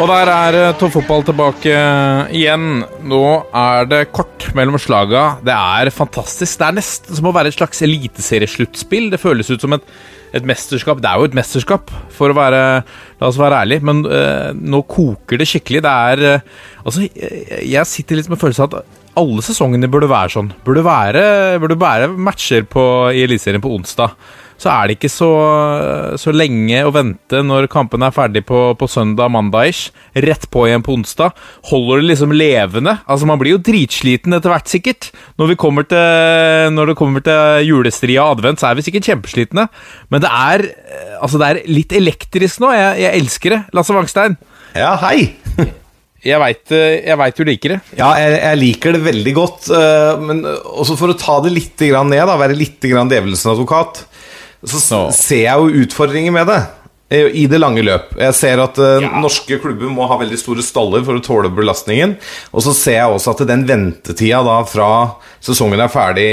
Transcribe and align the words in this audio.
Og 0.00 0.08
der 0.08 0.30
er 0.32 0.56
eh, 0.56 0.70
toppfotball 0.80 1.24
tilbake 1.26 1.72
igjen. 2.32 2.80
Nå 3.04 3.22
er 3.52 3.88
det 3.90 4.06
kort 4.14 4.48
mellom 4.56 4.78
slaga. 4.80 5.36
Det 5.44 5.52
er 5.52 5.92
fantastisk. 5.92 6.56
Det 6.58 6.66
er 6.68 6.78
nesten 6.78 7.18
som 7.18 7.28
å 7.28 7.34
være 7.36 7.52
et 7.52 7.58
slags 7.58 7.84
eliteseriesluttspill. 7.84 9.10
Det 9.12 9.20
føles 9.20 9.52
ut 9.52 9.62
som 9.62 9.76
et, 9.76 9.84
et 10.32 10.48
mesterskap. 10.48 11.02
Det 11.04 11.10
er 11.10 11.20
jo 11.20 11.28
et 11.28 11.36
mesterskap, 11.36 11.92
for 12.16 12.32
å 12.32 12.38
være 12.38 12.62
La 13.20 13.28
oss 13.28 13.38
være 13.38 13.60
ærlig, 13.62 13.76
men 13.86 14.00
uh, 14.08 14.48
nå 14.56 14.80
koker 14.90 15.38
det 15.38 15.46
skikkelig. 15.46 15.84
Det 15.84 15.92
er 15.92 16.22
uh, 16.40 16.62
Altså, 16.82 17.04
jeg 17.06 17.86
sitter 17.86 18.18
litt 18.18 18.32
med 18.32 18.40
følelsen 18.40 18.64
av 18.64 18.80
at 18.80 19.00
alle 19.20 19.44
sesongene 19.44 19.90
burde 19.92 20.08
være 20.10 20.32
sånn. 20.34 20.48
Burde 20.66 20.82
være, 20.82 21.22
burde 21.62 21.76
være 21.78 22.08
matcher 22.10 22.64
på, 22.66 22.82
i 23.14 23.22
Eliteserien 23.22 23.62
på 23.62 23.70
onsdag. 23.76 24.16
Så 24.62 24.70
er 24.70 24.86
det 24.86 24.94
ikke 24.94 25.08
så, 25.10 25.28
så 26.22 26.30
lenge 26.34 26.84
å 26.86 26.92
vente 26.94 27.40
når 27.42 27.66
kampene 27.72 28.06
er 28.06 28.14
ferdig 28.14 28.44
på, 28.46 28.60
på 28.78 28.86
søndag, 28.90 29.32
mandag-ish. 29.34 29.88
Rett 30.22 30.44
på 30.54 30.68
igjen 30.68 30.84
på 30.86 30.94
onsdag. 30.94 31.34
Holder 31.72 31.98
det 32.02 32.12
liksom 32.12 32.34
levende. 32.36 32.94
Altså 33.10 33.26
Man 33.26 33.40
blir 33.42 33.56
jo 33.56 33.62
dritsliten 33.66 34.36
etter 34.36 34.52
hvert, 34.54 34.70
sikkert. 34.70 35.10
Når, 35.40 35.50
vi 35.50 35.58
kommer 35.64 35.88
til, 35.90 36.70
når 36.76 36.92
det 36.92 36.98
kommer 37.00 37.24
til 37.26 37.66
julestria 37.72 38.28
og 38.28 38.36
advent, 38.38 38.62
så 38.62 38.70
er 38.70 38.78
vi 38.78 38.86
sikkert 38.86 39.10
kjempeslitne. 39.10 39.66
Men 40.14 40.22
det 40.22 40.30
er, 40.30 40.66
altså 41.18 41.42
det 41.42 41.48
er 41.50 41.62
litt 41.72 41.96
elektrisk 41.98 42.62
nå. 42.62 42.70
Jeg, 42.78 43.02
jeg 43.02 43.22
elsker 43.24 43.56
det. 43.56 43.62
Lasse 43.74 43.98
Wangstein, 43.98 44.38
Ja, 44.78 44.94
hei! 45.02 45.32
jeg 46.22 46.38
veit 47.18 47.34
du 47.38 47.42
liker 47.48 47.74
det. 47.74 47.80
Ja, 47.98 48.12
jeg, 48.20 48.36
jeg 48.38 48.58
liker 48.60 48.94
det 48.94 49.02
veldig 49.08 49.34
godt. 49.34 49.66
eh, 49.74 50.22
Men 50.22 50.44
også 50.46 50.94
for 51.00 51.10
å 51.10 51.18
ta 51.18 51.40
det 51.42 51.50
litt 51.56 51.82
ned, 51.82 52.14
da, 52.14 52.38
være 52.38 52.54
litt 52.54 52.78
djevelens 52.86 53.42
advokat, 53.50 54.04
så 54.64 54.78
s- 55.10 55.18
ser 55.26 55.44
jeg 55.46 55.58
jo 55.58 55.82
utfordringer 55.86 56.32
med 56.34 56.46
det. 56.52 56.60
I 57.12 57.42
det 57.44 57.58
lange 57.60 57.82
løp. 57.84 58.14
Jeg 58.16 58.32
ser 58.32 58.56
at 58.62 58.78
eh, 58.80 59.04
norske 59.20 59.58
klubber 59.60 59.90
må 59.92 60.06
ha 60.08 60.16
veldig 60.22 60.38
store 60.40 60.62
staller 60.64 61.02
for 61.04 61.18
å 61.18 61.20
tåle 61.20 61.50
belastningen. 61.52 62.14
Og 62.56 62.64
så 62.64 62.72
ser 62.72 62.96
jeg 63.02 63.12
også 63.18 63.34
at 63.34 63.42
den 63.50 63.66
ventetida 63.68 64.38
da 64.46 64.54
fra 64.64 64.86
sesongen 65.44 65.82
er 65.84 65.92
ferdig 65.92 66.24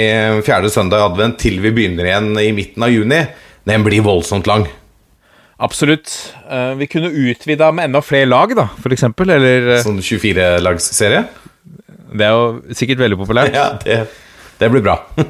fjerde 0.48 0.72
søndag 0.72 1.02
i 1.02 1.08
advent 1.10 1.36
til 1.44 1.60
vi 1.66 1.74
begynner 1.76 2.08
igjen 2.08 2.30
i 2.40 2.54
midten 2.56 2.86
av 2.88 2.94
juni, 2.96 3.20
den 3.68 3.84
blir 3.84 4.06
voldsomt 4.08 4.48
lang. 4.48 4.64
Absolutt. 5.60 6.14
Uh, 6.48 6.72
vi 6.80 6.88
kunne 6.88 7.12
utvida 7.12 7.74
med 7.76 7.90
enda 7.90 8.00
flere 8.00 8.30
lag, 8.32 8.56
da, 8.56 8.70
for 8.80 8.96
eksempel. 8.96 9.36
Eller 9.36 9.68
uh, 9.74 9.82
Sånn 9.84 10.00
24-lagsserie. 10.00 11.26
Det 12.16 12.24
er 12.24 12.32
jo 12.40 12.74
sikkert 12.80 13.04
veldig 13.04 13.20
populært. 13.20 13.52
Ja, 13.60 13.74
det, 13.84 14.00
det 14.64 14.72
blir 14.72 14.86
bra. 14.88 14.96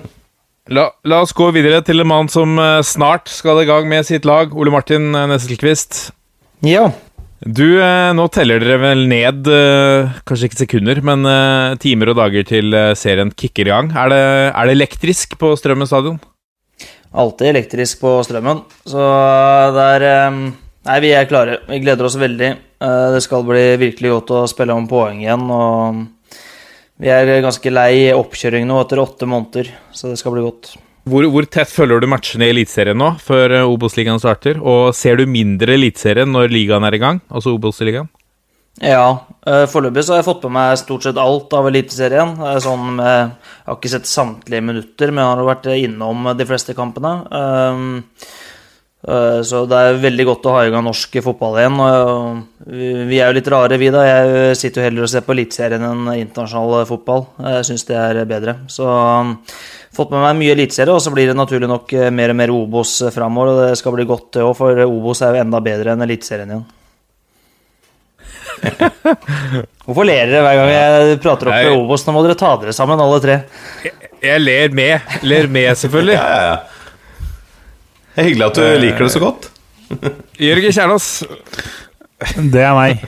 La, 0.70 0.86
la 1.09 1.23
oss 1.23 1.34
gå 1.34 1.48
videre 1.56 1.81
til 1.81 2.03
en 2.03 2.09
mann 2.12 2.28
som 2.30 2.53
eh, 2.62 2.80
snart 2.86 3.30
skal 3.34 3.64
i 3.64 3.66
gang 3.66 3.88
med 3.89 4.06
sitt 4.06 4.25
lag. 4.30 4.52
Ole 4.53 4.70
Martin 4.70 5.08
eh, 5.17 5.25
Nesselquist. 5.31 6.12
Ja. 6.62 6.92
Du, 7.42 7.80
eh, 7.81 8.09
nå 8.14 8.28
teller 8.30 8.62
dere 8.62 8.78
vel 8.84 9.06
ned, 9.09 9.50
kanskje 10.29 10.50
ikke 10.50 10.59
sekunder, 10.59 11.02
men 11.02 11.25
timer 11.81 12.12
og 12.12 12.19
dager 12.19 12.46
til 12.46 12.75
serien 13.00 13.31
kicker 13.34 13.69
i 13.69 13.74
gang. 13.74 13.90
Er 13.97 14.13
det, 14.13 14.22
er 14.52 14.69
det 14.69 14.75
elektrisk 14.78 15.40
på 15.41 15.56
Strømmen 15.58 15.90
stadion? 15.90 16.19
Alltid 17.18 17.50
elektrisk 17.50 18.03
på 18.03 18.19
strømmen. 18.28 18.62
Så 18.85 19.09
det 19.74 19.85
er 19.96 20.08
eh, 20.12 20.41
Nei, 20.90 21.00
vi 21.03 21.09
er 21.13 21.25
klare. 21.29 21.58
Vi 21.68 21.81
gleder 21.84 22.08
oss 22.08 22.16
veldig. 22.18 22.50
Det 22.79 23.19
skal 23.22 23.44
bli 23.46 23.63
virkelig 23.78 24.13
godt 24.13 24.31
å 24.31 24.46
spille 24.50 24.74
om 24.74 24.85
poeng 24.90 25.19
igjen. 25.22 25.44
Og 25.52 26.00
vi 26.99 27.09
er 27.13 27.31
ganske 27.45 27.71
lei 27.71 28.11
oppkjøring 28.11 28.67
nå 28.67 28.77
etter 28.83 29.01
åtte 29.01 29.27
måneder, 29.29 29.71
så 29.95 30.11
det 30.11 30.19
skal 30.19 30.35
bli 30.35 30.45
godt. 30.45 30.73
Hvor, 31.09 31.25
hvor 31.31 31.45
tett 31.49 31.71
følger 31.71 32.03
du 32.03 32.09
matchene 32.11 32.49
i 32.49 32.53
Eliteserien 32.53 32.99
nå, 32.99 33.13
før 33.23 33.55
eh, 33.55 33.67
Obos-ligaen 33.71 34.19
starter? 34.21 34.59
Og 34.59 34.91
ser 34.97 35.17
du 35.17 35.25
mindre 35.29 35.73
Eliteserien 35.77 36.29
når 36.29 36.51
ligaen 36.53 36.85
er 36.85 36.97
i 36.97 37.01
gang, 37.01 37.21
altså 37.31 37.55
Obos-ligaen? 37.55 38.11
Ja, 38.83 39.25
eh, 39.47 39.65
foreløpig 39.71 40.03
så 40.05 40.13
har 40.13 40.21
jeg 40.21 40.27
fått 40.27 40.43
på 40.43 40.51
meg 40.53 40.77
stort 40.79 41.07
sett 41.07 41.17
alt 41.19 41.55
av 41.57 41.71
Eliteserien. 41.71 42.35
Eh, 42.37 42.59
Sånn 42.63 42.99
med, 42.99 43.33
jeg 43.39 43.71
har 43.71 43.79
ikke 43.79 43.93
sett 43.95 44.11
samtlige 44.11 44.67
minutter, 44.67 45.11
men 45.16 45.23
jeg 45.23 45.39
har 45.39 45.49
vært 45.49 45.71
innom 45.79 46.29
de 46.37 46.47
fleste 46.51 46.75
kampene. 46.77 47.16
Eh, 49.07 49.41
Så 49.47 49.63
det 49.69 49.77
er 49.79 49.99
veldig 50.03 50.25
godt 50.27 50.47
å 50.49 50.53
ha 50.57 50.63
i 50.67 50.71
gang 50.73 50.83
norsk 50.83 51.19
fotball 51.23 51.59
igjen. 51.61 51.77
Vi 52.67 52.89
vi 53.09 53.19
er 53.19 53.29
jo 53.31 53.37
litt 53.37 53.47
rare, 53.51 53.77
vi 53.79 53.89
da. 53.93 54.01
Jeg 54.05 54.55
sitter 54.59 54.81
jo 54.81 54.87
heller 54.89 55.05
og 55.07 55.11
ser 55.11 55.23
på 55.23 55.35
Eliteserien 55.35 55.85
enn 55.87 56.09
internasjonal 56.17 56.85
fotball. 56.89 57.27
Jeg 57.39 57.67
syns 57.69 57.87
det 57.87 57.95
er 57.95 58.19
bedre. 58.29 58.57
Så 58.67 58.83
um, 58.85 59.37
fått 59.95 60.11
med 60.11 60.21
meg 60.25 60.41
mye 60.41 60.55
eliteserie, 60.57 60.93
og 60.93 61.01
så 61.03 61.13
blir 61.15 61.31
det 61.31 61.37
naturlig 61.39 61.69
nok 61.71 61.93
eh, 61.95 62.09
mer 62.11 62.33
og 62.33 62.39
mer 62.41 62.51
Obos 62.53 62.97
framover. 63.15 63.53
Og 63.53 63.61
det 63.69 63.79
skal 63.79 63.95
bli 63.95 64.07
godt, 64.09 64.33
det 64.35 64.43
òg, 64.43 64.51
for 64.59 64.83
Obos 64.85 65.23
er 65.23 65.37
jo 65.37 65.45
enda 65.45 65.63
bedre 65.63 65.95
enn 65.95 66.05
Eliteserien 66.05 66.51
igjen. 66.51 66.67
Hvorfor 69.87 70.03
ler 70.03 70.27
dere 70.27 70.41
hver 70.43 70.57
gang 70.59 70.69
jeg 70.73 71.19
prater 71.23 71.49
opp 71.49 71.55
med 71.63 71.77
Obos? 71.77 72.03
Nå 72.05 72.13
må 72.13 72.25
dere 72.25 72.35
ta 72.39 72.51
dere 72.59 72.75
sammen, 72.75 72.99
alle 72.99 73.21
tre. 73.23 73.37
Jeg 74.19 74.43
ler 74.43 74.75
med. 74.75 75.16
Ler 75.23 75.47
med, 75.47 75.71
selvfølgelig. 75.79 76.17
Ja, 76.19 76.27
ja, 76.27 76.43
ja. 76.51 76.78
Det 78.19 78.25
er 78.25 78.34
hyggelig 78.34 78.47
at 78.50 78.57
du 78.59 78.81
liker 78.84 79.06
det 79.06 79.12
så 79.13 79.19
godt. 79.24 79.46
Jørgen 80.50 80.74
Kjernås, 80.75 81.06
Det 82.52 82.63
er 82.68 82.74
meg. 82.75 83.06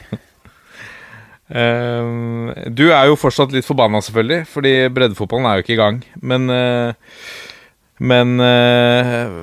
Uh, 1.52 2.54
du 2.72 2.86
er 2.96 3.10
jo 3.10 3.18
fortsatt 3.20 3.52
litt 3.52 3.68
forbanna, 3.68 4.00
selvfølgelig, 4.06 4.46
fordi 4.54 4.72
breddefotballen 4.96 5.50
er 5.50 5.60
jo 5.60 5.66
ikke 5.66 5.76
i 5.76 5.82
gang. 5.82 6.00
Men 6.24 6.48
uh, 6.48 6.94
Men 8.00 8.40
uh, 8.40 9.36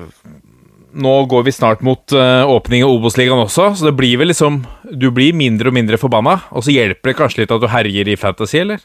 nå 1.05 1.15
går 1.29 1.45
vi 1.45 1.53
snart 1.53 1.85
mot 1.85 2.17
eh, 2.17 2.49
åpning 2.49 2.81
av 2.81 2.89
Obos-ligaen 2.95 3.39
også, 3.45 3.67
så 3.77 3.85
det 3.85 3.93
blir 3.95 4.17
vel 4.17 4.31
liksom 4.31 4.63
Du 4.89 5.11
blir 5.13 5.37
mindre 5.37 5.69
og 5.69 5.75
mindre 5.77 5.99
forbanna, 6.01 6.39
og 6.49 6.65
så 6.65 6.73
hjelper 6.73 7.11
det 7.11 7.19
kanskje 7.19 7.43
litt 7.43 7.53
at 7.53 7.61
du 7.61 7.69
herjer 7.69 8.09
i 8.09 8.17
Fantasy, 8.17 8.57
eller? 8.63 8.81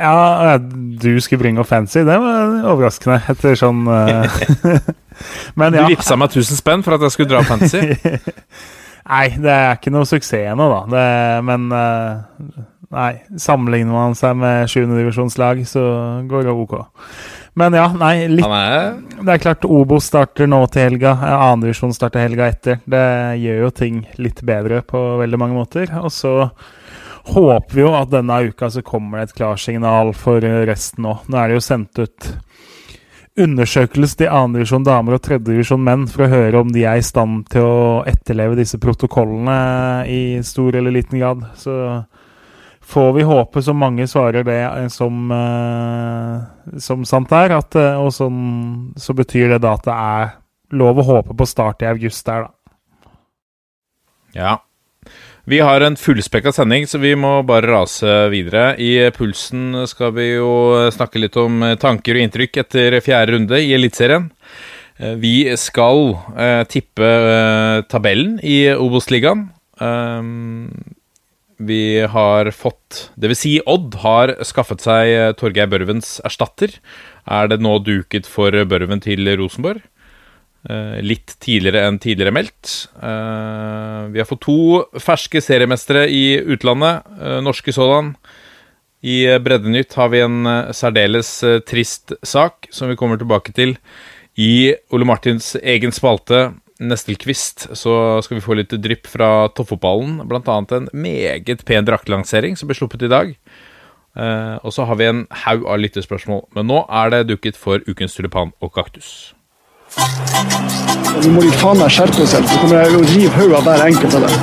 Ja, 0.00 0.56
du 0.56 1.20
skulle 1.20 1.44
bringe 1.44 1.60
opp 1.60 1.68
fancy. 1.68 2.00
Det 2.00 2.16
var 2.16 2.56
overraskende, 2.72 3.20
etter 3.28 3.60
sånn 3.60 3.84
eh, 5.16 5.80
ja. 5.80 5.86
Du 5.86 5.94
vippsa 5.94 6.18
meg 6.20 6.34
1000 6.34 6.60
spenn 6.60 6.86
for 6.86 6.96
at 6.96 7.06
jeg 7.06 7.16
skulle 7.16 7.32
dra 7.34 7.42
Fantasy. 7.50 7.82
Nei, 9.06 9.26
det 9.38 9.52
er 9.52 9.76
ikke 9.76 9.92
noe 9.94 10.08
suksess 10.08 10.50
ennå, 10.52 10.66
da. 10.72 10.80
Det, 10.90 11.04
men 11.46 11.68
eh, 11.72 12.64
Nei. 12.94 13.12
Sammenligner 13.40 13.94
man 13.94 14.14
seg 14.18 14.36
med 14.38 14.70
7. 14.70 14.84
divisjonslag, 14.92 15.64
så 15.66 15.82
går 16.28 16.46
det 16.46 16.54
ok. 16.54 16.76
Men 17.56 17.74
ja, 17.74 17.86
nei, 17.96 18.26
litt 18.28 18.44
er 18.44 18.98
Det 19.16 19.32
er 19.32 19.40
klart 19.40 19.64
Obo 19.64 19.98
starter 20.02 20.48
nå 20.48 20.60
til 20.70 20.90
helga. 20.90 21.14
Annendivisjon 21.16 21.94
starter 21.96 22.26
helga 22.26 22.50
etter. 22.52 22.82
Det 22.84 23.06
gjør 23.42 23.62
jo 23.64 23.70
ting 23.74 24.02
litt 24.20 24.42
bedre 24.46 24.82
på 24.86 25.02
veldig 25.22 25.40
mange 25.40 25.56
måter. 25.56 25.90
Og 26.02 26.12
så 26.14 26.34
håper 27.32 27.74
vi 27.74 27.82
jo 27.82 27.94
at 27.96 28.12
denne 28.12 28.42
uka 28.52 28.68
så 28.70 28.84
kommer 28.86 29.18
det 29.18 29.30
et 29.30 29.38
klarsignal 29.40 30.12
for 30.14 30.44
resten 30.68 31.08
òg. 31.08 31.24
Nå 31.32 31.40
er 31.40 31.50
det 31.50 31.58
jo 31.58 31.64
sendt 31.64 32.02
ut 32.04 32.28
undersøkelse 33.36 34.16
til 34.22 34.30
annendivisjon 34.32 34.84
damer 34.86 35.16
og 35.16 35.22
tredjedivisjon 35.24 35.82
menn 35.84 36.06
for 36.08 36.24
å 36.24 36.30
høre 36.32 36.60
om 36.62 36.70
de 36.72 36.86
er 36.88 37.00
i 37.00 37.04
stand 37.04 37.44
til 37.52 37.66
å 37.66 38.04
etterleve 38.08 38.56
disse 38.58 38.80
protokollene 38.80 40.06
i 40.08 40.20
stor 40.46 40.78
eller 40.78 40.94
liten 40.94 41.20
grad. 41.20 41.44
Så 41.60 41.74
får 42.86 43.12
vi 43.12 43.26
håpe 43.26 43.62
så 43.62 43.74
mange 43.76 44.06
svarer 44.08 44.46
det 44.46 44.60
eh, 44.62 44.88
som, 44.92 45.30
eh, 45.32 46.78
som 46.80 47.04
sant 47.04 47.32
er. 47.34 47.56
At, 47.58 47.76
eh, 47.76 47.98
og 48.00 48.12
sånn, 48.14 48.92
så 48.96 49.16
betyr 49.16 49.56
det 49.56 49.62
da 49.64 49.74
at 49.76 49.88
det 49.88 49.96
er 49.96 50.36
lov 50.76 51.00
å 51.02 51.08
håpe 51.10 51.36
på 51.36 51.48
start 51.48 51.84
i 51.84 51.90
august 51.90 52.26
der, 52.26 52.46
da. 52.46 52.52
Ja. 54.36 54.54
Vi 55.46 55.60
har 55.62 55.80
en 55.86 55.94
fullspekka 55.94 56.50
sending, 56.50 56.88
så 56.90 56.98
vi 56.98 57.12
må 57.14 57.36
bare 57.46 57.68
rase 57.70 58.14
videre. 58.32 58.72
I 58.82 59.12
Pulsen 59.14 59.84
skal 59.86 60.10
vi 60.16 60.32
jo 60.32 60.50
snakke 60.90 61.20
litt 61.22 61.36
om 61.38 61.62
tanker 61.78 62.18
og 62.18 62.24
inntrykk 62.24 62.58
etter 62.64 62.96
fjerde 63.04 63.36
runde 63.36 63.60
i 63.62 63.70
Eliteserien. 63.76 64.26
Eh, 64.98 65.14
Vi 65.22 65.36
skal 65.54 66.16
eh, 66.34 66.64
tippe 66.66 67.06
eh, 67.06 67.84
tabellen 67.86 68.40
i 68.42 68.72
Obos-ligaen. 68.74 69.46
Um, 69.78 70.72
vi 71.60 72.00
har 72.00 72.48
fått 72.50 73.10
Det 73.20 73.28
vil 73.28 73.36
si, 73.36 73.50
Odd 73.68 73.98
har 74.00 74.32
skaffet 74.44 74.80
seg 74.80 75.10
eh, 75.12 75.32
Torgeir 75.36 75.68
Børvens 75.68 76.16
erstatter. 76.24 76.74
er 77.28 77.48
det 77.48 77.60
nå 77.60 77.78
duket 77.84 78.26
for 78.26 78.50
Børven 78.50 79.00
til 79.00 79.28
Rosenborg. 79.38 79.78
Eh, 80.66 80.98
litt 81.04 81.36
tidligere 81.38 81.84
enn 81.86 81.98
tidligere 82.02 82.34
meldt. 82.34 82.88
Eh, 82.98 84.06
vi 84.10 84.18
har 84.18 84.26
fått 84.26 84.42
to 84.48 84.82
ferske 84.98 85.38
seriemestere 85.38 86.08
i 86.10 86.40
utlandet, 86.42 87.06
eh, 87.20 87.38
norske 87.44 87.70
sådan. 87.72 88.16
I 89.06 89.38
Breddenytt 89.38 89.94
har 89.94 90.08
vi 90.08 90.20
en 90.24 90.42
særdeles 90.74 91.44
trist 91.64 92.12
sak 92.24 92.66
som 92.72 92.88
vi 92.88 92.96
kommer 92.96 93.16
tilbake 93.16 93.54
til. 93.54 93.76
I 94.36 94.74
Ole 94.90 95.04
Martins 95.04 95.54
egen 95.62 95.92
spalte, 95.92 96.54
Nestelquist, 96.80 97.68
så 97.76 98.20
skal 98.20 98.36
vi 98.36 98.42
få 98.42 98.56
litt 98.56 98.70
drypp 98.70 99.06
fra 99.06 99.48
toppfotballen. 99.48 100.26
Blant 100.26 100.48
annet 100.48 100.72
en 100.72 100.88
meget 100.92 101.64
pen 101.64 101.84
draktelansering 101.84 102.56
som 102.56 102.66
ble 102.66 102.74
sluppet 102.74 103.02
i 103.02 103.08
dag. 103.08 103.36
Og 104.64 104.72
så 104.72 104.84
har 104.84 104.96
vi 104.96 105.04
en 105.04 105.26
haug 105.30 105.64
av 105.64 105.78
lyttespørsmål. 105.78 106.48
Men 106.52 106.66
nå 106.66 106.84
er 106.90 107.10
det 107.10 107.28
dukket 107.28 107.56
for 107.56 107.78
ukens 107.86 108.16
tulipan 108.16 108.52
og 108.60 108.74
kaktus. 108.74 109.35
Nå 109.96 111.32
må 111.34 111.42
de 111.42 111.52
faen 111.58 111.78
meg 111.80 111.90
skjerpe 111.94 112.26
seg, 112.28 112.44
så 112.46 112.60
kommer 112.62 112.82
jeg 112.82 112.96
å 112.96 113.04
rive 113.08 113.32
hodet 113.38 113.58
av 113.58 113.64
hver 113.66 113.84
enkelt 113.86 114.16
av 114.18 114.26
dem. 114.26 114.34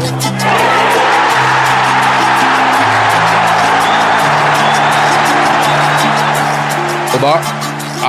Og 7.14 7.20
da 7.24 7.34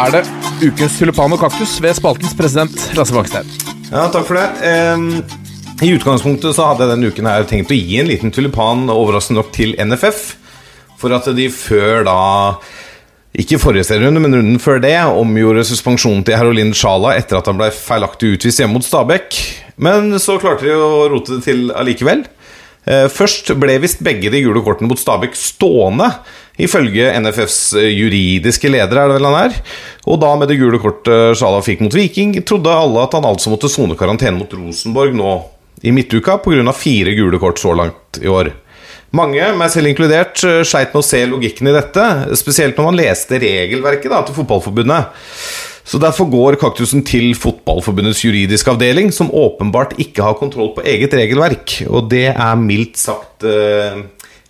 er 0.04 0.14
det 0.16 0.22
ukens 0.64 0.98
tulipan 0.98 1.34
og 1.36 1.42
kaktus 1.42 1.76
ved 1.84 1.96
spaltens 1.98 2.34
president 2.38 2.86
Lasse 2.98 3.14
Bakstein. 3.14 3.50
Ja, 3.90 4.08
takk 4.08 4.26
for 4.30 4.40
det. 4.40 4.48
Um 4.94 5.24
I 5.82 5.90
utgangspunktet 5.90 6.54
så 6.54 6.68
hadde 6.70 6.86
jeg 6.86 6.94
denne 6.94 7.10
uken 7.10 7.26
her 7.28 7.44
tenkt 7.50 7.72
å 7.74 7.76
gi 7.76 7.98
en 7.98 8.08
liten 8.08 8.30
tulipan, 8.32 8.86
overraskende 8.92 9.42
nok, 9.42 9.50
til 9.52 9.74
NFF. 9.76 10.20
For 11.00 11.12
at 11.12 11.26
de 11.36 11.48
før 11.52 12.06
da 12.06 12.18
ikke 13.34 13.58
forrige 13.58 13.86
serierunde, 13.88 14.22
men 14.22 14.36
runden 14.36 14.60
før 14.62 14.78
det 14.82 14.94
omgjorde 15.10 15.64
suspensjonen 15.66 16.22
til 16.26 16.38
Herolin 16.38 16.70
Sjala 16.76 17.16
etter 17.18 17.40
at 17.40 17.48
han 17.50 17.58
ble 17.58 17.72
feilaktig 17.74 18.36
utvist 18.36 18.62
hjemme 18.62 18.78
mot 18.78 18.86
Stabæk. 18.86 19.40
Men 19.82 20.12
så 20.22 20.36
klarte 20.38 20.68
de 20.68 20.76
å 20.78 21.08
rote 21.10 21.40
det 21.40 21.46
til 21.48 21.64
allikevel. 21.74 22.22
Eh, 22.86 23.08
Først 23.10 23.50
ble 23.58 23.80
visst 23.82 24.04
begge 24.06 24.30
de 24.30 24.44
gule 24.44 24.62
kortene 24.62 24.86
mot 24.90 25.00
Stabæk 25.00 25.34
stående, 25.38 26.12
ifølge 26.62 27.10
NFFs 27.24 27.58
juridiske 27.80 28.70
leder, 28.70 29.00
er 29.02 29.10
det 29.10 29.18
vel 29.18 29.26
han 29.26 29.40
er. 29.48 29.58
Og 30.06 30.20
da 30.22 30.30
med 30.38 30.52
det 30.52 30.60
gule 30.60 30.78
kortet 30.78 31.34
Sjala 31.40 31.58
fikk 31.64 31.82
mot 31.82 31.96
Viking, 31.96 32.36
trodde 32.46 32.70
alle 32.70 33.02
at 33.02 33.18
han 33.18 33.26
altså 33.26 33.50
måtte 33.50 33.72
sone 33.72 33.98
karantene 33.98 34.38
mot 34.38 34.54
Rosenborg 34.60 35.16
nå 35.18 35.34
i 35.82 35.90
midtuka 35.92 36.38
pga. 36.38 36.72
fire 36.72 37.18
gule 37.18 37.42
kort 37.42 37.58
så 37.58 37.74
langt 37.74 38.22
i 38.22 38.30
år. 38.30 38.54
Mange, 39.14 39.44
meg 39.54 39.70
selv 39.70 39.92
inkludert, 39.92 40.40
eh, 40.42 40.64
sleit 40.66 40.90
med 40.90 40.98
å 40.98 41.06
se 41.06 41.20
logikken 41.30 41.68
i 41.70 41.74
dette, 41.76 42.04
spesielt 42.40 42.74
når 42.78 42.88
man 42.88 42.98
leste 42.98 43.38
regelverket 43.38 44.10
da, 44.10 44.24
til 44.26 44.34
Fotballforbundet. 44.40 45.20
Så 45.84 46.00
Derfor 46.00 46.26
går 46.32 46.56
kaktusen 46.58 47.04
til 47.06 47.34
Fotballforbundets 47.38 48.24
juridiske 48.24 48.72
avdeling, 48.72 49.12
som 49.12 49.30
åpenbart 49.30 49.94
ikke 50.02 50.24
har 50.24 50.34
kontroll 50.40 50.72
på 50.74 50.82
eget 50.82 51.14
regelverk. 51.14 51.84
Og 51.86 52.08
det 52.10 52.32
er 52.32 52.58
mildt 52.58 52.98
sagt 52.98 53.46
eh, 53.46 54.02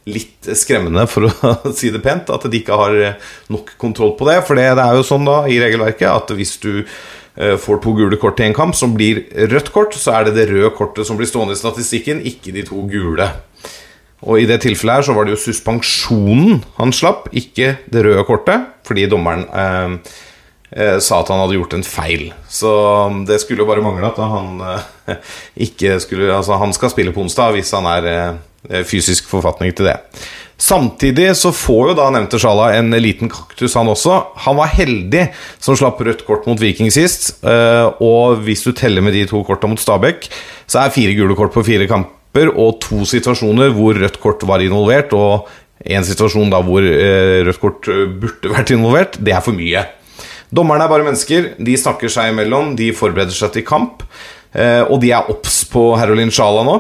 litt 0.09 0.49
skremmende, 0.57 1.05
for 1.13 1.29
å 1.29 1.53
si 1.79 1.93
det 1.93 2.01
pent, 2.01 2.33
at 2.33 2.49
de 2.49 2.63
ikke 2.63 2.81
har 2.81 2.97
eh, 2.97 3.21
nok 3.53 3.77
kontroll 3.77 4.17
på 4.17 4.31
det. 4.31 4.41
For 4.49 4.57
det, 4.57 4.71
er 4.73 4.97
jo 4.97 5.05
sånn 5.05 5.29
da 5.29 5.43
i 5.45 5.61
regelverket 5.61 6.09
at 6.09 6.33
hvis 6.33 6.57
du 6.65 6.87
får 7.35 7.81
to 7.83 7.91
gule 7.99 8.15
kort 8.23 8.39
i 8.39 8.45
en 8.47 8.55
kamp 8.55 8.77
som 8.79 8.93
blir 8.95 9.25
rødt 9.51 9.73
kort, 9.75 9.97
så 9.99 10.13
er 10.15 10.29
det 10.29 10.37
det 10.37 10.45
røde 10.53 10.71
kortet 10.79 11.03
som 11.09 11.19
blir 11.19 11.27
stående 11.27 11.57
i 11.57 11.59
statistikken, 11.59 12.21
ikke 12.23 12.55
de 12.55 12.63
to 12.63 12.85
gule. 12.87 13.27
Og 14.25 14.41
i 14.41 14.47
det 14.49 14.63
tilfellet 14.65 15.01
her 15.01 15.07
så 15.09 15.15
var 15.17 15.27
det 15.27 15.35
jo 15.35 15.43
suspensjonen 15.43 16.63
han 16.79 16.95
slapp, 16.97 17.27
ikke 17.37 17.75
det 17.93 18.05
røde 18.07 18.25
kortet, 18.29 18.71
fordi 18.89 19.05
dommeren 19.13 19.45
eh, 19.53 20.15
eh, 20.73 20.97
sa 21.05 21.21
at 21.21 21.33
han 21.33 21.43
hadde 21.43 21.59
gjort 21.59 21.77
en 21.77 21.85
feil. 21.85 22.31
Så 22.49 22.71
det 23.29 23.41
skulle 23.43 23.65
jo 23.65 23.69
bare 23.69 23.85
mangle 23.85 24.09
at 24.09 24.23
han 24.23 24.65
eh, 24.65 25.19
ikke 25.69 25.99
skulle 26.01 26.33
Altså, 26.33 26.57
han 26.61 26.73
skal 26.77 26.95
spille 26.95 27.13
på 27.13 27.25
onsdag 27.27 27.59
hvis 27.59 27.75
han 27.77 27.91
er 27.93 28.11
eh, 28.15 28.81
fysisk 28.89 29.29
forfatning 29.29 29.77
til 29.77 29.91
det. 29.93 29.99
Samtidig 30.65 31.33
så 31.37 31.51
får 31.53 31.91
jo 31.91 31.95
da 31.99 32.09
nevnte 32.15 32.39
Sjala 32.41 32.71
en 32.79 32.95
liten 33.03 33.29
kaktus, 33.29 33.75
han 33.77 33.91
også. 33.91 34.21
Han 34.47 34.57
var 34.57 34.71
heldig 34.73 35.27
som 35.59 35.77
slapp 35.77 35.99
rødt 36.07 36.23
kort 36.25 36.47
mot 36.49 36.61
Viking 36.63 36.93
sist. 36.95 37.35
eh, 37.45 37.87
Og 38.01 38.41
hvis 38.47 38.65
du 38.65 38.73
teller 38.73 39.05
med 39.05 39.13
de 39.19 39.27
to 39.29 39.45
korta 39.45 39.69
mot 39.69 39.83
Stabæk, 39.83 40.31
så 40.65 40.87
er 40.87 40.95
fire 40.95 41.13
gule 41.19 41.37
kort 41.37 41.53
på 41.53 41.67
fire 41.67 41.91
kamper 41.91 42.24
og 42.43 42.81
to 42.83 43.05
situasjoner 43.07 43.71
hvor 43.77 43.95
rødt 43.95 44.17
kort 44.23 44.43
var 44.49 44.63
involvert, 44.65 45.13
og 45.15 45.47
en 45.85 46.07
situasjon 46.07 46.51
da 46.53 46.61
hvor 46.65 46.83
eh, 46.87 47.43
rødt 47.47 47.61
kort 47.63 47.89
eh, 47.93 48.07
burde 48.09 48.51
vært 48.57 48.73
involvert. 48.75 49.19
Det 49.23 49.35
er 49.35 49.43
for 49.45 49.55
mye. 49.57 49.85
Dommerne 50.55 50.87
er 50.87 50.91
bare 50.91 51.07
mennesker. 51.07 51.53
De 51.59 51.75
snakker 51.79 52.11
seg 52.13 52.33
imellom, 52.33 52.75
de 52.79 52.93
forbereder 52.95 53.35
seg 53.35 53.53
til 53.55 53.67
kamp. 53.67 54.03
eh, 54.55 54.83
Og 54.89 55.01
de 55.03 55.11
er 55.15 55.31
obs 55.31 55.63
på 55.71 55.93
Herolin 55.99 56.33
Sjala 56.35 56.65
nå. 56.67 56.79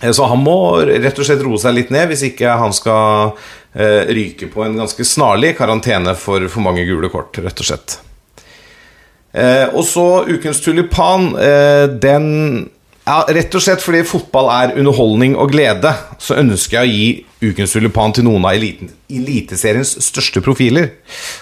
Så 0.00 0.24
han 0.30 0.40
må 0.40 0.54
rett 0.88 1.18
og 1.20 1.26
slett 1.28 1.42
roe 1.44 1.58
seg 1.60 1.74
litt 1.76 1.90
ned 1.92 2.06
hvis 2.08 2.22
ikke 2.30 2.54
han 2.56 2.72
skal 2.72 3.34
ryke 3.76 4.46
på 4.48 4.62
en 4.64 4.78
ganske 4.80 5.04
snarlig 5.04 5.50
karantene 5.58 6.14
for 6.16 6.46
for 6.48 6.64
mange 6.64 6.86
gule 6.88 7.10
kort, 7.12 7.36
rett 7.44 7.60
og 7.60 7.68
slett. 7.68 7.98
Og 9.76 9.84
så 9.84 10.06
ukens 10.24 10.62
tulipan. 10.64 11.28
Den 12.00 12.70
ja, 13.10 13.24
Rett 13.34 13.54
og 13.58 13.64
slett 13.64 13.82
fordi 13.82 14.04
fotball 14.06 14.50
er 14.54 14.76
underholdning 14.78 15.34
og 15.40 15.50
glede, 15.54 15.92
så 16.22 16.38
ønsker 16.38 16.80
jeg 16.80 16.86
å 16.86 16.94
gi 16.94 17.50
ukens 17.50 17.74
tulipan 17.74 18.14
til 18.14 18.26
noen 18.28 18.44
av 18.46 18.54
eliten, 18.54 18.92
Eliteseriens 19.10 19.96
største 20.04 20.42
profiler. 20.44 20.92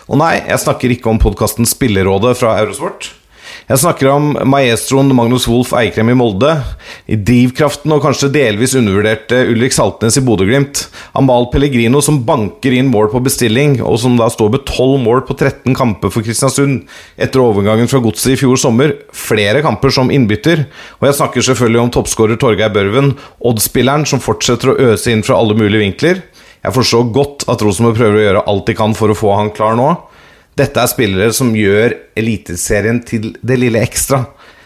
Og 0.08 0.20
nei, 0.22 0.38
jeg 0.46 0.64
snakker 0.64 0.94
ikke 0.94 1.12
om 1.12 1.20
podkasten 1.20 1.68
Spillerådet 1.68 2.36
fra 2.40 2.56
Eurosport. 2.62 3.12
Jeg 3.68 3.82
snakker 3.82 4.08
om 4.08 4.30
maestroen 4.48 5.10
Magnus 5.12 5.44
Wolff 5.44 5.74
Eikrem 5.76 6.08
i 6.08 6.14
Molde, 6.16 6.54
i 7.04 7.18
drivkraften 7.20 7.92
og 7.92 8.00
kanskje 8.00 8.30
delvis 8.32 8.72
undervurderte 8.78 9.42
Ulrik 9.50 9.76
Saltnes 9.76 10.16
i 10.16 10.22
Bodø-Glimt, 10.24 10.86
Amal 11.20 11.50
Pellegrino 11.52 12.00
som 12.00 12.22
banker 12.24 12.72
inn 12.78 12.88
mål 12.88 13.10
på 13.12 13.20
bestilling, 13.26 13.76
og 13.84 14.00
som 14.00 14.16
da 14.16 14.30
står 14.32 14.54
med 14.54 14.64
12 14.64 15.04
mål 15.04 15.20
på 15.28 15.36
13 15.36 15.76
kamper 15.76 16.08
for 16.14 16.24
Kristiansund 16.24 16.88
etter 17.20 17.44
overgangen 17.44 17.92
fra 17.92 18.00
Godset 18.00 18.38
i 18.38 18.40
fjor 18.40 18.56
sommer, 18.56 18.96
flere 19.12 19.60
kamper 19.66 19.92
som 19.92 20.08
innbytter, 20.16 20.64
og 21.02 21.10
jeg 21.10 21.20
snakker 21.20 21.48
selvfølgelig 21.50 21.84
om 21.84 21.92
toppskårer 21.98 22.40
Torgeir 22.40 22.72
Børven, 22.72 23.18
Odd-spilleren 23.44 24.08
som 24.08 24.24
fortsetter 24.24 24.72
å 24.72 24.80
øse 24.94 25.12
inn 25.12 25.26
fra 25.28 25.36
alle 25.36 25.58
mulige 25.60 25.84
vinkler. 25.84 26.24
Jeg 26.64 26.72
forstår 26.72 27.12
godt 27.12 27.44
at 27.52 27.60
Rosenborg 27.60 28.00
prøver 28.00 28.16
å 28.16 28.28
gjøre 28.30 28.48
alt 28.48 28.70
de 28.72 28.80
kan 28.80 28.96
for 28.96 29.12
å 29.12 29.24
få 29.26 29.36
han 29.36 29.52
klar 29.52 29.76
nå. 29.76 29.92
Dette 30.58 30.82
er 30.82 30.90
spillere 30.90 31.32
som 31.36 31.52
gjør 31.54 31.94
Eliteserien 32.18 32.98
til 33.06 33.32
det 33.46 33.58
lille 33.62 33.80
ekstra. 33.84 34.24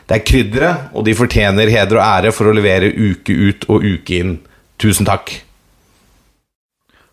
Det 0.08 0.16
er 0.18 0.24
krydderet, 0.26 0.90
og 0.96 1.04
de 1.06 1.14
fortjener 1.16 1.70
heder 1.72 1.98
og 2.00 2.04
ære 2.04 2.32
for 2.34 2.48
å 2.50 2.54
levere 2.56 2.90
uke 2.92 3.32
ut 3.36 3.66
og 3.70 3.84
uke 3.84 4.18
inn. 4.18 4.36
Tusen 4.82 5.06
takk. 5.08 5.34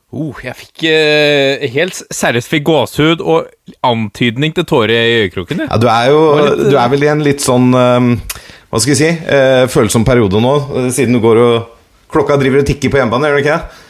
Oh, 0.09 0.33
jeg 0.41 0.55
fikk 0.57 0.87
eh, 0.89 1.67
helt 1.69 1.99
seriøst 2.09 2.49
fikk 2.49 2.63
gåsehud 2.65 3.19
og 3.21 3.51
antydning 3.85 4.55
til 4.57 4.65
tårer 4.65 4.95
i 4.95 5.19
øyekroken. 5.19 5.61
Ja, 5.67 5.77
du 5.77 5.85
er 5.91 6.07
jo 6.09 6.23
du 6.71 6.77
er 6.81 6.89
vel 6.89 7.05
i 7.05 7.11
en 7.11 7.21
litt 7.21 7.43
sånn 7.45 7.67
eh, 7.77 8.07
Hva 8.71 8.81
skal 8.81 8.95
jeg 8.95 9.01
si? 9.03 9.11
eh, 9.35 9.67
følsom 9.69 10.07
periode 10.07 10.41
nå, 10.41 10.55
eh, 10.79 10.89
siden 10.95 11.13
du 11.19 11.21
går 11.21 11.43
og 11.43 11.75
Klokka 12.09 12.39
driver 12.41 12.63
og 12.63 12.65
tikker 12.65 12.89
på 12.89 12.97
hjemmebane, 12.97 13.29
gjør 13.29 13.37
den 13.37 13.43
ikke 13.43 13.59
det? 13.59 13.85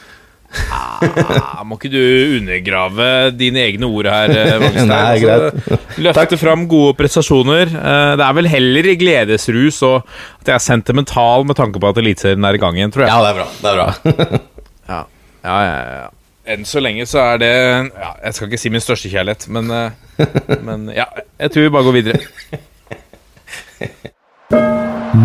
Ah, 0.50 1.60
må 1.64 1.76
ikke 1.78 1.90
du 1.92 2.00
undergrave 2.40 3.04
dine 3.38 3.62
egne 3.68 3.86
ord 3.86 4.08
her, 4.10 4.32
eh, 4.34 4.56
Vangstein? 4.62 4.88
Nei, 4.90 5.18
greit. 5.22 5.44
Altså, 5.54 5.78
Løfte 6.02 6.38
fram 6.40 6.64
gode 6.70 6.96
prestasjoner. 6.98 7.70
Eh, 7.70 8.12
Det 8.18 8.26
er 8.26 8.36
vel 8.40 8.48
heller 8.50 8.88
i 8.90 8.96
gledesrus 8.98 9.78
og 9.86 10.00
at 10.40 10.50
jeg 10.50 10.56
er 10.56 10.64
sentimental 10.64 11.46
med 11.46 11.54
tanke 11.60 11.78
på 11.82 11.92
at 11.92 12.00
Eliteserien 12.02 12.44
er 12.50 12.58
i 12.58 12.62
gang 12.62 12.74
igjen, 12.80 12.90
tror 12.94 13.06
jeg. 13.06 13.12
Ja, 13.14 13.20
det 13.22 13.30
er 13.30 13.38
bra. 13.38 13.48
Det 13.60 13.68
er 13.70 13.76
bra. 13.78 14.40
Ja, 14.90 15.04
ja, 15.46 15.58
ja, 15.64 16.00
ja. 16.02 16.08
Enn 16.52 16.64
så 16.68 16.80
lenge 16.82 17.06
så 17.08 17.20
er 17.22 17.38
det 17.40 17.48
ja, 17.52 18.08
Jeg 18.26 18.34
skal 18.34 18.48
ikke 18.50 18.58
si 18.60 18.72
min 18.74 18.82
største 18.82 19.08
kjærlighet, 19.12 19.46
men, 19.54 19.70
eh, 19.70 20.26
men 20.66 20.88
ja, 20.92 21.06
jeg 21.40 21.54
tror 21.54 21.62
vi 21.68 21.72
bare 21.76 21.86
går 21.86 21.96
videre. 22.00 22.20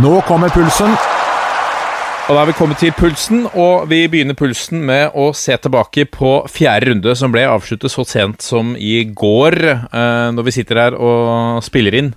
Nå 0.03 0.19
kommer 0.29 0.53
pulsen. 0.53 0.93
Og 2.25 2.33
da 2.33 2.41
er 2.41 2.47
vi 2.49 2.53
kommet 2.57 2.79
til 2.81 2.93
pulsen, 2.97 3.43
og 3.53 3.83
vi 3.85 3.99
begynner 4.09 4.33
pulsen 4.33 4.79
med 4.87 5.13
å 5.13 5.27
se 5.37 5.53
tilbake 5.61 6.07
på 6.09 6.31
fjerde 6.49 6.89
runde, 6.89 7.13
som 7.13 7.29
ble 7.29 7.43
avsluttet 7.45 7.93
så 7.93 8.01
sent 8.09 8.41
som 8.41 8.71
i 8.81 9.03
går, 9.05 9.57
eh, 9.69 10.29
når 10.33 10.47
vi 10.47 10.53
sitter 10.55 10.79
her 10.81 10.97
og 10.97 11.61
spiller 11.61 11.93
inn. 11.99 12.09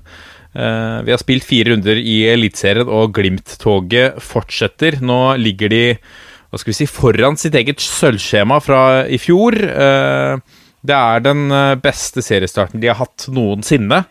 Eh, 0.56 1.04
vi 1.04 1.12
har 1.12 1.20
spilt 1.20 1.44
fire 1.44 1.74
runder 1.74 2.00
i 2.00 2.22
Eliteserien, 2.24 2.88
og 2.88 3.12
Glimt-toget 3.20 4.16
fortsetter. 4.24 4.96
Nå 5.04 5.36
ligger 5.36 5.68
de 5.68 5.84
hva 5.92 6.56
skal 6.56 6.72
vi 6.72 6.78
si, 6.80 6.88
foran 6.88 7.36
sitt 7.36 7.60
eget 7.60 7.76
sølvskjema 7.76 8.62
fra 8.64 9.04
i 9.04 9.20
fjor. 9.20 9.60
Eh, 9.60 10.40
det 10.88 10.96
er 10.96 11.20
den 11.20 11.52
beste 11.84 12.24
seriestarten 12.24 12.80
de 12.80 12.88
har 12.88 12.96
hatt 13.02 13.28
noensinne. 13.28 14.06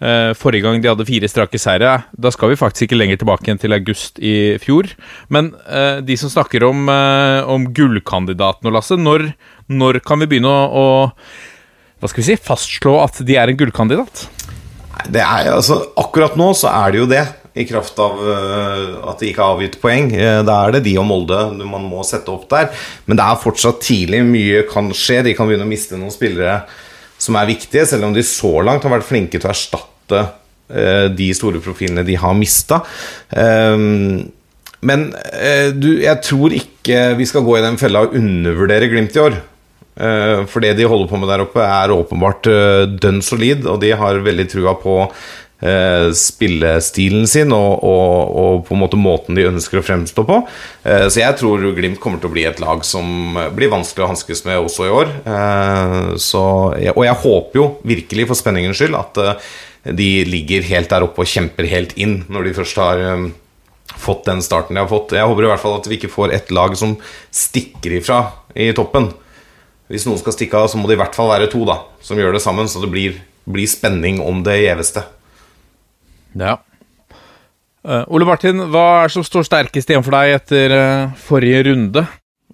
Eh, 0.00 0.30
forrige 0.32 0.64
gang 0.64 0.80
de 0.80 0.88
hadde 0.88 1.04
fire 1.04 1.28
strake 1.28 1.58
seire, 1.60 1.98
da 2.16 2.30
skal 2.32 2.54
vi 2.54 2.56
faktisk 2.56 2.86
ikke 2.86 2.96
lenger 2.96 3.20
tilbake 3.20 3.44
igjen 3.44 3.60
til 3.60 3.76
august 3.76 4.16
i 4.24 4.56
fjor. 4.62 4.88
Men 5.28 5.52
uh, 5.68 6.00
de 6.00 6.16
som 6.16 6.32
snakker 6.32 6.64
om, 6.64 6.88
uh, 6.88 7.44
om 7.44 7.66
gullkandidatene, 7.76 8.72
Lasse, 8.72 8.96
når, 8.96 9.28
når 9.68 10.00
kan 10.06 10.24
vi 10.24 10.30
begynne 10.30 10.48
å, 10.48 10.64
å 10.72 12.00
hva 12.00 12.08
skal 12.08 12.22
vi 12.22 12.30
si, 12.30 12.38
fastslå 12.40 12.96
at 13.02 13.20
de 13.28 13.36
er 13.36 13.52
en 13.52 13.60
gullkandidat? 13.60 14.24
Det 15.12 15.20
er, 15.20 15.52
altså, 15.52 15.82
akkurat 16.00 16.32
nå 16.40 16.48
så 16.56 16.72
er 16.72 16.94
det 16.94 17.02
jo 17.02 17.12
det, 17.12 17.26
i 17.60 17.66
kraft 17.68 17.98
av 18.00 18.16
uh, 18.24 19.08
at 19.10 19.20
de 19.20 19.28
ikke 19.28 19.44
har 19.44 19.58
avgitt 19.58 19.80
poeng. 19.82 20.14
Da 20.48 20.62
er 20.62 20.78
det 20.78 20.86
de 20.86 20.96
og 21.02 21.10
Molde 21.10 21.42
man 21.60 21.84
må 21.84 22.00
sette 22.08 22.32
opp 22.32 22.48
der. 22.48 22.70
Men 23.04 23.20
det 23.20 23.26
er 23.26 23.42
fortsatt 23.42 23.82
tidlig, 23.84 24.24
mye 24.24 24.64
kan 24.70 24.88
skje. 24.96 25.26
De 25.28 25.36
kan 25.36 25.50
begynne 25.50 25.68
å 25.68 25.74
miste 25.74 26.00
noen 26.00 26.14
spillere 26.14 26.62
som 27.20 27.36
er 27.36 27.50
viktige, 27.50 27.86
selv 27.88 28.08
om 28.08 28.14
de 28.16 28.24
så 28.26 28.52
langt 28.64 28.86
har 28.86 28.94
vært 28.94 29.08
flinke 29.08 29.38
til 29.38 29.48
å 29.48 29.52
erstatte 29.52 30.22
eh, 30.72 31.06
de 31.12 31.28
store 31.36 31.60
profilene 31.62 32.04
de 32.06 32.16
har 32.20 32.36
mista. 32.38 32.80
men 34.80 35.02
eh, 35.36 35.68
du, 35.76 35.90
jeg 36.00 36.22
tror 36.24 36.56
ikke 36.56 37.02
vi 37.18 37.28
skal 37.28 37.44
gå 37.44 37.58
i 37.58 37.64
den 37.66 37.76
fella 37.80 38.06
og 38.06 38.16
undervurdere 38.16 38.88
Glimt 38.88 39.16
i 39.18 39.24
år. 39.26 39.36
Eh, 40.00 40.46
For 40.48 40.64
det 40.64 40.72
de 40.78 40.88
holder 40.88 41.10
på 41.10 41.20
med 41.20 41.28
der 41.28 41.44
oppe, 41.44 41.60
er 41.60 41.92
åpenbart 41.92 42.48
dønn 42.96 43.20
solid, 43.22 43.68
og 43.68 43.82
de 43.84 43.92
har 43.92 44.24
veldig 44.24 44.48
trua 44.48 44.74
på 44.80 45.02
spillestilen 46.16 47.26
sin 47.28 47.52
og, 47.52 47.82
og, 47.84 48.36
og 48.42 48.62
på 48.68 48.74
en 48.76 48.80
måte 48.80 49.00
måten 49.00 49.36
de 49.36 49.44
ønsker 49.50 49.80
å 49.80 49.84
fremstå 49.84 50.24
på. 50.28 50.38
Eh, 50.84 51.06
Så 51.12 51.20
jeg 51.20 51.36
tror 51.40 51.66
Glimt 51.76 52.00
kommer 52.00 52.20
til 52.22 52.30
å 52.30 52.34
bli 52.34 52.46
et 52.48 52.62
lag 52.62 52.84
som 52.86 53.36
blir 53.56 53.72
vanskelig 53.72 54.06
å 54.06 54.10
hanskes 54.14 54.44
med 54.48 54.60
også 54.62 54.88
i 54.88 54.94
år. 55.02 55.12
Eh, 55.24 55.98
Så, 56.16 56.44
og 56.94 57.04
jeg 57.04 57.20
håper 57.26 57.60
jo 57.60 57.66
virkelig, 57.84 58.28
for 58.30 58.40
spenningens 58.40 58.80
skyld, 58.80 58.96
at 58.96 59.20
eh, 59.20 59.52
de 59.96 60.10
ligger 60.28 60.66
helt 60.72 60.90
der 60.92 61.04
oppe 61.06 61.24
og 61.24 61.30
kjemper 61.30 61.68
helt 61.68 61.96
inn 62.00 62.22
når 62.28 62.48
de 62.48 62.56
først 62.60 62.80
har 62.80 63.04
eh, 63.04 63.28
fått 64.00 64.26
den 64.28 64.40
starten 64.44 64.76
de 64.76 64.84
har 64.84 64.90
fått. 64.90 65.12
Jeg 65.16 65.28
håper 65.28 65.44
i 65.44 65.50
hvert 65.52 65.62
fall 65.62 65.78
at 65.78 65.88
vi 65.90 65.98
ikke 66.00 66.12
får 66.12 66.32
et 66.36 66.50
lag 66.54 66.76
som 66.78 66.96
stikker 67.34 67.98
ifra 68.00 68.20
i 68.54 68.70
toppen. 68.76 69.10
Hvis 69.90 70.04
noen 70.06 70.20
skal 70.20 70.36
stikke 70.36 70.56
av, 70.56 70.68
så 70.70 70.78
må 70.78 70.86
det 70.86 70.94
i 70.94 71.00
hvert 71.00 71.16
fall 71.16 71.32
være 71.32 71.48
to 71.50 71.64
da 71.66 71.80
som 72.04 72.18
gjør 72.20 72.36
det 72.36 72.44
sammen, 72.44 72.68
så 72.70 72.78
det 72.82 72.92
blir, 72.92 73.16
blir 73.50 73.66
spenning 73.68 74.20
om 74.22 74.44
det 74.46 74.60
gjeveste. 74.62 75.02
Ja. 76.38 76.58
Uh, 77.80 78.04
Ole 78.12 78.26
Martin, 78.28 78.60
hva 78.68 78.86
er 79.00 79.08
det 79.08 79.14
som 79.14 79.24
står 79.24 79.46
sterkest 79.48 79.88
igjen 79.88 80.04
for 80.04 80.12
deg 80.12 80.34
etter 80.36 80.74
uh, 80.76 81.12
forrige 81.16 81.62
runde? 81.70 82.02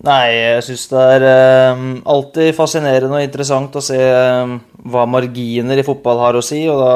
Nei, 0.07 0.27
jeg 0.37 0.61
syns 0.69 0.85
det 0.93 1.07
er 1.17 1.25
uh, 1.27 1.81
alltid 2.15 2.55
fascinerende 2.55 3.19
og 3.19 3.25
interessant 3.27 3.75
å 3.75 3.83
se 3.83 3.99
hva 3.99 5.07
marginer 5.11 5.83
i 5.83 5.87
fotball 5.87 6.23
har 6.23 6.39
å 6.39 6.45
si, 6.45 6.63
og 6.71 6.79
da 6.85 6.95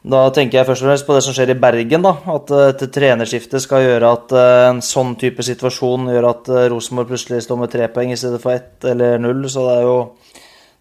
da 0.00 0.22
tenker 0.32 0.56
jeg 0.56 0.64
først 0.64 0.80
og 0.80 0.88
fremst 0.88 1.04
på 1.04 1.12
det 1.12 1.20
som 1.26 1.34
skjer 1.36 1.50
i 1.52 1.58
Bergen. 1.60 2.00
da, 2.00 2.14
At 2.32 2.48
et 2.56 2.86
trenerskifte 2.88 3.60
skal 3.60 3.82
gjøre 3.84 4.12
at 4.16 4.32
en 4.72 4.78
sånn 4.80 5.10
type 5.20 5.44
situasjon 5.44 6.06
gjør 6.08 6.28
at 6.30 6.48
Rosenborg 6.72 7.10
plutselig 7.10 7.42
står 7.44 7.58
med 7.60 7.72
tre 7.74 7.90
poeng 7.92 8.14
i 8.14 8.16
stedet 8.16 8.40
for 8.40 8.54
ett 8.54 8.86
eller 8.88 9.20
null. 9.20 9.44
Så 9.44 9.66
det 9.66 9.74
er 9.74 9.84
jo 9.84 9.98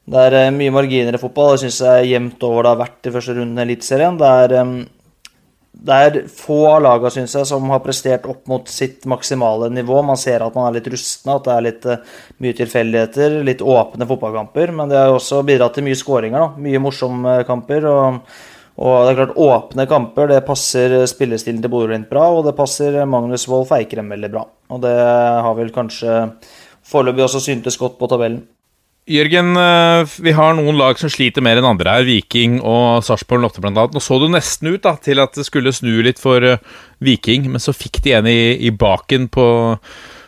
det 0.09 0.21
er 0.29 0.37
eh, 0.39 0.53
mye 0.53 0.73
marginer 0.73 1.15
i 1.15 1.21
fotball. 1.21 1.53
Det 1.53 1.65
syns 1.65 1.81
jeg 1.83 2.03
er 2.03 2.07
jevnt 2.15 2.47
over 2.47 2.65
det 2.65 2.73
har 2.73 2.81
vært 2.81 3.09
i 3.09 3.13
første 3.13 3.35
runde 3.37 3.61
i 3.61 3.67
Eliteserien. 3.67 4.17
Det 4.17 4.29
er, 4.43 4.55
eh, 4.57 4.71
det 5.89 5.97
er 6.05 6.19
få 6.33 6.59
av 6.71 6.81
lagene, 6.83 7.13
syns 7.13 7.35
jeg, 7.37 7.49
som 7.51 7.69
har 7.69 7.83
prestert 7.83 8.25
opp 8.29 8.49
mot 8.49 8.67
sitt 8.71 9.05
maksimale 9.09 9.69
nivå. 9.73 10.01
Man 10.05 10.19
ser 10.19 10.45
at 10.45 10.55
man 10.57 10.69
er 10.69 10.79
litt 10.79 10.89
rustne, 10.91 11.35
at 11.37 11.45
det 11.45 11.55
er 11.55 11.65
litt 11.67 11.89
eh, 11.89 12.05
mye 12.41 12.57
tilfeldigheter, 12.57 13.39
litt 13.45 13.61
åpne 13.61 14.09
fotballkamper. 14.09 14.73
Men 14.79 14.91
det 14.91 14.97
har 14.97 15.13
også 15.13 15.43
bidratt 15.47 15.77
til 15.77 15.85
mye 15.85 15.99
skåringer. 15.99 16.55
Mye 16.57 16.85
morsomme 16.85 17.41
kamper. 17.49 17.91
og 17.93 18.23
og 18.79 18.93
det 19.03 19.09
er 19.11 19.17
klart, 19.17 19.33
Åpne 19.43 19.83
kamper 19.91 20.29
det 20.31 20.37
passer 20.47 20.93
spillestilen 21.11 21.57
til 21.59 21.71
Bodø-Glimt 21.73 22.07
bra, 22.07 22.29
og 22.31 22.45
det 22.45 22.53
passer 22.55 22.95
Magnus 23.03 23.43
Wolff 23.51 23.73
Eikrem 23.75 24.07
veldig 24.07 24.29
bra. 24.31 24.45
Og 24.71 24.79
det 24.85 24.93
har 24.95 25.57
vel 25.57 25.73
kanskje 25.75 26.13
foreløpig 26.87 27.25
også 27.25 27.41
syntes 27.43 27.75
godt 27.75 27.97
på 27.99 28.07
tabellen. 28.07 28.39
Jørgen, 29.09 29.55
eh, 29.57 30.11
vi 30.21 30.31
har 30.37 30.53
noen 30.53 30.77
lag 30.77 30.99
som 31.01 31.09
sliter 31.09 31.41
mer 31.41 31.57
enn 31.57 31.65
andre 31.65 31.95
her. 31.95 32.05
Viking 32.05 32.59
og 32.61 33.01
Sarpsborg 33.07 33.47
8 33.47 33.63
blant 33.63 33.79
annet. 33.81 33.95
Nå 33.97 34.03
så 34.05 34.19
det 34.21 34.29
nesten 34.35 34.69
ut 34.69 34.83
da, 34.85 34.93
til 35.01 35.21
at 35.23 35.33
det 35.33 35.47
skulle 35.47 35.73
snu 35.73 36.03
litt 36.05 36.21
for 36.21 36.45
eh, 36.45 36.61
Viking, 37.01 37.47
men 37.49 37.63
så 37.63 37.73
fikk 37.73 38.03
de 38.05 38.13
en 38.19 38.29
i, 38.29 38.53
i 38.67 38.69
baken 38.69 39.25
på, 39.33 39.47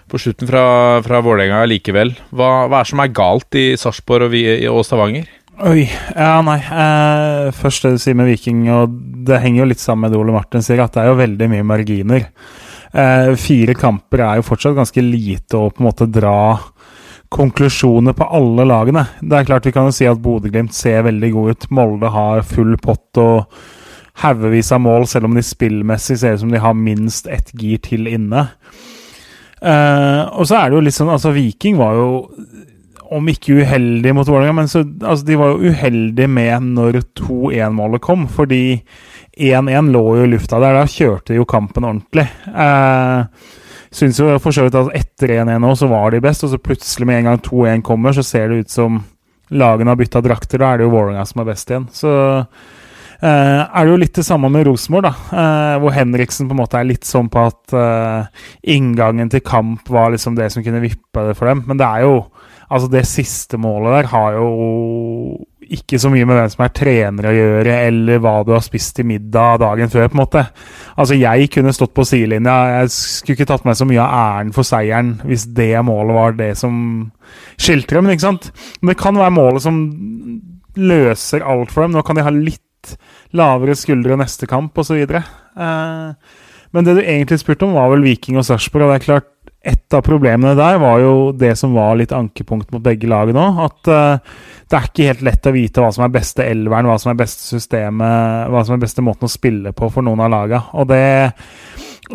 på 0.10 0.22
slutten 0.24 0.50
fra, 0.50 0.64
fra 1.06 1.22
Vålerenga 1.22 1.62
likevel. 1.70 2.16
Hva, 2.34 2.50
hva 2.66 2.82
er 2.82 2.88
det 2.88 2.94
som 2.96 3.06
er 3.06 3.14
galt 3.22 3.60
i 3.62 3.68
Sarpsborg 3.78 4.32
og, 4.32 4.66
og 4.74 4.82
Stavanger? 4.88 5.30
Oi. 5.62 5.86
Ja, 6.16 6.40
nei. 6.42 6.58
Eh, 6.58 7.54
først 7.54 7.86
det 7.86 7.94
du 7.94 8.02
sier 8.02 8.18
med 8.18 8.32
Viking, 8.34 8.66
og 8.74 8.98
det 9.28 9.44
henger 9.46 9.62
jo 9.62 9.72
litt 9.76 9.84
sammen 9.84 10.08
med 10.08 10.16
det 10.16 10.24
Ole 10.24 10.34
Martin 10.34 10.66
sier, 10.66 10.82
at 10.82 10.98
det 10.98 11.06
er 11.06 11.14
jo 11.14 11.22
veldig 11.22 11.54
mye 11.54 11.70
marginer. 11.76 12.30
Eh, 12.92 13.34
fire 13.38 13.78
kamper 13.78 14.26
er 14.26 14.42
jo 14.42 14.50
fortsatt 14.50 14.80
ganske 14.82 15.06
lite 15.06 15.60
å 15.60 15.70
på 15.70 15.84
en 15.84 15.92
måte 15.92 16.10
dra 16.10 16.40
konklusjoner 17.32 18.16
på 18.18 18.28
alle 18.28 18.66
lagene. 18.68 19.06
Det 19.22 19.38
er 19.38 19.48
klart 19.48 19.68
vi 19.68 19.74
kan 19.76 19.88
jo 19.88 19.96
si 19.96 20.08
at 20.10 20.20
Bodø-Glimt 20.22 20.76
ser 20.76 21.06
veldig 21.08 21.30
god 21.36 21.54
ut. 21.54 21.70
Molde 21.72 22.12
har 22.12 22.44
full 22.48 22.76
pott 22.82 23.22
og 23.22 23.62
haugevis 24.22 24.72
av 24.76 24.84
mål, 24.84 25.08
selv 25.08 25.30
om 25.30 25.38
de 25.38 25.44
spillmessig 25.46 26.20
ser 26.20 26.36
ut 26.36 26.44
som 26.44 26.52
de 26.52 26.60
har 26.62 26.76
minst 26.76 27.30
ett 27.32 27.54
gir 27.56 27.80
til 27.84 28.10
inne. 28.12 28.50
Uh, 29.62 30.28
og 30.36 30.50
så 30.50 30.58
er 30.58 30.70
det 30.70 30.78
jo 30.80 30.84
litt 30.88 30.96
sånn 30.96 31.12
Altså, 31.14 31.30
Viking 31.36 31.76
var 31.78 31.94
jo 31.94 32.06
om 33.12 33.28
ikke 33.30 33.60
uheldig 33.60 34.14
mot 34.16 34.28
Vålerenga, 34.28 34.56
men 34.56 34.70
så, 34.72 34.82
altså, 34.82 35.26
de 35.28 35.38
var 35.38 35.52
jo 35.52 35.72
uheldige 35.72 36.32
med 36.32 36.70
når 36.78 37.02
2-1-målet 37.20 38.04
kom, 38.04 38.24
fordi 38.32 38.80
1-1 39.36 39.92
lå 39.92 40.04
jo 40.18 40.28
i 40.28 40.30
lufta 40.32 40.62
der. 40.64 40.80
Da 40.80 40.86
kjørte 40.88 41.36
jo 41.36 41.48
kampen 41.48 41.88
ordentlig. 41.88 42.28
Eh, 42.48 43.52
Syns 43.92 44.20
jo 44.22 44.30
for 44.40 44.56
så 44.56 44.64
vidt 44.66 44.78
at 44.80 44.94
etter 44.96 45.34
1-1 45.42 45.58
nå, 45.60 45.72
så 45.76 45.90
var 45.92 46.14
de 46.14 46.22
best, 46.24 46.46
og 46.48 46.54
så 46.54 46.60
plutselig 46.64 47.08
med 47.10 47.22
en 47.22 47.32
gang 47.32 47.42
2-1 47.44 47.82
kommer, 47.84 48.16
så 48.16 48.24
ser 48.24 48.48
det 48.48 48.62
ut 48.64 48.72
som 48.72 49.02
lagene 49.52 49.92
har 49.92 50.00
bytta 50.00 50.22
drakter. 50.24 50.62
Da 50.62 50.70
er 50.72 50.80
det 50.80 50.88
jo 50.88 50.94
Vålerenga 50.94 51.26
som 51.28 51.44
er 51.44 51.50
best 51.50 51.74
igjen. 51.74 51.90
Så 51.92 52.12
eh, 52.40 53.60
er 53.68 53.84
det 53.84 53.92
jo 53.92 54.00
litt 54.00 54.16
det 54.16 54.26
samme 54.28 54.52
med 54.54 54.64
Rosenborg, 54.70 55.10
da. 55.10 55.42
eh, 55.44 55.76
hvor 55.84 55.96
Henriksen 55.96 56.48
på 56.48 56.56
en 56.56 56.62
måte 56.62 56.80
er 56.80 56.88
litt 56.88 57.08
sånn 57.08 57.28
på 57.32 57.44
at 57.50 57.76
eh, 57.76 58.46
inngangen 58.78 59.34
til 59.34 59.44
kamp 59.44 59.92
var 59.92 60.16
liksom 60.16 60.40
det 60.40 60.48
som 60.56 60.64
kunne 60.64 60.84
vippe 60.84 61.28
det 61.28 61.36
for 61.36 61.52
dem. 61.52 61.66
Men 61.68 61.82
det 61.82 61.90
er 61.90 62.08
jo 62.08 62.16
Altså, 62.72 62.88
det 62.92 63.08
siste 63.10 63.60
målet 63.60 63.98
der 63.98 64.12
har 64.14 64.38
jo 64.40 64.52
ikke 65.72 66.00
så 66.02 66.10
mye 66.12 66.26
med 66.28 66.36
hvem 66.36 66.50
som 66.52 66.64
er 66.66 66.74
trener 66.76 67.28
å 67.30 67.34
gjøre, 67.36 67.76
eller 67.88 68.20
hva 68.24 68.34
du 68.44 68.52
har 68.56 68.64
spist 68.64 68.96
til 68.98 69.08
middag 69.08 69.62
dagen 69.62 69.92
før, 69.92 70.10
på 70.10 70.18
en 70.18 70.22
måte. 70.22 70.44
Altså, 71.00 71.16
jeg 71.20 71.52
kunne 71.54 71.74
stått 71.76 71.94
på 71.96 72.06
sidelinja, 72.08 72.56
jeg 72.82 72.92
skulle 72.96 73.40
ikke 73.40 73.50
tatt 73.54 73.68
meg 73.68 73.78
så 73.80 73.88
mye 73.88 74.02
av 74.04 74.16
æren 74.22 74.54
for 74.56 74.68
seieren 74.68 75.14
hvis 75.28 75.48
det 75.56 75.74
målet 75.88 76.18
var 76.18 76.36
det 76.40 76.52
som 76.60 76.76
skilte 77.60 77.98
dem, 77.98 78.12
ikke 78.12 78.28
sant? 78.28 78.52
Men 78.82 78.94
det 78.94 79.00
kan 79.04 79.20
være 79.20 79.36
målet 79.38 79.64
som 79.68 79.80
løser 80.80 81.48
alt 81.48 81.72
for 81.72 81.86
dem. 81.86 81.96
Nå 81.96 82.04
kan 82.08 82.20
de 82.20 82.26
ha 82.28 82.36
litt 82.36 82.96
lavere 83.38 83.76
skuldre 83.78 84.18
neste 84.20 84.48
kamp, 84.50 84.78
osv. 84.82 85.04
Eh, 85.06 86.40
men 86.72 86.88
det 86.88 86.96
du 86.98 87.04
egentlig 87.04 87.42
spurte 87.42 87.68
om, 87.68 87.76
var 87.76 87.92
vel 87.94 88.06
Viking 88.08 88.40
og 88.40 88.48
Sarpsborg, 88.48 88.88
og 88.88 88.94
det 88.94 89.00
er 89.02 89.08
klart 89.08 89.32
et 89.62 89.94
av 89.94 90.02
problemene 90.02 90.56
der 90.58 90.80
var 90.82 91.02
jo 91.04 91.14
det 91.38 91.52
som 91.60 91.76
var 91.78 91.94
litt 92.00 92.14
ankepunkt 92.16 92.72
mot 92.74 92.82
begge 92.82 93.10
lagene 93.10 93.38
nå. 93.38 93.66
At 93.68 93.92
uh, 93.92 94.40
det 94.72 94.78
er 94.78 94.88
ikke 94.88 95.08
helt 95.12 95.24
lett 95.28 95.50
å 95.50 95.54
vite 95.54 95.84
hva 95.84 95.92
som 95.94 96.06
er 96.06 96.14
beste 96.16 96.46
elveren, 96.48 96.90
hva 96.90 96.98
som 97.02 97.12
er 97.12 97.20
beste 97.20 97.46
systemet, 97.46 98.50
hva 98.50 98.64
som 98.66 98.78
er 98.78 98.82
beste 98.82 99.06
måten 99.06 99.30
å 99.30 99.32
spille 99.32 99.74
på 99.78 99.92
for 99.94 100.06
noen 100.08 100.24
av 100.26 100.32
laga. 100.34 100.64
Og 100.80 100.90
det 100.90 101.04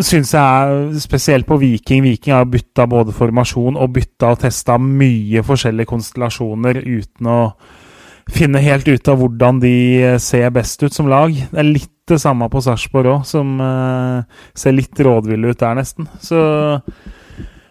syns 0.03 0.35
jeg 0.35 0.43
er 0.43 1.01
spesielt 1.01 1.47
på 1.49 1.59
Viking. 1.61 2.03
Viking 2.05 2.35
har 2.35 2.49
bytta 2.51 2.89
både 2.91 3.15
formasjon 3.17 3.79
og 3.79 3.95
bytta 3.95 4.35
og 4.35 4.41
testa 4.43 4.81
mye 4.83 5.45
forskjellige 5.47 5.93
konstellasjoner 5.93 6.83
uten 6.83 7.31
å 7.31 7.41
finne 8.33 8.59
helt 8.65 8.89
ut 8.91 9.09
av 9.09 9.21
hvordan 9.21 9.61
de 9.63 9.77
eh, 10.03 10.17
ser 10.23 10.51
best 10.55 10.83
ut 10.83 10.95
som 10.95 11.07
lag. 11.11 11.31
Det 11.31 11.61
er 11.63 11.69
litt 11.69 11.93
det 12.11 12.19
samme 12.23 12.49
på 12.51 12.63
Sarpsborg 12.63 13.11
òg, 13.11 13.23
som 13.27 13.57
uh, 13.59 14.23
ser 14.55 14.77
litt 14.77 14.95
rådville 15.03 15.51
ut 15.51 15.59
der, 15.59 15.75
nesten. 15.75 16.07
Så 16.23 16.39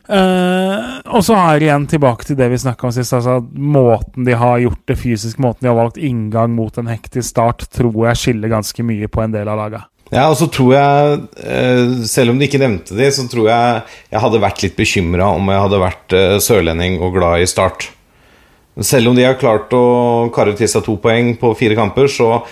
eh, 0.09 0.85
Og 1.09 1.25
så 1.25 1.35
er 1.39 1.59
det 1.59 1.67
igjen 1.69 1.87
tilbake 1.89 2.27
til 2.27 2.37
det 2.39 2.49
vi 2.51 2.61
snakka 2.61 2.87
om 2.87 2.93
sist. 2.95 3.15
Altså 3.17 3.39
Måten 3.55 4.27
de 4.27 4.37
har 4.37 4.61
gjort 4.63 4.83
det 4.89 4.99
fysisk, 5.01 5.41
måten 5.41 5.65
de 5.65 5.71
har 5.71 5.79
valgt 5.79 5.97
inngang 5.97 6.53
mot 6.55 6.77
en 6.77 6.91
hektisk 6.91 7.29
start, 7.29 7.67
tror 7.73 8.07
jeg 8.09 8.21
skiller 8.21 8.53
ganske 8.53 8.85
mye 8.85 9.09
på 9.11 9.23
en 9.25 9.35
del 9.35 9.51
av 9.51 9.61
laga. 9.63 9.85
Ja, 10.13 10.27
og 10.29 10.37
så 10.37 10.45
tror 10.53 10.75
jeg, 10.75 11.19
eh, 11.41 12.03
selv 12.05 12.31
om 12.31 12.39
de 12.39 12.45
ikke 12.45 12.61
nevnte 12.61 12.93
de, 12.97 13.07
så 13.09 13.25
tror 13.29 13.49
jeg 13.49 13.81
jeg 14.13 14.21
hadde 14.21 14.43
vært 14.43 14.61
litt 14.61 14.77
bekymra 14.77 15.31
om 15.33 15.49
jeg 15.49 15.63
hadde 15.63 15.81
vært 15.81 16.15
eh, 16.15 16.37
sørlending 16.43 16.99
og 17.01 17.17
glad 17.17 17.41
i 17.41 17.49
Start. 17.49 17.89
Selv 18.85 19.09
om 19.09 19.15
de 19.17 19.23
har 19.23 19.39
klart 19.39 19.71
å 19.73 20.29
karre 20.35 20.53
til 20.57 20.67
seg 20.67 20.83
to 20.85 20.97
poeng 21.01 21.33
på 21.39 21.53
fire 21.57 21.77
kamper, 21.79 22.09
så 22.11 22.43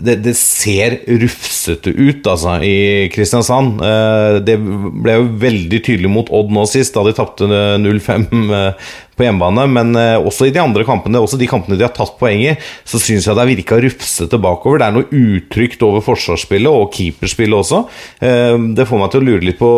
det, 0.00 0.16
det 0.24 0.32
ser 0.38 0.96
rufsete 1.20 1.92
ut, 1.92 2.26
altså, 2.26 2.56
i 2.64 3.08
Kristiansand. 3.12 3.82
Eh, 3.84 4.38
Det 4.46 4.56
ble 4.58 5.18
jo 5.18 5.28
veldig 5.42 5.80
tydelig 5.84 6.10
mot 6.10 6.30
Odd 6.32 6.50
nå 6.54 6.64
sist, 6.70 6.94
da 6.96 7.04
de 7.06 7.12
tapte 7.16 7.46
0-5 7.46 8.24
eh, 8.56 8.88
på 9.18 9.26
hjemmebane. 9.26 9.66
Men 9.70 9.92
eh, 10.00 10.16
også 10.18 10.48
i 10.48 10.54
de 10.54 10.62
andre 10.62 10.86
kampene, 10.88 11.20
også 11.22 11.38
de 11.38 11.50
kampene 11.50 11.78
de 11.78 11.86
har 11.86 11.94
tatt 11.94 12.16
poeng 12.18 12.42
i, 12.42 12.56
så 12.88 12.98
syns 13.02 13.28
jeg 13.28 13.36
det 13.36 13.44
har 13.44 13.52
virka 13.52 13.78
rufsete 13.84 14.40
bakover. 14.42 14.82
Det 14.82 14.88
er 14.88 14.96
noe 14.96 15.22
utrygt 15.36 15.86
over 15.86 16.02
forsvarsspillet 16.08 16.72
og 16.82 16.90
keeperspillet 16.96 17.60
også. 17.60 17.84
Eh, 18.24 18.58
Det 18.80 18.88
får 18.88 19.02
meg 19.04 19.12
til 19.12 19.22
å 19.22 19.28
lure 19.28 19.46
litt 19.46 19.60
på 19.60 19.72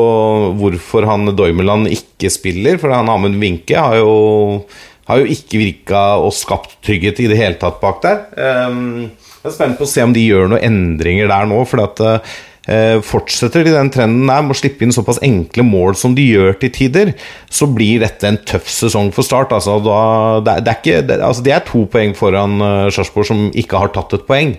hvorfor 0.63 1.11
han 1.11 1.35
Doimeland 1.37 1.91
ikke 1.93 2.33
spiller, 2.33 2.81
for 2.81 2.95
han 2.95 3.11
Amund 3.13 3.41
Winke 3.43 3.77
har 3.77 4.01
jo 4.01 4.65
har 5.05 5.21
jo 5.21 5.29
ikke 5.29 5.61
virka 5.61 6.03
og 6.17 6.33
skapt 6.33 6.79
trygghet 6.85 7.19
i 7.21 7.29
det 7.29 7.37
hele 7.37 7.59
tatt 7.61 7.77
bak 7.83 8.01
der. 8.01 8.23
Um, 8.41 9.11
jeg 9.45 9.53
er 9.53 9.57
spent 9.59 9.77
på 9.77 9.85
å 9.85 9.91
se 9.91 10.01
om 10.01 10.13
de 10.17 10.23
gjør 10.25 10.49
noen 10.55 10.65
endringer 10.65 11.29
der 11.29 11.49
nå. 11.51 11.59
For 11.69 11.83
at 11.85 12.01
eh, 12.05 12.97
fortsetter 13.05 13.67
de 13.67 13.75
den 13.75 13.91
trenden 13.93 14.31
der 14.31 14.45
med 14.47 14.55
å 14.55 14.57
slippe 14.57 14.87
inn 14.87 14.95
såpass 14.95 15.21
enkle 15.25 15.67
mål 15.69 15.99
som 16.01 16.15
de 16.17 16.25
gjør 16.25 16.57
til 16.63 16.73
tider, 16.73 17.13
så 17.53 17.69
blir 17.69 18.01
dette 18.01 18.31
en 18.31 18.41
tøff 18.41 18.71
sesong 18.73 19.13
for 19.13 19.27
Start. 19.27 19.53
Altså, 19.53 19.77
da, 19.85 19.99
det, 20.47 20.57
det, 20.65 20.73
er 20.73 20.81
ikke, 20.81 21.03
det, 21.11 21.21
altså, 21.21 21.45
det 21.45 21.53
er 21.59 21.67
to 21.69 21.85
poeng 21.93 22.17
foran 22.17 22.57
uh, 22.65 22.89
Sarpsborg 22.89 23.29
som 23.29 23.45
ikke 23.53 23.85
har 23.85 23.93
tatt 23.93 24.17
et 24.17 24.25
poeng. 24.31 24.57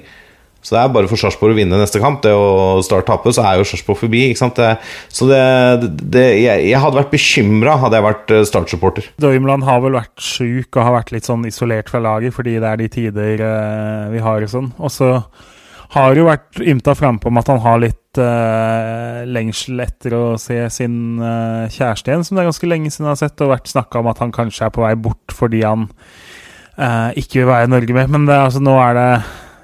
Så 0.65 0.73
det 0.73 0.81
er 0.81 0.93
bare 0.95 1.09
for 1.09 1.21
Sarpsborg 1.21 1.53
å 1.53 1.59
vinne 1.59 1.77
neste 1.77 2.01
kamp. 2.01 2.23
Det 2.25 2.31
å 2.33 2.81
starte 2.85 3.05
tape, 3.11 3.33
så 3.35 3.43
er 3.45 3.59
jo 3.59 3.67
Sarpsborg 3.69 3.99
forbi. 4.01 4.23
ikke? 4.31 4.49
Det, 4.57 4.69
så 5.13 5.27
det, 5.29 5.41
det, 6.01 6.23
jeg, 6.41 6.69
jeg 6.71 6.81
hadde 6.81 6.97
vært 6.97 7.13
bekymra 7.13 7.75
hadde 7.83 7.99
jeg 7.99 8.07
vært 8.07 8.33
Start-supporter. 8.49 9.09
Dormland 9.21 9.67
har 9.67 9.83
vel 9.83 9.99
vært 9.99 10.23
sjuk 10.25 10.73
og 10.73 10.87
har 10.87 10.95
vært 10.97 11.13
litt 11.13 11.29
sånn 11.29 11.45
isolert 11.45 11.91
fra 11.91 12.01
laget 12.01 12.33
fordi 12.35 12.57
det 12.61 12.71
er 12.71 12.81
de 12.81 12.87
tider 12.91 13.43
eh, 13.45 14.07
vi 14.15 14.23
har 14.25 14.45
og 14.45 14.51
sånn. 14.51 14.71
Og 14.81 14.93
så 14.93 15.11
har 15.95 16.17
jo 16.17 16.25
vært 16.27 16.59
ymta 16.65 16.95
frampå 16.97 17.29
om 17.29 17.39
at 17.39 17.53
han 17.53 17.61
har 17.61 17.81
litt 17.83 18.19
eh, 18.19 19.21
lengsel 19.29 19.85
etter 19.85 20.17
å 20.17 20.23
se 20.41 20.57
sin 20.73 21.21
eh, 21.21 21.69
kjæreste 21.69 22.09
igjen, 22.09 22.25
som 22.25 22.35
det 22.35 22.43
er 22.43 22.49
ganske 22.49 22.71
lenge 22.71 22.89
siden 22.89 23.05
han 23.05 23.13
har 23.13 23.21
sett, 23.21 23.45
og 23.45 23.53
vært 23.53 23.69
snakka 23.69 24.01
om 24.01 24.09
at 24.11 24.23
han 24.23 24.33
kanskje 24.35 24.65
er 24.65 24.73
på 24.73 24.83
vei 24.83 24.95
bort 24.97 25.35
fordi 25.35 25.61
han 25.65 25.91
ikke 26.75 27.37
vil 27.37 27.45
være 27.47 27.69
i 27.69 27.69
Norge 27.71 27.95
mer. 27.95 28.09
Men 28.11 28.25
altså, 28.27 28.59
nå 28.59 28.73
er 28.83 28.97
det 28.97 29.11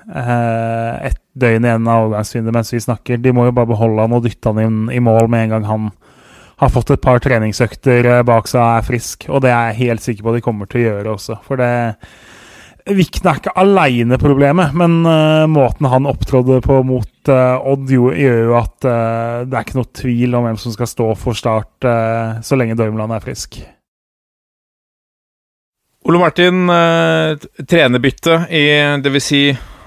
eh, 0.08 1.08
ett 1.12 1.22
døgn 1.34 1.68
igjen 1.68 1.88
av 1.88 2.08
overgangsvinduet 2.08 2.58
mens 2.58 2.74
vi 2.74 2.82
snakker. 2.84 3.22
De 3.22 3.34
må 3.36 3.48
jo 3.48 3.56
bare 3.56 3.72
beholde 3.72 4.06
han 4.06 4.18
og 4.18 4.26
dytte 4.26 4.52
han 4.52 4.64
inn 4.64 4.82
i 4.94 5.04
mål 5.04 5.30
med 5.32 5.46
en 5.46 5.56
gang 5.56 5.70
han 5.70 5.92
har 6.62 6.70
fått 6.70 6.92
et 6.94 7.02
par 7.02 7.22
treningsøkter 7.24 8.06
eh, 8.06 8.26
bak 8.28 8.50
seg 8.50 8.62
og 8.62 8.76
er 8.76 8.86
frisk. 8.86 9.30
Og 9.30 9.42
det 9.46 9.54
er 9.54 9.72
jeg 9.72 9.82
helt 9.86 10.06
sikker 10.06 10.28
på 10.28 10.36
de 10.36 10.44
kommer 10.46 10.70
til 10.70 10.84
å 10.84 10.86
gjøre 10.90 11.16
også. 11.16 11.40
For 11.48 11.62
det 11.62 11.72
Vikten 12.90 13.30
er 13.30 13.38
ikke 13.38 13.54
aleine 13.62 14.18
problemet, 14.18 14.74
men 14.74 15.04
uh, 15.06 15.46
måten 15.50 15.86
han 15.92 16.08
opptrådde 16.10 16.62
på 16.66 16.80
mot 16.88 17.30
uh, 17.30 17.62
Odd 17.70 17.92
gjør 17.94 18.16
jo 18.18 18.56
at 18.58 18.88
uh, 18.88 19.44
det 19.46 19.54
er 19.54 19.68
ikke 19.68 19.78
noe 19.78 19.92
tvil 20.00 20.38
om 20.38 20.48
hvem 20.48 20.58
som 20.58 20.74
skal 20.74 20.90
stå 20.90 21.12
for 21.20 21.38
start 21.38 21.86
så 22.42 22.58
lenge 22.58 22.78
Dormland 22.80 23.14
er 23.14 23.24
frisk. 23.24 23.60
Ole 26.10 26.18
Martin, 26.18 26.66
trenerbytte 27.70 28.40
i 28.50 28.64
det 29.04 29.12
vil 29.14 29.22
si 29.22 29.42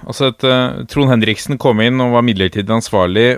Altså 0.04 0.30
at 0.32 0.44
uh, 0.46 0.84
Trond 0.90 1.12
Henriksen 1.12 1.58
kom 1.60 1.82
inn 1.84 2.02
og 2.02 2.14
var 2.16 2.26
midlertidig 2.26 2.72
ansvarlig. 2.72 3.28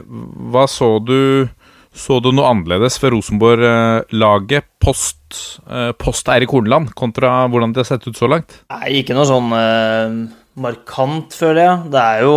Hva 0.52 0.66
så 0.70 0.96
du 1.02 1.48
Så 1.96 2.18
du 2.20 2.28
noe 2.28 2.50
annerledes 2.52 2.98
for 3.00 3.14
Rosenborg-laget 3.14 4.66
post, 4.84 5.38
uh, 5.64 5.94
post 5.96 6.28
Eirik 6.28 6.52
Horneland, 6.52 6.90
kontra 6.92 7.46
hvordan 7.48 7.72
det 7.72 7.80
har 7.80 7.88
sett 7.88 8.04
ut 8.04 8.18
så 8.18 8.28
langt? 8.28 8.58
Nei, 8.68 8.98
ikke 8.98 9.16
noe 9.16 9.24
sånn 9.24 9.48
uh, 9.56 10.18
markant, 10.60 11.32
føler 11.32 11.62
jeg. 11.62 11.86
Det 11.94 12.02
er 12.02 12.26
jo 12.26 12.34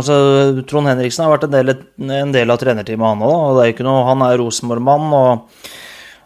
altså, 0.00 0.16
Trond 0.66 0.90
Henriksen 0.90 1.22
har 1.22 1.30
vært 1.36 1.46
en 1.46 1.54
del, 1.54 1.76
en 2.18 2.34
del 2.34 2.50
av 2.50 2.58
trenerteamet, 2.58 3.06
han 3.06 3.22
òg. 3.22 3.62
Og 3.86 4.02
han 4.10 4.26
er 4.26 4.42
Rosenborg-mann. 4.42 5.14
og 5.14 5.70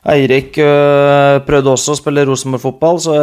Eirik 0.06 0.54
øh, 0.62 1.40
prøvde 1.42 1.72
også 1.72 1.96
å 1.96 1.98
spille 1.98 2.22
Rosenborg-fotball, 2.28 2.98
så 3.02 3.14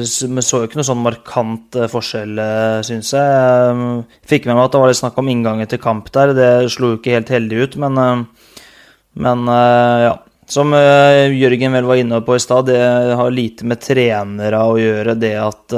vi 0.00 0.44
så 0.44 0.62
jo 0.62 0.68
ikke 0.68 0.78
noe 0.78 0.88
sånn 0.88 1.02
markant 1.04 1.76
øh, 1.76 1.88
forskjell, 1.92 2.32
øh, 2.40 2.78
syns 2.88 3.12
jeg. 3.12 3.82
Fikk 4.30 4.48
med 4.48 4.56
meg 4.56 4.64
at 4.64 4.72
det 4.72 4.80
var 4.80 4.92
litt 4.92 5.00
snakk 5.02 5.20
om 5.20 5.28
inngangen 5.28 5.68
til 5.68 5.82
kamp 5.82 6.08
der. 6.14 6.32
Det 6.36 6.50
slo 6.72 6.94
jo 6.94 7.00
ikke 7.00 7.18
helt 7.18 7.32
heldig 7.34 7.66
ut, 7.66 7.76
men, 7.84 8.26
men 9.20 9.56
ja. 10.06 10.20
Som 10.52 10.74
Jørgen 10.74 11.72
vel 11.72 11.86
var 11.86 11.96
inne 11.96 12.18
på 12.26 12.34
i 12.36 12.40
stad, 12.42 12.66
det 12.68 12.80
har 13.16 13.30
lite 13.32 13.64
med 13.68 13.80
trenere 13.80 14.58
å 14.68 14.74
gjøre, 14.76 15.14
det 15.16 15.30
at 15.40 15.74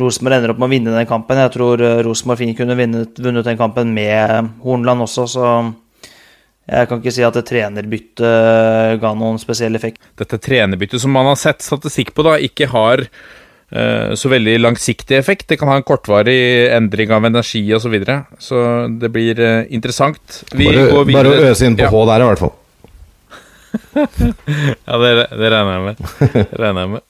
Rosenborg 0.00 0.38
ender 0.38 0.52
opp 0.54 0.62
med 0.62 0.68
å 0.68 0.72
vinne 0.72 0.94
den 0.94 1.08
kampen. 1.10 1.40
Jeg 1.42 1.52
tror 1.58 1.82
Rosenborg 2.06 2.40
fint 2.40 2.56
kunne 2.56 2.76
vunnet, 2.78 3.18
vunnet 3.20 3.48
den 3.50 3.58
kampen 3.60 3.92
med 3.92 4.52
Hornland 4.62 5.04
også, 5.04 5.26
så 5.34 5.50
jeg 6.70 6.88
kan 6.88 7.00
ikke 7.02 7.12
si 7.14 7.24
at 7.26 7.36
et 7.38 7.48
trenerbytte 7.48 8.32
ga 9.02 9.12
noen 9.18 9.40
spesiell 9.42 9.74
effekt. 9.74 9.98
Dette 10.18 10.38
trenerbyttet 10.38 11.02
som 11.02 11.10
man 11.14 11.26
har 11.32 11.38
sett 11.40 11.64
statistikk 11.64 12.12
på, 12.14 12.24
da, 12.26 12.36
ikke 12.38 12.68
har 12.70 13.02
uh, 13.02 14.14
så 14.18 14.30
veldig 14.30 14.60
langsiktig 14.60 15.18
effekt. 15.18 15.48
Det 15.50 15.58
kan 15.58 15.72
ha 15.72 15.80
en 15.80 15.86
kortvarig 15.86 16.70
endring 16.70 17.10
av 17.14 17.26
energi 17.26 17.64
osv. 17.74 17.88
Så, 17.88 17.92
videre. 17.92 18.18
så 18.38 18.64
det 18.88 19.10
blir 19.10 19.42
uh, 19.42 19.66
interessant. 19.74 20.42
bare, 20.54 20.88
bare 21.10 21.34
å 21.34 21.46
øse 21.50 21.66
inn 21.66 21.78
på 21.78 21.88
ja. 21.88 21.92
H 21.92 22.04
der, 22.12 22.26
i 22.26 22.30
hvert 22.30 22.44
fall. 22.46 22.58
ja, 24.86 24.98
det, 25.02 25.12
det 25.32 25.48
regner 25.50 25.72
jeg 25.72 25.86
med. 25.88 26.04
Det 26.30 26.62
regner 26.62 26.86
jeg 26.86 26.94
med. 26.98 27.08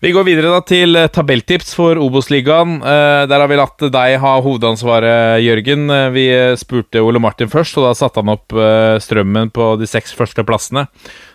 Vi 0.00 0.14
går 0.16 0.24
videre 0.24 0.48
da 0.48 0.62
til 0.64 0.96
eh, 0.96 1.10
tabelltips 1.12 1.74
for 1.76 1.98
Obos-ligaen. 2.00 2.78
Eh, 2.80 3.24
der 3.28 3.42
har 3.42 3.50
vi 3.50 3.58
latt 3.60 3.82
deg 3.92 4.14
ha 4.22 4.30
hovedansvaret, 4.40 5.42
Jørgen. 5.44 5.90
Eh, 5.92 6.06
vi 6.14 6.24
spurte 6.56 7.02
Ole 7.04 7.20
Martin 7.20 7.52
først, 7.52 7.76
og 7.76 7.84
da 7.84 7.90
satte 7.98 8.22
han 8.22 8.32
opp 8.32 8.56
strømmen 9.04 9.52
på 9.52 9.74
de 9.76 9.88
seks 9.90 10.16
første 10.16 10.46
plassene. 10.48 10.86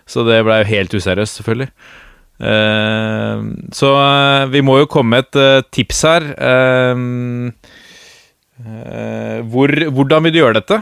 Så 0.09 0.25
det 0.25 0.39
ble 0.47 0.57
jo 0.63 0.69
helt 0.71 0.97
useriøst, 0.97 1.43
selvfølgelig. 1.43 1.69
Så 3.79 3.89
vi 4.51 4.61
må 4.65 4.79
jo 4.81 4.89
komme 4.91 5.15
med 5.15 5.29
et 5.29 5.69
tips 5.71 6.01
her. 6.03 6.25
Hvor, 9.53 9.75
hvordan 9.95 10.27
vil 10.27 10.35
du 10.35 10.41
gjøre 10.41 10.59
dette? 10.59 10.81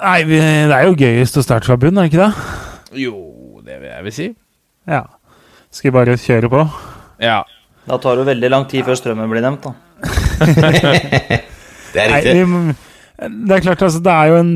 Nei, 0.00 0.16
Det 0.24 0.40
er 0.78 0.88
jo 0.88 0.96
gøyest 0.96 1.36
å 1.38 1.44
starte 1.44 1.68
fra 1.68 1.76
bunn, 1.76 1.98
er 1.98 2.08
det 2.08 2.14
ikke 2.14 2.24
det? 2.24 3.04
Jo, 3.04 3.14
det 3.66 3.82
vil 3.82 3.92
jeg 3.92 4.08
vil 4.08 4.18
si. 4.22 4.32
Ja. 4.88 5.04
Skal 5.74 5.90
vi 5.90 5.98
bare 5.98 6.20
kjøre 6.24 6.50
på? 6.50 6.66
Ja. 7.22 7.42
Da 7.84 8.00
tar 8.00 8.18
det 8.20 8.28
veldig 8.30 8.50
lang 8.52 8.66
tid 8.70 8.86
før 8.86 8.98
strømmen 8.98 9.30
blir 9.30 9.44
nevnt, 9.44 9.66
da. 9.66 9.74
det 11.94 12.00
er 12.00 12.10
riktig. 12.10 12.34
Nei, 12.48 12.74
det 13.14 13.54
er 13.54 13.62
klart, 13.62 13.82
altså, 13.86 14.00
det 14.02 14.12
er 14.12 14.30
jo 14.32 14.38
en 14.42 14.54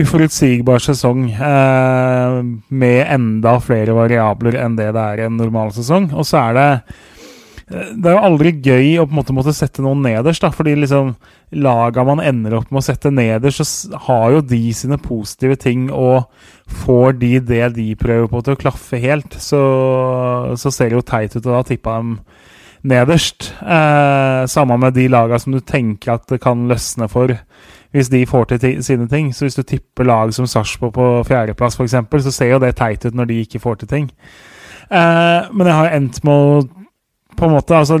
uforutsigbar 0.00 0.80
sesong 0.80 1.26
eh, 1.34 2.36
med 2.72 3.00
enda 3.04 3.58
flere 3.60 3.96
variabler 3.96 4.56
enn 4.62 4.78
det 4.78 4.88
det 4.96 5.02
er 5.02 5.20
i 5.20 5.26
en 5.26 5.36
normal 5.36 5.74
sesong. 5.76 6.08
Og 6.16 6.24
så 6.26 6.40
er 6.46 6.56
det 6.56 6.68
det 7.72 8.08
er 8.08 8.16
jo 8.16 8.24
aldri 8.26 8.52
gøy 8.60 8.98
å 9.00 9.06
på 9.06 9.14
en 9.14 9.18
måte 9.20 9.34
måtte 9.36 9.54
sette 9.56 9.84
noen 9.84 10.02
nederst, 10.04 10.44
da, 10.44 10.50
fordi 10.52 10.74
liksom 10.76 11.14
laga 11.64 12.04
man 12.04 12.20
ender 12.24 12.58
opp 12.58 12.70
med 12.72 12.82
å 12.82 12.84
sette 12.84 13.12
nederst, 13.14 13.64
så 13.64 14.00
har 14.08 14.36
jo 14.36 14.44
de 14.52 14.60
sine 14.76 14.98
positive 15.00 15.56
ting, 15.60 15.88
og 15.88 16.28
får 16.84 17.18
de 17.20 17.34
det 17.52 17.64
de 17.78 17.88
prøver 18.00 18.28
på 18.30 18.42
til 18.44 18.56
å 18.56 18.60
klaffe 18.60 19.00
helt, 19.02 19.36
så, 19.40 19.62
så 20.60 20.72
ser 20.72 20.92
det 20.92 21.00
jo 21.00 21.06
teit 21.06 21.36
ut, 21.36 21.44
og 21.46 21.52
da 21.54 21.62
tippa 21.68 21.98
dem 22.00 22.16
nederst. 22.82 23.52
Eh, 23.62 24.46
samme 24.50 24.76
med 24.76 24.96
de 24.98 25.08
laga 25.08 25.38
som 25.38 25.54
du 25.54 25.60
tenker 25.60 26.16
at 26.16 26.26
det 26.30 26.42
kan 26.42 26.66
løsne 26.68 27.08
for 27.10 27.34
hvis 27.92 28.08
de 28.08 28.24
får 28.26 28.48
til 28.50 28.82
sine 28.82 29.08
ting. 29.08 29.30
Så 29.34 29.46
hvis 29.46 29.58
du 29.58 29.62
tipper 29.62 30.08
lag 30.08 30.32
som 30.34 30.48
Sarpsborg 30.48 30.94
på 30.96 31.08
fjerdeplass, 31.28 31.76
f.eks., 31.76 32.24
så 32.24 32.32
ser 32.32 32.54
jo 32.54 32.62
det 32.62 32.74
teit 32.76 33.04
ut 33.04 33.14
når 33.14 33.30
de 33.30 33.40
ikke 33.44 33.60
får 33.62 33.82
til 33.82 33.90
ting. 33.90 34.08
Eh, 34.90 35.50
men 35.52 35.68
jeg 35.68 35.76
har 35.76 35.96
endt 35.96 36.22
med 36.24 36.32
å 36.32 36.81
på 37.36 37.48
en 37.48 37.56
måte 37.56 37.76
altså 37.76 38.00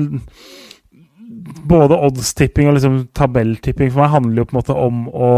Både 1.62 1.98
oddstipping 1.98 2.68
og 2.70 2.76
liksom 2.76 2.96
tabelltipping 3.16 3.90
for 3.90 4.02
meg 4.02 4.12
handler 4.12 4.42
jo 4.42 4.46
på 4.48 4.54
en 4.54 4.58
måte 4.60 4.76
om 4.78 5.04
å 5.10 5.30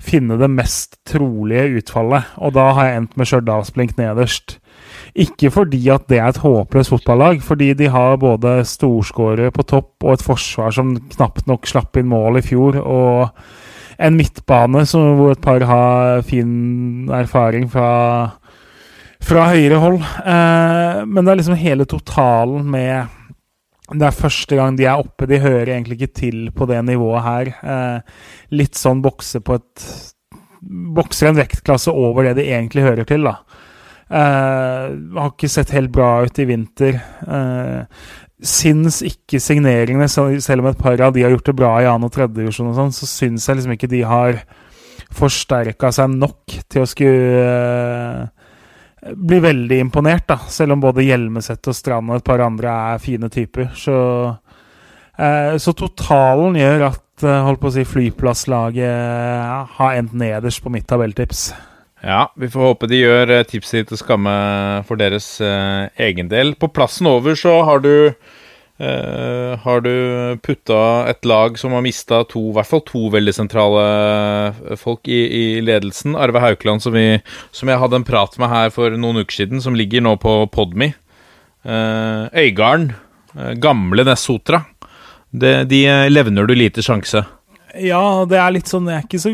finne 0.00 0.38
det 0.40 0.48
mest 0.50 0.96
trolige 1.08 1.80
utfallet, 1.80 2.30
og 2.40 2.54
da 2.56 2.70
har 2.76 2.86
jeg 2.86 3.00
endt 3.00 3.16
med 3.18 3.28
Stjørdalsblink 3.28 3.98
nederst. 3.98 4.56
Ikke 5.12 5.50
fordi 5.52 5.82
at 5.92 6.06
det 6.10 6.20
er 6.20 6.30
et 6.30 6.40
håpløst 6.40 6.94
fotballag, 6.94 7.42
fordi 7.44 7.72
de 7.76 7.90
har 7.92 8.20
både 8.22 8.60
storskårere 8.68 9.52
på 9.54 9.66
topp 9.68 10.06
og 10.06 10.14
et 10.14 10.24
forsvar 10.24 10.74
som 10.74 10.94
knapt 11.16 11.50
nok 11.50 11.68
slapp 11.68 11.98
inn 12.00 12.10
mål 12.10 12.40
i 12.40 12.44
fjor, 12.46 12.80
og 12.80 14.00
en 14.00 14.16
midtbane 14.16 14.86
som, 14.88 15.16
hvor 15.18 15.34
et 15.34 15.44
par 15.44 15.66
har 15.68 16.24
fin 16.26 17.10
erfaring 17.20 17.68
fra 17.70 17.90
fra 19.20 19.50
høyere 19.52 19.80
hold. 19.80 19.98
Eh, 20.00 21.00
men 21.04 21.24
det 21.24 21.32
er 21.32 21.40
liksom 21.42 21.58
hele 21.60 21.86
totalen 21.88 22.64
med 22.72 23.19
det 23.98 24.06
er 24.06 24.14
første 24.14 24.58
gang 24.58 24.78
de 24.78 24.86
er 24.86 25.00
oppe. 25.02 25.26
De 25.26 25.40
hører 25.42 25.72
egentlig 25.74 25.98
ikke 25.98 26.14
til 26.20 26.38
på 26.54 26.68
det 26.70 26.78
nivået 26.86 27.26
her. 27.26 27.52
Eh, 27.74 28.16
litt 28.54 28.78
sånn 28.78 29.02
bokse 29.04 29.42
på 29.44 29.60
et 29.60 29.90
Bokser 30.60 31.30
en 31.30 31.38
vektklasse 31.38 31.88
over 31.88 32.26
det 32.26 32.34
de 32.36 32.42
egentlig 32.52 32.82
hører 32.84 33.06
til, 33.08 33.22
da. 33.24 33.38
Eh, 34.12 34.90
har 35.16 35.30
ikke 35.30 35.48
sett 35.48 35.72
helt 35.72 35.88
bra 35.94 36.18
ut 36.20 36.40
i 36.42 36.44
vinter. 36.44 36.98
Eh, 37.24 38.02
syns 38.44 39.00
ikke 39.06 39.40
signeringene, 39.40 40.04
selv 40.10 40.60
om 40.60 40.68
et 40.68 40.80
par 40.80 41.00
av 41.00 41.14
de 41.16 41.24
har 41.24 41.32
gjort 41.32 41.48
det 41.48 41.56
bra 41.56 41.70
i 41.80 41.88
annen 41.88 42.08
og 42.10 42.12
tredje 42.12 42.36
divisjon, 42.42 42.68
og 42.72 42.76
sånn, 42.76 42.92
så 42.92 43.08
syns 43.08 43.48
jeg 43.48 43.56
liksom 43.56 43.72
ikke 43.76 43.90
de 43.92 44.02
har 44.08 44.42
forsterka 45.16 45.90
seg 45.96 46.12
nok 46.12 46.58
til 46.70 46.84
å 46.84 46.88
skulle 46.88 47.40
eh, 47.40 48.28
blir 49.00 49.40
veldig 49.40 49.78
imponert, 49.80 50.26
da. 50.28 50.38
Selv 50.48 50.76
om 50.76 50.82
både 50.82 51.04
Hjelmeset 51.06 51.70
og 51.70 51.76
Strand 51.76 52.12
og 52.12 52.20
et 52.20 52.26
par 52.26 52.42
andre 52.44 52.74
er 52.94 53.02
fine 53.02 53.30
typer. 53.32 53.70
Så, 53.76 53.96
eh, 55.16 55.56
så 55.56 55.74
totalen 55.76 56.58
gjør 56.60 56.86
at 56.90 57.24
eh, 57.24 57.40
holdt 57.46 57.62
på 57.62 57.70
å 57.70 57.74
si 57.78 57.86
flyplasslaget 57.88 58.84
eh, 58.84 59.74
har 59.78 59.96
endt 59.96 60.16
nederst 60.20 60.62
på 60.64 60.72
mitt 60.72 60.88
tabelltips. 60.90 61.50
Ja, 62.00 62.30
vi 62.36 62.48
får 62.48 62.64
håpe 62.64 62.88
de 62.88 63.02
gjør 63.02 63.32
tipset 63.44 63.48
tipset 63.48 63.90
til 63.90 64.00
skamme 64.00 64.34
for 64.88 65.00
deres 65.00 65.34
eh, 65.44 65.88
egen 66.00 66.30
del. 66.32 66.54
På 66.56 66.70
plassen 66.72 67.08
over 67.10 67.36
så 67.36 67.58
har 67.68 67.84
du 67.84 67.92
eh, 68.80 69.58
Har 69.60 69.82
du 69.84 69.92
putta 70.42 70.80
et 71.10 71.24
lag 71.28 71.58
som 71.60 71.74
har 71.76 71.84
mista 71.84 72.22
to, 72.28 72.48
i 72.50 72.56
hvert 72.56 72.70
fall 72.70 72.82
to 72.88 73.08
veldig 73.12 73.34
sentrale 73.36 73.84
eh, 73.84 74.80
folk 74.80 75.08
i, 75.08 75.20
i 75.20 75.44
ledelsen. 75.64 76.16
Arve 76.16 76.42
Haukeland, 76.42 76.82
som, 76.84 76.96
vi, 76.96 77.20
som 77.52 77.70
jeg 77.70 77.82
hadde 77.82 78.00
en 78.00 78.08
prat 78.08 78.36
med 78.40 78.52
her 78.52 78.72
for 78.74 78.96
noen 78.96 79.22
uker 79.22 79.42
siden, 79.42 79.62
som 79.64 79.78
ligger 79.78 80.04
nå 80.04 80.16
på 80.22 80.34
Podme. 80.54 80.94
Eh, 81.62 82.24
Øygarden, 82.46 82.94
gamle 83.62 84.04
Nessotra. 84.08 84.64
De 85.30 85.84
levner 86.10 86.48
du 86.48 86.56
lite 86.56 86.82
sjanse. 86.82 87.22
Ja, 87.78 88.24
det 88.28 88.38
er 88.40 88.54
litt 88.54 88.70
sånn 88.70 88.88
Jeg 88.90 88.98
er 88.98 89.06
ikke 89.06 89.22
så 89.22 89.32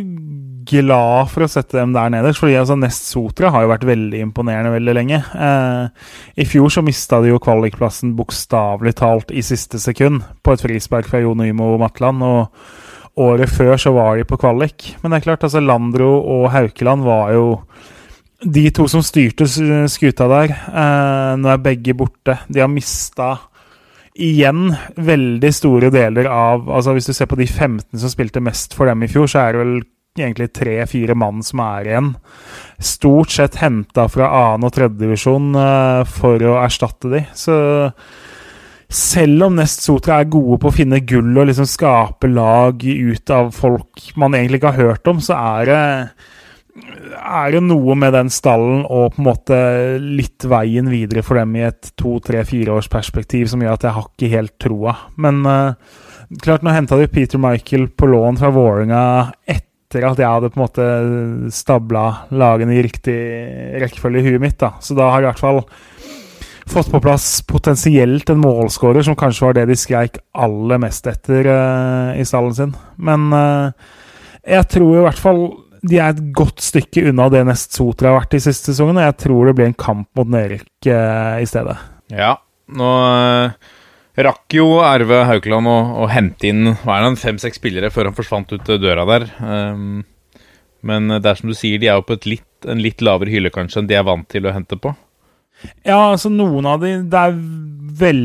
glad 0.67 1.31
for 1.31 1.47
å 1.47 1.49
sette 1.51 1.79
dem 1.79 1.93
der 1.95 2.11
nederst. 2.13 2.41
Fordi 2.43 2.57
altså, 2.59 2.77
Nest 2.79 3.09
Sotra 3.13 3.53
har 3.55 3.65
jo 3.65 3.71
vært 3.71 3.87
veldig 3.87 4.23
imponerende 4.25 4.73
veldig 4.75 4.95
lenge. 4.99 5.21
Eh, 5.23 6.09
I 6.43 6.49
fjor 6.49 6.73
så 6.75 6.83
mista 6.85 7.21
de 7.23 7.31
jo 7.31 7.43
kvalikplassen 7.43 8.17
bokstavelig 8.19 8.97
talt 8.99 9.31
i 9.31 9.45
siste 9.47 9.81
sekund 9.83 10.25
på 10.43 10.57
et 10.57 10.65
frispark 10.65 11.09
fra 11.11 11.23
Jon 11.23 11.39
Nymo 11.43 11.77
Matland. 11.81 12.25
Og 12.27 13.23
året 13.23 13.53
før 13.53 13.79
så 13.81 13.95
var 13.97 14.19
de 14.19 14.27
på 14.29 14.41
kvalik. 14.43 14.91
Men 15.03 15.15
det 15.15 15.21
er 15.21 15.29
klart, 15.31 15.47
altså 15.47 15.63
Landro 15.63 16.17
og 16.21 16.51
Haukeland 16.53 17.07
var 17.07 17.33
jo 17.37 17.47
de 18.43 18.67
to 18.75 18.85
som 18.91 19.05
styrte 19.07 19.47
skuta 19.89 20.27
der. 20.29 20.53
Eh, 20.53 21.37
nå 21.41 21.53
er 21.55 21.63
begge 21.63 21.95
borte. 21.97 22.41
De 22.51 22.61
har 22.61 22.73
mista 22.73 23.37
igjen 24.17 24.71
veldig 24.97 25.51
store 25.55 25.91
deler 25.93 26.29
av 26.31 26.71
altså 26.73 26.95
Hvis 26.97 27.11
du 27.11 27.15
ser 27.17 27.29
på 27.31 27.39
de 27.39 27.47
15 27.47 28.01
som 28.01 28.13
spilte 28.13 28.43
mest 28.45 28.77
for 28.77 28.89
dem 28.89 29.05
i 29.05 29.11
fjor, 29.11 29.29
så 29.31 29.43
er 29.43 29.55
det 29.55 29.63
vel 29.63 29.77
egentlig 30.17 30.53
tre-fire 30.57 31.17
mann 31.19 31.43
som 31.45 31.61
er 31.61 31.91
igjen. 31.91 32.15
Stort 32.81 33.35
sett 33.35 33.59
henta 33.61 34.07
fra 34.09 34.31
annen- 34.33 34.65
og 34.69 34.73
tredjedivisjon 34.73 35.51
uh, 35.59 36.07
for 36.09 36.41
å 36.41 36.57
erstatte 36.63 37.13
de. 37.13 37.21
Så 37.37 37.57
selv 38.89 39.49
om 39.49 39.59
Nest 39.59 39.83
Sotra 39.85 40.21
er 40.21 40.31
gode 40.31 40.61
på 40.63 40.71
å 40.71 40.75
finne 40.75 41.03
gull 41.05 41.35
og 41.35 41.51
liksom 41.51 41.69
skape 41.69 42.31
lag 42.31 42.81
ut 42.81 43.35
av 43.35 43.51
folk 43.55 44.13
man 44.17 44.37
egentlig 44.39 44.63
ikke 44.63 44.73
har 44.77 44.93
hørt 44.93 45.11
om, 45.11 45.21
så 45.21 45.37
er 45.59 45.71
det 45.71 45.83
er 46.77 47.55
det 47.55 47.63
noe 47.65 47.95
med 47.99 48.15
den 48.15 48.31
stallen 48.33 48.85
og 48.85 49.15
på 49.15 49.23
en 49.23 49.29
måte 49.29 49.59
litt 50.03 50.45
veien 50.49 50.91
videre 50.93 51.25
for 51.27 51.41
dem 51.41 51.55
i 51.57 51.65
et 51.69 51.93
to, 51.99 52.17
tre, 52.25 52.43
fire 52.49 52.77
års 52.77 52.91
perspektiv 52.93 53.49
som 53.51 53.63
gjør 53.63 53.79
at 53.79 53.87
jeg 53.87 53.97
har 53.97 54.11
ikke 54.11 54.33
helt 54.35 54.55
troa. 54.63 54.97
Men 55.23 55.41
uh, 55.47 55.97
klart, 56.43 56.67
nå 56.67 56.75
henta 56.75 56.99
de 57.01 57.09
Peter 57.13 57.41
Michael 57.43 57.89
på 57.89 58.11
lån 58.13 58.41
fra 58.43 58.53
Vålerenga 58.55 59.03
etter 59.47 60.05
at 60.05 60.21
jeg 60.21 60.29
hadde 60.29 60.53
på 60.53 60.61
en 60.61 60.67
måte 60.67 60.87
stabla 61.55 62.07
lagene 62.35 62.77
i 62.77 62.85
riktig 62.85 63.19
rekkefølge 63.83 64.23
i 64.23 64.31
huet 64.31 64.43
mitt. 64.43 64.59
da. 64.61 64.75
Så 64.83 64.99
da 64.99 65.11
har 65.13 65.23
jeg 65.23 65.29
i 65.29 65.33
hvert 65.33 65.45
fall 65.45 65.63
fått 66.67 66.91
på 66.91 67.01
plass 67.01 67.29
potensielt 67.47 68.31
en 68.33 68.43
målskårer, 68.43 69.05
som 69.07 69.17
kanskje 69.19 69.47
var 69.47 69.55
det 69.57 69.69
de 69.71 69.77
skreik 69.79 70.19
aller 70.35 70.83
mest 70.83 71.07
etter 71.09 71.47
uh, 71.47 72.17
i 72.19 72.27
stallen 72.27 72.57
sin. 72.59 72.75
Men 72.99 73.31
uh, 73.33 73.71
jeg 74.47 74.67
tror 74.75 74.99
i 74.99 75.07
hvert 75.07 75.23
fall 75.23 75.47
de 75.91 75.99
er 76.01 76.13
et 76.13 76.23
godt 76.37 76.63
stykke 76.65 77.07
unna 77.11 77.29
det 77.33 77.45
Nest 77.49 77.77
Sotra 77.77 78.11
har 78.11 78.21
vært 78.21 78.37
i 78.39 78.43
siste 78.43 78.73
sesongen, 78.73 78.99
og 79.01 79.07
jeg 79.07 79.17
tror 79.25 79.49
det 79.49 79.57
blir 79.59 79.71
en 79.71 79.79
kamp 79.79 80.09
mot 80.19 80.31
nedrykk 80.33 80.91
eh, 80.93 81.39
i 81.45 81.49
stedet. 81.49 81.77
Ja, 82.13 82.35
nå 82.77 82.91
eh, 83.07 83.73
rakk 84.27 84.57
jo 84.57 84.67
Erve 84.87 85.23
Haukeland 85.31 85.71
å, 85.71 85.79
å 86.05 86.11
hente 86.13 86.51
inn 86.51 86.75
hva 86.83 86.99
er 86.99 87.09
det, 87.09 87.23
fem-seks 87.23 87.61
spillere 87.61 87.93
før 87.95 88.11
han 88.11 88.19
forsvant 88.19 88.53
ut 88.55 88.69
eh, 88.69 88.83
døra 88.83 89.07
der. 89.09 89.29
Um, 89.41 90.05
men 90.87 91.11
det 91.11 91.27
er 91.27 91.41
som 91.41 91.51
du 91.51 91.57
sier, 91.57 91.81
de 91.83 91.91
er 91.91 91.99
jo 91.99 92.07
på 92.07 92.19
et 92.19 92.31
litt, 92.37 92.51
en 92.69 92.83
litt 92.83 93.03
lavere 93.05 93.33
hylle 93.33 93.53
kanskje 93.55 93.83
enn 93.83 93.91
de 93.91 93.99
er 93.99 94.07
vant 94.07 94.29
til 94.31 94.47
å 94.47 94.55
hente 94.55 94.79
på. 94.79 94.95
Ja, 95.87 96.13
altså 96.13 96.29
noen 96.29 96.67
av 96.69 96.83
de 96.83 96.91
Det 97.09 97.17
er 97.17 97.37
vel 97.97 98.19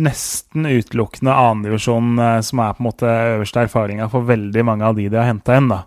nesten 0.00 0.64
utelukkende 0.64 1.34
annendivisjon 1.36 2.14
eh, 2.16 2.38
som 2.46 2.62
er 2.64 2.76
på 2.76 2.82
en 2.82 2.88
måte 2.88 3.08
øverste 3.34 3.66
erfaringa 3.66 4.08
for 4.12 4.24
veldig 4.28 4.64
mange 4.64 4.86
av 4.88 4.96
de 4.96 5.08
de 5.12 5.18
har 5.20 5.28
henta 5.28 5.58
inn, 5.58 5.68
da. 5.68 5.82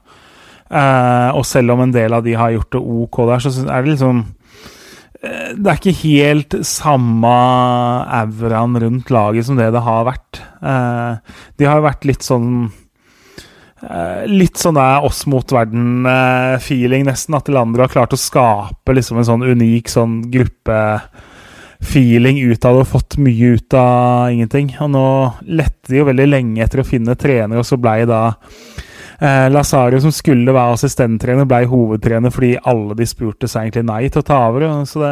Eh, 0.71 1.29
og 1.36 1.43
selv 1.47 1.73
om 1.73 1.81
en 1.84 1.91
del 1.91 2.13
av 2.15 2.23
de 2.23 2.31
har 2.39 2.53
gjort 2.53 2.77
det 2.77 2.79
ok 2.79 3.17
der, 3.27 3.41
så 3.43 3.49
er 3.65 3.84
det 3.84 3.91
liksom 3.91 4.21
uh, 4.23 5.49
Det 5.57 5.67
er 5.67 5.75
ikke 5.75 6.03
helt 6.05 6.55
samme 6.67 7.31
auraen 8.21 8.79
rundt 8.79 9.12
laget 9.12 9.45
som 9.47 9.60
det 9.60 9.67
det 9.75 9.84
har 9.84 10.07
vært. 10.07 10.39
Uh, 10.63 11.19
de 11.60 11.67
har 11.67 11.75
jo 11.81 11.89
vært 11.89 12.07
litt 12.07 12.23
sånn 12.27 12.71
Litt 14.29 14.62
sånn 14.62 14.77
der 14.77 15.01
oss 15.01 15.25
mot 15.25 15.49
verden-feeling, 15.49 17.01
nesten. 17.07 17.34
At 17.34 17.49
Leandro 17.49 17.81
har 17.81 17.89
klart 17.89 18.13
å 18.13 18.19
skape 18.21 18.93
liksom 18.93 19.17
en 19.17 19.25
sånn 19.25 19.41
unik 19.41 19.89
sånn 19.89 20.29
gruppefeeling 20.29 22.38
ut 22.45 22.62
av 22.62 22.77
det 22.77 22.84
og 22.84 22.91
fått 22.91 23.17
mye 23.17 23.57
ut 23.57 23.73
av 23.73 24.29
ingenting. 24.36 24.69
Og 24.86 24.93
nå 24.93 25.34
lette 25.49 25.89
de 25.89 25.97
jo 25.97 26.05
veldig 26.12 26.29
lenge 26.29 26.62
etter 26.62 26.77
å 26.84 26.86
finne 26.86 27.17
trener, 27.17 27.57
og 27.57 27.65
så 27.65 27.73
blei 27.81 28.05
da 28.05 28.38
Eh, 29.21 29.49
Lazario, 29.53 29.99
som 30.01 30.12
skulle 30.12 30.53
være 30.53 30.77
assistenttrener, 30.79 31.45
ble 31.45 31.67
hovedtrener 31.69 32.34
fordi 32.34 32.55
alle 32.65 32.95
de 32.97 33.05
spurte 33.05 33.49
seg 33.49 33.67
egentlig 33.67 33.86
nei 33.86 34.07
til 34.10 34.23
å 34.23 34.25
ta 34.25 34.39
over. 34.47 34.65
Så 34.89 35.03
det, 35.03 35.12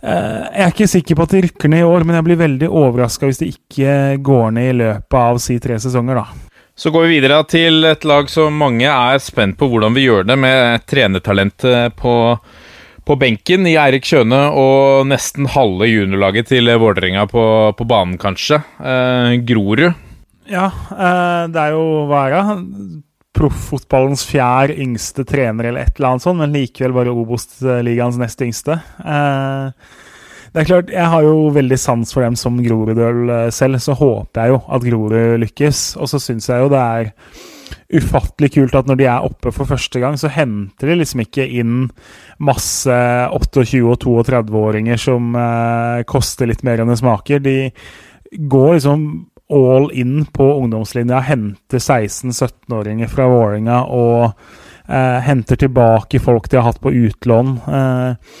eh, 0.00 0.46
jeg 0.48 0.64
er 0.64 0.72
ikke 0.72 0.88
sikker 0.88 1.18
på 1.18 1.26
at 1.26 1.34
de 1.34 1.42
rykker 1.44 1.68
ned 1.68 1.84
i 1.84 1.90
år, 1.90 2.06
men 2.08 2.16
jeg 2.16 2.26
blir 2.30 2.40
veldig 2.40 2.70
overraska 2.70 3.28
hvis 3.28 3.42
de 3.42 3.50
ikke 3.52 4.22
går 4.24 4.56
ned 4.56 4.70
i 4.70 4.78
løpet 4.80 5.18
av 5.20 5.40
si 5.44 5.58
tre 5.60 5.76
sesonger, 5.82 6.22
da. 6.22 6.48
Så 6.74 6.88
går 6.88 7.04
vi 7.04 7.18
videre 7.18 7.42
til 7.44 7.84
et 7.84 8.04
lag 8.08 8.30
som 8.32 8.54
mange 8.56 8.88
er 8.88 9.18
spent 9.20 9.58
på 9.60 9.68
hvordan 9.68 9.92
vi 9.92 10.06
gjør 10.06 10.24
det, 10.24 10.38
med 10.40 10.86
trenertalentet 10.88 11.92
på, 12.00 12.14
på 13.04 13.16
benken 13.20 13.68
i 13.68 13.76
Eirik 13.76 14.08
Kjøne 14.08 14.40
og 14.56 15.04
nesten 15.10 15.50
halve 15.52 15.84
juniorlaget 15.90 16.48
til 16.48 16.72
Vålerenga 16.80 17.26
på, 17.28 17.44
på 17.76 17.84
banen, 17.84 18.16
kanskje. 18.16 18.62
Eh, 18.80 19.36
Grorud. 19.44 19.92
Ja, 20.50 20.68
eh, 20.90 21.48
det 21.52 21.62
er 21.62 21.74
jo 21.76 22.06
hva 22.10 22.26
er 22.26 22.36
det? 22.36 23.02
Profffotballens 23.32 24.24
fjerde 24.28 24.76
yngste 24.82 25.24
trener 25.28 25.70
eller 25.70 25.86
et 25.86 25.96
eller 25.96 26.12
annet 26.12 26.24
sånt, 26.26 26.40
men 26.42 26.52
likevel 26.52 26.94
bare 26.96 27.14
Obos-ligaens 27.14 28.18
nest 28.20 28.42
yngste. 28.44 28.76
Eh, 29.00 29.92
det 30.52 30.60
er 30.60 30.68
klart, 30.68 30.90
Jeg 30.92 31.08
har 31.08 31.22
jo 31.22 31.48
veldig 31.48 31.78
sans 31.80 32.12
for 32.12 32.22
dem 32.22 32.36
som 32.36 32.58
Groruddøl 32.60 33.50
selv, 33.50 33.80
så 33.80 33.96
håper 33.96 34.42
jeg 34.42 34.52
jo 34.52 34.60
at 34.68 34.84
Grorud 34.84 35.40
lykkes. 35.40 35.96
Og 35.96 36.10
så 36.12 36.20
syns 36.20 36.50
jeg 36.50 36.60
jo 36.60 36.68
det 36.68 36.82
er 36.82 37.12
ufattelig 37.92 38.52
kult 38.54 38.76
at 38.76 38.88
når 38.88 39.00
de 39.00 39.08
er 39.08 39.26
oppe 39.26 39.52
for 39.54 39.68
første 39.68 40.00
gang, 40.00 40.16
så 40.20 40.30
henter 40.32 40.88
de 40.88 40.98
liksom 41.00 41.24
ikke 41.24 41.46
inn 41.60 41.88
masse 42.42 42.92
28- 42.92 43.82
og 43.88 43.98
32-åringer 44.04 45.00
som 45.00 45.34
eh, 45.36 46.04
koster 46.08 46.48
litt 46.50 46.64
mer 46.66 46.82
enn 46.82 46.92
det 46.92 47.00
smaker. 47.00 47.42
De 47.44 47.72
går 48.48 48.76
liksom 48.78 49.06
all 49.52 49.90
in 49.92 50.24
på 50.24 50.48
ungdomslinja, 50.58 51.20
henter 51.28 51.78
16-17-åringer 51.78 53.10
fra 53.12 53.28
Vålerenga 53.30 53.82
og 53.92 54.24
eh, 54.88 55.18
henter 55.26 55.60
tilbake 55.60 56.20
folk 56.22 56.50
de 56.50 56.60
har 56.60 56.70
hatt 56.70 56.82
på 56.82 56.92
utlån. 56.92 57.56
Eh, 57.68 58.36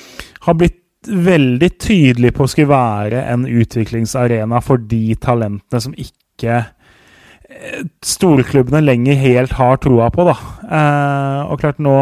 har 0.46 0.58
blitt 0.58 0.80
veldig 1.08 1.70
tydelig 1.82 2.30
på 2.36 2.46
å 2.46 2.50
skulle 2.50 2.70
være 2.70 3.24
en 3.32 3.46
utviklingsarena 3.48 4.60
for 4.62 4.82
de 4.90 5.16
talentene 5.22 5.82
som 5.82 5.96
ikke 5.98 6.60
eh, 6.60 7.82
storklubbene 8.04 8.84
lenger 8.84 9.18
helt 9.22 9.56
har 9.58 9.82
troa 9.82 10.10
på, 10.14 10.26
da. 10.30 10.36
Eh, 10.62 11.40
og 11.50 11.62
klart, 11.62 11.82
nå 11.82 11.96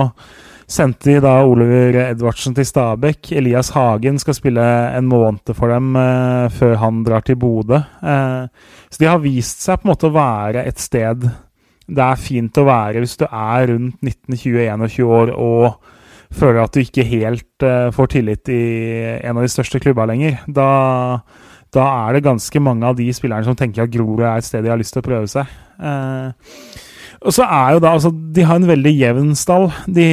sendte 0.70 1.11
de 1.11 1.18
da 1.24 1.35
Oliver 1.42 1.98
Edvardsen 2.06 2.54
til 2.54 2.68
Stabæk. 2.68 3.33
Elias 3.40 3.72
Hagen 3.74 4.20
skal 4.22 4.37
spille 4.38 4.64
en 4.94 5.09
måned 5.11 5.54
for 5.59 5.72
dem 5.72 5.92
eh, 5.98 6.48
før 6.54 6.76
han 6.85 7.04
drar 7.06 7.26
til 7.26 7.38
Bodø. 7.40 7.80
Eh, 7.83 8.74
så 8.90 9.02
de 9.02 9.11
har 9.11 9.22
vist 9.24 9.66
seg 9.66 9.80
på 9.80 9.88
en 9.88 9.92
måte 9.94 10.11
å 10.11 10.14
være 10.14 10.66
et 10.70 10.83
sted 10.83 11.26
det 11.90 12.02
er 12.04 12.20
fint 12.20 12.61
å 12.61 12.66
være 12.66 13.02
hvis 13.02 13.16
du 13.18 13.26
er 13.26 13.70
rundt 13.72 14.04
19-20-21 14.04 15.06
år 15.06 15.33
og 15.35 15.88
føler 16.30 16.62
at 16.62 16.74
du 16.74 16.83
ikke 16.85 17.06
helt 17.09 17.66
eh, 17.66 17.88
får 17.94 18.12
tillit 18.14 18.50
i 18.54 18.62
en 19.26 19.40
av 19.40 19.42
de 19.42 19.50
største 19.50 19.80
klubba 19.83 20.06
lenger. 20.06 20.38
Da, 20.46 20.68
da 21.74 21.87
er 22.04 22.16
det 22.16 22.26
ganske 22.28 22.62
mange 22.62 22.87
av 22.87 22.98
de 23.00 23.09
spillerne 23.16 23.46
som 23.48 23.59
tenker 23.59 23.85
at 23.85 23.94
Grorud 23.94 24.22
er 24.22 24.38
et 24.38 24.46
sted 24.46 24.62
de 24.62 24.70
har 24.70 24.78
lyst 24.78 24.94
til 24.94 25.02
å 25.02 25.09
prøve 25.09 25.30
seg. 25.30 25.50
Eh, 25.83 26.54
og 27.20 27.35
så 27.37 27.44
er 27.44 27.74
jo 27.74 27.80
da 27.85 27.94
altså, 27.96 28.11
De 28.11 28.44
har 28.48 28.61
en 28.61 28.68
veldig 28.68 28.92
jevn 28.96 29.33
stall. 29.37 29.68
De, 29.87 30.06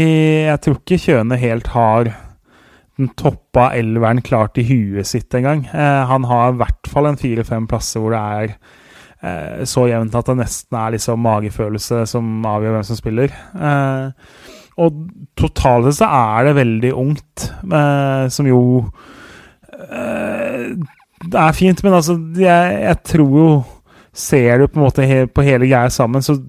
jeg 0.49 0.63
tror 0.63 0.79
ikke 0.81 0.99
Kjøne 1.05 1.39
helt 1.39 1.69
har 1.71 2.11
den 2.97 3.11
toppa 3.19 3.69
elveren 3.77 4.23
klart 4.25 4.57
i 4.57 4.65
huet 4.65 5.07
sitt 5.07 5.33
engang. 5.37 5.67
Eh, 5.69 6.03
han 6.09 6.25
har 6.27 6.53
i 6.53 6.59
hvert 6.63 6.89
fall 6.89 7.11
en 7.11 7.19
fire-fem 7.19 7.67
plasser 7.69 8.01
hvor 8.01 8.15
det 8.15 8.21
er 8.41 8.55
eh, 9.21 9.65
så 9.69 9.85
jevnt 9.91 10.17
at 10.17 10.31
det 10.31 10.39
nesten 10.39 10.79
er 10.81 10.95
liksom 10.95 11.21
magefølelse 11.21 12.03
som 12.09 12.47
avgjør 12.49 12.77
hvem 12.79 12.87
som 12.89 12.99
spiller. 12.99 13.35
Eh, 13.53 14.33
og 14.81 14.97
totalt 15.37 15.87
sett 15.91 16.01
så 16.01 16.09
er 16.09 16.49
det 16.49 16.57
veldig 16.57 16.93
ungt, 16.97 17.47
eh, 17.65 18.25
som 18.33 18.49
jo 18.49 18.61
eh, 19.77 20.75
Det 21.25 21.39
er 21.41 21.57
fint, 21.57 21.81
men 21.85 21.97
altså 21.97 22.17
jeg, 22.37 22.77
jeg 22.83 23.01
tror 23.13 23.41
jo 23.41 23.49
Ser 24.17 24.57
du 24.57 24.63
på 24.65 24.79
en 24.79 24.85
måte 24.87 25.05
he, 25.05 25.17
på 25.29 25.43
hele 25.45 25.67
greia 25.69 25.91
sammen, 25.93 26.23
så 26.25 26.39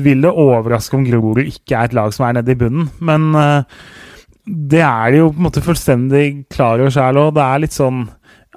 vil 0.00 0.24
det 0.24 0.32
overraske 0.32 0.96
om 0.96 1.04
Grorud 1.06 1.42
ikke 1.44 1.76
er 1.76 1.90
et 1.90 1.96
lag 1.96 2.14
som 2.14 2.26
er 2.28 2.38
nede 2.38 2.54
i 2.54 2.58
bunnen. 2.58 2.88
Men 3.04 3.32
eh, 3.38 3.82
det 4.46 4.82
er 4.82 5.12
de 5.12 5.22
jo 5.22 5.30
på 5.30 5.40
en 5.40 5.48
måte 5.48 5.64
fullstendig 5.64 6.26
klar 6.52 6.80
over 6.80 6.92
sjæl 6.94 7.20
òg. 7.20 7.34
Det 7.36 7.44
er 7.46 7.64
litt 7.64 7.76
sånn 7.76 8.04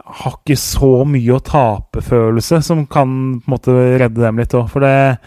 Har 0.06 0.36
ikke 0.38 0.58
så 0.60 0.92
mye 1.10 1.34
å 1.34 1.42
tape-følelse 1.42 2.60
som 2.62 2.84
kan 2.86 3.10
på 3.42 3.48
en 3.48 3.54
måte 3.56 3.74
redde 3.98 4.22
dem 4.22 4.38
litt 4.38 4.54
òg. 4.54 4.68
For 4.70 4.86
det, 4.86 5.18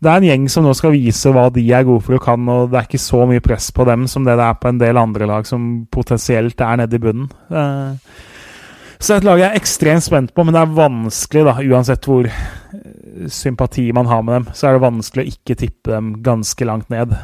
det 0.00 0.08
er 0.08 0.20
en 0.22 0.28
gjeng 0.30 0.46
som 0.52 0.64
nå 0.64 0.72
skal 0.78 0.94
vise 0.94 1.32
hva 1.34 1.50
de 1.52 1.66
er 1.68 1.84
gode 1.84 2.04
for 2.06 2.16
og 2.16 2.24
kan, 2.24 2.48
og 2.48 2.70
det 2.72 2.80
er 2.80 2.88
ikke 2.88 3.02
så 3.02 3.26
mye 3.28 3.44
press 3.44 3.68
på 3.76 3.84
dem 3.88 4.06
som 4.08 4.24
det 4.24 4.38
det 4.40 4.46
er 4.46 4.56
på 4.62 4.72
en 4.72 4.80
del 4.80 5.00
andre 5.00 5.28
lag 5.28 5.48
som 5.48 5.66
potensielt 5.92 6.64
er 6.64 6.80
nede 6.80 6.96
i 6.96 7.02
bunnen. 7.02 7.28
Eh, 7.52 8.30
så 9.02 9.08
det 9.08 9.14
er 9.16 9.20
et 9.20 9.26
lag 9.26 9.40
jeg 9.40 9.50
er 9.50 9.58
ekstremt 9.58 10.04
spent 10.06 10.30
på, 10.30 10.44
men 10.46 10.54
det 10.54 10.60
er 10.62 10.74
vanskelig, 10.76 11.42
da, 11.48 11.56
uansett 11.74 12.06
hvor 12.06 12.28
eh, 12.30 13.24
sympati 13.26 13.88
man 13.94 14.06
har 14.06 14.22
med 14.22 14.36
dem, 14.38 14.50
så 14.54 14.68
er 14.68 14.76
det 14.76 14.84
vanskelig 14.84 15.24
å 15.24 15.32
ikke 15.32 15.56
tippe 15.58 15.90
dem 15.90 16.12
ganske 16.22 16.68
langt 16.68 16.92
ned. 16.92 17.16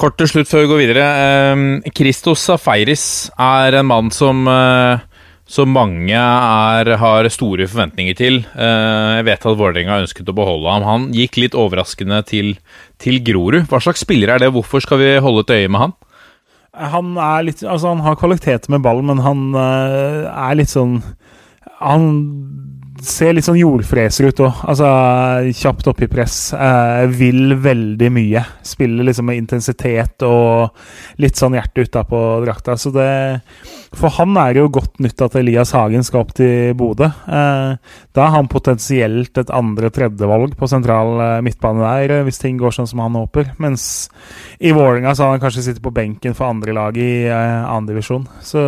Kort 0.00 0.16
til 0.16 0.30
slutt 0.30 0.48
før 0.48 0.62
vi 0.64 0.70
går 0.70 0.78
videre. 0.84 1.06
Eh, 1.26 1.90
Christos 1.98 2.46
Safaris 2.46 3.04
er 3.34 3.80
en 3.80 3.88
mann 3.90 4.12
som, 4.14 4.46
eh, 4.48 5.02
som 5.50 5.74
mange 5.74 6.14
er, 6.14 6.92
har 7.02 7.28
store 7.28 7.66
forventninger 7.66 8.16
til. 8.16 8.38
Eh, 8.54 9.10
jeg 9.18 9.26
vet 9.26 9.44
at 9.50 9.58
Vålerenga 9.58 9.98
ønsket 10.06 10.30
å 10.30 10.36
beholde 10.38 10.72
ham. 10.72 10.86
Han 10.86 11.08
gikk 11.12 11.36
litt 11.42 11.58
overraskende 11.58 12.22
til, 12.24 12.54
til 13.02 13.18
Grorud. 13.18 13.66
Hva 13.68 13.82
slags 13.82 14.06
spiller 14.06 14.30
er 14.30 14.38
det? 14.46 14.54
Hvorfor 14.54 14.80
skal 14.80 15.02
vi 15.02 15.10
holde 15.18 15.44
et 15.44 15.56
øye 15.58 15.68
med 15.68 15.84
han? 15.84 15.98
Han 16.80 17.16
er 17.20 17.44
litt 17.44 17.62
Altså, 17.62 17.92
han 17.92 18.04
har 18.06 18.18
kvaliteter 18.20 18.72
med 18.72 18.84
ball, 18.84 19.02
men 19.04 19.20
han 19.24 19.50
uh, 19.52 20.28
er 20.30 20.56
litt 20.56 20.72
sånn 20.72 21.00
Han 21.80 22.06
ser 23.06 23.34
litt 23.34 23.46
sånn 23.46 23.58
jordfreser 23.58 24.28
ut 24.30 24.40
òg. 24.44 24.62
Altså, 24.70 24.88
kjapt 25.56 25.88
opp 25.90 26.02
i 26.04 26.08
press. 26.10 26.52
Eh, 26.54 27.06
vil 27.12 27.54
veldig 27.60 28.10
mye. 28.12 28.44
Spiller 28.66 29.06
liksom 29.08 29.28
med 29.30 29.40
intensitet 29.40 30.24
og 30.26 30.76
litt 31.22 31.40
sånn 31.40 31.56
hjerte 31.58 31.86
utapå 31.86 32.20
drakta. 32.44 32.76
Så 32.80 32.92
det 32.94 33.10
For 33.96 34.12
han 34.14 34.36
er 34.38 34.54
det 34.54 34.60
jo 34.62 34.70
godt 34.70 35.00
nytt 35.02 35.22
at 35.24 35.34
Elias 35.34 35.72
Hagen 35.74 36.04
skal 36.06 36.22
opp 36.22 36.32
til 36.38 36.76
Bodø. 36.78 37.08
Eh, 37.10 37.74
da 38.14 38.22
er 38.26 38.34
han 38.36 38.48
potensielt 38.48 39.36
et 39.38 39.50
andre-tredjevalg 39.50 40.54
på 40.56 40.68
sentral 40.70 41.42
midtbane 41.42 41.82
der, 41.82 42.22
hvis 42.22 42.38
ting 42.38 42.56
går 42.60 42.76
sånn 42.76 42.86
som 42.86 43.02
han 43.02 43.18
håper. 43.18 43.54
Mens 43.58 44.08
i 44.60 44.70
Vålerenga 44.70 45.14
så 45.14 45.26
har 45.26 45.36
han 45.36 45.42
kanskje 45.42 45.66
sittet 45.66 45.82
på 45.82 45.94
benken 45.94 46.36
for 46.38 46.50
andre 46.50 46.74
lag 46.76 46.96
i 46.96 47.26
uh, 47.26 47.66
andredivisjon. 47.74 48.28
Så, 48.46 48.62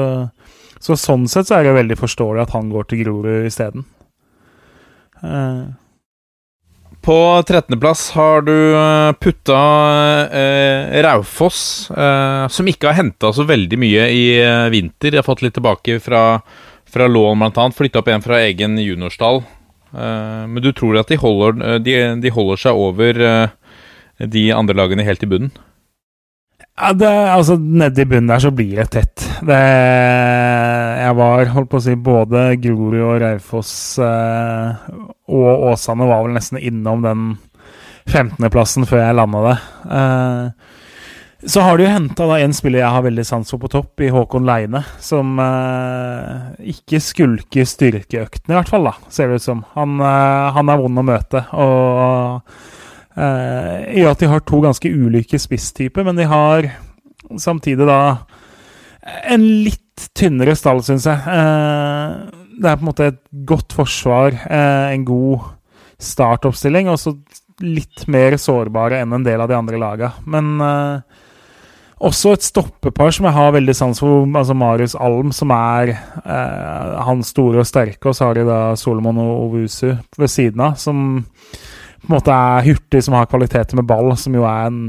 så 0.82 0.98
sånn 0.98 1.28
sett 1.30 1.46
så 1.46 1.60
er 1.60 1.68
det 1.68 1.78
veldig 1.78 1.98
forståelig 2.00 2.46
at 2.46 2.54
han 2.56 2.70
går 2.72 2.90
til 2.90 3.04
Grorud 3.04 3.46
isteden. 3.46 3.86
Uh. 5.22 5.70
På 7.02 7.42
13.-plass 7.42 8.10
har 8.14 8.44
du 8.46 8.54
putta 9.18 9.58
eh, 10.30 11.02
Raufoss, 11.02 11.90
eh, 11.90 12.44
som 12.46 12.68
ikke 12.70 12.92
har 12.92 13.00
henta 13.00 13.32
så 13.34 13.42
veldig 13.42 13.78
mye 13.82 14.04
i 14.14 14.20
eh, 14.38 14.68
vinter. 14.70 15.10
De 15.10 15.18
har 15.18 15.26
fått 15.26 15.42
litt 15.42 15.56
tilbake 15.58 15.98
fra, 16.04 16.38
fra 16.86 17.08
lån, 17.10 17.42
bl.a. 17.42 17.64
Flytta 17.74 18.04
opp 18.04 18.12
en 18.12 18.22
fra 18.22 18.38
egen 18.46 18.78
juniorstall. 18.78 19.42
men 19.92 20.62
du 20.62 20.70
tror 20.72 20.96
at 20.96 21.10
de 21.10 21.18
holder, 21.20 21.78
de, 21.84 21.96
de 22.22 22.30
holder 22.32 22.56
seg 22.56 22.78
over 22.78 23.18
de 24.16 24.44
andre 24.54 24.78
lagene 24.78 25.04
helt 25.04 25.26
i 25.26 25.28
bunnen? 25.28 25.50
Ja, 26.72 26.92
det, 26.96 27.08
altså 27.08 27.58
Nedi 27.60 28.04
bunnen 28.08 28.30
der 28.32 28.40
så 28.40 28.50
blir 28.54 28.78
det 28.80 28.88
tett. 28.94 29.24
Det, 29.44 29.58
jeg 31.02 31.16
var, 31.18 31.50
holdt 31.52 31.70
på 31.70 31.80
å 31.80 31.84
si, 31.84 31.96
både 32.00 32.44
Grorud 32.62 33.00
og 33.02 33.18
Raufoss 33.20 33.74
eh, 34.00 34.86
og 35.28 35.66
Åsane 35.72 36.08
var 36.08 36.24
vel 36.24 36.38
nesten 36.38 36.60
innom 36.62 37.04
den 37.04 37.26
15.-plassen 38.08 38.88
før 38.88 39.04
jeg 39.04 39.18
landa 39.18 39.42
det. 39.50 39.56
Eh, 39.98 40.72
så 41.52 41.62
har 41.66 41.76
de 41.76 41.84
jo 41.84 41.92
henta 41.92 42.26
en 42.38 42.52
spiller 42.54 42.84
jeg 42.84 42.94
har 42.94 43.04
veldig 43.04 43.24
sans 43.26 43.48
for 43.50 43.60
på 43.60 43.70
topp, 43.70 44.00
i 44.00 44.12
Håkon 44.14 44.46
Leine. 44.46 44.84
Som 45.02 45.36
eh, 45.42 46.52
ikke 46.72 47.02
skulker 47.02 47.66
styrkeøktene, 47.68 48.54
i 48.54 48.58
hvert 48.60 48.70
fall, 48.70 48.86
da, 48.88 48.94
ser 49.12 49.28
det 49.28 49.42
ut 49.42 49.46
som. 49.50 49.64
Han, 49.74 49.98
eh, 50.00 50.52
han 50.56 50.70
er 50.72 50.80
vond 50.80 51.02
å 51.02 51.10
møte. 51.12 51.44
og 51.52 52.71
I 53.16 54.04
at 54.08 54.22
de 54.22 54.28
har 54.30 54.40
to 54.48 54.62
ganske 54.64 54.88
ulike 54.88 55.36
spisstyper, 55.40 56.04
men 56.06 56.16
de 56.16 56.24
har 56.30 56.70
samtidig 57.38 57.86
da 57.88 57.98
en 59.02 59.44
litt 59.64 60.08
tynnere 60.16 60.54
stall, 60.58 60.82
syns 60.84 61.06
jeg. 61.08 61.18
Uh, 61.26 62.30
det 62.62 62.68
er 62.68 62.78
på 62.78 62.84
en 62.84 62.90
måte 62.90 63.10
et 63.12 63.20
godt 63.48 63.74
forsvar, 63.74 64.36
uh, 64.46 64.92
en 64.92 65.06
god 65.08 65.50
startoppstilling, 66.02 66.90
og 66.92 67.00
så 67.00 67.16
litt 67.62 68.06
mer 68.10 68.36
sårbare 68.40 69.02
enn 69.02 69.12
en 69.14 69.26
del 69.26 69.42
av 69.42 69.50
de 69.50 69.58
andre 69.58 69.78
laga. 69.78 70.08
Men 70.26 70.56
også 72.02 72.32
et 72.34 72.42
stoppepar 72.42 73.12
som 73.14 73.28
jeg 73.28 73.36
har 73.36 73.52
veldig 73.54 73.74
sans 73.78 74.00
for, 74.02 74.24
altså 74.26 74.56
Marius 74.58 74.96
Alm, 74.98 75.30
som 75.36 75.52
er 75.54 75.92
han 76.26 77.22
store 77.22 77.62
og 77.62 77.68
sterke, 77.68 78.08
og 78.08 78.16
så 78.18 78.26
har 78.26 78.40
de 78.40 78.48
da 78.48 78.58
Solomon 78.80 79.20
og 79.22 79.44
Ovusu 79.44 79.92
ved 79.92 80.32
siden 80.32 80.64
av, 80.64 80.74
som 80.80 81.22
på 82.02 82.10
en 82.10 82.16
måte 82.16 82.34
er 82.34 82.66
hurtig, 82.66 83.04
som 83.06 83.14
har 83.14 83.30
kvaliteter 83.30 83.78
med 83.78 83.86
ball, 83.86 84.10
som 84.18 84.34
jo 84.34 84.42
er 84.48 84.68
en 84.68 84.82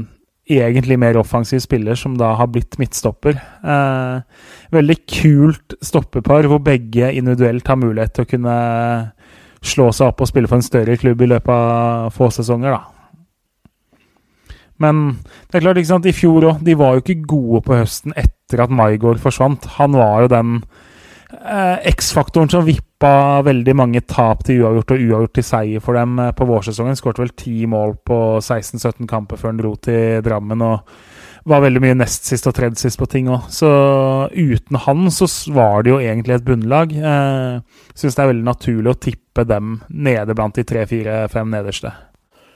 egentlig 0.50 0.98
mer 1.00 1.16
offensiv 1.16 1.62
spiller, 1.64 1.96
som 1.96 2.16
da 2.20 2.34
har 2.36 2.50
blitt 2.52 2.76
midtstopper. 2.80 3.38
Eh, 3.64 4.48
veldig 4.74 4.96
kult 5.08 5.76
stoppepar, 5.80 6.48
hvor 6.50 6.60
begge 6.64 7.12
individuelt 7.14 7.68
har 7.70 7.80
mulighet 7.80 8.16
til 8.16 8.26
å 8.26 8.30
kunne 8.34 8.56
slå 9.64 9.88
seg 9.96 10.10
opp 10.10 10.20
og 10.20 10.28
spille 10.28 10.50
for 10.50 10.60
en 10.60 10.66
større 10.66 10.98
klubb 11.00 11.22
i 11.24 11.30
løpet 11.30 11.54
av 11.54 12.10
få 12.12 12.28
sesonger, 12.34 12.74
da. 12.76 12.82
Men 14.82 15.04
det 15.48 15.60
er 15.60 15.64
klart, 15.64 15.78
ikke 15.78 15.92
sant, 15.92 16.08
i 16.10 16.16
fjor 16.16 16.48
òg, 16.50 16.64
de 16.66 16.74
var 16.76 16.96
jo 16.96 17.04
ikke 17.04 17.28
gode 17.30 17.62
på 17.64 17.78
høsten 17.78 18.14
etter 18.18 18.64
at 18.64 18.74
Maigård 18.74 19.22
forsvant. 19.22 19.68
Han 19.78 19.94
var 19.96 20.24
jo 20.24 20.32
den 20.34 20.56
eh, 21.34 21.88
X-faktoren 21.90 22.50
som 22.52 22.64
vippa 22.66 23.42
veldig 23.44 23.74
mange 23.76 24.02
tap 24.08 24.44
til 24.46 24.62
uavgjort 24.62 24.94
og 24.94 25.02
uavgjort 25.02 25.34
til 25.38 25.46
seier 25.46 25.84
for 25.84 25.98
dem 25.98 26.18
eh, 26.22 26.32
på 26.36 26.46
vårsesongen. 26.48 26.96
Skåret 26.98 27.20
vel 27.22 27.34
ti 27.38 27.64
mål 27.70 27.96
på 28.06 28.20
16-17 28.40 29.08
kamper 29.10 29.40
før 29.40 29.52
han 29.52 29.60
dro 29.60 29.74
til 29.82 30.24
Drammen. 30.24 30.64
og 30.64 30.96
var 31.44 31.60
veldig 31.60 31.82
mye 31.84 31.96
nest 31.98 32.24
sist 32.24 32.46
og 32.48 32.54
tredje 32.56 32.80
sist 32.80 32.98
på 33.00 33.08
ting 33.10 33.28
òg. 33.32 33.50
Så 33.52 33.68
uten 34.32 34.80
han 34.86 35.10
så 35.12 35.28
var 35.52 35.84
det 35.84 35.92
jo 35.92 36.00
egentlig 36.00 36.38
et 36.38 36.46
bunnlag. 36.46 36.94
Eh, 36.96 37.84
Syns 37.94 38.16
det 38.16 38.24
er 38.24 38.32
veldig 38.32 38.46
naturlig 38.48 38.94
å 38.94 39.00
tippe 39.08 39.44
dem 39.48 39.76
nede 39.88 40.36
blant 40.36 40.56
de 40.56 40.64
tre, 40.66 40.86
fire, 40.88 41.24
fem 41.32 41.52
nederste. 41.52 41.92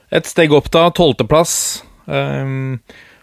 Et 0.09 0.25
steg 0.25 0.53
opp, 0.57 0.71
da. 0.73 0.87
Tolvteplass. 0.95 1.53
Eh, 2.09 2.55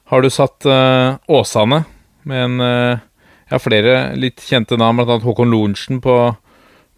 har 0.07 0.23
du 0.23 0.31
satt 0.31 0.69
eh, 0.71 1.19
Åsane 1.35 1.83
med 2.27 2.43
en 2.43 2.61
uh, 2.63 3.03
jeg 3.47 3.55
har 3.55 3.63
flere 3.63 3.95
litt 4.19 4.43
kjente 4.43 4.79
navn, 4.79 4.99
bl.a. 4.99 5.21
Håkon 5.23 5.53
Lorentzen 5.53 6.01
på, 6.03 6.17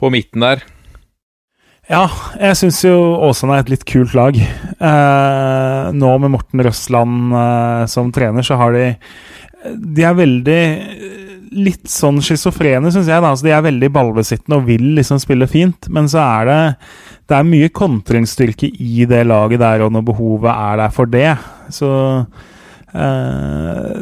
på, 0.00 0.10
midten 0.12 0.44
der. 0.46 0.62
Ja, 1.88 2.06
jeg 2.40 2.56
syns 2.56 2.80
jo 2.84 2.94
Åsane 3.24 3.58
er 3.58 3.66
et 3.66 3.72
litt 3.72 3.84
kult 3.88 4.14
lag. 4.16 4.36
Eh, 4.36 5.90
nå 5.92 6.12
med 6.22 6.32
Morten 6.32 6.64
Røsland 6.64 7.36
eh, 7.36 7.84
som 7.92 8.12
trener, 8.12 8.44
så 8.44 8.56
har 8.60 8.76
de 8.76 8.86
De 9.76 10.04
er 10.04 10.16
veldig 10.16 10.62
litt 11.52 11.88
sånn 11.88 12.20
schizofrene, 12.24 12.92
syns 12.92 13.08
jeg. 13.08 13.20
da, 13.20 13.32
altså 13.32 13.48
De 13.48 13.52
er 13.52 13.64
veldig 13.64 13.90
ballbesittende 13.92 14.60
og 14.60 14.68
vil 14.68 14.94
liksom 14.96 15.20
spille 15.20 15.48
fint, 15.48 15.88
men 15.92 16.08
så 16.08 16.24
er 16.24 16.48
det 16.48 16.60
det 17.28 17.36
er 17.36 17.44
mye 17.44 17.68
kontringsstyrke 17.76 18.70
i 18.72 19.04
det 19.08 19.26
laget 19.28 19.60
der, 19.60 19.84
og 19.84 19.92
når 19.92 20.04
behovet 20.06 20.48
er 20.48 20.78
der 20.80 20.92
for 20.96 21.12
det. 21.12 21.34
Så 21.76 21.90
eh, 22.96 23.98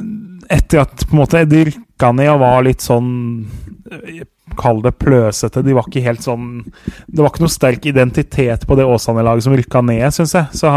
etter 0.54 0.84
at 0.84 1.02
på 1.08 1.16
en 1.16 1.22
måte 1.24 1.42
de 1.50 1.64
rykka 1.96 2.12
ned 2.12 2.30
og 2.30 2.40
var 2.40 2.62
litt 2.66 2.80
sånn 2.84 3.46
Kall 4.56 4.80
det 4.82 4.92
pløsete. 4.98 5.62
De 5.62 5.74
var 5.74 5.86
ikke 5.86 6.04
helt 6.04 6.22
sånn 6.22 6.64
Det 7.06 7.20
var 7.20 7.30
ikke 7.30 7.44
noe 7.44 7.52
sterk 7.52 7.86
identitet 7.86 8.66
på 8.66 8.76
det 8.76 8.86
Åsane-laget 8.86 9.44
som 9.44 9.56
rykka 9.56 9.82
ned, 9.82 10.12
syns 10.14 10.34
jeg. 10.34 10.46
Så 10.54 10.70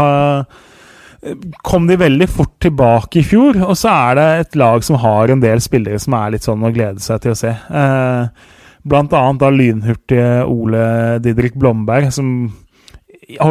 kom 1.62 1.86
de 1.86 1.98
veldig 2.00 2.28
fort 2.28 2.54
tilbake 2.62 3.20
i 3.20 3.24
fjor, 3.26 3.58
og 3.66 3.76
så 3.76 3.90
er 3.92 4.14
det 4.16 4.28
et 4.40 4.56
lag 4.56 4.84
som 4.84 4.96
har 5.02 5.28
en 5.28 5.42
del 5.42 5.60
spillere 5.60 5.98
som 6.00 6.16
er 6.16 6.32
litt 6.32 6.46
sånn 6.46 6.64
å 6.64 6.72
glede 6.72 7.02
seg 7.04 7.20
til 7.20 7.34
å 7.34 7.36
se. 7.36 7.50
Eh, 7.52 8.46
blant 8.88 9.12
annet 9.12 9.42
da 9.42 9.50
lynhurtige 9.52 10.46
Ole 10.48 11.18
Didrik 11.20 11.58
Blomberg, 11.60 12.08
som 12.14 12.48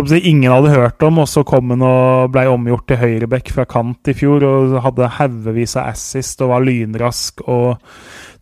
si, 0.10 0.20
ingen 0.30 0.52
hadde 0.52 0.74
hørt 0.74 1.04
om, 1.06 1.22
og 1.24 1.28
så 1.30 1.44
kom 1.48 1.74
han 1.74 1.84
og 1.86 2.32
ble 2.34 2.46
omgjort 2.52 2.88
til 2.89 3.00
høyreback 3.02 3.52
fra 3.56 3.65
kant 3.70 4.10
i 4.12 4.15
fjor 4.18 4.46
og 4.48 4.80
hadde 4.86 5.12
haugevis 5.20 5.78
av 5.80 5.92
assist 5.94 6.42
og 6.44 6.54
var 6.54 6.65
lynrask 6.65 7.44
og 7.48 7.80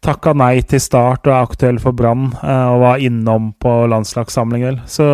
takka 0.03 0.33
nei 0.37 0.61
til 0.67 0.81
start 0.81 1.27
og 1.27 1.33
er 1.33 1.47
aktuell 1.47 1.79
for 1.81 1.95
Brann 1.97 2.29
eh, 2.37 2.67
og 2.73 2.83
var 2.83 3.03
innom 3.03 3.51
på 3.59 3.73
landslagssamling, 3.91 4.67
vel. 4.69 4.79
Så 4.89 5.07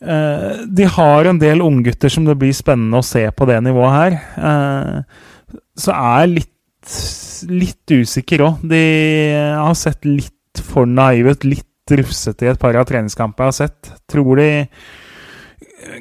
eh, 0.00 0.64
de 0.66 0.90
har 0.98 1.30
en 1.30 1.40
del 1.42 1.64
unggutter 1.64 2.12
som 2.12 2.28
det 2.28 2.38
blir 2.40 2.56
spennende 2.56 3.00
å 3.00 3.06
se 3.06 3.24
på 3.32 3.48
det 3.48 3.60
nivået 3.64 3.96
her. 3.96 4.18
Eh, 4.50 5.56
så 5.76 5.94
er 5.96 6.20
jeg 6.24 6.34
litt, 6.34 6.98
litt 7.52 7.96
usikker 7.96 8.44
òg. 8.46 8.66
De 8.68 8.84
har 9.56 9.78
sett 9.78 10.04
litt 10.08 10.32
for 10.64 10.88
naive 10.88 11.36
ut, 11.36 11.48
litt 11.48 11.68
rufsete 11.94 12.46
i 12.46 12.50
et 12.50 12.60
par 12.60 12.76
av 12.78 12.86
treningskampene 12.88 13.46
jeg 13.46 13.52
har 13.52 13.58
sett. 13.66 13.92
Tror 14.10 14.40
de 14.40 14.48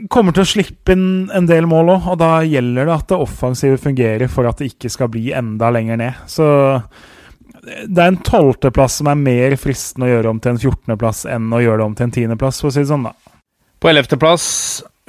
kommer 0.10 0.34
til 0.36 0.46
å 0.46 0.50
slippe 0.50 0.96
inn 0.96 1.28
en 1.36 1.48
del 1.50 1.68
mål 1.70 1.92
òg, 1.96 2.08
og 2.14 2.20
da 2.22 2.32
gjelder 2.48 2.88
det 2.88 2.96
at 2.96 3.12
det 3.12 3.20
offensive 3.22 3.82
fungerer 3.82 4.32
for 4.32 4.50
at 4.50 4.62
det 4.62 4.72
ikke 4.74 4.92
skal 4.94 5.12
bli 5.14 5.30
enda 5.36 5.70
lenger 5.74 6.00
ned. 6.02 6.24
Så 6.32 6.48
det 7.66 8.02
er 8.02 8.12
en 8.12 8.22
tolvteplass 8.26 9.00
som 9.02 9.10
er 9.10 9.22
mer 9.22 9.56
fristende 9.60 10.08
å 10.10 10.14
gjøre 10.14 10.34
om 10.34 10.42
til 10.42 10.54
en 10.54 10.62
fjortendeplass 10.62 11.24
enn 11.34 11.54
å 11.54 11.62
gjøre 11.64 11.82
det 11.82 11.88
om 11.90 11.96
til 11.98 12.08
en 12.08 12.18
tiendeplass, 12.18 12.62
for 12.62 12.72
å 12.72 12.76
si 12.76 12.84
det 12.84 12.92
sånn, 12.92 13.08
da. 13.10 13.16
På 13.82 13.92
ellevteplass 13.92 14.46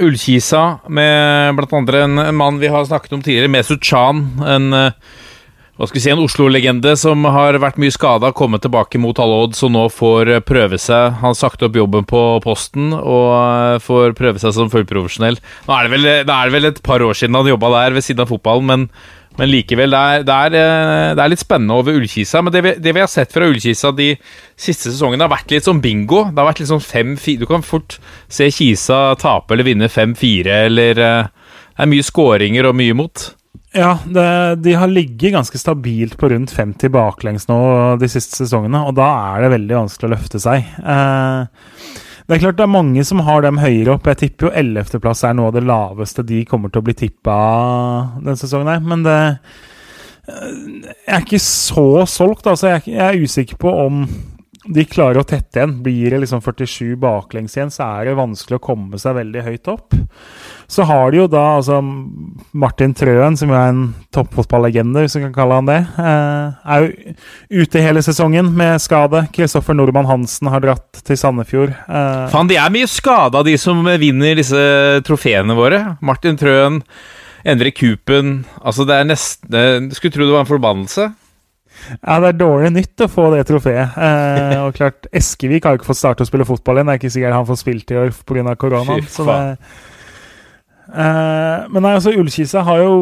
Ullkisa, 0.02 0.62
med 0.92 1.62
andre 1.72 2.02
en, 2.04 2.20
mann 2.36 2.58
vi 2.60 2.68
har 2.68 2.84
snakket 2.84 3.14
om 3.16 3.22
tidligere, 3.24 3.52
Mesut 3.52 3.84
Chan. 3.84 4.26
En 4.44 4.76
eh, 4.76 4.98
hva 5.76 5.84
skal 5.84 5.98
vi 5.98 6.02
si, 6.06 6.08
en 6.08 6.22
Oslo-legende 6.24 6.94
som 6.96 7.26
har 7.28 7.58
vært 7.60 7.76
mye 7.76 7.92
skada, 7.92 8.30
kommet 8.32 8.62
tilbake 8.64 8.96
mot 9.00 9.18
alle 9.20 9.42
odds 9.44 9.60
og 9.66 9.74
nå 9.74 9.82
får 9.92 10.30
eh, 10.32 10.40
prøve 10.40 10.78
seg. 10.80 11.18
Han 11.20 11.34
har 11.34 11.36
sagt 11.36 11.64
opp 11.66 11.76
jobben 11.76 12.06
på 12.08 12.22
Posten 12.44 12.94
og 12.96 13.28
eh, 13.34 13.76
får 13.84 14.16
prøve 14.16 14.40
seg 14.40 14.54
som 14.56 14.72
fullprofesjonell. 14.72 15.36
Nå 15.66 15.76
er 15.76 15.84
det 15.84 15.92
vel, 15.92 16.08
det 16.30 16.38
er 16.38 16.54
vel 16.54 16.70
et 16.70 16.80
par 16.86 17.04
år 17.04 17.20
siden 17.20 17.36
han 17.36 17.52
jobba 17.52 17.74
der 17.74 17.98
ved 17.98 18.08
siden 18.08 18.24
av 18.24 18.32
fotballen, 18.32 18.72
men, 18.72 18.88
men 19.36 19.52
likevel, 19.52 19.92
det 19.92 20.00
er, 20.00 20.24
det, 20.24 20.40
er, 20.48 20.58
eh, 20.62 21.12
det 21.12 21.26
er, 21.26 21.34
litt 21.34 21.44
spennende 21.44 21.76
over 21.76 22.00
Ullkisa. 22.00 22.40
Men 22.40 22.56
det 22.56 22.64
vi, 22.64 22.76
det 22.80 22.96
vi, 22.96 23.04
har 23.04 23.12
sett 23.12 23.36
fra 23.36 23.52
Ullkisa 23.52 23.92
de 24.00 24.14
siste 24.56 24.88
sesongene, 24.88 25.28
har 25.28 25.36
vært 25.36 25.52
litt 25.52 25.68
som 25.68 25.84
bingo. 25.84 26.24
Det 26.30 26.40
har 26.40 26.54
vært 26.54 26.64
litt 26.64 26.72
sånn 26.72 26.86
5-4 26.88 27.42
Du 27.44 27.50
kan 27.52 27.66
fort 27.74 28.00
se 28.32 28.48
Kisa 28.48 29.10
tape 29.20 29.52
eller 29.52 29.68
vinne 29.74 29.92
5-4, 29.92 30.62
eller 30.70 30.96
Det 30.96 31.84
er 31.84 31.92
mye 31.92 32.12
skåringer 32.14 32.72
og 32.72 32.80
mye 32.80 32.96
imot. 32.96 33.34
Ja, 33.76 33.98
det, 34.08 34.56
de 34.64 34.72
har 34.72 34.88
ligget 34.88 35.34
ganske 35.34 35.58
stabilt 35.58 36.16
på 36.16 36.30
rundt 36.32 36.52
50 36.54 36.88
baklengs 36.94 37.44
nå 37.50 37.58
de 38.00 38.08
siste 38.08 38.38
sesongene, 38.38 38.80
og 38.88 38.96
da 38.96 39.08
er 39.34 39.44
det 39.44 39.52
veldig 39.52 39.76
vanskelig 39.82 40.08
å 40.08 40.12
løfte 40.14 40.40
seg. 40.40 40.70
Eh, 40.80 41.90
det 42.26 42.36
er 42.36 42.42
klart 42.42 42.56
det 42.58 42.64
er 42.64 42.72
mange 42.72 43.04
som 43.06 43.20
har 43.26 43.44
dem 43.44 43.60
høyere 43.60 43.98
opp. 43.98 44.08
Jeg 44.08 44.20
tipper 44.22 44.48
jo 44.48 44.54
11.-plass 44.62 45.26
er 45.28 45.36
noe 45.36 45.50
av 45.50 45.58
det 45.58 45.66
laveste 45.68 46.24
de 46.26 46.40
kommer 46.48 46.72
til 46.72 46.82
å 46.82 46.86
bli 46.88 46.96
tippa 46.96 47.36
denne 48.16 48.38
sesongen 48.40 48.72
her, 48.72 48.80
men 48.80 49.04
det 49.04 49.18
eh, 49.20 50.56
Jeg 51.04 51.12
er 51.18 51.26
ikke 51.26 51.42
så 51.44 51.86
solgt, 52.08 52.48
altså. 52.48 52.72
Jeg, 52.72 52.88
jeg 52.96 53.04
er 53.04 53.20
usikker 53.20 53.60
på 53.60 53.76
om 53.84 54.06
de 54.66 54.82
klarer 54.88 55.20
å 55.20 55.26
tette 55.28 55.60
igjen. 55.60 55.76
Blir 55.84 56.16
det 56.16 56.24
liksom 56.24 56.40
47 56.42 56.96
baklengs 57.02 57.54
igjen, 57.58 57.70
så 57.70 57.86
er 58.00 58.08
det 58.08 58.18
vanskelig 58.18 58.58
å 58.58 58.66
komme 58.72 58.98
seg 58.98 59.18
veldig 59.20 59.44
høyt 59.46 59.70
opp. 59.70 60.00
Så 60.68 60.82
har 60.88 61.12
de 61.12 61.20
jo 61.20 61.26
da 61.30 61.42
altså 61.56 61.78
Martin 62.56 62.94
Trøen, 62.96 63.36
som 63.38 63.50
jo 63.52 63.56
er 63.56 63.70
en 63.70 63.82
toppfotballegende, 64.14 65.04
hvis 65.04 65.16
vi 65.18 65.22
kan 65.26 65.34
kalle 65.36 65.58
han 65.60 65.68
det. 65.68 65.78
Eh, 66.02 66.72
er 66.74 66.86
jo 66.86 67.62
ute 67.62 67.84
hele 67.84 68.02
sesongen 68.02 68.50
med 68.56 68.82
skade. 68.82 69.26
Kristoffer 69.36 69.76
Nordmann 69.78 70.08
Hansen 70.10 70.50
har 70.50 70.64
dratt 70.64 71.02
til 71.06 71.20
Sandefjord. 71.20 71.74
Eh, 71.86 72.24
Faen, 72.32 72.50
de 72.50 72.58
er 72.58 72.74
mye 72.74 72.88
skada, 72.90 73.44
de 73.46 73.54
som 73.60 73.84
vinner 74.02 74.40
disse 74.40 74.64
trofeene 75.06 75.54
våre. 75.58 75.82
Martin 76.02 76.38
Trøen, 76.40 76.82
Endre 77.46 77.70
Kupen 77.70 78.40
Altså, 78.58 78.82
det 78.88 78.96
er 78.96 79.04
nesten 79.06 79.84
Skulle 79.94 80.10
tro 80.16 80.24
det 80.26 80.34
var 80.34 80.42
en 80.42 80.48
forbannelse. 80.48 81.04
Ja, 82.00 82.16
det 82.22 82.30
er 82.32 82.38
dårlig 82.40 82.70
nytt 82.74 83.02
å 83.04 83.08
få 83.10 83.28
det 83.34 83.44
trofeet. 83.46 83.96
Eh, 84.00 84.54
og 84.64 84.74
klart, 84.74 85.06
Eskevik 85.14 85.66
har 85.66 85.74
jo 85.74 85.80
ikke 85.80 85.90
fått 85.92 86.00
starte 86.00 86.24
å 86.24 86.28
spille 86.28 86.46
fotball 86.48 86.80
igjen. 86.80 86.88
Det 86.88 86.94
er 86.96 87.02
ikke 87.02 87.12
sikkert 87.14 87.36
han 87.36 87.48
får 87.50 87.60
spilt 87.60 87.92
i 87.92 87.98
år 88.00 88.14
pga. 88.16 88.54
koronaen. 88.58 89.04
Så 89.12 89.26
det, 89.28 89.58
Uh, 90.86 91.66
men 91.72 91.82
nei, 91.82 91.96
altså 91.96 92.12
Ullkisa 92.14 92.62
har 92.66 92.82
jo 92.84 92.92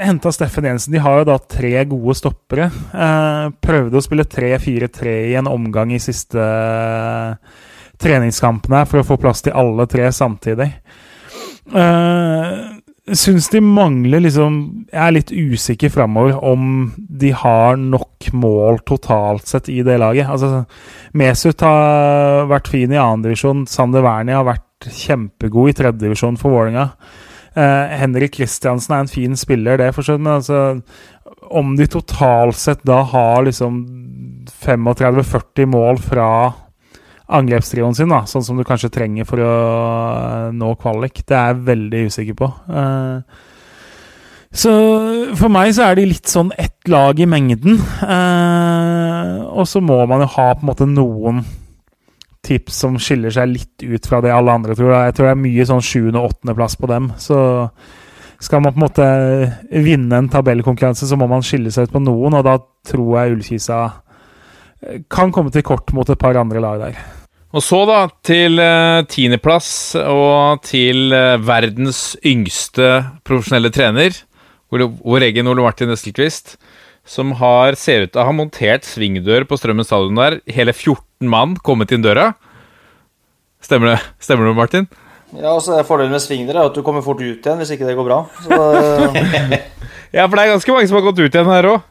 henta 0.00 0.32
Steffen 0.32 0.68
Jensen. 0.68 0.94
De 0.94 1.02
har 1.04 1.20
jo 1.20 1.28
da 1.28 1.38
tre 1.38 1.74
gode 1.90 2.16
stoppere. 2.18 2.70
Uh, 2.94 3.52
prøvde 3.64 4.00
å 4.00 4.04
spille 4.04 4.26
3-4-3 4.28 5.16
i 5.32 5.34
en 5.40 5.50
omgang 5.50 5.92
i 5.92 6.00
siste 6.02 6.40
uh, 6.40 7.36
treningskampene 8.00 8.84
for 8.88 9.02
å 9.02 9.06
få 9.06 9.18
plass 9.20 9.44
til 9.44 9.56
alle 9.56 9.86
tre 9.90 10.08
samtidig. 10.14 10.70
Uh, 11.74 12.80
Syns 13.04 13.50
de 13.52 13.60
mangler 13.60 14.22
liksom 14.24 14.54
Jeg 14.88 15.00
er 15.00 15.12
litt 15.12 15.30
usikker 15.32 15.90
framover 15.92 16.38
om 16.40 16.92
de 16.96 17.34
har 17.36 17.76
nok 17.76 18.30
mål 18.32 18.80
totalt 18.88 19.50
sett 19.50 19.68
i 19.68 19.82
det 19.84 19.98
laget. 20.00 20.30
Altså, 20.32 20.64
Mesut 21.12 21.60
har 21.60 22.48
vært 22.48 22.70
fin 22.72 22.92
i 22.94 23.00
andredivisjon. 23.00 23.66
Sander 23.68 24.04
Wernie 24.06 24.38
har 24.38 24.48
vært 24.48 24.64
kjempegod 24.90 25.70
i 25.70 25.76
tredjedivisjon 25.78 26.38
for 26.40 26.54
Vålerenga. 26.54 26.90
Eh, 27.54 27.94
Henrik 28.00 28.34
Kristiansen 28.38 28.96
er 28.96 29.04
en 29.04 29.10
fin 29.10 29.38
spiller, 29.38 29.78
det, 29.78 29.92
for 29.94 30.18
men 30.18 30.40
altså, 30.40 30.80
om 31.54 31.76
de 31.78 31.86
totalt 31.86 32.58
sett 32.58 32.82
da 32.86 33.02
har 33.06 33.44
liksom 33.46 33.80
35-40 34.64 35.70
mål 35.70 36.00
fra 36.02 36.28
angrepstrioen 37.34 37.94
sin, 37.96 38.12
da, 38.12 38.24
sånn 38.28 38.44
som 38.44 38.58
du 38.58 38.64
kanskje 38.66 38.92
trenger 38.92 39.28
for 39.28 39.40
å 39.40 39.54
eh, 39.54 40.52
nå 40.56 40.74
kvalik, 40.80 41.22
det 41.24 41.38
er 41.38 41.52
jeg 41.52 41.66
veldig 41.70 42.04
usikker 42.10 42.38
på. 42.42 42.50
Eh, 42.68 43.50
så 44.54 44.72
for 45.34 45.50
meg 45.50 45.72
så 45.74 45.88
er 45.88 45.98
de 45.98 46.06
litt 46.06 46.30
sånn 46.30 46.52
ett 46.60 46.90
lag 46.90 47.18
i 47.18 47.26
mengden. 47.26 47.80
Eh, 48.06 49.40
og 49.50 49.66
så 49.66 49.82
må 49.82 49.98
man 50.10 50.22
jo 50.22 50.30
ha 50.36 50.52
på 50.54 50.62
en 50.62 50.70
måte 50.70 50.86
noen 50.90 51.42
tips 52.44 52.78
som 52.84 52.96
skiller 53.00 53.32
seg 53.34 53.50
litt 53.50 53.84
ut 53.84 54.06
fra 54.08 54.20
det 54.24 54.32
alle 54.34 54.54
andre 54.54 54.76
tror. 54.76 54.92
Jeg 55.06 55.16
tror 55.16 55.30
det 55.30 55.34
er 55.34 55.44
mye 55.44 55.68
sånn 55.68 55.84
sjuende- 55.84 56.20
og 56.20 56.32
åttendeplass 56.32 56.78
på 56.80 56.90
dem. 56.90 57.10
Så 57.20 57.38
skal 58.44 58.60
man 58.60 58.74
på 58.74 58.80
en 58.80 58.84
måte 58.84 59.08
vinne 59.84 60.20
en 60.20 60.30
tabellkonkurranse, 60.32 61.08
så 61.08 61.18
må 61.18 61.28
man 61.30 61.44
skille 61.46 61.72
seg 61.72 61.88
ut 61.88 61.94
på 61.94 62.02
noen, 62.04 62.36
og 62.38 62.46
da 62.46 62.58
tror 62.86 63.18
jeg 63.18 63.36
Ullkisa 63.36 63.80
eh, 64.84 65.02
kan 65.08 65.32
komme 65.32 65.52
til 65.54 65.64
kort 65.66 65.94
mot 65.96 66.08
et 66.10 66.20
par 66.20 66.36
andre 66.40 66.62
lag 66.62 66.82
der. 66.82 66.98
Og 67.54 67.62
så, 67.62 67.84
da, 67.86 68.00
til 68.26 68.58
uh, 68.58 69.06
tiendeplass 69.06 69.94
og 70.02 70.64
til 70.66 71.14
uh, 71.14 71.38
verdens 71.38 72.16
yngste 72.26 72.88
profesjonelle 73.22 73.70
trener, 73.70 74.16
vår 74.74 75.28
egen 75.28 75.46
Ole 75.46 75.62
Martin 75.62 75.92
Estelquist, 75.94 76.56
som 77.06 77.30
har, 77.38 77.76
ser 77.78 78.08
ut 78.08 78.12
til 78.14 78.22
å 78.22 78.26
ha 78.26 78.34
montert 78.34 78.88
svingdør 78.88 79.46
på 79.46 79.58
Strømmen 79.60 79.86
stadion 79.86 80.18
der. 80.18 80.40
Hele 80.50 80.74
14 80.74 81.13
mann 81.30 81.56
kommet 81.64 81.92
inn 81.94 82.04
døra. 82.04 82.32
Stemmer 83.64 83.94
det, 83.94 83.98
Stemmer 84.20 84.50
det 84.50 84.58
Martin? 84.58 84.88
Ja, 85.34 85.54
altså 85.54 85.80
Fordelen 85.86 86.12
med 86.14 86.22
svingdør 86.22 86.60
er 86.60 86.68
at 86.68 86.76
du 86.76 86.84
kommer 86.86 87.02
fort 87.02 87.22
ut 87.22 87.42
igjen 87.42 87.58
hvis 87.58 87.72
ikke 87.74 87.88
det 87.88 87.96
går 87.98 88.06
bra. 88.06 88.20
Så, 88.44 88.58
ja, 90.16 90.26
for 90.26 90.36
det 90.36 90.44
er 90.44 90.52
ganske 90.52 90.76
mange 90.76 90.90
som 90.90 91.00
har 91.00 91.06
gått 91.08 91.22
ut 91.24 91.26
igjen 91.26 91.50
her 91.50 91.70
òg. 91.72 91.90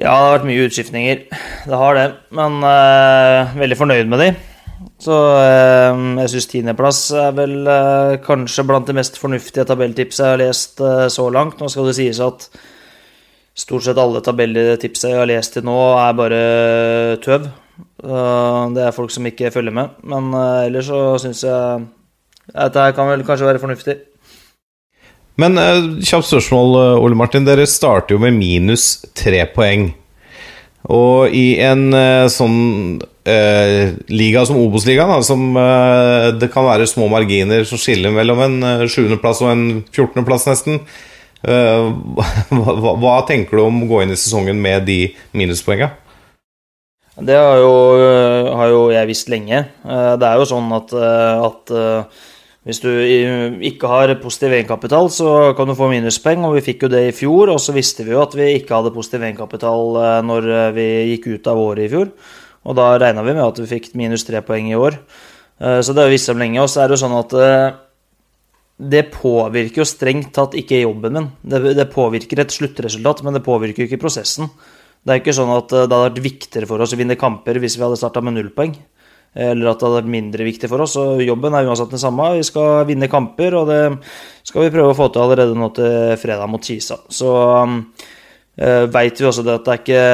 Ja, 0.00 0.12
det 0.12 0.20
har 0.24 0.34
vært 0.38 0.48
mye 0.48 0.66
utskiftninger. 0.68 1.24
Det 1.68 1.80
har 1.82 1.96
det. 1.96 2.06
Men 2.36 2.60
uh, 2.64 3.56
veldig 3.60 3.76
fornøyd 3.76 4.12
med 4.12 4.22
de. 4.24 4.28
Så 5.00 5.12
uh, 5.12 6.02
jeg 6.22 6.32
syns 6.34 6.48
tiendeplass 6.52 7.00
er 7.16 7.34
vel 7.36 7.56
uh, 7.68 8.16
kanskje 8.24 8.64
blant 8.68 8.88
de 8.88 8.96
mest 8.96 9.20
fornuftige 9.20 9.66
tabelltipsene 9.68 10.30
jeg 10.30 10.36
har 10.36 10.42
lest 10.42 10.84
så 11.16 11.28
langt. 11.32 11.60
Nå 11.60 11.68
skal 11.72 11.90
det 11.90 11.96
sies 12.00 12.20
at 12.24 12.48
Stort 13.58 13.84
sett 13.84 13.98
alle 13.98 14.22
tabelletipset 14.24 15.10
jeg 15.10 15.18
har 15.18 15.28
lest 15.28 15.56
til 15.56 15.66
nå, 15.66 15.76
er 15.98 16.16
bare 16.16 16.42
tøv. 17.24 17.48
Det 18.00 18.84
er 18.84 18.94
folk 18.96 19.12
som 19.12 19.26
ikke 19.28 19.50
følger 19.52 19.74
med. 19.74 19.96
Men 20.06 20.30
eh, 20.36 20.68
ellers 20.68 20.88
så 20.88 21.00
syns 21.20 21.42
jeg 21.44 21.88
at 22.50 22.74
dette 22.74 22.94
kan 22.96 23.10
vel 23.10 23.26
kanskje 23.26 23.48
være 23.48 23.62
fornuftig. 23.62 23.96
Men 25.40 25.56
uh, 25.56 26.00
kjapt 26.04 26.28
spørsmål, 26.28 26.74
eh, 26.80 27.04
Ole 27.04 27.16
Martin. 27.16 27.46
Dere 27.46 27.66
starter 27.68 28.16
jo 28.16 28.22
med 28.22 28.36
minus 28.36 29.00
tre 29.16 29.44
poeng. 29.54 29.90
Og 30.90 31.32
i 31.36 31.60
en 31.60 31.92
sånn 32.32 33.00
eh, 33.28 33.92
liga 34.08 34.42
som 34.48 34.58
Obos-ligaen, 34.58 35.20
som 35.22 35.42
det 36.40 36.48
kan 36.54 36.64
være 36.64 36.88
små 36.88 37.10
marginer 37.12 37.66
som 37.68 37.78
skiller 37.78 38.14
mellom 38.14 38.40
en 38.46 38.56
sjuendeplass 38.88 39.42
og 39.44 39.52
en 39.52 39.64
fjortendeplass, 39.92 40.48
nesten, 40.48 40.80
Eh, 41.40 41.86
hva, 42.52 42.94
hva, 43.00 43.14
tenker 43.28 43.56
du 43.56 43.64
om 43.64 43.84
å 43.84 43.88
gå 43.88 44.02
inn 44.04 44.12
i 44.12 44.18
sesongen 44.18 44.60
med 44.60 44.84
de 44.88 45.00
minuspoengene? 45.36 45.96
Det 47.20 47.36
har 47.36 47.58
jo, 47.60 47.72
eh, 48.00 48.50
har 48.56 48.68
jo, 48.72 48.82
jeg 48.92 49.08
visst 49.08 49.32
lenge. 49.32 49.64
Eh, 49.84 50.12
det 50.20 50.28
er 50.28 50.40
jo 50.40 50.48
sånn 50.48 50.68
at, 50.76 50.92
at 50.96 51.72
hvis 52.68 52.80
du 52.84 52.90
ikke 53.66 53.88
har 53.88 54.12
positiv 54.20 54.54
egenkapital, 54.56 55.08
så 55.12 55.56
kan 55.56 55.68
du 55.68 55.76
få 55.76 55.88
minuspoeng, 55.90 56.44
og 56.44 56.58
vi 56.58 56.66
fikk 56.68 56.86
jo 56.86 56.92
det 56.92 57.06
i 57.08 57.16
fjor. 57.16 57.54
Og 57.54 57.60
så 57.60 57.74
visste 57.76 58.04
vi 58.04 58.14
jo 58.14 58.22
at 58.24 58.36
vi 58.36 58.52
ikke 58.58 58.76
hadde 58.76 58.94
positiv 58.94 59.24
egenkapital 59.24 60.22
når 60.28 60.48
vi 60.76 60.88
gikk 61.14 61.32
ut 61.34 61.50
av 61.50 61.60
året 61.60 61.88
i 61.88 61.92
fjor. 61.92 62.12
Og 62.68 62.76
da 62.76 62.92
regna 63.00 63.24
vi 63.24 63.32
med 63.32 63.46
at 63.46 63.60
vi 63.62 63.68
fikk 63.68 63.94
minus 63.96 64.26
tre 64.28 64.44
poeng 64.44 64.68
i 64.68 64.76
år. 64.76 65.00
Så 65.56 65.92
det 65.92 66.04
har 66.04 66.08
vi 66.08 66.16
visst 66.18 66.32
om 66.32 66.40
lenge. 66.40 66.60
Og 66.60 66.68
så 66.68 66.84
er 66.84 66.88
det 66.88 66.98
jo 66.98 67.04
sånn 67.04 67.16
at 67.16 67.36
det 68.80 69.02
påvirker 69.12 69.82
jo 69.82 69.88
strengt 69.88 70.32
tatt 70.36 70.54
ikke 70.56 70.80
jobben 70.80 71.16
min. 71.16 71.26
Det, 71.42 71.74
det, 71.76 71.88
påvirker 71.92 72.40
et 72.40 72.54
sluttresultat, 72.54 73.20
men 73.26 73.36
det 73.36 73.44
påvirker 73.44 73.84
jo 73.84 73.90
ikke 73.90 74.00
prosessen. 74.00 74.48
Det 75.04 75.12
er 75.12 75.20
ikke 75.20 75.34
sånn 75.36 75.52
at 75.52 75.72
eh, 75.74 75.84
det 75.84 75.96
hadde 75.96 76.06
vært 76.06 76.24
viktigere 76.24 76.68
for 76.70 76.84
oss 76.84 76.94
å 76.96 77.00
vinne 77.00 77.18
kamper 77.20 77.60
hvis 77.60 77.76
vi 77.76 77.84
hadde 77.84 77.98
starta 78.00 78.22
med 78.24 78.38
null 78.38 78.50
poeng. 78.56 78.72
Eller 79.30 79.68
at 79.70 79.78
det 79.78 79.86
hadde 79.86 79.98
vært 80.00 80.10
mindre 80.10 80.46
viktig 80.46 80.70
for 80.72 80.82
oss. 80.82 80.96
Og 80.98 81.20
jobben 81.22 81.54
er 81.54 81.68
uansett 81.68 81.92
den 81.92 82.02
samme. 82.02 82.32
Vi 82.40 82.46
skal 82.48 82.86
vinne 82.88 83.10
kamper, 83.10 83.60
og 83.60 83.68
det 83.70 83.82
skal 84.48 84.64
vi 84.64 84.72
prøve 84.74 84.94
å 84.94 84.98
få 84.98 85.06
til 85.12 85.22
allerede 85.22 85.54
nå 85.58 85.68
til 85.76 86.16
fredag 86.18 86.50
mot 86.50 86.64
Kisa. 86.64 86.98
Så 87.06 87.30
um, 87.30 87.76
uh, 88.58 88.88
veit 88.90 89.20
vi 89.20 89.28
også 89.28 89.44
det 89.46 89.54
at 89.60 89.68
det 89.68 89.76
er 89.76 89.84
ikke 89.84 90.08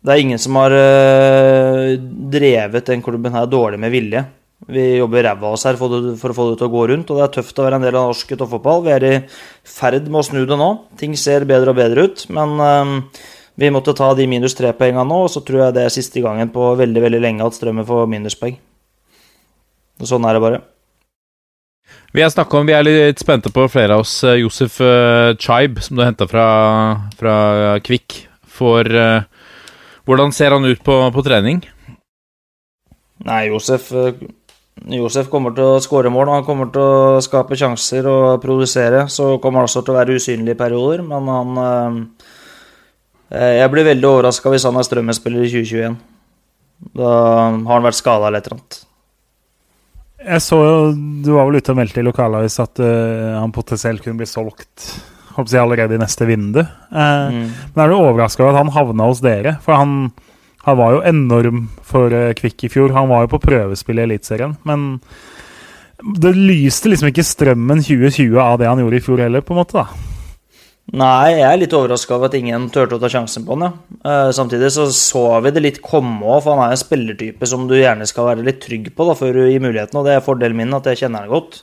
Det 0.00 0.12
er 0.12 0.20
ingen 0.20 0.40
som 0.40 0.58
har 0.60 0.76
uh, 0.76 1.96
drevet 2.36 2.92
den 2.92 3.02
klubben 3.04 3.32
her 3.32 3.48
dårlig 3.48 3.80
med 3.80 3.96
vilje. 3.96 4.26
Vi 4.68 4.98
jobber 4.98 5.24
ræva 5.24 5.46
av 5.48 5.54
oss 5.56 5.64
her 5.64 5.76
for, 5.80 5.88
det- 5.88 6.18
for 6.20 6.30
å 6.30 6.36
få 6.36 6.44
det 6.50 6.58
til 6.60 6.68
å 6.68 6.72
gå 6.74 6.82
rundt, 6.90 7.10
og 7.10 7.16
det 7.16 7.24
er 7.24 7.42
tøft 7.42 7.58
å 7.58 7.64
være 7.64 7.78
en 7.80 7.82
del 7.86 7.96
av 7.96 8.10
norsk 8.10 8.34
toppfotball. 8.36 8.82
Vi 8.84 8.90
er 8.92 9.04
i 9.08 9.14
ferd 9.64 10.08
med 10.08 10.20
å 10.20 10.24
snu 10.26 10.44
det 10.46 10.58
nå. 10.60 10.70
Ting 11.00 11.16
ser 11.16 11.46
bedre 11.48 11.70
og 11.72 11.76
bedre 11.80 12.04
ut, 12.10 12.26
men 12.28 12.60
eh, 12.60 13.20
vi 13.56 13.70
måtte 13.72 13.94
ta 13.96 14.12
de 14.14 14.26
minus 14.26 14.54
tre 14.54 14.72
poengene 14.76 15.06
nå, 15.08 15.22
og 15.24 15.30
så 15.32 15.40
tror 15.44 15.64
jeg 15.66 15.74
det 15.78 15.84
er 15.86 15.94
siste 15.96 16.20
gangen 16.22 16.52
på 16.52 16.74
veldig 16.76 17.02
veldig 17.06 17.20
lenge 17.24 17.46
at 17.46 17.56
Strømmen 17.56 17.86
får 17.88 18.06
minuspoeng. 18.12 18.58
Sånn 20.00 20.24
er 20.28 20.36
det 20.36 20.40
bare. 20.44 20.60
Vi 22.14 22.22
er, 22.22 22.30
snakket 22.32 22.54
om, 22.60 22.66
vi 22.66 22.72
er 22.74 22.82
litt 22.86 23.20
spente 23.22 23.50
på 23.54 23.66
flere 23.70 23.94
av 23.96 24.00
oss. 24.04 24.22
eh, 24.24 24.38
Josef 24.42 24.80
uh, 24.80 25.34
Chaib, 25.38 25.80
som 25.82 25.96
du 25.96 26.02
henta 26.04 26.26
fra, 26.30 26.46
fra 27.18 27.78
Kvikk. 27.86 28.26
For 28.60 28.84
eh, 28.84 29.22
Hvordan 30.08 30.32
ser 30.34 30.50
han 30.56 30.64
ut 30.66 30.80
på, 30.82 30.94
på 31.14 31.22
trening? 31.22 31.60
Nei, 33.28 33.44
Josef, 33.50 33.90
eh, 33.92 34.16
Josef 34.90 35.28
kommer 35.28 35.52
til 35.52 35.66
å 35.66 35.80
skåre 35.82 36.10
mål, 36.12 36.30
han 36.32 36.46
kommer 36.46 36.70
til 36.72 36.82
å 36.82 37.22
skape 37.24 37.58
sjanser 37.58 38.06
og 38.08 38.40
produsere. 38.42 39.04
Så 39.12 39.34
kommer 39.42 39.60
han 39.60 39.68
også 39.68 39.82
til 39.84 39.94
å 39.94 39.98
være 39.98 40.16
usynlig 40.16 40.54
i 40.54 40.60
perioder, 40.60 41.02
men 41.04 41.28
han 41.28 41.58
eh, 43.30 43.58
Jeg 43.60 43.72
blir 43.74 43.90
veldig 43.90 44.08
overraska 44.08 44.52
hvis 44.52 44.64
han 44.66 44.78
er 44.80 44.86
Strømmen-spiller 44.88 45.44
i 45.44 45.50
2021. 45.52 45.98
Da 46.96 47.10
har 47.10 47.74
han 47.74 47.84
vært 47.84 47.98
skada 47.98 48.30
eller 48.30 48.40
et 48.40 48.48
eller 48.48 48.60
annet. 48.60 48.80
Jeg 50.20 50.44
så 50.44 50.58
jo, 50.60 50.74
Du 51.24 51.32
var 51.36 51.48
vel 51.48 51.60
ute 51.60 51.72
og 51.72 51.78
meldte 51.80 52.00
i 52.02 52.06
lokalavis 52.06 52.58
at 52.62 52.80
uh, 52.82 53.38
han 53.40 53.52
potensielt 53.54 54.04
kunne 54.04 54.20
bli 54.20 54.28
solgt 54.28 54.88
håper 55.36 55.54
jeg, 55.54 55.62
allerede 55.62 55.96
i 55.96 56.00
neste 56.00 56.26
vindu. 56.28 56.64
Uh, 56.90 57.30
Mm. 57.30 57.46
Men 57.74 57.84
er 57.84 57.92
du 57.92 57.96
overraska 57.96 58.42
over 58.42 58.56
at 58.56 58.64
han 58.64 58.74
havna 58.74 59.06
hos 59.08 59.22
dere? 59.24 59.58
For 59.64 59.76
han, 59.76 60.10
han 60.66 60.76
var 60.76 60.96
jo 60.96 61.04
enorm 61.08 61.66
for 61.86 62.12
eh, 62.12 62.32
Kvikk 62.36 62.66
i 62.66 62.72
fjor. 62.72 62.92
Han 62.96 63.08
var 63.08 63.24
jo 63.24 63.32
på 63.34 63.42
prøvespill 63.46 64.00
i 64.00 64.04
Eliteserien. 64.04 64.58
Men 64.68 65.00
det 66.00 66.34
lyste 66.36 66.92
liksom 66.92 67.10
ikke 67.10 67.26
strømmen 67.26 67.82
2020 67.84 68.38
av 68.40 68.60
det 68.60 68.68
han 68.68 68.80
gjorde 68.82 69.00
i 69.00 69.04
fjor 69.04 69.22
heller, 69.24 69.44
på 69.44 69.56
en 69.56 69.62
måte. 69.62 69.82
da. 69.82 70.10
Nei, 70.90 71.36
jeg 71.36 71.46
er 71.46 71.58
litt 71.60 71.74
overraska 71.76 72.16
over 72.16 72.26
at 72.26 72.34
ingen 72.34 72.64
turte 72.74 72.96
å 72.96 73.00
ta 73.02 73.06
sjansen 73.12 73.44
på 73.46 73.54
han, 73.54 73.68
ja. 73.68 73.98
Eh, 74.10 74.30
samtidig 74.34 74.72
så 74.74 74.88
så 74.90 75.22
vi 75.44 75.52
det 75.54 75.62
litt 75.62 75.78
komme 75.84 76.18
òg, 76.24 76.40
for 76.42 76.56
han 76.56 76.64
er 76.64 76.74
en 76.74 76.80
spillertype 76.80 77.46
som 77.46 77.68
du 77.70 77.76
gjerne 77.78 78.08
skal 78.10 78.26
være 78.32 78.46
litt 78.46 78.58
trygg 78.64 78.90
på 78.96 79.06
da, 79.06 79.14
før 79.14 79.38
du 79.38 79.44
gir 79.44 79.62
muligheten, 79.62 80.00
og 80.00 80.08
det 80.08 80.16
er 80.16 80.24
fordelen 80.24 80.58
min 80.58 80.74
at 80.74 80.88
jeg 80.90 81.04
kjenner 81.04 81.28
han 81.28 81.30
godt. 81.36 81.60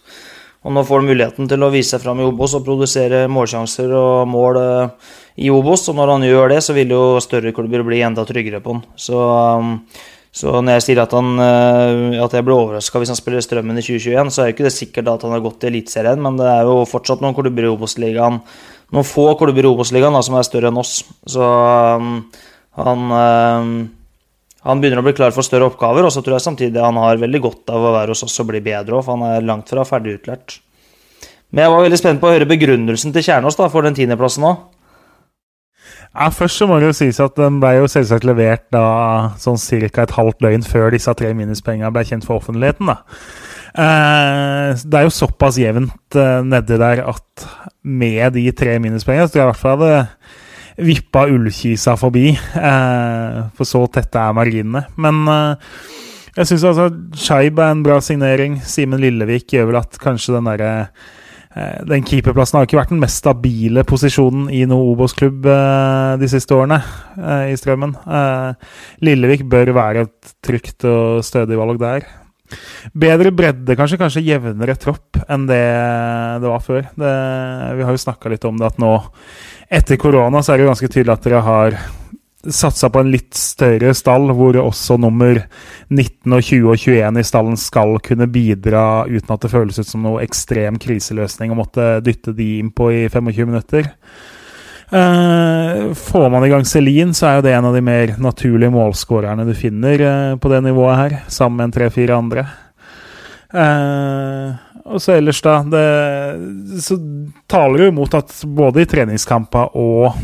Og 0.68 0.76
nå 0.76 0.84
får 0.84 1.00
han 1.00 1.08
muligheten 1.08 1.48
til 1.48 1.64
å 1.64 1.72
vise 1.72 1.96
seg 1.96 2.04
fram 2.04 2.20
i 2.20 2.28
Obos 2.28 2.58
og 2.58 2.66
produsere 2.68 3.24
målsjanser 3.32 3.94
og 3.96 4.28
mål 4.28 4.60
eh, 4.60 5.10
i 5.48 5.52
Obos, 5.54 5.86
og 5.88 5.96
når 5.96 6.12
han 6.12 6.28
gjør 6.28 6.52
det, 6.52 6.62
så 6.66 6.76
vil 6.76 6.92
jo 6.92 7.02
større 7.24 7.54
klubber 7.56 7.86
bli 7.88 8.04
enda 8.04 8.26
tryggere 8.28 8.60
på 8.64 8.76
han. 8.76 8.84
Så, 9.00 9.16
um, 9.16 9.78
så 10.36 10.60
når 10.60 10.78
jeg 10.78 10.86
sier 10.90 11.04
at, 11.06 11.16
han, 11.16 11.40
eh, 11.40 12.20
at 12.20 12.36
jeg 12.36 12.44
blir 12.44 12.58
overraska 12.58 13.00
hvis 13.00 13.14
han 13.16 13.20
spiller 13.20 13.46
Strømmen 13.46 13.80
i 13.80 13.86
2021, 13.86 14.34
så 14.34 14.44
er 14.44 14.50
jo 14.50 14.58
ikke 14.58 14.68
det 14.68 14.76
sikkert 14.76 15.14
at 15.14 15.24
han 15.24 15.38
har 15.38 15.46
gått 15.46 15.64
i 15.64 15.72
Eliteserien, 15.72 16.20
men 16.22 16.42
det 16.42 16.50
er 16.52 16.68
jo 16.68 16.82
fortsatt 16.90 17.24
noen 17.24 17.38
klubber 17.38 17.70
i 17.70 17.72
Obos-ligaen 17.72 18.42
noen 18.94 19.08
få 19.08 19.34
klubber 19.40 19.66
i 19.66 19.70
Obos-ligaen 19.72 20.16
som 20.24 20.38
er 20.40 20.46
større 20.48 20.72
enn 20.72 20.80
oss. 20.80 21.02
Så 21.28 21.44
um, 21.44 22.22
han, 22.80 23.08
um, 23.12 23.74
han 24.68 24.82
begynner 24.84 25.00
å 25.00 25.06
bli 25.06 25.16
klar 25.16 25.32
for 25.36 25.48
større 25.48 25.70
oppgaver, 25.70 26.04
og 26.04 26.12
så 26.12 26.24
tror 26.24 26.38
jeg 26.38 26.44
samtidig 26.44 26.84
han 26.84 27.00
har 27.00 27.22
veldig 27.22 27.44
godt 27.44 27.72
av 27.72 27.86
å 27.88 27.94
være 27.96 28.12
hos 28.12 28.26
oss 28.28 28.40
og 28.44 28.50
bli 28.50 28.60
bedre 28.64 28.98
òg, 28.98 29.06
for 29.06 29.16
han 29.16 29.38
er 29.38 29.46
langt 29.48 29.72
fra 29.72 29.86
ferdig 29.88 30.18
utlært. 30.20 30.60
Men 31.52 31.64
jeg 31.64 31.74
var 31.74 31.86
veldig 31.86 32.00
spent 32.02 32.20
på 32.20 32.28
å 32.28 32.34
høre 32.36 32.50
begrunnelsen 32.50 33.14
til 33.16 33.24
Kjernås 33.24 33.56
da, 33.56 33.70
for 33.72 33.88
den 33.88 33.96
tiendeplassen 33.96 34.48
òg. 34.50 34.66
Ja, 36.18 36.30
Først 36.34 36.60
så 36.60 36.68
må 36.68 36.80
det 36.82 36.90
jo 36.90 36.96
sies 36.98 37.20
at 37.24 37.36
den 37.38 37.60
ble 37.62 37.76
jo 37.78 37.90
selvsagt 37.92 38.26
levert 38.28 38.66
da 38.74 39.36
sånn 39.40 39.60
ca. 39.60 40.04
et 40.04 40.16
halvt 40.18 40.42
døgn 40.44 40.66
før 40.66 40.92
disse 40.96 41.14
tre 41.20 41.34
minuspengene 41.38 41.92
ble 41.94 42.04
kjent 42.08 42.26
for 42.26 42.42
offentligheten. 42.42 42.90
da. 42.90 42.98
Eh, 43.78 44.74
det 44.84 44.98
er 44.98 45.06
jo 45.06 45.14
såpass 45.14 45.60
jevnt 45.62 46.18
eh, 46.18 46.42
nedi 46.42 46.80
der 46.82 47.04
at 47.06 47.48
med 47.84 48.34
de 48.34 48.50
tre 48.52 48.80
minuspengene 48.82 49.28
så 49.28 49.36
tror 49.36 49.44
jeg 49.44 49.48
i 49.48 49.52
hvert 49.52 49.62
fall 49.62 49.78
hadde 49.78 50.08
vippa 50.78 51.26
Ullkisa 51.32 51.98
forbi. 52.00 52.32
Eh, 52.34 53.38
for 53.58 53.68
så 53.70 53.84
tette 53.92 54.22
er 54.22 54.36
marginene. 54.38 54.86
Men 55.02 55.22
eh, 55.34 55.78
jeg 56.38 56.52
syns 56.52 56.66
altså 56.70 56.90
Scheib 57.18 57.62
er 57.62 57.74
en 57.74 57.86
bra 57.86 58.00
signering. 58.04 58.60
Simen 58.66 59.02
Lillevik 59.02 59.50
gjør 59.56 59.72
vel 59.72 59.80
at 59.82 59.98
kanskje 60.02 60.36
den 60.38 60.50
derre 60.50 60.70
eh, 61.56 61.80
den 61.90 62.06
keeperplassen 62.06 62.60
har 62.60 62.68
ikke 62.68 62.80
vært 62.82 62.94
den 62.94 63.02
mest 63.02 63.24
stabile 63.24 63.86
posisjonen 63.88 64.52
i 64.54 64.62
noen 64.70 64.94
Obos-klubb 64.94 65.50
de 66.22 66.30
siste 66.30 66.54
årene 66.54 66.78
i 67.50 67.58
Strømmen. 67.58 67.96
Lillevik 69.02 69.48
bør 69.50 69.74
være 69.80 70.06
et 70.06 70.38
trygt 70.46 70.86
og 70.86 71.26
stødig 71.26 71.58
valg 71.58 71.82
der. 71.82 72.06
Bedre 72.96 73.32
bredde, 73.36 73.76
kanskje. 73.76 74.00
Kanskje 74.00 74.24
jevnere 74.24 74.78
tropp 74.80 75.20
enn 75.28 75.48
det 75.50 75.64
det 76.42 76.52
var 76.52 76.64
før. 76.64 76.86
Det, 76.96 77.14
vi 77.80 77.88
har 77.88 77.96
jo 77.96 78.04
snakka 78.06 78.32
litt 78.32 78.46
om 78.48 78.60
det 78.60 78.70
at 78.70 78.80
nå, 78.82 78.94
etter 79.70 80.00
korona, 80.00 80.42
så 80.44 80.54
er 80.54 80.62
det 80.62 80.70
ganske 80.72 80.90
tydelig 80.92 81.14
at 81.14 81.26
dere 81.28 81.44
har 81.46 81.80
satsa 82.48 82.90
på 82.94 83.02
en 83.02 83.12
litt 83.12 83.36
større 83.36 83.92
stall, 83.98 84.30
hvor 84.36 84.56
også 84.62 84.96
nummer 85.02 85.40
19 85.90 86.36
og 86.38 86.46
20 86.46 86.70
og 86.72 86.80
21 86.80 87.20
i 87.20 87.26
stallen 87.28 87.60
skal 87.60 87.98
kunne 88.06 88.30
bidra 88.32 89.04
uten 89.10 89.34
at 89.34 89.44
det 89.44 89.52
føles 89.52 89.80
ut 89.82 89.90
som 89.90 90.06
noe 90.06 90.24
ekstrem 90.24 90.80
kriseløsning 90.82 91.52
å 91.52 91.60
måtte 91.60 91.98
dytte 92.06 92.36
de 92.38 92.58
inn 92.62 92.72
på 92.72 92.92
i 92.94 93.06
25 93.12 93.50
minutter. 93.50 93.92
Eh, 94.88 95.82
får 96.00 96.30
man 96.32 96.46
i 96.48 96.52
gang 96.54 96.64
Celine, 96.64 97.16
så 97.18 97.28
er 97.28 97.40
jo 97.40 97.48
det 97.50 97.58
en 97.58 97.68
av 97.68 97.76
de 97.76 97.84
mer 97.84 98.16
naturlige 98.24 98.72
målskårerne 98.72 99.44
du 99.48 99.52
finner 99.58 100.06
eh, 100.06 100.38
på 100.40 100.54
det 100.54 100.62
nivået 100.64 101.02
her, 101.02 101.18
sammen 101.28 101.60
med 101.60 101.68
en 101.68 101.76
tre-fire 101.76 102.16
andre. 102.16 102.48
Eh, 103.54 104.56
og 104.88 105.00
så 105.04 105.14
ellers, 105.16 105.40
da 105.44 105.62
det, 105.64 105.84
Så 106.84 106.98
taler 107.48 107.80
det 107.80 107.88
jo 107.88 107.94
imot 107.94 108.18
at 108.18 108.34
både 108.44 108.84
i 108.84 108.90
treningskamper 108.90 109.76
og 109.80 110.18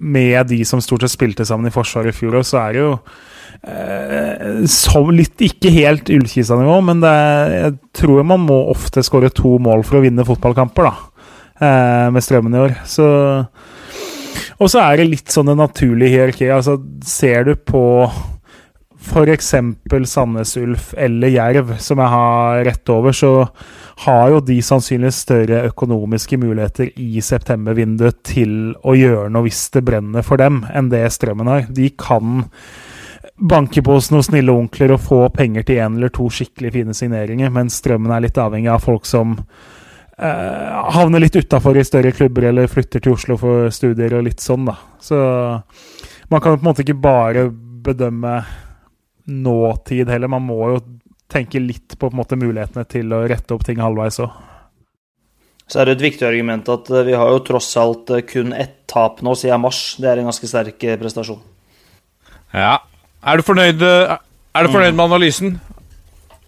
med 0.00 0.46
de 0.48 0.62
som 0.64 0.80
stort 0.80 1.04
sett 1.04 1.12
spilte 1.12 1.44
sammen 1.44 1.68
i 1.68 1.74
Forsvaret 1.74 2.14
i 2.14 2.16
fjor, 2.16 2.38
så 2.46 2.62
er 2.62 2.72
det 2.72 2.80
jo 2.80 2.92
eh, 3.68 4.62
som 4.70 5.10
litt 5.12 5.42
ikke 5.44 5.72
helt 5.74 6.08
Ullkisa-nivå, 6.08 6.78
men 6.88 7.04
er, 7.04 7.52
jeg 7.66 7.74
tror 8.00 8.24
man 8.24 8.46
må 8.46 8.62
ofte 8.72 9.04
skåre 9.04 9.28
to 9.34 9.58
mål 9.60 9.84
for 9.84 10.00
å 10.00 10.04
vinne 10.06 10.24
fotballkamper, 10.24 10.88
da. 10.88 11.10
Eh, 11.60 12.06
med 12.14 12.24
Strømmen 12.24 12.56
i 12.56 12.62
år. 12.64 12.78
Så 12.88 13.04
Og 14.60 14.72
så 14.72 14.80
er 14.80 15.00
det 15.00 15.10
litt 15.10 15.32
sånn 15.32 15.50
det 15.50 15.58
naturlige 15.60 16.14
hierarkiet. 16.14 16.54
Altså, 16.54 16.78
ser 17.04 17.44
du 17.44 17.54
på 17.56 17.82
f.eks. 19.00 19.54
Sandnes 20.06 20.56
Ulf 20.56 20.94
eller 20.96 21.28
Jerv, 21.32 21.74
som 21.78 21.98
jeg 21.98 22.12
har 22.12 22.64
rett 22.64 22.92
over, 22.92 23.12
så 23.16 23.32
har 24.04 24.30
jo 24.32 24.40
de 24.44 24.60
sannsynligvis 24.64 25.22
større 25.24 25.64
økonomiske 25.68 26.38
muligheter 26.40 26.92
i 27.00 27.20
septembervinduet 27.24 28.20
til 28.24 28.54
å 28.84 28.94
gjøre 28.96 29.32
noe 29.32 29.48
hvis 29.48 29.66
det 29.74 29.84
brenner 29.88 30.24
for 30.24 30.40
dem, 30.40 30.62
enn 30.72 30.92
det 30.92 31.02
Strømmen 31.12 31.50
har. 31.50 31.66
De 31.68 31.90
kan 32.00 32.44
banke 33.40 33.82
på 33.84 33.96
hos 33.96 34.10
noen 34.12 34.24
snille 34.24 34.52
onkler 34.52 34.94
og 34.94 35.02
få 35.04 35.20
penger 35.32 35.64
til 35.66 35.80
én 35.80 35.96
eller 35.96 36.12
to 36.12 36.28
skikkelig 36.32 36.72
fine 36.76 36.96
signeringer, 36.96 37.52
mens 37.52 37.80
Strømmen 37.80 38.12
er 38.14 38.26
litt 38.26 38.40
avhengig 38.40 38.72
av 38.72 38.84
folk 38.84 39.08
som 39.08 39.36
eh, 39.40 40.80
havner 40.96 41.24
litt 41.24 41.36
utafor 41.40 41.76
i 41.80 41.84
større 41.88 42.12
klubber 42.16 42.50
eller 42.52 42.72
flytter 42.72 43.04
til 43.04 43.16
Oslo 43.16 43.40
for 43.40 43.72
studier 43.74 44.16
og 44.18 44.26
litt 44.28 44.44
sånn, 44.44 44.68
da. 44.68 44.76
Så 45.00 45.20
man 46.30 46.40
kan 46.40 46.56
på 46.56 46.60
en 46.60 46.68
måte 46.68 46.84
ikke 46.84 47.00
bare 47.00 47.48
bedømme 47.84 48.40
nåtid 49.30 50.10
heller. 50.10 50.30
Man 50.32 50.46
må 50.48 50.58
jo 50.74 50.82
tenke 51.30 51.62
litt 51.62 51.96
på, 51.96 52.10
på 52.10 52.16
måte, 52.18 52.38
mulighetene 52.38 52.84
til 52.90 53.12
å 53.14 53.24
rette 53.30 53.54
opp 53.54 53.64
ting 53.66 53.80
halvveis 53.82 54.20
òg. 54.24 54.30
Så 55.70 55.78
er 55.78 55.86
det 55.86 55.98
et 55.98 56.08
viktig 56.08 56.26
argument 56.26 56.66
at 56.72 56.90
eh, 56.90 57.06
vi 57.06 57.14
har 57.14 57.30
jo 57.30 57.44
tross 57.46 57.68
alt 57.78 58.10
eh, 58.10 58.24
kun 58.26 58.50
ett 58.56 58.82
tap 58.90 59.20
nå 59.22 59.36
siden 59.38 59.62
mars. 59.62 59.94
Det 60.02 60.10
er 60.10 60.18
en 60.18 60.26
ganske 60.26 60.50
sterk 60.50 60.82
eh, 60.82 60.98
prestasjon. 60.98 61.38
Ja. 62.50 62.80
Er 63.20 63.38
du 63.38 63.44
fornøyd, 63.46 63.82
er 63.84 64.66
du 64.66 64.72
fornøyd 64.72 64.96
med 64.96 65.04
analysen, 65.04 65.58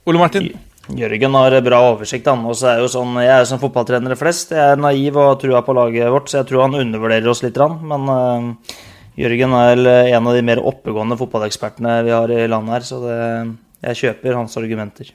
Ole 0.08 0.18
Martin? 0.18 0.48
Jørgen 0.90 1.36
har 1.36 1.54
bra 1.62 1.78
oversikt, 1.92 2.26
han. 2.26 2.42
Og 2.48 2.56
så 2.58 2.72
er 2.72 2.80
jo 2.82 2.88
sånn, 2.90 3.12
jeg 3.22 3.30
er 3.30 3.42
jo 3.44 3.50
som 3.52 3.60
fotballtrenere 3.62 4.16
flest. 4.18 4.54
Jeg 4.56 4.72
er 4.74 4.80
naiv 4.80 5.18
og 5.20 5.28
har 5.28 5.36
trua 5.42 5.60
på 5.66 5.76
laget 5.76 6.10
vårt, 6.10 6.32
så 6.32 6.40
jeg 6.40 6.48
tror 6.48 6.64
han 6.64 6.78
undervurderer 6.80 7.28
oss 7.30 7.44
litt. 7.44 7.60
Men 7.86 8.08
uh, 8.08 8.72
Jørgen 9.18 9.56
er 9.58 9.74
vel 9.74 9.90
en 9.92 10.28
av 10.30 10.36
de 10.36 10.44
mer 10.46 10.62
oppegående 10.64 11.18
fotballekspertene 11.20 11.98
vi 12.06 12.14
har 12.14 12.32
i 12.32 12.46
landet 12.48 12.78
her, 12.78 12.86
så 12.86 13.00
det, 13.02 13.18
jeg 13.88 14.00
kjøper 14.04 14.38
hans 14.38 14.56
argumenter. 14.60 15.10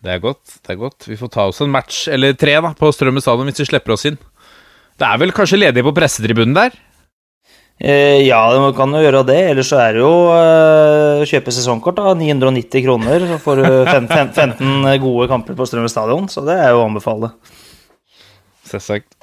Det 0.00 0.14
er 0.14 0.20
godt. 0.22 0.58
det 0.64 0.72
er 0.72 0.80
godt. 0.80 1.08
Vi 1.08 1.16
får 1.20 1.32
ta 1.32 1.46
oss 1.50 1.60
en 1.60 1.72
match 1.72 2.06
eller 2.08 2.36
tre 2.40 2.54
da, 2.64 2.72
på 2.76 2.88
Strømmen 2.92 3.20
stadion 3.20 3.50
hvis 3.50 3.60
vi 3.60 3.68
slipper 3.68 3.96
oss 3.96 4.06
inn. 4.08 4.16
Det 5.00 5.08
er 5.08 5.20
vel 5.20 5.32
kanskje 5.36 5.60
ledige 5.60 5.84
på 5.84 5.92
pressetribunen 5.96 6.56
der? 6.56 6.76
Eh, 7.80 8.26
ja, 8.26 8.40
man 8.60 8.74
kan 8.76 8.92
jo 8.92 9.00
gjøre 9.00 9.22
det. 9.28 9.38
Ellers 9.52 9.68
så 9.72 9.80
er 9.80 9.96
det 9.96 10.02
jo 10.02 10.12
eh, 10.36 11.26
kjøpe 11.28 11.52
sesongkort. 11.52 12.00
da, 12.00 12.14
990 12.16 12.84
kroner. 12.84 13.28
Så 13.28 13.40
får 13.44 13.60
du 13.60 13.68
fem, 13.94 14.08
fem, 14.08 14.32
15 14.56 15.00
gode 15.04 15.28
kamper 15.32 15.56
på 15.56 15.68
Strømmen 15.68 15.92
stadion, 15.92 16.28
så 16.32 16.44
det 16.48 16.56
er 16.56 16.72
jo 16.72 16.82
å 16.82 16.88
anbefale. 16.88 17.34
Selvsagt. 18.72 19.19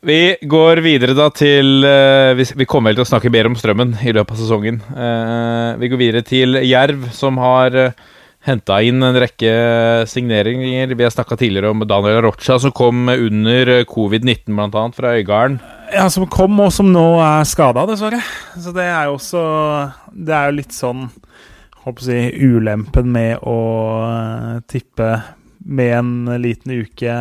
Vi 0.00 0.36
går 0.48 0.80
videre 0.80 1.12
da 1.12 1.26
til 1.28 1.84
eh, 1.84 2.32
vi, 2.38 2.64
kommer 2.64 2.88
vel 2.88 3.00
til 3.00 3.04
å 3.04 3.10
snakke 3.10 3.32
mer 3.32 3.50
om 3.50 3.56
Strømmen 3.58 3.98
i 4.00 4.14
løpet 4.16 4.32
av 4.32 4.40
sesongen. 4.40 4.78
Eh, 4.94 5.74
vi 5.82 5.90
går 5.92 6.00
videre 6.00 6.24
til 6.24 6.56
Jerv, 6.64 7.10
som 7.12 7.36
har 7.42 7.76
uh, 7.76 8.06
henta 8.48 8.78
inn 8.80 9.04
en 9.04 9.18
rekke 9.20 9.50
signeringer. 10.08 10.94
Vi 10.96 11.04
har 11.04 11.12
snakka 11.12 11.36
tidligere 11.36 11.74
om 11.74 11.84
Daniel 11.84 12.22
Rocha, 12.24 12.56
som 12.62 12.72
kom 12.72 13.12
under 13.12 13.74
covid-19, 13.90 14.56
bl.a. 14.56 14.86
fra 14.96 15.12
Øygarden. 15.18 15.60
Ja, 15.92 16.08
som 16.08 16.24
kom, 16.32 16.56
og 16.64 16.72
som 16.72 16.88
nå 16.94 17.04
er 17.20 17.44
skada, 17.48 17.84
dessverre. 17.90 18.22
Så 18.56 18.72
det 18.72 18.86
er 18.88 19.10
jo 19.10 19.18
også 19.18 19.42
Det 20.14 20.36
er 20.36 20.48
jo 20.48 20.58
litt 20.62 20.76
sånn 20.76 21.10
på 21.80 21.92
å 21.92 22.04
si 22.04 22.18
ulempen 22.44 23.08
med 23.12 23.40
å 23.48 23.58
eh, 24.04 24.56
tippe 24.68 25.10
med 25.64 25.92
en 25.98 26.42
liten 26.42 26.72
uke 26.80 27.16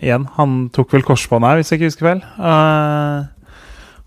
igjen. 0.00 0.28
Han 0.38 0.60
tok 0.74 0.94
vel 0.96 1.04
korsbånd 1.06 1.46
her, 1.46 1.58
hvis 1.58 1.72
jeg 1.72 1.80
ikke 1.80 1.90
husker 1.90 2.08
feil. 2.08 2.22
Uh, 2.38 3.28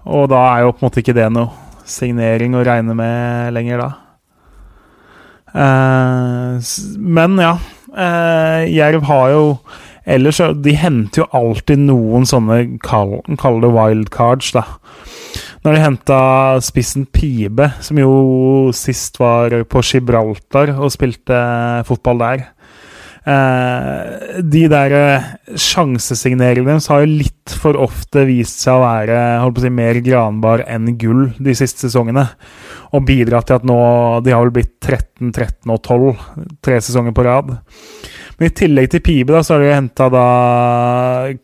og 0.09 0.29
da 0.31 0.41
er 0.53 0.63
jo 0.65 0.73
på 0.73 0.81
en 0.81 0.87
måte 0.89 1.03
ikke 1.03 1.17
det 1.17 1.27
noe 1.33 1.51
signering 1.85 2.55
å 2.55 2.63
regne 2.65 2.95
med 2.97 3.53
lenger, 3.55 3.83
da. 3.83 3.91
Uh, 5.51 6.73
men 6.97 7.39
ja. 7.41 7.55
Jerv 8.71 9.03
har 9.03 9.33
jo 9.33 9.47
Ellers 10.07 10.37
De 10.63 10.71
henter 10.79 11.21
jo 11.21 11.25
alltid 11.35 11.81
noen 11.83 12.23
sånne, 12.25 12.77
kall, 12.81 13.17
kall 13.37 13.59
det 13.61 13.69
wildcards, 13.75 14.53
da. 14.55 14.63
Når 15.61 15.75
de 15.75 15.81
henta 15.83 16.21
spissen 16.65 17.03
Pibe, 17.13 17.67
som 17.85 17.99
jo 18.01 18.13
sist 18.73 19.19
var 19.21 19.53
på 19.69 19.83
Gibraltar 19.85 20.71
og 20.73 20.89
spilte 20.95 21.37
fotball 21.85 22.23
der. 22.23 22.47
Eh, 23.21 24.41
de 24.41 24.63
der 24.71 24.93
eh, 24.97 25.25
sjansesigneringene 25.53 26.73
deres 26.73 26.87
har 26.89 27.03
jo 27.03 27.19
litt 27.19 27.53
for 27.61 27.77
ofte 27.77 28.23
vist 28.25 28.63
seg 28.63 28.79
å 28.79 28.81
være 28.81 29.17
å 29.45 29.51
si, 29.61 29.69
mer 29.69 29.99
granbar 30.01 30.63
enn 30.65 30.95
gull 30.97 31.27
de 31.37 31.53
siste 31.57 31.85
sesongene. 31.85 32.25
Og 32.97 33.05
bidratt 33.07 33.47
til 33.47 33.59
at 33.59 33.67
nå 33.67 33.77
De 34.25 34.33
har 34.33 34.41
vel 34.41 34.55
blitt 34.57 34.73
13, 34.81 35.29
13 35.29 35.71
og 35.71 35.79
12 35.79 36.57
tre 36.65 36.81
sesonger 36.81 37.13
på 37.15 37.27
rad. 37.27 37.53
Men 38.39 38.49
i 38.49 38.55
tillegg 38.57 38.89
til 38.89 39.03
Pibe 39.05 39.35
da, 39.35 39.43
så 39.45 39.53
har 39.53 39.61
de 39.61 39.69
henta 39.69 40.07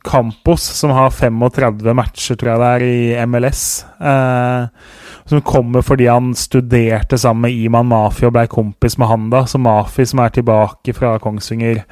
Campos, 0.02 0.64
som 0.80 0.96
har 0.98 1.14
35 1.14 1.94
matcher, 1.94 2.40
tror 2.40 2.56
jeg 2.56 2.64
det 2.64 2.72
er, 2.72 2.86
i 2.88 3.28
MLS. 3.30 3.62
Eh, 4.02 5.06
som 5.28 5.44
kommer 5.44 5.84
fordi 5.86 6.08
han 6.08 6.32
studerte 6.36 7.20
sammen 7.20 7.48
med 7.48 7.56
Iman 7.56 7.90
Mafi 7.90 8.28
og 8.28 8.34
ble 8.36 8.46
kompis 8.52 8.98
med 8.98 9.12
han 9.12 9.30
da. 9.34 9.44
Så 9.46 9.60
Mafi, 9.62 10.06
som 10.08 10.24
er 10.24 10.34
tilbake 10.36 10.96
fra 10.96 11.18
Kongsvinger, 11.24 11.84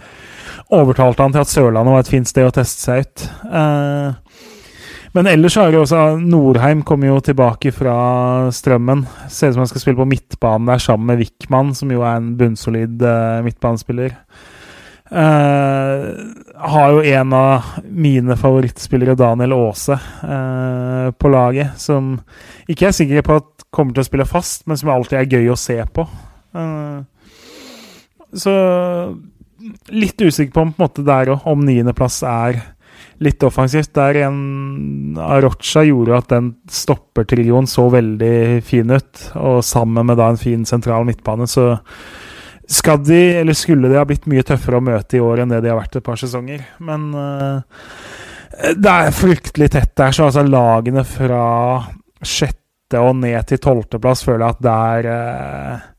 overtalte 0.75 1.23
han 1.23 1.35
til 1.35 1.43
at 1.43 1.51
Sørlandet 1.51 1.95
var 1.95 2.05
et 2.05 2.13
fint 2.13 2.29
sted 2.31 2.47
å 2.47 2.53
teste 2.55 2.87
seg 2.87 3.03
ut. 3.03 3.27
Eh, 3.51 4.41
men 5.15 5.29
ellers 5.31 5.55
har 5.55 5.71
jo 5.71 5.85
også 5.85 6.17
Norheim 6.19 6.81
kommer 6.83 7.07
jo 7.07 7.21
tilbake 7.23 7.71
fra 7.71 7.95
Strømmen. 8.51 9.05
Ser 9.31 9.53
ut 9.53 9.55
som 9.55 9.63
han 9.63 9.69
skal 9.71 9.83
spille 9.83 10.01
på 10.01 10.09
midtbanen 10.11 10.67
der 10.67 10.81
sammen 10.83 11.07
med 11.07 11.21
Wickman, 11.23 11.71
som 11.75 11.93
jo 11.93 12.03
er 12.03 12.19
en 12.19 12.33
bunnsolid 12.35 12.99
uh, 12.99 13.39
midtbanespiller. 13.45 14.17
Uh, 15.15 16.09
har 16.59 16.89
jo 16.91 17.03
en 17.07 17.33
av 17.33 17.67
mine 17.87 18.35
favorittspillere, 18.35 19.15
Daniel 19.15 19.53
Aase, 19.55 19.95
uh, 20.23 21.11
på 21.15 21.31
laget. 21.31 21.77
Som 21.79 22.17
ikke 22.67 22.89
er 22.89 22.97
sikker 22.97 23.23
på 23.23 23.39
at 23.39 23.67
kommer 23.75 23.95
til 23.95 24.03
å 24.03 24.09
spille 24.09 24.27
fast, 24.27 24.65
men 24.67 24.79
som 24.79 24.91
alltid 24.91 25.21
er 25.21 25.37
gøy 25.37 25.53
å 25.53 25.59
se 25.59 25.77
på. 25.95 26.07
Uh, 26.55 27.03
så 28.35 28.53
litt 29.95 30.19
usikker 30.19 30.51
på, 30.51 30.59
på 30.59 30.65
en 30.67 30.75
måte 30.83 31.05
der 31.07 31.31
òg, 31.31 31.47
om 31.47 31.63
niendeplass 31.63 32.19
er 32.27 32.59
litt 33.23 33.43
offensivt. 33.47 33.93
Der 33.95 34.19
en 34.25 35.17
Arocha 35.21 35.85
gjorde 35.87 36.19
at 36.19 36.31
den 36.33 36.51
stoppertrioen 36.71 37.67
så 37.71 37.87
veldig 37.93 38.61
fin 38.67 38.91
ut, 38.91 39.27
og 39.39 39.63
sammen 39.65 40.11
med 40.11 40.19
da 40.19 40.31
en 40.31 40.41
fin 40.41 40.67
sentral 40.67 41.07
midtbane, 41.07 41.47
så 41.47 41.73
skal 42.67 43.01
de, 43.05 43.21
eller 43.41 43.57
skulle 43.57 43.89
de 43.91 43.97
ha 43.99 44.05
blitt 44.07 44.27
mye 44.31 44.43
tøffere 44.45 44.79
å 44.79 44.85
møte 44.85 45.17
i 45.17 45.23
år 45.23 45.43
enn 45.43 45.53
det 45.53 45.61
de 45.65 45.71
har 45.71 45.79
vært 45.79 45.99
et 45.99 46.05
par 46.05 46.19
sesonger. 46.19 46.63
Men 46.83 47.09
uh, 47.13 47.89
det 48.75 48.91
er 48.91 49.15
fryktelig 49.15 49.71
tett 49.75 49.95
der, 49.97 50.15
så 50.15 50.29
altså 50.29 50.45
lagene 50.47 51.05
fra 51.07 51.43
sjette 52.25 53.01
og 53.01 53.17
ned 53.19 53.41
til 53.49 53.59
tolvteplass 53.61 54.23
føler 54.25 54.45
jeg 54.45 54.55
at 54.55 54.63
der 54.65 55.09
uh, 55.11 55.91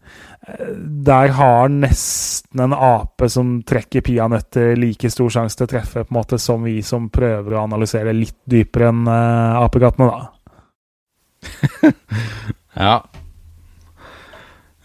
der 0.78 1.32
har 1.34 1.68
nesten 1.72 2.60
en 2.62 2.74
ape 2.76 3.26
som 3.30 3.56
trekker 3.66 4.04
peanøtter, 4.06 4.76
like 4.78 5.10
stor 5.10 5.32
sjanse 5.32 5.58
til 5.58 5.66
å 5.66 5.72
treffe 5.72 6.04
på 6.04 6.12
en 6.12 6.18
måte 6.20 6.38
som 6.38 6.62
vi 6.62 6.78
som 6.86 7.08
prøver 7.10 7.56
å 7.56 7.64
analysere 7.64 8.14
litt 8.14 8.38
dypere 8.46 8.92
enn 8.92 9.02
uh, 9.10 9.58
apekattene, 9.64 10.06
da. 10.06 10.30
ja, 12.86 12.94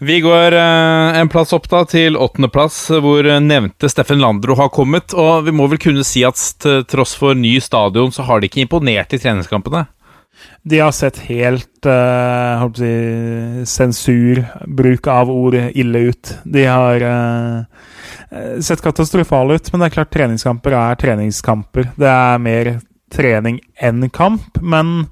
vi 0.02 0.18
går 0.20 0.56
eh, 0.58 1.20
en 1.20 1.30
plass 1.30 1.52
opp 1.54 1.68
da 1.70 1.84
til 1.86 2.18
åttendeplass, 2.18 2.78
hvor 3.04 3.26
nevnte 3.44 3.90
Steffen 3.90 4.18
Landro 4.22 4.56
har 4.58 4.72
kommet. 4.74 5.14
Og 5.14 5.46
vi 5.46 5.54
må 5.54 5.68
vel 5.70 5.80
kunne 5.82 6.06
si 6.06 6.24
at 6.26 6.40
til 6.62 6.82
tross 6.90 7.14
for 7.18 7.38
ny 7.38 7.54
stadion, 7.62 8.10
så 8.10 8.26
har 8.26 8.42
de 8.42 8.50
ikke 8.50 8.64
imponert 8.64 9.14
i 9.14 9.20
treningskampene? 9.22 9.86
De 10.66 10.78
har 10.78 10.90
sett 10.94 11.20
helt 11.28 11.86
uh, 11.86 12.64
si, 12.74 12.92
sensur, 13.68 14.42
bruk 14.66 15.06
av 15.10 15.30
ord, 15.30 15.54
ille 15.54 16.04
ut. 16.10 16.34
De 16.44 16.64
har 16.66 17.02
uh, 17.06 18.60
sett 18.62 18.82
katastrofale 18.82 19.58
ut, 19.58 19.72
men 19.72 19.82
det 19.82 19.90
er 19.90 19.96
klart 19.98 20.14
treningskamper 20.14 20.78
er 20.78 20.98
treningskamper. 21.02 21.92
Det 21.98 22.10
er 22.10 22.42
mer 22.42 22.72
trening 23.12 23.60
enn 23.82 24.08
kamp, 24.10 24.58
men 24.62 25.04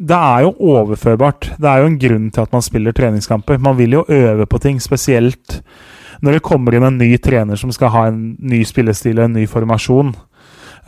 det 0.00 0.16
er 0.16 0.46
jo 0.46 0.54
overførbart. 0.72 1.50
Det 1.60 1.68
er 1.68 1.82
jo 1.82 1.88
en 1.90 1.98
grunn 2.00 2.28
til 2.32 2.44
at 2.46 2.54
man 2.54 2.64
spiller 2.64 2.94
treningskamper. 2.96 3.60
Man 3.60 3.76
vil 3.76 3.98
jo 3.98 4.06
øve 4.08 4.46
på 4.48 4.58
ting, 4.62 4.80
spesielt 4.80 5.60
når 6.24 6.36
det 6.36 6.44
kommer 6.44 6.76
inn 6.76 6.86
en 6.86 6.98
ny 7.00 7.14
trener 7.20 7.56
som 7.60 7.72
skal 7.72 7.92
ha 7.92 8.06
en 8.08 8.22
ny 8.40 8.62
spillestil 8.68 9.20
og 9.20 9.28
en 9.28 9.38
ny 9.40 9.46
formasjon. 9.48 10.14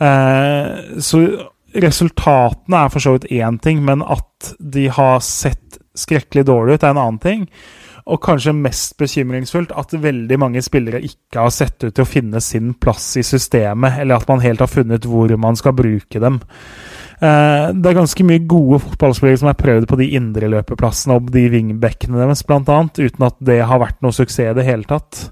Eh, 0.01 0.97
så 1.01 1.21
resultatene 1.73 2.81
er 2.85 2.91
for 2.93 3.05
så 3.05 3.15
vidt 3.15 3.31
én 3.33 3.57
ting, 3.61 3.81
men 3.85 4.01
at 4.01 4.53
de 4.59 4.87
har 4.93 5.21
sett 5.25 5.79
skrekkelig 5.97 6.45
dårlig 6.49 6.77
ut, 6.77 6.83
er 6.83 6.93
en 6.93 7.01
annen 7.01 7.21
ting. 7.21 7.47
Og 8.09 8.19
kanskje 8.21 8.51
mest 8.57 8.97
bekymringsfullt 8.99 9.71
at 9.79 9.93
veldig 9.95 10.37
mange 10.41 10.61
spillere 10.65 11.01
ikke 11.05 11.45
har 11.45 11.53
sett 11.55 11.77
ut 11.85 11.93
til 11.93 12.03
å 12.03 12.09
finne 12.09 12.41
sin 12.43 12.73
plass 12.73 13.13
i 13.21 13.23
systemet, 13.23 14.01
eller 14.01 14.19
at 14.19 14.27
man 14.29 14.43
helt 14.43 14.61
har 14.65 14.71
funnet 14.71 15.05
hvor 15.07 15.31
man 15.39 15.57
skal 15.59 15.77
bruke 15.77 16.19
dem. 16.19 16.41
Eh, 17.23 17.67
det 17.71 17.87
er 17.89 17.95
ganske 17.95 18.25
mye 18.27 18.43
gode 18.51 18.81
fotballspillere 18.83 19.39
som 19.39 19.49
har 19.51 19.59
prøvd 19.59 19.87
på 19.87 19.99
de 20.01 20.09
indre 20.17 20.49
løpeplassene 20.51 21.15
og 21.19 21.29
de 21.31 21.45
vingbekkene 21.53 22.19
deres, 22.19 22.43
blant 22.47 22.71
annet, 22.71 22.99
uten 22.99 23.27
at 23.29 23.37
det 23.39 23.61
har 23.63 23.79
vært 23.79 24.01
noe 24.03 24.15
suksess 24.15 24.51
i 24.51 24.55
det 24.57 24.65
hele 24.67 24.87
tatt. 24.89 25.29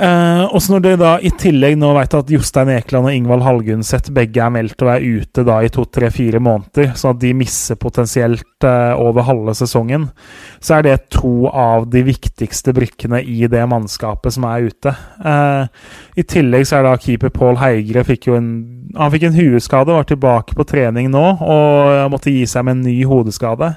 Uh, 0.00 0.46
og 0.48 0.62
så 0.62 0.72
når 0.72 0.84
dere 0.84 0.98
da 1.00 1.10
i 1.20 1.30
tillegg 1.36 1.74
nå 1.76 1.90
vet 1.92 2.14
at 2.16 2.30
Jostein 2.32 2.70
Ekeland 2.72 3.10
og 3.10 3.12
Ingvald 3.12 3.44
Hallgunset 3.44 4.06
begge 4.16 4.40
er 4.40 4.52
meldt 4.54 4.80
å 4.80 4.88
være 4.88 5.10
ute 5.20 5.44
da 5.44 5.58
i 5.60 5.68
to-tre-fire 5.72 6.40
måneder, 6.40 6.94
sånn 6.96 7.12
at 7.12 7.20
de 7.20 7.34
misser 7.36 7.76
potensielt 7.80 8.64
uh, 8.64 8.96
over 8.96 9.26
halve 9.28 9.52
sesongen, 9.58 10.08
så 10.56 10.78
er 10.78 10.86
det 10.86 10.96
to 11.12 11.50
av 11.52 11.90
de 11.92 12.00
viktigste 12.06 12.72
brikkene 12.76 13.20
i 13.20 13.44
det 13.52 13.66
mannskapet 13.68 14.38
som 14.38 14.48
er 14.48 14.70
ute. 14.70 14.94
Uh, 15.20 15.68
I 16.16 16.24
tillegg 16.24 16.64
så 16.64 16.80
er 16.80 16.88
da 16.88 16.96
keeper 17.00 17.34
Pål 17.36 17.60
Heigre 17.60 18.06
fikk 18.08 18.30
jo 18.30 18.38
en 18.40 18.50
Han 18.96 19.12
fikk 19.12 19.28
en 19.28 19.36
hueskade, 19.36 19.92
var 19.94 20.08
tilbake 20.08 20.56
på 20.58 20.64
trening 20.66 21.12
nå 21.12 21.26
og 21.46 22.10
måtte 22.10 22.32
gi 22.32 22.42
seg 22.48 22.64
med 22.66 22.80
en 22.80 22.88
ny 22.88 22.96
hodeskade. 23.06 23.68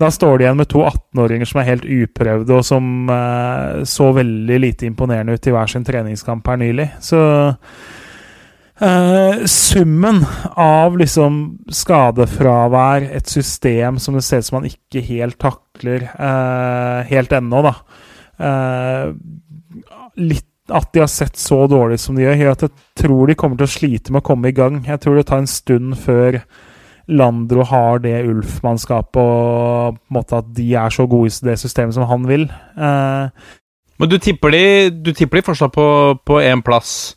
Da 0.00 0.10
står 0.12 0.38
de 0.38 0.46
igjen 0.46 0.60
med 0.60 0.70
to 0.72 0.82
18-åringer 0.84 1.48
som 1.48 1.60
er 1.60 1.68
helt 1.70 1.86
uprøvde, 1.86 2.58
og 2.58 2.66
som 2.66 3.10
uh, 3.10 3.82
så 3.88 4.12
veldig 4.16 4.60
lite 4.62 4.88
imponerende 4.88 5.36
ut 5.36 5.48
i 5.48 5.54
hver 5.54 5.72
sin 5.72 5.84
treningskamp 5.86 6.48
her 6.48 6.60
nylig. 6.62 6.88
Så 7.04 7.18
uh, 8.82 9.42
summen 9.50 10.22
av 10.56 10.96
liksom 11.00 11.42
skadefravær, 11.82 13.08
et 13.18 13.28
system 13.28 14.00
som 14.02 14.18
det 14.18 14.24
ser 14.26 14.42
ut 14.42 14.50
som 14.50 14.60
man 14.60 14.70
ikke 14.70 15.04
helt 15.10 15.38
takler 15.42 16.08
uh, 16.16 17.02
helt 17.10 17.32
ennå, 17.38 17.62
da 17.68 17.76
Litt 20.18 20.48
at 20.72 20.92
de 20.94 21.02
har 21.02 21.10
sett 21.10 21.36
så 21.36 21.66
dårlig 21.66 21.98
som 22.00 22.16
de 22.16 22.24
gjør, 22.24 22.38
gjør 22.38 22.54
at 22.56 22.64
jeg 22.64 22.72
tror 23.02 23.28
de 23.28 23.36
kommer 23.38 23.58
til 23.58 23.68
å 23.68 23.72
slite 23.72 24.12
med 24.12 24.22
å 24.22 24.26
komme 24.26 24.50
i 24.50 24.56
gang. 24.56 24.80
Jeg 24.86 25.02
tror 25.02 25.18
det 25.18 25.26
tar 25.28 25.42
en 25.42 25.50
stund 25.50 25.96
før 26.00 26.38
Landro 27.08 27.64
har 27.66 27.98
det 28.04 28.14
Ulf-mannskapet, 28.28 29.18
og 29.18 29.96
på 29.96 30.12
en 30.12 30.16
måte 30.18 30.38
at 30.38 30.52
de 30.54 30.68
er 30.78 30.94
så 30.94 31.06
gode 31.10 31.32
i 31.32 31.48
det 31.48 31.58
systemet 31.58 31.96
som 31.96 32.06
han 32.10 32.28
vil. 32.28 32.46
Eh, 32.76 33.28
Men 33.98 34.08
du 34.08 34.18
tipper 34.18 34.50
de, 34.54 34.90
du 34.90 35.12
tipper 35.12 35.40
de 35.40 35.46
fortsatt 35.46 35.72
på 35.74 36.40
én 36.42 36.62
plass 36.64 37.16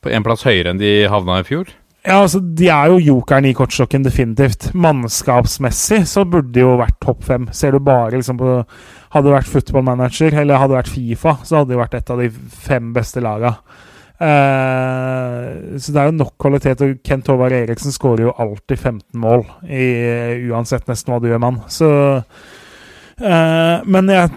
På 0.00 0.08
en 0.08 0.24
plass 0.24 0.44
høyere 0.46 0.70
enn 0.72 0.78
de 0.80 1.06
havna 1.12 1.40
i 1.40 1.44
fjor? 1.44 1.68
Ja, 2.06 2.22
altså, 2.22 2.40
De 2.40 2.68
er 2.72 2.86
jo 2.88 3.00
jokeren 3.04 3.44
i 3.44 3.52
kortstokken, 3.52 4.02
definitivt. 4.06 4.70
Mannskapsmessig 4.72 6.06
så 6.08 6.24
burde 6.24 6.54
de 6.54 6.62
jo 6.62 6.78
vært 6.80 6.96
topp 7.04 7.26
fem. 7.28 7.48
Ser 7.52 7.72
du 7.76 7.80
bare 7.84 8.16
liksom 8.16 8.38
på 8.40 8.54
Hadde 9.10 9.26
det 9.26 9.34
vært 9.34 9.50
football 9.50 9.82
manager 9.84 10.32
eller 10.38 10.56
hadde 10.56 10.70
det 10.72 10.78
vært 10.78 10.92
Fifa, 10.94 11.32
så 11.44 11.56
hadde 11.58 11.72
de 11.74 11.80
vært 11.80 11.96
et 11.98 12.10
av 12.14 12.20
de 12.22 12.28
fem 12.30 12.92
beste 12.94 13.20
laga. 13.20 13.56
Eh, 14.20 15.78
så 15.80 15.94
det 15.94 16.00
er 16.00 16.10
jo 16.10 16.18
nok 16.18 16.34
kvalitet. 16.40 16.84
Og 16.84 17.00
Kent 17.06 17.30
Håvard 17.32 17.56
Eriksen 17.56 17.94
skårer 17.94 18.26
jo 18.28 18.36
alltid 18.36 18.76
15 18.76 19.20
mål, 19.20 19.46
i, 19.64 19.86
uansett 20.50 20.88
nesten 20.90 21.14
hva 21.14 21.20
du 21.22 21.30
gjør, 21.30 21.42
mann. 21.42 21.62
Så 21.72 21.88
uh, 22.20 23.76
Men 23.86 24.12
jeg 24.12 24.32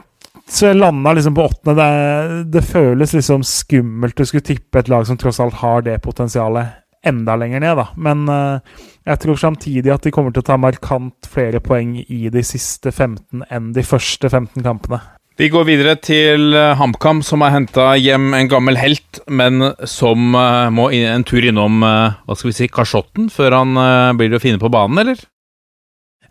så 0.53 0.67
jeg 0.67 0.77
landa 0.77 1.13
liksom 1.15 1.35
på 1.37 1.45
åttende. 1.47 1.73
Det, 1.79 2.43
det, 2.51 2.65
føles 2.67 3.13
liksom 3.15 3.45
skummelt 3.47 4.19
å 4.19 4.25
skulle 4.27 4.45
tippe 4.45 4.81
et 4.81 4.89
lag 4.91 5.07
som 5.07 5.17
tross 5.17 5.39
alt 5.41 5.55
har 5.61 5.85
det 5.85 5.95
potensialet, 6.03 6.81
enda 7.03 7.35
lenger 7.39 7.63
ned, 7.63 7.79
da. 7.79 7.85
Men 7.95 8.27
uh, 8.29 8.83
jeg 9.07 9.21
tror 9.23 9.39
samtidig 9.39 9.91
at 9.91 10.05
de 10.05 10.11
kommer 10.15 10.35
til 10.35 10.43
å 10.43 10.49
ta 10.51 10.59
markant 10.59 11.31
flere 11.31 11.63
poeng 11.63 11.95
i 12.03 12.27
de 12.31 12.43
siste 12.45 12.91
15 12.91 13.47
enn 13.49 13.71
de 13.75 13.85
første 13.87 14.29
15 14.29 14.61
kampene. 14.63 14.99
Vi 15.39 15.49
går 15.49 15.65
videre 15.65 15.97
til 15.97 16.53
eh, 16.53 16.75
HamKam, 16.77 17.23
som 17.25 17.41
har 17.41 17.55
henta 17.55 17.93
hjem 17.97 18.35
en 18.37 18.49
gammel 18.51 18.77
helt, 18.77 19.23
men 19.25 19.71
som 19.89 20.35
uh, 20.37 20.69
må 20.69 20.91
en 20.93 21.25
tur 21.25 21.41
innom 21.41 21.81
uh, 21.81 22.19
hva 22.21 22.37
skal 22.37 22.51
vi 22.51 22.57
si, 22.59 22.69
kasjotten 22.69 23.31
før 23.33 23.57
han 23.57 23.79
blir 24.19 24.37
å 24.37 24.43
finne 24.43 24.61
på 24.61 24.69
banen, 24.73 25.01
eller? 25.01 25.23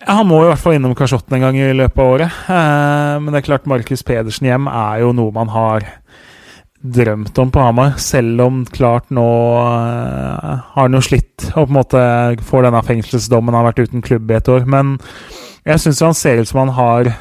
Ja, 0.03 0.19
Han 0.19 0.29
må 0.31 0.43
i 0.43 0.49
hvert 0.51 0.63
fall 0.63 0.77
innom 0.77 0.97
kasjotten 0.99 1.37
en 1.37 1.45
gang 1.47 1.59
i 1.61 1.73
løpet 1.77 2.01
av 2.03 2.13
året. 2.17 2.39
Eh, 2.51 3.17
men 3.23 3.31
det 3.31 3.43
er 3.43 3.49
klart 3.53 3.69
Markus 3.71 4.03
Pedersen 4.07 4.49
hjem 4.49 4.71
er 4.71 5.03
jo 5.05 5.13
noe 5.15 5.35
man 5.35 5.53
har 5.53 5.87
drømt 6.83 7.39
om 7.39 7.53
på 7.55 7.63
Hamar. 7.63 7.95
Selv 8.03 8.43
om 8.43 8.65
klart 8.67 9.13
nå 9.15 9.27
eh, 9.63 10.65
har 10.75 10.89
han 10.89 10.99
jo 10.99 11.05
slitt 11.07 11.47
og 11.53 11.69
på 11.69 11.69
en 11.69 11.79
måte 11.79 12.03
får 12.49 12.67
denne 12.67 12.83
fengselsdommen. 12.89 13.55
har 13.55 13.69
vært 13.71 13.85
uten 13.87 14.03
klubb 14.03 14.31
i 14.31 14.41
et 14.41 14.51
år. 14.51 14.67
Men 14.67 14.97
jeg 15.69 15.85
syns 15.85 16.03
han 16.03 16.19
ser 16.19 16.43
ut 16.43 16.51
som 16.51 16.65
han 16.65 16.75
har 16.75 17.13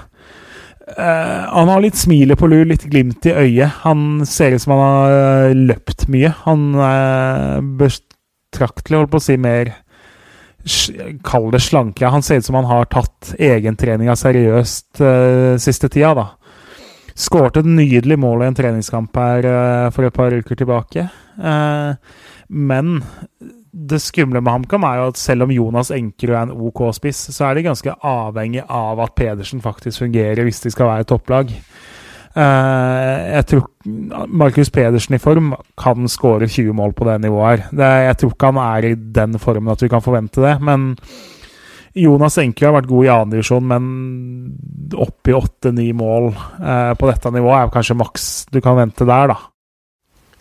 eh, 0.98 1.44
Han 1.52 1.70
har 1.72 1.84
litt 1.84 2.00
smilet 2.00 2.39
på 2.39 2.50
lur, 2.52 2.66
litt 2.70 2.86
glimt 2.89 3.26
i 3.26 3.34
øyet. 3.34 3.82
Han 3.86 4.26
ser 4.28 4.56
ut 4.56 4.64
som 4.64 4.76
han 4.76 4.84
har 4.84 5.56
løpt 5.58 6.08
mye. 6.12 6.34
Han 6.46 6.68
er 6.76 7.62
betraktelig, 7.82 9.00
holdt 9.00 9.14
på 9.14 9.22
å 9.22 9.26
si, 9.30 9.38
mer 9.42 9.74
Kall 11.26 11.48
det 11.50 11.64
slanke. 11.66 12.06
Han 12.06 12.22
ser 12.22 12.38
ut 12.38 12.46
som 12.46 12.60
han 12.60 12.68
har 12.70 12.86
tatt 12.92 13.32
egentreninga 13.42 14.14
seriøst 14.14 15.02
uh, 15.02 15.56
siste 15.58 15.89
tida, 15.89 16.12
da. 16.14 16.28
Skåret 17.18 17.58
et 17.58 17.66
nydelig 17.66 18.20
mål 18.22 18.44
i 18.44 18.50
en 18.52 18.58
treningskamp 18.60 19.18
her 19.18 19.48
uh, 19.50 19.88
for 19.89 20.06
et 20.06 20.14
par 20.14 20.36
uker 20.38 20.60
tilbake. 20.60 21.08
Men 22.52 22.94
det 23.72 24.01
skumle 24.03 24.41
med 24.43 24.51
HamKam 24.51 24.84
er 24.84 24.99
jo 24.99 25.07
at 25.11 25.19
selv 25.19 25.45
om 25.45 25.53
Jonas 25.55 25.91
Enkerud 25.95 26.36
er 26.36 26.43
en 26.43 26.53
OK 26.67 26.84
spiss, 26.95 27.30
så 27.32 27.47
er 27.47 27.57
de 27.57 27.67
ganske 27.69 27.95
avhengig 28.03 28.65
av 28.67 28.99
at 29.03 29.15
Pedersen 29.15 29.63
faktisk 29.63 30.03
fungerer 30.03 30.43
hvis 30.43 30.63
de 30.65 30.72
skal 30.74 30.91
være 30.91 31.07
topplag. 31.07 31.53
Uh, 32.32 33.17
jeg 33.28 33.43
tror 33.49 33.65
Markus 34.32 34.69
Pedersen 34.72 35.17
i 35.17 35.19
form 35.19 35.51
kan 35.80 36.07
skåre 36.11 36.47
20 36.47 36.76
mål 36.76 36.93
på 36.95 37.07
det 37.09 37.17
nivået 37.26 37.65
her. 37.72 38.01
Jeg 38.07 38.17
tror 38.19 38.34
ikke 38.34 38.51
han 38.53 38.61
er 38.63 38.88
i 38.88 38.95
den 39.19 39.39
formen 39.39 39.72
at 39.74 39.84
vi 39.84 39.91
kan 39.91 40.03
forvente 40.03 40.43
det. 40.43 40.55
Men 40.63 40.93
Jonas 41.95 42.38
Enkerud 42.39 42.69
har 42.69 42.78
vært 42.78 42.91
god 42.91 43.07
i 43.07 43.11
annendivisjon, 43.11 43.67
men 43.67 44.95
opp 44.95 45.28
i 45.28 45.36
åtte-ni 45.36 45.89
mål 45.95 46.32
uh, 46.32 46.91
på 46.95 47.09
dette 47.11 47.34
nivået 47.36 47.57
er 47.65 47.74
kanskje 47.74 47.99
maks 47.99 48.28
du 48.51 48.61
kan 48.63 48.80
vente 48.80 49.07
der, 49.07 49.34
da. 49.34 49.39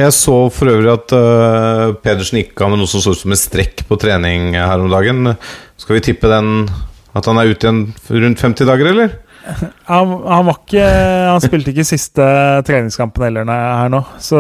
Jeg 0.01 0.13
så 0.17 0.35
for 0.55 0.71
øvrig 0.73 0.89
at 0.93 1.13
uh, 1.13 1.93
Pedersen 2.01 2.39
gikk 2.41 2.61
av 2.63 2.73
med 2.73 2.81
noe 2.81 2.89
som 2.89 3.03
så 3.05 3.13
ut 3.13 3.21
som 3.21 3.35
en 3.35 3.41
strekk 3.41 3.83
på 3.89 3.99
trening 4.01 4.55
her 4.57 4.81
om 4.81 4.89
dagen. 4.93 5.35
Skal 5.81 5.99
vi 5.99 6.05
tippe 6.09 6.31
den 6.31 6.71
at 7.17 7.27
han 7.27 7.41
er 7.41 7.51
ute 7.51 7.67
igjen 7.67 7.83
rundt 8.23 8.41
50 8.41 8.69
dager, 8.69 8.93
eller? 8.93 9.19
Han, 9.89 10.11
han, 10.29 10.45
var 10.45 10.59
ikke 10.59 10.83
Han 10.85 11.41
spilte 11.41 11.73
ikke 11.73 11.87
siste 11.89 12.25
treningskampen 12.69 13.25
heller 13.25 13.49
her 13.49 13.89
nå, 13.89 14.03
så 14.21 14.37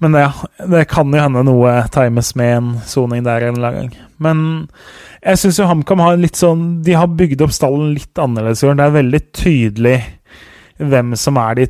Men 0.00 0.16
ja, 0.16 0.30
det 0.72 0.86
kan 0.90 1.12
jo 1.12 1.20
hende 1.20 1.44
noe 1.44 1.74
times 1.92 2.32
med 2.40 2.54
en 2.56 2.70
soning 2.88 3.26
der 3.28 3.44
en 3.44 3.60
eller 3.60 3.68
annen 3.68 3.92
gang. 3.92 4.08
Men 4.24 4.40
jeg 5.20 5.42
syns 5.42 5.60
jo 5.60 5.68
HamKam 5.68 6.02
har 6.02 6.18
litt 6.18 6.40
sånn 6.40 6.80
De 6.82 6.96
har 6.96 7.12
bygd 7.12 7.44
opp 7.44 7.52
stallen 7.54 7.92
litt 7.98 8.18
annerledes. 8.18 8.64
Det 8.64 8.86
er 8.88 8.96
veldig 8.96 9.22
tydelig 9.36 9.98
hvem 10.82 11.12
som 11.20 11.38
er 11.38 11.60
de 11.60 11.68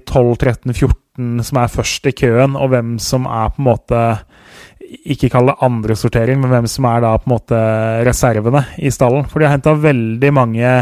12-13-14 1.19 1.43
som 1.43 1.59
er 1.61 1.69
først 1.69 2.07
i 2.07 2.13
køen, 2.13 2.57
og 2.57 2.71
hvem 2.73 2.99
som 2.99 3.27
er 3.27 3.51
på 3.53 3.61
en 3.61 3.69
måte 3.69 4.03
ikke 5.09 5.31
kall 5.33 5.49
det 5.49 5.57
andresortering, 5.65 6.41
men 6.41 6.51
hvem 6.51 6.67
som 6.69 6.85
er 6.85 7.01
da 7.01 7.17
på 7.17 7.29
en 7.29 7.33
måte 7.33 7.59
reservene 8.05 8.65
i 8.79 8.91
stallen. 8.91 9.25
For 9.25 9.41
de 9.41 9.47
har 9.47 9.57
henta 9.57 9.73
veldig 9.73 10.33
mange 10.33 10.73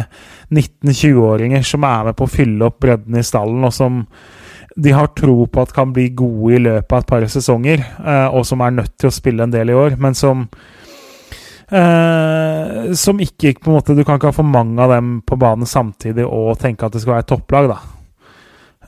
19-20-åringer 0.51 1.63
som 1.63 1.85
er 1.87 2.09
med 2.09 2.19
på 2.19 2.27
å 2.27 2.31
fylle 2.31 2.67
opp 2.67 2.81
bredden 2.83 3.21
i 3.21 3.27
stallen, 3.27 3.63
og 3.65 3.75
som 3.75 4.03
de 4.81 4.93
har 4.95 5.13
tro 5.19 5.47
på 5.51 5.63
at 5.63 5.75
kan 5.75 5.93
bli 5.93 6.09
gode 6.17 6.57
i 6.57 6.63
løpet 6.63 6.93
av 6.93 7.03
et 7.03 7.11
par 7.11 7.27
sesonger, 7.31 7.83
eh, 7.83 8.29
og 8.35 8.47
som 8.47 8.63
er 8.63 8.75
nødt 8.75 8.97
til 8.99 9.11
å 9.11 9.15
spille 9.15 9.47
en 9.47 9.55
del 9.55 9.71
i 9.71 9.79
år, 9.79 9.97
men 10.01 10.17
som 10.19 10.47
eh, 11.71 12.91
som 12.99 13.23
ikke 13.23 13.55
på 13.61 13.71
en 13.71 13.77
måte 13.79 13.95
Du 13.95 14.03
kan 14.03 14.19
ikke 14.19 14.31
ha 14.31 14.35
for 14.35 14.47
mange 14.47 14.83
av 14.83 14.95
dem 14.95 15.21
på 15.27 15.39
banen 15.39 15.67
samtidig 15.67 16.27
og 16.27 16.59
tenke 16.59 16.87
at 16.87 16.95
det 16.95 17.03
skal 17.03 17.19
være 17.19 17.31
topplag, 17.31 17.71
da. 17.71 18.00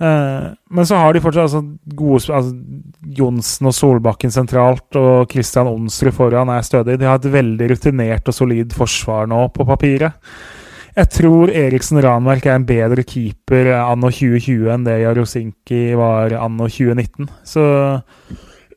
Eh, 0.01 0.49
men 0.71 0.87
så 0.89 0.97
har 0.97 1.13
de 1.13 1.21
fortsatt 1.21 1.51
altså, 1.51 1.61
gode 1.99 2.23
altså, 2.33 2.55
Johnsen 3.19 3.69
og 3.69 3.77
Solbakken 3.77 4.33
sentralt 4.33 4.97
og 4.99 5.29
Christian 5.33 5.69
Onsrud 5.71 6.15
foran 6.17 6.53
er 6.53 6.65
stødig. 6.67 6.99
De 7.01 7.09
har 7.09 7.21
et 7.21 7.33
veldig 7.33 7.71
rutinert 7.75 8.31
og 8.31 8.37
solid 8.37 8.73
forsvar 8.77 9.29
nå, 9.31 9.45
på 9.55 9.67
papiret. 9.69 10.17
Jeg 10.93 11.09
tror 11.09 11.49
Eriksen 11.57 12.03
Ranverk 12.05 12.47
er 12.47 12.59
en 12.59 12.69
bedre 12.69 13.05
keeper 13.09 13.71
anno 13.79 14.11
2020 14.13 14.67
enn 14.75 14.83
det 14.85 14.99
Jarosinki 15.01 15.85
var 15.97 16.35
anno 16.37 16.69
2019. 16.69 17.31
Så 17.49 17.65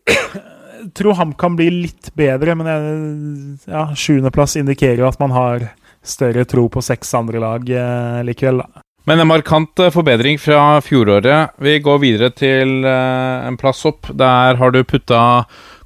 jeg 0.06 0.94
tror 0.96 1.18
han 1.20 1.34
kan 1.36 1.58
bli 1.60 1.68
litt 1.74 2.14
bedre, 2.16 2.56
men 2.56 3.58
ja, 3.68 3.90
sjuendeplass 3.98 4.56
indikerer 4.62 5.04
jo 5.04 5.10
at 5.10 5.20
man 5.20 5.36
har 5.36 5.68
større 6.06 6.46
tro 6.48 6.70
på 6.72 6.84
seks 6.86 7.12
andre 7.18 7.42
lag 7.42 7.68
eh, 7.68 8.24
likevel, 8.28 8.62
da. 8.64 8.86
Men 9.06 9.22
en 9.22 9.30
markant 9.30 9.80
eh, 9.80 9.94
forbedring 9.94 10.40
fra 10.42 10.82
fjoråret. 10.82 11.54
Vi 11.62 11.78
går 11.86 12.02
videre 12.02 12.32
til 12.34 12.80
uh, 12.86 13.46
en 13.46 13.58
plass 13.62 13.84
opp. 13.86 14.10
Der 14.10 14.58
har 14.58 14.74
du 14.74 14.82
putta 14.84 15.20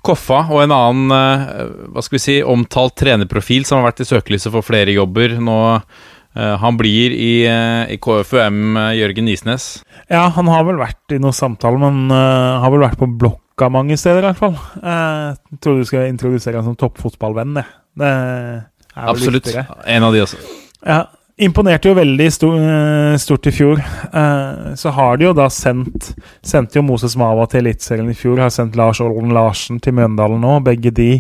Koffa 0.07 0.45
og 0.47 0.61
en 0.63 0.72
annen 0.72 1.11
uh, 1.11 1.89
hva 1.91 2.03
skal 2.05 2.15
vi 2.15 2.24
si, 2.24 2.38
omtalt 2.39 2.95
trenerprofil 2.99 3.67
som 3.67 3.82
har 3.82 3.89
vært 3.89 4.05
i 4.05 4.07
søkelyset 4.07 4.53
for 4.55 4.63
flere 4.63 4.95
jobber. 4.95 5.36
Nå 5.36 5.57
uh, 5.76 6.55
Han 6.63 6.80
blir 6.80 7.11
i, 7.11 7.34
i 7.43 7.99
KFUM, 7.99 8.80
Jørgen 8.95 9.28
Nisnes. 9.28 9.67
Ja, 10.07 10.30
han 10.38 10.47
har 10.47 10.63
vel 10.70 10.80
vært 10.80 11.11
i 11.11 11.20
noen 11.20 11.36
samtaler, 11.36 11.82
men 11.84 12.07
har 12.15 12.72
vel 12.72 12.86
vært 12.86 13.01
på 13.01 13.09
blokka 13.20 13.67
mange 13.74 13.99
steder, 13.99 14.24
i 14.24 14.30
hvert 14.30 14.39
fall. 14.39 14.55
Jeg 14.80 15.59
tror 15.59 15.82
du 15.82 15.88
skal 15.89 16.07
introdusere 16.07 16.61
han 16.61 16.70
som 16.72 16.80
toppfotballvenn, 16.80 17.59
det. 17.59 17.67
er 17.99 18.61
vel 18.95 19.11
Absolutt. 19.17 19.51
En 19.84 20.07
av 20.07 20.15
de 20.15 20.24
også. 20.24 20.39
Ja, 20.88 21.03
imponerte 21.39 21.89
jo 21.89 21.95
veldig 21.97 22.27
eh, 22.27 23.15
stort 23.21 23.47
i 23.47 23.53
fjor. 23.53 23.79
Eh, 23.79 24.73
så 24.79 24.91
har 24.95 25.17
de 25.17 25.27
jo 25.29 25.35
da 25.37 25.47
sendt 25.53 26.11
Sendte 26.45 26.79
jo 26.79 26.85
Moses 26.85 27.15
Mava 27.19 27.45
til 27.49 27.63
Eliteserien 27.63 28.09
i 28.11 28.17
fjor. 28.17 28.41
Har 28.43 28.53
sendt 28.53 28.77
Lars 28.79 29.01
Olden 29.03 29.33
Larsen 29.35 29.79
til 29.83 29.95
Mjøndalen 29.97 30.41
nå. 30.43 30.57
Begge 30.65 30.91
de 30.95 31.11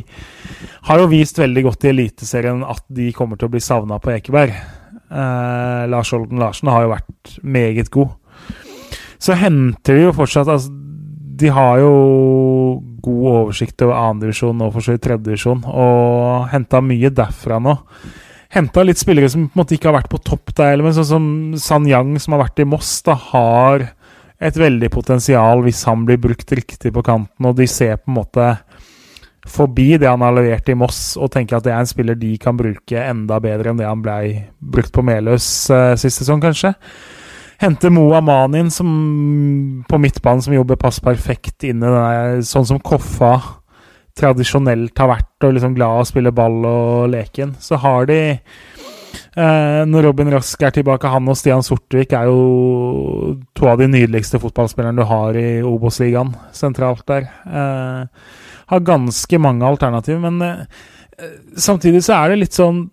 har 0.89 1.01
jo 1.01 1.09
vist 1.11 1.39
veldig 1.39 1.65
godt 1.67 1.87
i 1.87 1.93
Eliteserien 1.93 2.63
at 2.67 2.83
de 2.87 3.11
kommer 3.15 3.39
til 3.39 3.49
å 3.49 3.53
bli 3.55 3.63
savna 3.63 3.99
på 4.01 4.13
Ekeberg. 4.15 4.55
Eh, 5.09 5.83
Lars 5.91 6.13
Olden 6.15 6.41
Larsen 6.41 6.71
har 6.71 6.85
jo 6.85 6.93
vært 6.93 7.39
meget 7.43 7.91
god. 7.93 8.15
Så 9.19 9.35
henter 9.39 9.97
de 9.97 10.05
jo 10.07 10.15
fortsatt 10.15 10.47
altså, 10.47 10.71
De 11.39 11.49
har 11.51 11.79
jo 11.81 11.91
god 13.03 13.25
oversikt 13.31 13.81
over 13.83 13.95
2. 13.95 14.19
divisjon 14.23 14.63
og 14.63 14.73
for 14.75 14.83
så 14.83 14.95
vidt 14.95 15.05
tredjedivisjon, 15.05 15.61
og 15.71 16.49
henta 16.51 16.81
mye 16.83 17.11
derfra 17.15 17.61
nå 17.63 17.77
henta 18.53 18.83
litt 18.85 18.99
spillere 18.99 19.29
som 19.29 19.47
på 19.47 19.53
en 19.53 19.61
måte 19.61 19.77
ikke 19.77 19.91
har 19.91 19.99
vært 19.99 20.11
på 20.11 20.21
topp 20.25 20.53
der, 20.57 20.81
men 20.81 20.95
sånn 20.95 21.09
som 21.09 21.25
San 21.61 21.87
Yang, 21.89 22.17
som 22.23 22.35
har 22.35 22.47
vært 22.47 22.63
i 22.63 22.67
Moss, 22.69 22.97
da 23.05 23.15
har 23.29 23.91
et 24.39 24.55
veldig 24.57 24.89
potensial 24.93 25.61
hvis 25.65 25.83
han 25.89 26.05
blir 26.07 26.19
brukt 26.21 26.51
riktig 26.55 26.93
på 26.95 27.03
kanten, 27.05 27.45
og 27.45 27.57
de 27.59 27.67
ser 27.69 27.99
på 27.99 28.11
en 28.11 28.19
måte 28.21 28.49
forbi 29.49 29.93
det 29.99 30.09
han 30.09 30.23
har 30.23 30.35
levert 30.35 30.69
i 30.69 30.77
Moss, 30.77 31.13
og 31.19 31.31
tenker 31.33 31.57
at 31.57 31.67
det 31.67 31.73
er 31.73 31.83
en 31.83 31.89
spiller 31.89 32.17
de 32.19 32.33
kan 32.41 32.57
bruke 32.57 33.05
enda 33.05 33.39
bedre 33.43 33.71
enn 33.71 33.79
det 33.79 33.87
han 33.87 34.03
blei 34.03 34.49
brukt 34.59 34.93
på 34.95 35.05
Meløs 35.05 35.47
uh, 35.73 35.95
sist 35.99 36.21
sesong, 36.21 36.41
kanskje. 36.43 36.73
Hente 37.59 37.89
Mo 37.91 38.05
Amanin 38.15 38.69
som, 38.71 38.89
på 39.89 39.99
midtbanen, 39.99 40.43
som 40.45 40.55
jobber 40.55 40.79
pass 40.79 41.01
perfekt 41.03 41.65
inn 41.67 41.83
i 41.83 41.89
den 41.91 42.45
sånn 42.47 42.67
som 42.69 42.79
Koffa 42.79 43.33
tradisjonelt 44.19 44.99
har 44.99 45.13
vært 45.13 45.47
og 45.47 45.55
liksom 45.55 45.77
glad 45.77 45.95
i 45.95 46.03
å 46.03 46.09
spille 46.09 46.35
ball 46.35 46.59
og 46.67 47.09
leken, 47.13 47.55
så 47.61 47.79
har 47.79 48.09
de 48.09 48.19
eh, 48.35 49.81
Når 49.87 50.09
Robin 50.09 50.31
Rask 50.35 50.61
er 50.65 50.75
tilbake, 50.75 51.11
han 51.11 51.31
og 51.31 51.39
Stian 51.39 51.65
Sortvik 51.65 52.13
er 52.17 52.29
jo 52.29 53.39
to 53.55 53.71
av 53.71 53.79
de 53.79 53.89
nydeligste 53.91 54.41
fotballspillerne 54.41 54.99
du 54.99 55.07
har 55.07 55.39
i 55.39 55.49
Obos-ligaen 55.65 56.35
sentralt 56.55 57.05
der. 57.09 57.29
Eh, 57.47 58.05
har 58.69 58.85
ganske 58.85 59.41
mange 59.41 59.65
alternativer, 59.65 60.21
men 60.29 60.41
eh, 60.45 61.35
samtidig 61.57 62.03
så 62.05 62.19
er 62.19 62.33
det 62.33 62.43
litt 62.45 62.57
sånn 62.59 62.87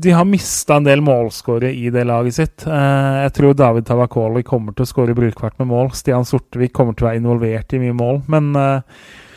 de 0.00 0.12
har 0.14 0.24
mista 0.24 0.76
en 0.78 0.84
del 0.86 1.00
målskårere 1.02 1.74
i 1.76 1.88
det 1.92 2.04
laget 2.06 2.36
sitt. 2.36 2.62
Eh, 2.64 3.16
jeg 3.26 3.32
tror 3.36 3.56
David 3.58 3.88
Tavakoli 3.88 4.44
kommer 4.46 4.72
til 4.72 4.86
å 4.86 4.88
skåre 4.88 5.16
brukbart 5.18 5.58
med 5.60 5.68
mål. 5.68 5.90
Stian 5.98 6.24
Sortevik 6.24 6.72
kommer 6.72 6.94
til 6.94 7.04
å 7.04 7.08
være 7.10 7.20
involvert 7.20 7.74
i 7.74 7.80
mye 7.82 7.96
mål. 7.98 8.22
Men 8.30 8.54
Eh, 8.56 9.28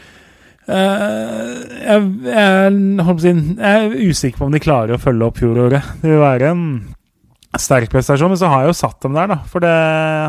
jeg, 0.67 2.01
jeg, 2.23 2.75
si, 3.19 3.31
jeg 3.33 3.63
er 3.69 3.95
usikker 4.09 4.39
på 4.39 4.45
om 4.47 4.53
de 4.55 4.61
klarer 4.63 4.95
å 4.95 5.01
følge 5.01 5.27
opp 5.27 5.39
fjoråret. 5.41 5.89
Det 6.01 6.11
vil 6.13 6.21
være 6.23 6.51
en 6.53 6.63
sterk 7.59 7.91
prestasjon, 7.93 8.31
men 8.33 8.39
så 8.39 8.47
har 8.49 8.63
jeg 8.63 8.71
jo 8.73 8.77
satt 8.79 9.01
dem 9.03 9.17
der, 9.17 9.27
da. 9.33 9.39
For 9.51 9.59
det 9.63 9.73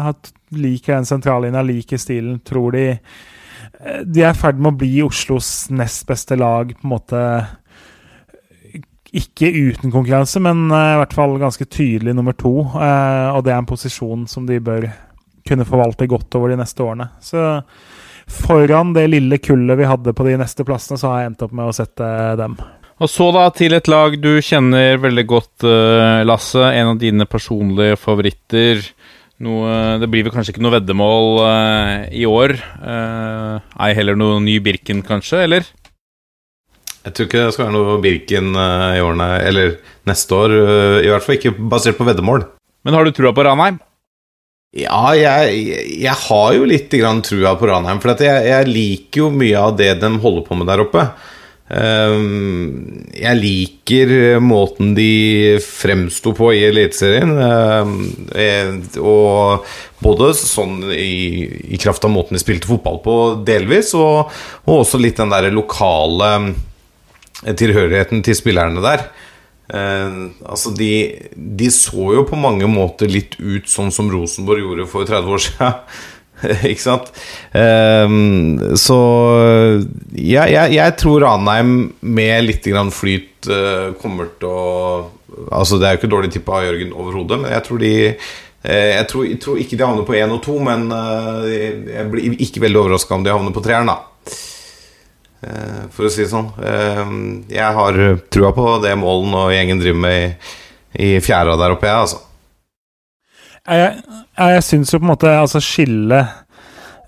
har- 0.09 0.33
liker 0.55 0.95
den 0.99 1.07
sentrallinja, 1.09 1.63
liker 1.67 1.99
stilen. 1.99 2.37
Tror 2.47 2.73
de 2.77 2.83
eh, 2.95 4.03
De 4.07 4.23
er 4.23 4.31
i 4.35 4.39
ferd 4.39 4.59
med 4.61 4.75
å 4.75 4.79
bli 4.79 5.01
Oslos 5.03 5.71
nest 5.71 6.05
beste 6.07 6.37
lag, 6.39 6.75
på 6.77 6.85
en 6.87 6.93
måte 6.93 7.23
Ikke 9.15 9.47
uten 9.55 9.93
konkurranse, 9.95 10.41
men 10.43 10.67
eh, 10.75 10.93
i 10.97 11.01
hvert 11.01 11.15
fall 11.15 11.37
ganske 11.39 11.67
tydelig 11.71 12.15
nummer 12.19 12.35
to. 12.35 12.53
eh, 12.75 13.29
og 13.37 13.45
det 13.47 13.53
er 13.55 13.61
en 13.63 13.69
posisjon 13.71 14.27
som 14.31 14.47
de 14.47 14.59
bør 14.61 14.89
kunne 15.47 15.67
forvalte 15.69 16.09
godt 16.11 16.35
over 16.39 16.51
de 16.51 16.57
neste 16.59 16.83
årene. 16.83 17.07
Så 17.23 17.39
foran 18.31 18.95
det 18.97 19.09
lille 19.13 19.39
kullet 19.43 19.79
vi 19.81 19.89
hadde 19.89 20.15
på 20.17 20.27
de 20.27 20.39
neste 20.41 20.67
plassene, 20.67 21.01
så 21.01 21.11
har 21.11 21.23
jeg 21.23 21.33
endt 21.33 21.45
opp 21.47 21.55
med 21.57 21.69
å 21.69 21.77
sette 21.77 22.09
dem. 22.41 22.57
Og 23.03 23.11
så 23.11 23.27
da 23.35 23.49
til 23.51 23.75
et 23.75 23.89
lag 23.91 24.15
du 24.23 24.37
kjenner 24.45 25.01
veldig 25.03 25.25
godt, 25.27 25.65
eh, 25.67 26.23
Lasse. 26.27 26.63
En 26.63 26.95
av 26.95 26.99
dine 27.01 27.27
personlige 27.27 27.99
favoritter. 27.99 28.85
Noe, 29.43 29.99
det 29.99 30.07
blir 30.13 30.23
vel 30.23 30.33
kanskje 30.33 30.55
ikke 30.55 30.63
noe 30.63 30.77
veddemål 30.77 31.41
uh, 31.43 32.05
i 32.15 32.23
år. 32.23 32.55
Uh, 32.79 33.59
Ei 33.83 33.91
heller 33.99 34.15
noe 34.15 34.39
ny 34.41 34.61
Birken, 34.63 35.03
kanskje? 35.03 35.43
Eller? 35.49 35.67
Jeg 37.05 37.17
tror 37.17 37.27
ikke 37.27 37.43
det 37.43 37.57
skal 37.57 37.67
være 37.67 37.75
noe 37.75 37.97
Birken 38.01 38.55
uh, 38.55 38.95
i 38.95 39.03
årene 39.03 39.27
Eller 39.43 39.75
neste 40.07 40.39
år. 40.39 40.55
I 41.03 41.11
hvert 41.11 41.27
fall 41.27 41.41
ikke 41.41 41.57
basert 41.59 41.99
på 41.99 42.07
veddemål. 42.07 42.47
Men 42.87 42.95
har 42.95 43.05
du 43.05 43.11
trua 43.17 43.35
på 43.35 43.45
Ranheim? 43.45 43.83
Ja, 44.75 45.13
jeg, 45.15 45.59
jeg 46.03 46.17
har 46.25 46.49
jo 46.57 46.67
litt 46.67 46.91
grann 46.91 47.23
trua 47.23 47.55
på 47.59 47.69
Ranheim. 47.71 48.01
For 48.03 48.19
jeg, 48.19 48.49
jeg 48.51 48.71
liker 48.71 49.25
jo 49.25 49.31
mye 49.31 49.61
av 49.61 49.77
det 49.79 49.93
de 50.03 50.11
holder 50.19 50.47
på 50.49 50.59
med 50.59 50.71
der 50.71 50.83
oppe. 50.83 51.07
Ehm, 51.73 53.07
jeg 53.17 53.39
liker 53.41 54.13
måten 54.43 54.93
de 54.99 55.57
fremsto 55.65 56.35
på 56.37 56.51
i 56.53 56.65
Eliteserien. 56.67 57.33
ehm, 57.39 57.95
eh, 58.35 58.99
og 59.01 59.65
både 60.05 60.33
sånn 60.37 60.91
i, 60.93 61.47
i 61.75 61.81
kraft 61.81 62.05
av 62.05 62.13
måten 62.13 62.37
de 62.37 62.43
spilte 62.43 62.69
fotball 62.69 63.01
på, 63.05 63.17
delvis, 63.47 63.95
og, 63.95 64.35
og 64.67 64.83
også 64.83 65.01
litt 65.01 65.23
den 65.23 65.33
derre 65.33 65.55
lokale 65.55 66.35
eh, 67.47 67.55
tilhørigheten 67.55 68.27
til 68.27 68.37
spillerne 68.37 68.85
der. 68.85 69.09
Eh, 69.73 70.17
altså 70.45 70.75
de, 70.77 70.91
de 71.35 71.71
så 71.73 72.11
jo 72.19 72.25
på 72.29 72.37
mange 72.37 72.69
måter 72.69 73.09
litt 73.09 73.39
ut 73.41 73.71
sånn 73.71 73.93
som 73.95 74.11
Rosenborg 74.13 74.65
gjorde 74.65 74.91
for 74.91 75.09
30 75.09 75.37
år 75.37 75.45
siden. 75.47 75.79
Ikke 76.71 76.83
sant? 76.83 77.11
Eh, 77.57 78.17
så 78.81 79.01
jeg, 80.13 80.53
jeg, 80.53 80.75
jeg 80.77 80.97
tror 81.01 81.25
Ranheim 81.25 81.77
med 82.01 82.49
litt 82.49 82.69
flyt 82.93 83.49
eh, 83.49 83.93
kommer 84.01 84.33
til 84.39 84.51
å 84.51 84.65
Altså 85.35 85.81
Det 85.81 85.89
er 85.89 85.97
jo 85.97 85.99
ikke 85.99 86.09
dårlig 86.13 86.29
tippa 86.31 86.61
av 86.61 86.67
Jørgen 86.69 86.93
overhodet, 86.95 87.41
men 87.43 87.51
jeg 87.51 87.65
tror 87.67 87.81
de 87.83 87.93
eh, 88.07 88.91
jeg 88.95 89.07
tror, 89.11 89.25
jeg 89.27 89.39
tror 89.43 89.59
ikke 89.59 89.79
de 89.81 89.87
havner 89.89 90.07
på 90.07 90.15
én 90.15 90.31
og 90.31 90.39
to, 90.45 90.55
men 90.63 90.85
eh, 90.95 91.49
jeg 91.91 92.05
blir 92.13 92.37
ikke 92.47 92.63
veldig 92.63 92.81
overraska 92.85 93.17
om 93.17 93.25
de 93.27 93.33
havner 93.35 93.57
på 93.57 93.65
treeren, 93.65 93.91
da. 93.91 94.14
Eh, 95.45 95.81
For 95.95 96.09
å 96.09 96.13
si 96.13 96.25
det 96.25 96.31
sånn. 96.33 96.51
Eh, 96.59 97.03
Jeg 97.55 97.79
har 97.79 97.99
trua 98.33 98.53
på 98.57 98.69
det 98.85 98.95
Målen 99.01 99.35
og 99.39 99.53
gjengen 99.55 99.83
driver 99.83 100.01
med 100.07 100.23
i, 100.25 100.55
i 101.09 101.11
fjæra 101.25 101.59
der 101.61 101.75
oppe, 101.77 101.91
jeg, 101.91 102.07
altså. 102.07 102.23
Jeg, 103.65 104.01
jeg, 104.37 104.65
syns 104.67 104.93
jo 104.93 104.99
på 105.01 105.07
en 105.07 105.13
måte 105.15 105.31
Altså, 105.33 105.61
skillet 105.65 106.35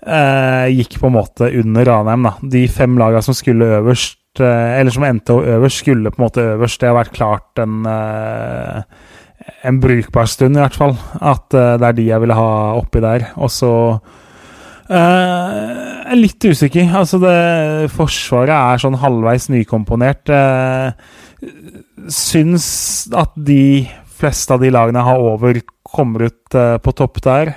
eh, 0.01 0.69
gikk 0.73 0.97
på 1.01 1.11
en 1.11 1.17
måte 1.19 1.51
under 1.59 1.85
Ranheim, 1.91 2.29
da. 2.29 2.33
De 2.55 2.63
fem 2.71 2.97
lagene 2.99 3.25
som 3.25 3.37
skulle 3.37 3.75
øverst, 3.81 4.41
eh, 4.41 4.79
eller 4.79 4.93
som 4.93 5.05
endte 5.07 5.37
øverst, 5.57 5.83
skulle 5.83 6.13
på 6.13 6.21
en 6.21 6.27
måte 6.29 6.47
øverst. 6.55 6.81
Det 6.81 6.89
har 6.89 6.97
vært 6.97 7.15
klart 7.17 7.61
en 7.63 7.85
eh, 7.91 8.81
en 9.61 9.79
brukbar 9.79 10.27
stund, 10.29 10.57
i 10.57 10.61
hvert 10.61 10.77
fall. 10.77 10.95
At 11.21 11.53
eh, 11.55 11.75
det 11.79 11.89
er 11.89 11.97
de 11.97 12.07
jeg 12.09 12.23
ville 12.23 12.37
ha 12.37 12.49
oppi 12.79 13.01
der. 13.03 13.29
Og 13.35 13.51
så 13.53 13.71
eh, 14.89 15.53
Jeg 16.07 16.13
er 16.13 16.19
litt 16.19 16.47
usikker. 16.47 16.91
Altså, 16.99 17.19
det 17.21 17.91
Forsvaret 17.93 18.53
er 18.55 18.83
sånn 18.83 18.99
halvveis 19.01 19.49
nykomponert. 19.53 20.31
Eh, 20.31 20.91
syns 22.13 22.67
at 23.15 23.35
de 23.35 23.87
fleste 24.17 24.55
av 24.55 24.63
de 24.63 24.71
lagene 24.73 25.03
har 25.05 25.21
over, 25.21 25.59
kommer 25.87 26.27
ut 26.29 26.57
eh, 26.57 26.77
på 26.81 26.93
topp 26.97 27.21
der. 27.25 27.53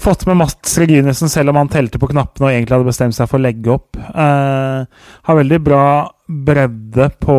Fått 0.00 0.24
med 0.24 0.38
Mats 0.40 0.78
Reginesen, 0.80 1.28
selv 1.28 1.52
om 1.52 1.58
han 1.60 1.68
telte 1.72 2.00
på 2.00 2.08
knappene 2.08 2.48
og 2.48 2.54
egentlig 2.54 2.78
hadde 2.78 2.88
bestemt 2.88 3.16
seg 3.16 3.28
for 3.28 3.36
å 3.36 3.44
legge 3.44 3.74
opp. 3.74 3.98
Har 4.16 5.36
veldig 5.36 5.58
bra 5.60 5.84
bredde 6.30 7.10
på 7.20 7.36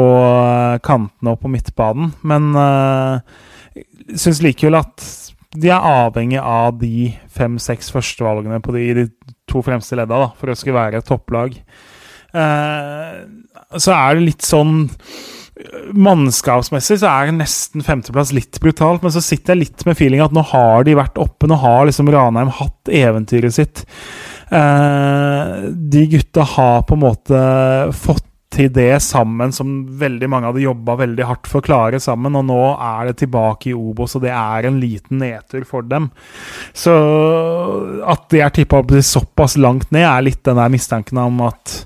kantene 0.86 1.34
og 1.34 1.42
på 1.42 1.50
midtbanen, 1.50 2.12
men 2.28 2.52
uh, 2.54 3.24
syns 4.18 4.42
likevel 4.44 4.80
at 4.82 5.06
de 5.52 5.72
er 5.72 5.84
avhengig 5.84 6.40
av 6.40 6.78
de 6.80 7.12
fem-seks 7.32 7.92
førstevalgene 7.92 8.62
på 8.64 8.76
de, 8.76 8.86
de 9.02 9.06
to 9.52 9.64
fremste 9.66 9.98
ledda 10.00 10.24
da, 10.24 10.30
for 10.40 10.52
å 10.52 10.56
skulle 10.58 10.80
være 10.80 11.02
et 11.02 11.10
topplag. 11.10 11.58
Eh, 12.32 13.20
så 13.76 13.96
er 13.98 14.16
det 14.16 14.28
litt 14.30 14.48
sånn 14.48 14.86
Mannskapsmessig 15.94 16.96
så 17.02 17.10
er 17.12 17.34
nesten 17.36 17.84
femteplass 17.86 18.32
litt 18.34 18.58
brutalt, 18.64 19.04
men 19.04 19.14
så 19.14 19.22
sitter 19.22 19.54
jeg 19.54 19.60
litt 19.60 19.84
med 19.86 19.98
feeling 20.00 20.24
at 20.24 20.34
nå 20.34 20.42
har 20.54 20.88
de 20.88 20.96
vært 20.98 21.20
oppe. 21.22 21.46
Nå 21.46 21.60
har 21.62 21.86
liksom 21.86 22.10
Ranheim 22.10 22.50
hatt 22.58 22.90
eventyret 22.90 23.54
sitt. 23.54 23.84
Eh, 24.50 25.68
de 25.70 26.06
gutta 26.16 26.48
har 26.56 26.82
på 26.88 26.98
en 26.98 27.04
måte 27.04 27.44
fått 27.94 28.26
til 28.52 28.72
det 28.74 29.00
sammen 29.04 29.54
som 29.56 29.70
veldig 30.00 30.28
mange 30.32 30.50
hadde 30.50 30.66
jobba 30.66 30.98
veldig 31.00 31.28
hardt 31.28 31.48
for 31.50 31.62
å 31.62 31.66
klare 31.66 32.02
sammen, 32.04 32.36
og 32.36 32.48
nå 32.50 32.60
er 32.76 33.10
det 33.10 33.22
tilbake 33.22 33.72
i 33.72 33.78
Obos, 33.78 34.18
og 34.18 34.26
det 34.26 34.34
er 34.36 34.68
en 34.68 34.80
liten 34.82 35.22
nedtur 35.24 35.64
for 35.68 35.88
dem. 35.88 36.10
Så 36.76 36.94
at 38.12 38.28
de 38.34 38.44
er 38.44 38.54
tippa 38.56 38.82
opp 38.84 38.94
såpass 39.08 39.58
langt 39.62 39.92
ned, 39.96 40.08
er 40.08 40.28
litt 40.28 40.44
den 40.48 40.60
der 40.60 40.74
mistanken 40.74 41.22
om 41.24 41.42
at 41.48 41.82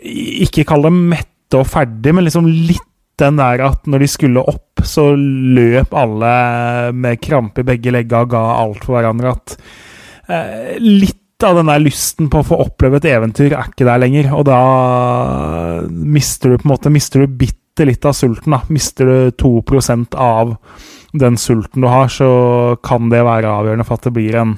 Ikke 0.00 0.64
kall 0.64 0.86
dem 0.86 1.02
mette 1.10 1.58
og 1.58 1.66
ferdig, 1.68 2.14
men 2.16 2.24
liksom 2.24 2.46
litt 2.48 2.86
den 3.20 3.36
der 3.36 3.60
at 3.66 3.88
når 3.90 4.04
de 4.04 4.08
skulle 4.08 4.44
opp, 4.48 4.80
så 4.86 5.10
løp 5.12 5.92
alle 5.92 6.30
med 6.96 7.20
krampe 7.20 7.60
i 7.60 7.68
begge 7.68 7.92
legga 7.92 8.22
og 8.24 8.30
ga 8.32 8.44
alt 8.62 8.86
for 8.86 8.96
hverandre. 8.96 9.34
At 9.36 9.56
eh, 10.32 10.78
litt 10.80 11.19
av 11.46 11.58
den 11.58 11.70
der 11.70 11.82
lysten 11.82 12.28
på 12.32 12.40
å 12.40 12.46
få 12.50 12.58
oppleve 12.64 13.00
et 13.00 13.08
eventyr 13.10 13.54
er 13.54 13.70
ikke 13.70 13.86
der 13.88 14.02
lenger. 14.02 14.30
Og 14.36 14.46
da 14.48 14.60
mister 15.88 16.52
du 16.52 16.60
på 16.60 16.68
en 16.68 16.74
måte 16.74 16.92
Mister 16.92 17.24
du 17.24 17.40
bitte 17.40 17.86
litt 17.88 18.04
av 18.04 18.16
sulten. 18.16 18.52
da 18.52 18.62
Mister 18.68 19.08
du 19.08 19.30
2% 19.40 20.16
av 20.18 20.56
den 21.12 21.38
sulten 21.40 21.82
du 21.82 21.88
har, 21.90 22.08
så 22.08 22.76
kan 22.86 23.10
det 23.10 23.24
være 23.26 23.50
avgjørende 23.50 23.86
for 23.86 23.98
at 23.98 24.06
det 24.06 24.14
blir 24.14 24.36
en 24.38 24.54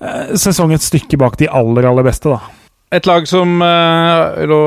eh, 0.00 0.34
sesong 0.36 0.74
et 0.74 0.84
stykke 0.84 1.18
bak 1.20 1.38
de 1.40 1.48
aller, 1.48 1.88
aller 1.88 2.04
beste, 2.04 2.28
da. 2.32 2.42
Et 2.94 3.06
lag 3.08 3.24
som 3.26 3.56
eh, 3.64 4.44
lå 4.46 4.58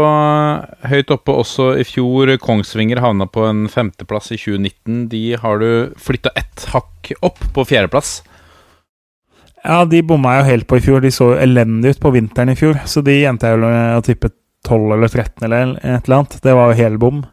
høyt 0.89 1.13
oppe 1.13 1.35
også 1.43 1.69
i 1.79 1.85
fjor, 1.87 2.33
Kongsvinger, 2.43 2.99
havna 3.03 3.27
på 3.29 3.45
en 3.47 3.67
femteplass 3.71 4.33
i 4.33 4.39
2019. 4.41 5.05
De 5.13 5.21
har 5.39 5.61
du 5.61 5.69
flytta 6.01 6.33
ett 6.35 6.65
hakk 6.73 7.13
opp, 7.21 7.39
på 7.55 7.67
fjerdeplass. 7.69 8.19
Ja, 9.63 9.85
de 9.85 10.01
bomma 10.05 10.37
jo 10.39 10.49
helt 10.51 10.67
på 10.69 10.77
i 10.77 10.83
fjor. 10.83 11.01
De 11.03 11.11
så 11.13 11.31
elendig 11.41 11.95
ut 11.95 12.03
på 12.03 12.11
vinteren 12.13 12.53
i 12.53 12.57
fjor. 12.59 12.79
Så 12.85 13.03
de 13.05 13.19
endte 13.27 13.49
jeg 13.49 13.57
vel 13.57 13.97
å 13.97 14.03
tippe 14.05 14.31
12 14.67 14.93
eller 14.95 15.07
13 15.11 15.47
eller 15.47 15.73
et 15.77 16.07
eller 16.07 16.19
annet. 16.19 16.37
Det 16.43 16.55
var 16.55 16.71
jo 16.71 16.79
hel 16.81 16.99
bom. 17.01 17.23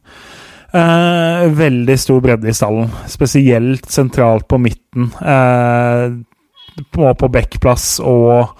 Eh, 0.75 1.45
veldig 1.55 1.99
stor 2.01 2.23
bredde 2.25 2.51
i 2.51 2.55
stallen, 2.57 2.89
spesielt 3.07 3.87
sentralt 3.91 4.49
på 4.51 4.59
midten. 4.59 5.13
Eh, 5.23 6.17
på, 6.91 7.11
på 7.15 7.29
backplass 7.31 8.01
og 8.03 8.57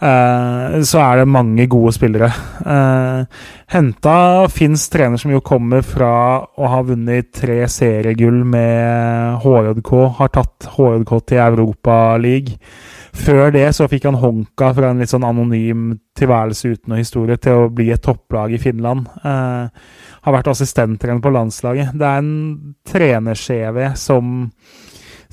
så 0.00 1.00
er 1.00 1.20
det 1.20 1.28
mange 1.30 1.66
gode 1.70 1.92
spillere. 1.94 2.30
Eh, 2.66 3.42
henta 3.74 4.16
Finns 4.52 4.88
trener 4.92 5.20
som 5.20 5.32
jo 5.32 5.42
kommer 5.44 5.84
fra 5.86 6.42
å 6.42 6.70
ha 6.72 6.80
vunnet 6.86 7.30
tre 7.34 7.62
seriegull 7.70 8.42
med 8.44 9.38
HJK. 9.44 9.92
Har 10.18 10.34
tatt 10.34 10.68
HJK 10.74 11.14
til 11.30 11.44
Europaligaen. 11.46 12.58
Før 13.14 13.52
det 13.54 13.68
så 13.76 13.86
fikk 13.86 14.08
han 14.08 14.18
honka 14.18 14.72
fra 14.74 14.88
en 14.90 14.98
litt 14.98 15.12
sånn 15.12 15.26
anonym 15.26 15.92
tilværelse 16.18 16.72
uten 16.72 16.90
noe 16.90 16.98
historie 16.98 17.38
til 17.38 17.60
å 17.60 17.68
bli 17.70 17.92
et 17.94 18.02
topplag 18.02 18.56
i 18.56 18.58
Finland. 18.58 19.06
Eh, 19.22 19.68
har 20.24 20.34
vært 20.34 20.50
assistenttrener 20.50 21.22
på 21.22 21.30
landslaget. 21.30 21.94
Det 21.94 22.08
er 22.08 22.24
en 22.24 22.74
trener-CV 22.90 23.78
som 24.00 24.50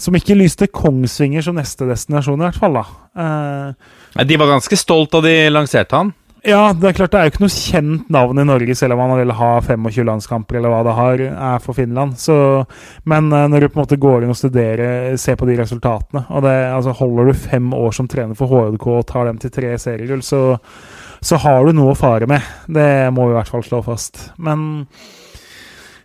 som 0.01 0.15
ikke 0.17 0.37
lyste 0.37 0.65
Kongsvinger 0.73 1.43
som 1.45 1.57
neste 1.59 1.85
destinasjon, 1.85 2.41
i 2.41 2.47
hvert 2.47 2.57
fall. 2.57 2.79
da. 2.79 2.85
Eh, 3.21 3.73
De 4.13 4.37
var 4.37 4.51
ganske 4.51 4.77
stolt 4.79 5.13
da 5.13 5.21
de 5.23 5.35
lanserte 5.49 5.95
han. 5.95 6.11
ja, 6.43 6.73
det 6.73 6.89
er 6.89 6.95
klart 6.97 7.13
det 7.13 7.19
er 7.19 7.27
jo 7.27 7.31
ikke 7.33 7.43
noe 7.43 7.53
kjent 7.53 8.07
navn 8.11 8.41
i 8.41 8.47
Norge, 8.49 8.75
selv 8.75 8.95
om 8.95 9.03
han 9.05 9.13
vil 9.19 9.35
ha 9.37 9.51
25 9.61 10.07
landskamper, 10.09 10.57
eller 10.57 10.73
hva 10.73 10.81
det 10.87 10.95
har, 10.97 11.25
er 11.51 11.61
for 11.63 11.77
Finland. 11.77 12.17
Så, 12.19 12.37
men 13.05 13.29
eh, 13.31 13.47
når 13.51 13.61
du 13.61 13.67
på 13.69 13.79
en 13.79 13.83
måte 13.83 13.99
går 14.01 14.25
inn 14.25 14.33
og 14.33 14.39
studerer, 14.39 15.13
ser 15.21 15.37
på 15.39 15.47
de 15.49 15.59
resultatene 15.61 16.25
og 16.29 16.43
det, 16.47 16.57
altså 16.71 16.95
Holder 16.97 17.31
du 17.31 17.45
fem 17.45 17.71
år 17.77 17.93
som 17.95 18.09
trener 18.11 18.37
for 18.37 18.51
HJK 18.51 18.89
og 18.95 19.07
tar 19.09 19.29
dem 19.29 19.39
til 19.41 19.53
tre 19.53 19.77
seriegull, 19.79 20.25
så 20.25 20.59
så 21.21 21.37
har 21.37 21.65
du 21.65 21.75
noe 21.77 21.93
å 21.93 21.97
fare 21.97 22.25
med. 22.29 22.41
Det 22.65 23.13
må 23.13 23.27
vi 23.27 23.35
i 23.35 23.37
hvert 23.37 23.51
fall 23.53 23.63
slå 23.65 23.83
fast. 23.85 24.31
Men 24.41 24.87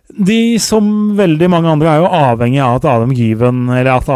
de, 0.07 0.59
som 0.59 0.85
veldig 1.17 1.49
mange 1.51 1.69
andre, 1.69 1.89
er 1.91 2.01
jo 2.01 2.11
avhengig 2.15 2.61
av 2.63 2.77
at 2.77 2.85
Adam 2.87 3.11
Given 3.15 3.65
Eller 3.75 3.91
at, 3.97 4.07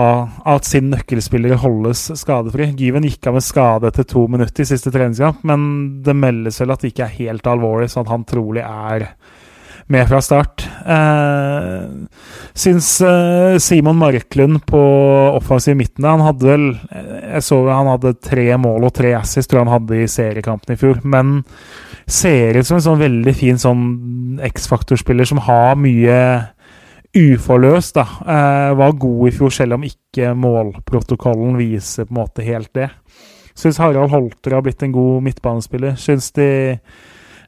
at 0.48 0.68
sin 0.68 0.88
nøkkelspiller 0.94 1.60
holdes 1.60 2.06
skadefri. 2.22 2.70
Given 2.80 3.06
gikk 3.08 3.28
av 3.28 3.36
med 3.38 3.46
skade 3.46 3.92
etter 3.92 4.08
to 4.08 4.24
minutter 4.32 4.64
i 4.64 4.70
siste 4.72 4.94
treningskamp, 4.94 5.44
men 5.48 5.66
det 6.06 6.16
meldes 6.16 6.62
vel 6.64 6.72
at 6.74 6.84
det 6.84 6.94
ikke 6.94 7.10
er 7.10 7.18
helt 7.20 7.50
alvorlig, 7.52 7.92
sånn 7.92 8.08
at 8.08 8.14
han 8.14 8.28
trolig 8.30 8.64
er 8.64 9.10
med 9.88 10.08
fra 10.10 10.22
start. 10.22 10.66
Eh, 10.86 11.88
syns 12.54 12.90
eh, 13.02 13.58
Simon 13.58 13.98
Marklund 13.98 14.66
på 14.66 14.82
offensiv 15.36 15.78
midten 15.78 16.08
Han 16.08 16.24
hadde 16.26 16.48
vel 16.48 16.66
Jeg 16.92 17.44
så 17.46 17.60
han 17.70 17.90
hadde 17.92 18.16
tre 18.20 18.48
mål 18.60 18.90
og 18.90 18.96
tre 18.98 19.14
assis, 19.20 19.48
tror 19.48 19.62
jeg 19.62 19.68
han 19.68 19.76
hadde 19.80 20.02
i 20.02 20.10
seriekampen 20.12 20.76
i 20.76 20.80
fjor. 20.80 21.02
Men 21.04 21.42
ser 22.12 22.58
ut 22.58 22.68
som 22.68 22.80
en 22.80 22.88
sånn 22.88 23.02
veldig 23.02 23.36
fin 23.38 23.60
sånn 23.62 23.84
X-faktorspiller 24.52 25.28
som 25.28 25.42
har 25.46 25.78
mye 25.80 26.18
uforløst. 27.18 27.96
da. 27.96 28.08
Eh, 28.22 28.76
var 28.76 28.92
god 28.92 29.28
i 29.28 29.36
fjor, 29.36 29.50
selv 29.50 29.74
om 29.78 29.84
ikke 29.88 30.34
målprotokollen 30.36 31.58
viser 31.60 32.06
på 32.06 32.16
en 32.16 32.22
måte 32.22 32.46
helt 32.48 32.74
det. 32.74 32.90
Syns 33.56 33.78
Harald 33.78 34.12
Holter 34.12 34.56
har 34.56 34.64
blitt 34.64 34.84
en 34.84 34.92
god 34.96 35.24
midtbanespiller. 35.24 35.96
Syns 36.00 36.32
de 36.32 36.80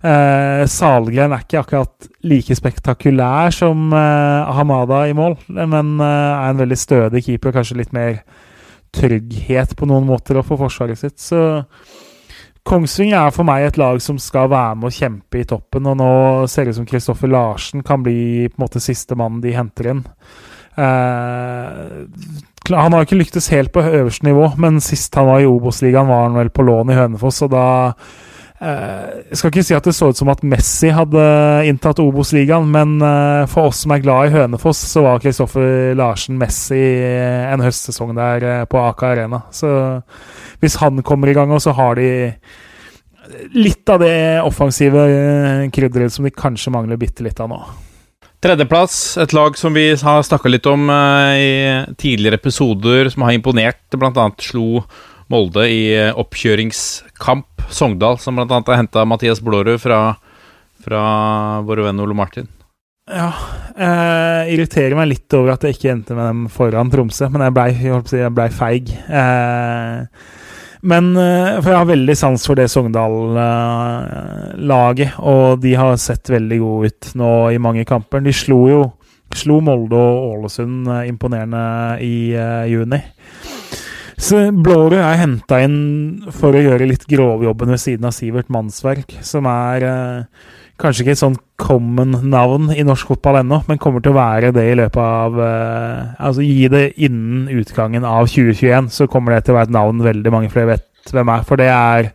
eh, 0.04 0.64
Salgren 0.70 1.34
er 1.34 1.44
ikke 1.44 1.62
akkurat 1.64 2.08
like 2.28 2.56
spektakulær 2.58 3.54
som 3.56 3.92
eh, 3.96 4.54
Hamada 4.60 5.04
i 5.10 5.18
mål, 5.18 5.38
men 5.50 5.98
eh, 5.98 6.32
er 6.38 6.54
en 6.54 6.64
veldig 6.64 6.80
stødig 6.80 7.24
keeper. 7.26 7.56
Kanskje 7.56 7.80
litt 7.82 7.96
mer 7.96 8.22
trygghet 8.94 9.76
på 9.78 9.90
noen 9.90 10.06
måter 10.08 10.40
for 10.46 10.62
forsvaret 10.62 11.00
sitt. 11.00 11.18
Så 11.22 11.64
Kongsvinger 12.64 13.26
er 13.26 13.34
for 13.36 13.44
meg 13.48 13.66
et 13.66 13.78
lag 13.80 13.98
som 14.00 14.20
skal 14.22 14.48
være 14.52 14.78
med 14.80 14.88
å 14.88 14.96
kjempe 14.96 15.42
i 15.42 15.48
toppen, 15.48 15.88
og 15.90 15.98
nå 16.00 16.12
ser 16.48 16.64
det 16.64 16.76
ut 16.76 16.80
som 16.80 16.88
Kristoffer 16.88 17.32
Larsen 17.32 17.84
kan 17.84 18.06
bli 18.06 18.48
på 18.48 18.56
en 18.56 18.64
måte 18.64 18.84
siste 18.84 19.18
mann 19.20 19.42
de 19.44 19.52
henter 19.56 19.90
inn. 19.92 20.06
Eh, 20.80 21.90
han 22.72 22.96
har 22.96 23.04
ikke 23.04 23.20
lyktes 23.20 23.52
helt 23.52 23.74
på 23.76 23.84
øverste 23.84 24.30
nivå, 24.30 24.54
men 24.64 24.80
sist 24.82 25.16
han 25.20 25.28
var 25.28 25.44
i 25.44 25.50
Obos-ligaen, 25.50 26.08
var 26.08 26.30
han 26.30 26.40
vel 26.40 26.54
på 26.56 26.64
lån 26.64 26.94
i 26.94 26.98
Hønefoss, 27.02 27.42
og 27.44 27.52
da 27.52 27.66
Jeg 28.64 29.38
skal 29.40 29.52
ikke 29.52 29.64
si 29.68 29.76
at 29.76 29.88
det 29.88 29.92
så 29.98 30.08
ut 30.14 30.20
som 30.20 30.30
at 30.32 30.44
Messi 30.48 30.88
hadde 30.94 31.24
inntatt 31.68 32.00
Obos-ligaen, 32.00 32.70
men 32.72 32.96
eh, 33.04 33.44
for 33.52 33.72
oss 33.72 33.82
som 33.84 33.92
er 33.92 34.04
glad 34.04 34.30
i 34.30 34.34
Hønefoss, 34.38 34.80
så 34.88 35.04
var 35.04 35.20
Kristoffer 35.24 35.92
Larsen 36.00 36.38
Messi 36.40 36.80
en 36.80 37.64
høstsesong 37.64 38.14
der 38.16 38.46
eh, 38.48 38.66
på 38.70 38.80
Aker 38.80 39.10
Arena. 39.10 39.42
Så 39.52 39.68
hvis 40.64 40.78
han 40.80 41.04
kommer 41.04 41.28
i 41.28 41.36
gang, 41.36 41.52
så 41.60 41.76
har 41.76 42.00
de 42.00 42.08
litt 43.58 43.90
av 43.92 44.00
det 44.04 44.16
offensive 44.48 45.08
eh, 45.12 45.66
krydderet 45.74 46.16
som 46.16 46.24
de 46.28 46.32
kanskje 46.32 46.72
mangler 46.72 47.02
bitte 47.02 47.26
litt 47.26 47.42
av 47.44 47.52
nå. 47.52 47.60
Tredjeplass, 48.44 49.18
et 49.24 49.36
lag 49.36 49.60
som 49.60 49.76
vi 49.76 49.90
har 49.92 50.24
snakka 50.24 50.52
litt 50.52 50.68
om 50.68 50.88
i 50.92 51.52
tidligere 52.00 52.40
episoder, 52.40 53.08
som 53.12 53.24
har 53.24 53.36
imponert. 53.36 53.86
Blant 53.96 54.20
annet 54.20 54.44
slo 54.44 54.84
Molde 55.32 55.64
i 55.72 55.84
oppkjøringskamp. 56.12 57.53
Sogndal, 57.70 58.18
som 58.20 58.40
annet 58.40 58.68
har 58.68 58.76
henta 58.80 59.06
Mathias 59.06 59.42
Blårud 59.42 59.82
fra, 59.82 60.16
fra 60.84 61.02
våre 61.68 61.84
venn 61.88 62.00
Ole 62.04 62.16
Martin. 62.18 62.48
Ja. 63.12 63.34
Eh, 63.76 64.54
irriterer 64.54 64.96
meg 64.96 65.10
litt 65.12 65.34
over 65.36 65.52
at 65.54 65.64
jeg 65.66 65.74
ikke 65.76 65.92
endte 65.92 66.16
med 66.16 66.26
dem 66.30 66.42
foran 66.52 66.92
Tromsø, 66.94 67.26
men 67.34 67.44
jeg 67.48 67.56
blei 67.58 67.72
si, 68.08 68.18
ble 68.38 68.48
feig. 68.54 68.86
Eh, 69.10 70.00
men 70.84 71.16
eh, 71.16 71.62
For 71.62 71.70
jeg 71.72 71.80
har 71.80 71.94
veldig 71.94 72.16
sans 72.20 72.48
for 72.48 72.56
det 72.60 72.72
Sogndal-laget, 72.72 75.12
og 75.20 75.62
de 75.64 75.72
har 75.80 76.02
sett 76.02 76.26
veldig 76.32 76.60
gode 76.64 76.88
ut 76.92 77.02
nå 77.20 77.32
i 77.56 77.64
mange 77.64 77.84
kamper. 77.88 78.20
De 78.24 78.34
slo 78.36 78.62
jo 78.72 78.82
slo 79.38 79.60
Molde 79.64 79.98
og 79.98 80.38
Ålesund 80.38 80.88
eh, 80.88 81.08
imponerende 81.10 81.64
i 82.04 82.36
uh, 82.38 82.66
juni. 82.70 83.00
Så 84.24 84.40
Blårud 84.56 85.02
er 85.02 85.18
henta 85.20 85.58
inn 85.66 85.80
for 86.32 86.56
å 86.56 86.62
gjøre 86.62 86.88
litt 86.88 87.04
grovjobben 87.12 87.74
ved 87.74 87.82
siden 87.82 88.08
av 88.08 88.14
Sivert 88.16 88.48
Mannsverk, 88.54 89.18
som 89.26 89.50
er 89.52 89.84
eh, 89.84 90.54
kanskje 90.80 91.04
ikke 91.04 91.16
et 91.18 91.20
sånn 91.20 91.36
common 91.60 92.16
navn 92.32 92.72
i 92.72 92.86
norsk 92.88 93.12
fotball 93.12 93.42
ennå, 93.42 93.60
men 93.68 93.82
kommer 93.84 94.04
til 94.04 94.14
å 94.14 94.22
være 94.22 94.54
det 94.56 94.64
i 94.70 94.78
løpet 94.80 95.02
av 95.04 95.42
eh, 95.44 96.14
Altså 96.24 96.46
gi 96.46 96.70
det 96.72 96.86
innen 97.04 97.50
utgangen 97.52 98.08
av 98.08 98.32
2021, 98.32 98.94
så 98.96 99.10
kommer 99.12 99.36
det 99.36 99.44
til 99.44 99.58
å 99.58 99.60
være 99.60 99.74
et 99.74 99.76
navn 99.76 100.04
veldig 100.08 100.34
mange 100.34 100.54
flere 100.54 100.78
vet 100.78 101.12
hvem 101.12 101.34
er. 101.34 101.44
For 101.50 101.60
det 101.60 101.68
er 101.74 102.12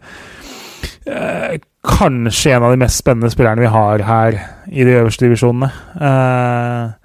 eh, 1.13 1.59
kanskje 1.85 2.57
en 2.57 2.71
av 2.71 2.73
de 2.73 2.81
mest 2.87 3.05
spennende 3.05 3.33
spillerne 3.35 3.67
vi 3.67 3.75
har 3.77 4.07
her 4.09 4.41
i 4.73 4.89
de 4.89 4.97
øverste 5.03 5.29
divisjonene. 5.29 5.69
Uh, 6.01 6.97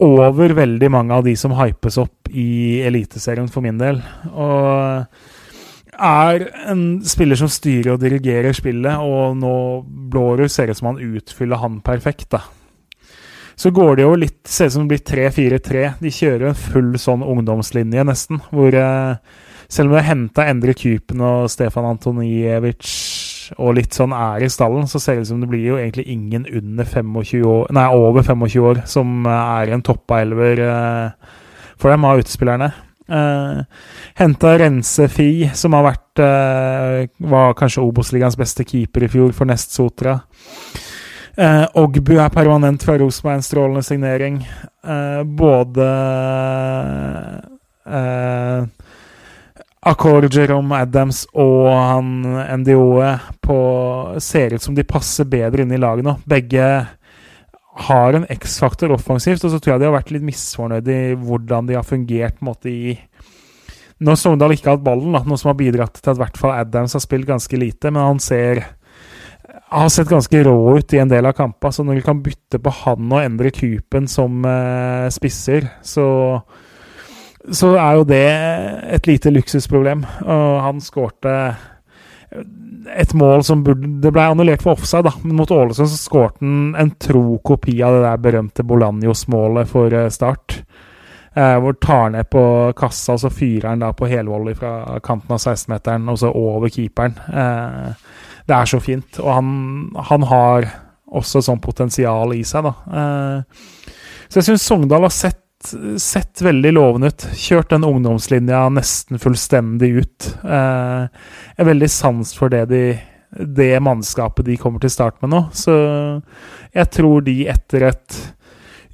over 0.00 0.54
veldig 0.56 0.90
mange 0.92 1.16
av 1.16 1.26
de 1.26 1.34
som 1.36 1.54
hypes 1.58 1.98
opp 2.00 2.30
i 2.30 2.80
Eliteserien, 2.86 3.50
for 3.52 3.64
min 3.64 3.80
del. 3.80 4.00
Og 4.30 5.04
er 6.00 6.46
en 6.70 6.84
spiller 7.04 7.36
som 7.36 7.50
styrer 7.52 7.92
og 7.94 8.00
dirigerer 8.00 8.56
spillet, 8.56 8.96
og 8.96 9.36
nå 9.40 9.54
Blårud 10.10 10.50
ser 10.50 10.72
ut 10.72 10.78
som 10.78 10.92
han 10.92 11.04
utfyller 11.18 11.60
han 11.60 11.80
perfekt. 11.84 12.30
da. 12.32 12.42
Så 13.60 13.70
går 13.76 13.96
det 13.96 14.06
jo 14.06 14.16
litt 14.16 14.38
Ser 14.48 14.70
ut 14.70 14.72
som 14.72 14.88
det 14.88 14.94
blir 14.94 15.30
3-4-3. 15.30 15.82
De 16.00 16.10
kjører 16.10 16.48
en 16.48 16.56
full 16.56 16.94
sånn 16.98 17.22
ungdomslinje, 17.22 18.04
nesten. 18.08 18.40
Hvor 18.50 18.74
eh, 18.74 19.18
selv 19.68 19.92
om 19.92 19.98
de 19.98 20.06
henta 20.06 20.46
Endre 20.48 20.74
Kypen 20.74 21.20
og 21.20 21.50
Stefan 21.52 21.86
Antonijevic 21.90 22.88
og 23.58 23.74
litt 23.78 23.96
sånn 23.96 24.12
er 24.14 24.44
i 24.44 24.50
stallen, 24.52 24.86
så 24.90 25.00
ser 25.02 25.18
det 25.18 25.24
ut 25.24 25.30
som 25.32 25.40
det 25.42 25.48
blir 25.50 25.64
jo 25.72 25.78
egentlig 25.80 26.06
ingen 26.12 26.46
under 26.46 26.86
25 26.86 27.46
år, 27.48 27.64
nei, 27.74 27.86
over 27.96 28.22
25 28.26 28.68
år 28.70 28.82
som 28.90 29.26
er 29.26 29.74
en 29.74 29.82
toppa 29.86 30.20
elver 30.22 30.62
eh, 30.66 31.34
for 31.80 31.92
dem 31.92 32.06
av 32.06 32.22
utespillerne. 32.22 32.70
Uh, 33.10 33.64
Henta 34.14 34.52
Rensefi, 34.60 35.48
som 35.58 35.74
har 35.74 35.82
vært 35.82 36.20
uh, 36.22 37.08
Var 37.32 37.56
kanskje 37.58 37.82
Obos-ligaens 37.82 38.36
beste 38.38 38.62
keeper 38.62 39.02
i 39.02 39.08
fjor 39.10 39.32
for 39.34 39.50
Nest 39.50 39.74
Sotra. 39.74 40.14
Uh, 41.34 41.66
Ogbu 41.80 42.12
er 42.20 42.30
permanent 42.30 42.84
fra 42.86 42.94
Rosenborg, 43.00 43.40
en 43.40 43.42
strålende 43.42 43.82
signering. 43.82 44.38
Uh, 44.86 45.24
både 45.26 45.88
uh, 47.90 48.79
Akor, 49.80 50.26
Jerome 50.28 50.76
Adams 50.76 51.22
og 51.32 51.70
han 51.72 52.08
NDO-e 52.60 53.14
ser 54.20 54.52
ut 54.54 54.64
som 54.64 54.74
de 54.76 54.84
passer 54.84 55.28
bedre 55.28 55.64
inn 55.64 55.72
i 55.72 55.80
laget 55.80 56.04
nå. 56.04 56.18
Begge 56.28 56.66
har 57.80 58.16
en 58.16 58.26
X-faktor 58.28 58.92
offensivt, 58.92 59.44
og 59.46 59.54
så 59.54 59.60
tror 59.60 59.74
jeg 59.74 59.82
de 59.82 59.88
har 59.88 59.96
vært 59.96 60.12
litt 60.12 60.26
misfornøyd 60.26 60.90
i 60.92 61.00
hvordan 61.16 61.70
de 61.70 61.78
har 61.78 61.86
fungert 61.86 62.36
på 62.36 62.44
en 62.44 62.50
måte 62.50 62.68
i 62.68 62.98
Når 64.04 64.16
Sogndal 64.20 64.52
ikke 64.54 64.68
har 64.68 64.76
hatt 64.78 64.84
ballen, 64.84 65.16
da, 65.16 65.24
noe 65.24 65.40
som 65.40 65.50
har 65.52 65.58
bidratt 65.58 65.96
til 65.96 66.12
at 66.12 66.20
hvert 66.20 66.38
fall 66.40 66.54
Adams 66.56 66.96
har 66.96 67.04
spilt 67.04 67.28
ganske 67.28 67.56
lite, 67.60 67.92
men 67.92 68.04
han 68.04 68.20
ser 68.20 68.62
har 69.70 69.90
sett 69.92 70.08
ganske 70.10 70.42
rå 70.44 70.54
ut 70.78 70.94
i 70.94 70.98
en 70.98 71.10
del 71.10 71.28
av 71.28 71.36
kampene. 71.36 71.72
Så 71.72 71.84
når 71.86 72.00
vi 72.00 72.06
kan 72.06 72.22
bytte 72.24 72.58
på 72.62 72.72
han 72.82 73.12
og 73.12 73.22
endre 73.22 73.52
typen 73.54 74.08
som 74.10 74.42
eh, 74.48 75.06
spisser, 75.14 75.68
så 75.86 76.06
så 77.48 77.74
er 77.80 77.98
jo 77.98 78.06
det 78.08 78.26
et 78.96 79.06
lite 79.08 79.32
luksusproblem. 79.32 80.04
Og 80.26 80.48
han 80.64 80.80
skårte 80.84 81.34
et 82.90 83.14
mål 83.18 83.42
som 83.42 83.64
burde 83.66 83.88
Det 84.02 84.12
ble 84.14 84.22
annullert 84.30 84.62
for 84.62 84.78
offside, 84.78 85.08
da, 85.08 85.12
men 85.24 85.36
mot 85.40 85.50
Ålesund 85.50 85.90
så 85.90 85.98
skårte 85.98 86.44
han 86.44 86.76
en 86.78 86.92
tro 87.00 87.40
kopi 87.44 87.80
av 87.82 87.96
det 87.96 88.04
der 88.04 88.22
berømte 88.22 88.64
Bolanjos-målet 88.66 89.70
for 89.70 89.96
eh, 89.96 90.10
Start. 90.14 90.60
Eh, 91.34 91.56
hvor 91.62 91.76
tar 91.78 92.10
ned 92.14 92.30
på 92.30 92.44
kassa, 92.78 93.14
og 93.14 93.22
så 93.22 93.30
fyrer 93.30 93.68
han 93.72 93.82
da 93.84 93.92
på 93.94 94.08
helvolley 94.10 94.56
fra 94.58 94.98
kanten 95.04 95.34
av 95.36 95.42
16-meteren, 95.42 96.08
og 96.10 96.18
så 96.22 96.32
over 96.34 96.72
keeperen. 96.72 97.18
Eh, 97.30 97.92
det 98.48 98.56
er 98.56 98.70
så 98.70 98.80
fint. 98.82 99.20
Og 99.22 99.30
han, 99.34 99.52
han 100.10 100.26
har 100.30 100.70
også 101.10 101.42
sånn 101.44 101.62
potensial 101.62 102.34
i 102.34 102.42
seg, 102.46 102.66
da. 102.66 102.74
Eh, 103.00 103.86
så 104.30 104.38
jeg 104.38 104.52
syns 104.52 104.66
Sogndal 104.66 105.06
har 105.06 105.14
sett 105.14 105.39
sett 106.00 106.42
veldig 106.42 106.72
lovende 106.72 107.10
ut. 107.12 107.26
Kjørt 107.36 107.72
den 107.74 107.86
ungdomslinja 107.86 108.64
nesten 108.72 109.20
fullstendig 109.20 109.92
ut. 110.00 110.28
Eh, 110.44 111.06
jeg 111.54 111.64
er 111.64 111.70
veldig 111.70 111.90
sans 111.92 112.34
for 112.36 112.52
det, 112.52 112.64
de, 112.72 112.84
det 113.30 113.72
mannskapet 113.84 114.48
de 114.48 114.58
kommer 114.60 114.82
til 114.82 114.92
start 114.92 115.20
med 115.22 115.34
nå. 115.34 115.42
Så 115.56 115.74
jeg 116.74 116.92
tror 116.96 117.24
de 117.26 117.36
etter 117.52 117.90
et 117.90 118.20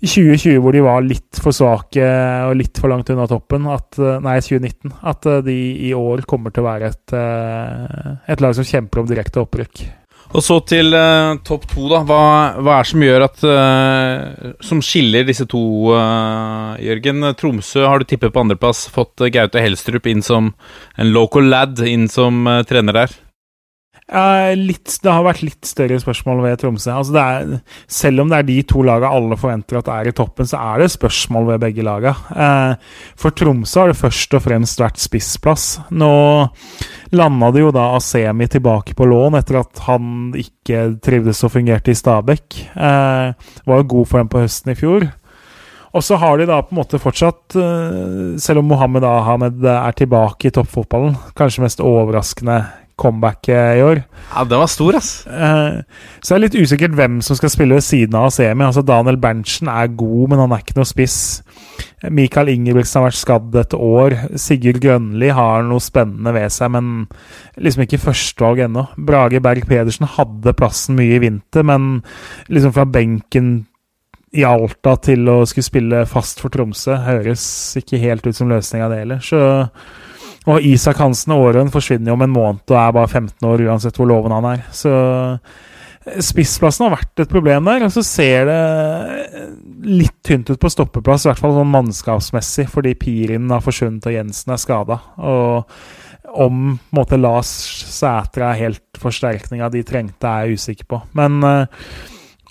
2020 0.07 0.61
hvor 0.63 0.77
de 0.77 0.83
var 0.85 1.05
litt 1.07 1.39
for 1.41 1.57
svake 1.57 2.07
og 2.47 2.57
litt 2.59 2.79
for 2.79 2.93
langt 2.93 3.09
unna 3.11 3.25
toppen, 3.31 3.65
at, 3.73 3.97
nei 4.23 4.37
2019, 4.45 4.93
at 5.09 5.29
de 5.47 5.57
i 5.89 5.95
år 5.97 6.27
kommer 6.29 6.53
til 6.53 6.63
å 6.63 6.69
være 6.69 6.91
et, 6.93 7.15
eh, 7.17 8.11
et 8.35 8.45
lag 8.45 8.57
som 8.59 8.67
kjemper 8.67 9.03
om 9.03 9.09
direkte 9.09 9.43
opprykk. 9.43 9.87
Og 10.35 10.43
så 10.45 10.57
til 10.69 10.91
uh, 10.93 11.39
topp 11.47 11.69
to, 11.71 11.87
da. 11.93 12.01
Hva, 12.07 12.23
hva, 12.59 12.79
er 12.79 12.87
det 12.87 12.91
som 12.91 13.05
gjør 13.07 13.27
at 13.29 13.45
uh, 13.47 14.55
Som 14.65 14.83
skiller 14.85 15.27
disse 15.29 15.47
to, 15.49 15.63
uh, 15.95 16.75
Jørgen? 16.83 17.31
Tromsø 17.39 17.87
har 17.87 18.03
du 18.03 18.09
tippet 18.09 18.35
på 18.35 18.43
andreplass. 18.43 18.87
Fått 18.93 19.23
Gaute 19.33 19.63
Helstrup 19.63 20.09
inn 20.11 20.25
som 20.27 20.53
en 20.99 21.15
local 21.15 21.49
lad, 21.53 21.81
inn 21.87 22.11
som 22.13 22.45
trener 22.69 23.01
der. 23.05 23.21
Ja, 24.07 24.55
litt, 24.55 24.87
det 25.03 25.11
har 25.11 25.25
vært 25.27 25.43
litt 25.43 25.67
større 25.67 25.97
spørsmål 25.99 26.45
ved 26.45 26.61
Tromsø. 26.61 26.93
Altså 26.95 27.17
er, 27.19 27.57
selv 27.91 28.23
om 28.23 28.31
det 28.31 28.39
er 28.39 28.47
de 28.47 28.59
to 28.71 28.85
lagene 28.87 29.11
alle 29.11 29.39
forventer 29.41 29.81
at 29.81 29.91
er 29.91 30.11
i 30.11 30.15
toppen, 30.15 30.47
så 30.47 30.61
er 30.63 30.85
det 30.85 30.93
spørsmål 30.95 31.49
ved 31.49 31.65
begge 31.65 31.83
lagene. 31.87 32.15
Eh, 32.31 32.93
for 33.19 33.35
Tromsø 33.35 33.83
har 33.83 33.91
det 33.91 33.99
først 33.99 34.39
og 34.39 34.45
fremst 34.47 34.83
vært 34.83 35.03
spissplass. 35.03 35.67
Nå 35.91 36.13
landa 37.19 37.51
det 37.51 37.67
jo 37.67 37.75
da 37.75 37.89
Asemi 37.97 38.47
tilbake 38.51 38.95
på 38.95 39.11
lån 39.11 39.41
etter 39.41 39.61
at 39.65 39.83
han 39.89 40.31
ikke 40.39 40.87
trivdes 41.03 41.43
og 41.43 41.57
fungerte 41.59 41.91
i 41.91 41.99
Stabæk. 41.99 42.63
Eh, 42.79 43.53
var 43.67 43.83
jo 43.83 43.91
god 43.97 44.11
for 44.13 44.23
dem 44.23 44.31
på 44.31 44.47
høsten 44.47 44.77
i 44.77 44.79
fjor. 44.79 45.11
Og 45.97 46.03
så 46.05 46.15
har 46.21 46.39
de 46.39 46.47
da 46.47 46.63
på 46.63 46.77
en 46.77 46.79
måte 46.85 47.03
fortsatt, 47.03 47.59
eh, 47.59 48.39
selv 48.39 48.63
om 48.63 48.71
Mohammed 48.71 49.03
Ahmed 49.03 49.65
er 49.67 49.99
tilbake 49.99 50.47
i 50.47 50.55
toppfotballen, 50.55 51.19
kanskje 51.35 51.67
mest 51.67 51.83
overraskende 51.83 52.86
comebacket 52.97 53.79
i 53.79 53.83
år. 53.85 54.01
Ja, 54.33 54.45
det 54.49 54.59
var 54.59 54.71
stor, 54.73 54.97
ass. 54.97 55.27
Eh, 55.27 55.83
så 56.21 56.33
det 56.33 56.37
er 56.37 56.43
litt 56.47 56.57
usikkert 56.57 56.97
hvem 56.97 57.19
som 57.25 57.37
skal 57.39 57.53
spille 57.53 57.77
ved 57.77 57.85
siden 57.85 58.17
av 58.17 58.31
Asemi. 58.31 58.65
Altså 58.65 58.85
Daniel 58.87 59.19
Berntsen 59.21 59.69
er 59.73 59.93
god, 59.93 60.31
men 60.33 60.41
han 60.41 60.55
er 60.57 60.65
ikke 60.65 60.79
noe 60.79 60.89
spiss. 60.89 61.19
Mikael 62.13 62.51
Ingebrigtsen 62.53 63.01
har 63.01 63.09
vært 63.11 63.21
skadd 63.21 63.61
et 63.61 63.77
år. 63.77 64.17
Sigurd 64.41 64.81
Grønli 64.83 65.31
har 65.37 65.67
noe 65.69 65.85
spennende 65.85 66.33
ved 66.37 66.53
seg, 66.55 66.73
men 66.73 67.07
liksom 67.61 67.85
ikke 67.85 68.03
førstevalg 68.07 68.65
ennå. 68.67 68.89
Brage 69.09 69.43
Berg 69.45 69.69
Pedersen 69.69 70.09
hadde 70.17 70.57
plassen 70.57 70.97
mye 70.99 71.19
i 71.19 71.23
vinter, 71.27 71.67
men 71.69 72.01
liksom 72.53 72.75
fra 72.77 72.89
benken 72.89 73.59
i 74.37 74.45
Alta 74.45 74.97
til 75.05 75.29
å 75.31 75.39
skulle 75.49 75.65
spille 75.65 76.03
fast 76.11 76.43
for 76.43 76.53
Tromsø 76.53 76.99
høres 77.07 77.45
ikke 77.79 78.01
helt 78.03 78.27
ut 78.27 78.37
som 78.37 78.51
løsninga, 78.51 78.91
det 78.93 79.05
heller. 79.05 79.23
Så 79.25 79.41
og 80.47 80.67
Isak 80.67 81.01
Hansen 81.03 81.35
Aaren 81.35 81.73
forsvinner 81.75 82.13
jo 82.13 82.19
om 82.19 82.23
en 82.27 82.35
måned 82.35 82.71
og 82.71 82.79
er 82.79 82.93
bare 82.95 83.11
15 83.11 83.49
år 83.49 83.65
uansett 83.67 83.97
hvor 83.99 84.09
loven 84.11 84.35
han 84.37 84.47
er. 84.53 84.63
Så 84.75 84.93
spissplassen 86.23 86.87
har 86.87 86.95
vært 86.95 87.25
et 87.25 87.31
problem 87.31 87.67
der. 87.67 87.87
Og 87.87 87.93
så 87.95 88.05
ser 88.07 88.47
det 88.49 88.61
litt 89.87 90.17
tynt 90.27 90.51
ut 90.51 90.61
på 90.63 90.71
stoppeplass, 90.73 91.27
i 91.27 91.33
hvert 91.33 91.43
fall 91.43 91.57
sånn 91.57 91.73
mannskapsmessig, 91.73 92.69
fordi 92.73 92.95
Pirin 92.99 93.51
har 93.53 93.65
forsvunnet 93.65 94.07
og 94.07 94.15
Jensen 94.15 94.55
er 94.55 94.63
skada. 94.63 95.01
Og 95.19 96.37
om 96.37 96.77
måte, 96.95 97.19
Lars 97.19 97.51
Sætre 97.97 98.51
er 98.51 98.63
helt 98.67 99.01
forsterkninga 99.01 99.71
de 99.73 99.83
trengte, 99.87 100.29
er 100.29 100.47
jeg 100.47 100.61
usikker 100.61 100.89
på. 100.91 101.01
Men 101.19 101.39
uh, 101.43 101.89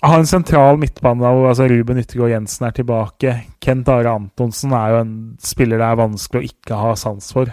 ha 0.04 0.18
en 0.18 0.28
sentral 0.28 0.80
midtbane 0.80 1.22
hvor 1.24 1.50
altså 1.50 1.68
Ruben 1.70 2.00
Yttergård 2.02 2.34
Jensen 2.34 2.68
er 2.68 2.76
tilbake. 2.76 3.36
Kent 3.62 3.88
Are 3.92 4.16
Antonsen 4.16 4.74
er 4.76 4.92
jo 4.92 5.02
en 5.04 5.16
spiller 5.42 5.80
det 5.80 5.88
er 5.88 6.00
vanskelig 6.02 6.42
å 6.42 6.50
ikke 6.50 6.80
ha 6.82 6.94
sans 6.98 7.32
for. 7.32 7.52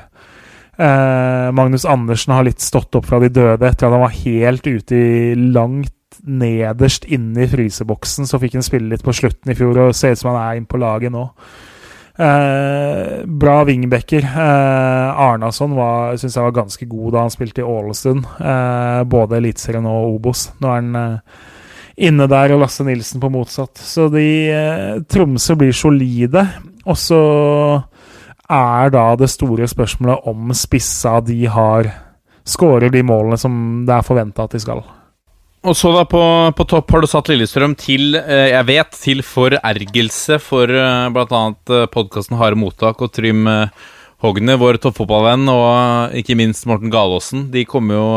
Eh, 0.78 1.50
Magnus 1.54 1.86
Andersen 1.86 2.34
har 2.34 2.48
litt 2.48 2.64
stått 2.64 2.96
opp 2.98 3.06
fra 3.10 3.20
de 3.22 3.30
døde 3.34 3.68
etter 3.68 3.88
at 3.88 3.94
han 3.94 4.06
var 4.06 4.16
helt 4.16 4.66
ute 4.66 4.96
i 4.98 5.36
langt 5.36 5.94
nederst 6.24 7.06
inne 7.06 7.46
i 7.46 7.52
fryseboksen. 7.52 8.30
Så 8.30 8.40
fikk 8.42 8.58
han 8.58 8.66
spille 8.66 8.94
litt 8.94 9.06
på 9.06 9.14
slutten 9.16 9.54
i 9.54 9.58
fjor 9.58 9.88
og 9.88 9.96
ser 9.98 10.16
ut 10.16 10.24
som 10.24 10.34
han 10.34 10.42
er 10.42 10.60
inne 10.60 10.70
på 10.70 10.82
laget 10.82 11.14
nå. 11.14 11.28
Eh, 12.14 13.24
bra 13.26 13.64
wingbacker. 13.66 14.26
Eh, 14.26 15.22
Arnason 15.28 15.74
syns 16.18 16.38
jeg 16.38 16.46
var 16.46 16.60
ganske 16.60 16.86
god 16.90 17.14
da 17.16 17.26
han 17.26 17.34
spilte 17.34 17.64
i 17.64 17.68
Ålesund. 17.68 18.28
Eh, 18.38 19.02
både 19.10 19.40
Eliteserien 19.40 19.90
og 19.90 20.18
Obos. 20.18 20.52
Nå 20.62 20.70
er 20.70 20.82
han 20.82 21.00
eh, 21.00 21.40
inne 22.10 22.28
der 22.30 22.54
og 22.54 22.64
Lasse 22.64 22.86
Nilsen 22.86 23.22
på 23.22 23.32
motsatt. 23.34 23.82
Så 23.82 24.10
de 24.14 24.28
eh, 24.54 25.02
Tromsø 25.10 25.58
blir 25.58 25.74
solide. 25.74 26.46
Og 26.84 27.00
så 27.00 27.24
er 28.52 28.92
da 28.94 29.06
det 29.20 29.30
store 29.32 29.68
spørsmålet 29.70 30.28
om 30.30 30.52
spissa 30.58 31.20
de 31.24 31.46
har 31.52 31.92
skårer 32.44 32.92
de 32.92 33.04
målene 33.08 33.40
som 33.40 33.56
det 33.88 33.96
er 33.96 34.06
forventa 34.06 34.46
at 34.46 34.56
de 34.56 34.62
skal. 34.64 34.84
Og 35.64 35.78
så 35.80 35.94
da 35.96 36.04
på, 36.04 36.20
på, 36.58 36.66
topp 36.68 36.92
har 36.92 37.04
du 37.04 37.08
satt 37.08 37.30
Lillestrøm 37.32 37.78
til, 37.80 38.18
eh, 38.20 38.50
jeg 38.52 38.68
vet, 38.68 38.98
til 39.00 39.24
forergelse 39.24 40.36
for 40.44 40.68
eh, 40.68 41.12
bl.a. 41.16 41.44
Eh, 41.72 41.86
podkasten 41.92 42.36
Harde 42.36 42.60
mottak 42.60 43.00
og 43.00 43.14
Trym 43.16 43.48
Hogne, 44.24 44.58
vår 44.60 44.82
toppfotballvenn, 44.84 45.48
og 45.52 46.18
ikke 46.20 46.36
minst 46.40 46.68
Morten 46.68 46.92
Galaasen. 46.92 47.48
De 47.52 47.64
kommer 47.68 47.96
jo 47.96 48.10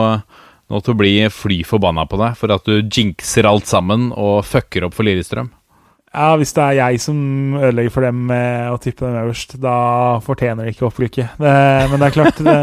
nå 0.67 0.83
til 0.83 0.95
å 0.95 0.99
bli 0.99 1.15
fly 1.31 1.61
forbanna 1.67 2.07
på 2.11 2.19
deg 2.19 2.35
for 2.39 2.51
at 2.55 2.67
du 2.67 2.83
jinxer 2.83 3.47
alt 3.47 3.71
sammen 3.71 4.11
og 4.11 4.43
fucker 4.47 4.89
opp 4.89 4.99
for 4.99 5.07
Lillestrøm. 5.07 5.53
Ja, 6.17 6.31
Hvis 6.41 6.55
det 6.57 6.63
er 6.65 6.77
jeg 6.79 7.01
som 7.05 7.19
ødelegger 7.59 7.93
for 7.93 8.07
dem 8.07 8.23
med 8.31 8.71
å 8.73 8.79
tippe 8.81 9.05
dem 9.05 9.19
øverst, 9.21 9.59
da 9.61 9.77
fortjener 10.25 10.65
de 10.65 10.73
ikke 10.73 10.87
opprykket. 10.89 11.37
men 11.43 11.99
det 12.01 12.07
er 12.09 12.15
klart, 12.15 12.41
det 12.41 12.57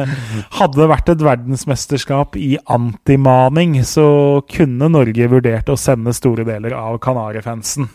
hadde 0.57 0.79
det 0.79 0.89
vært 0.89 1.11
et 1.13 1.21
verdensmesterskap 1.27 2.37
i 2.41 2.55
antimaning, 2.73 3.77
så 3.85 4.41
kunne 4.49 4.89
Norge 4.89 5.29
vurdert 5.29 5.69
å 5.69 5.77
sende 5.77 6.15
store 6.17 6.47
deler 6.49 6.73
av 6.77 6.97
Kanarifansen. 7.03 7.91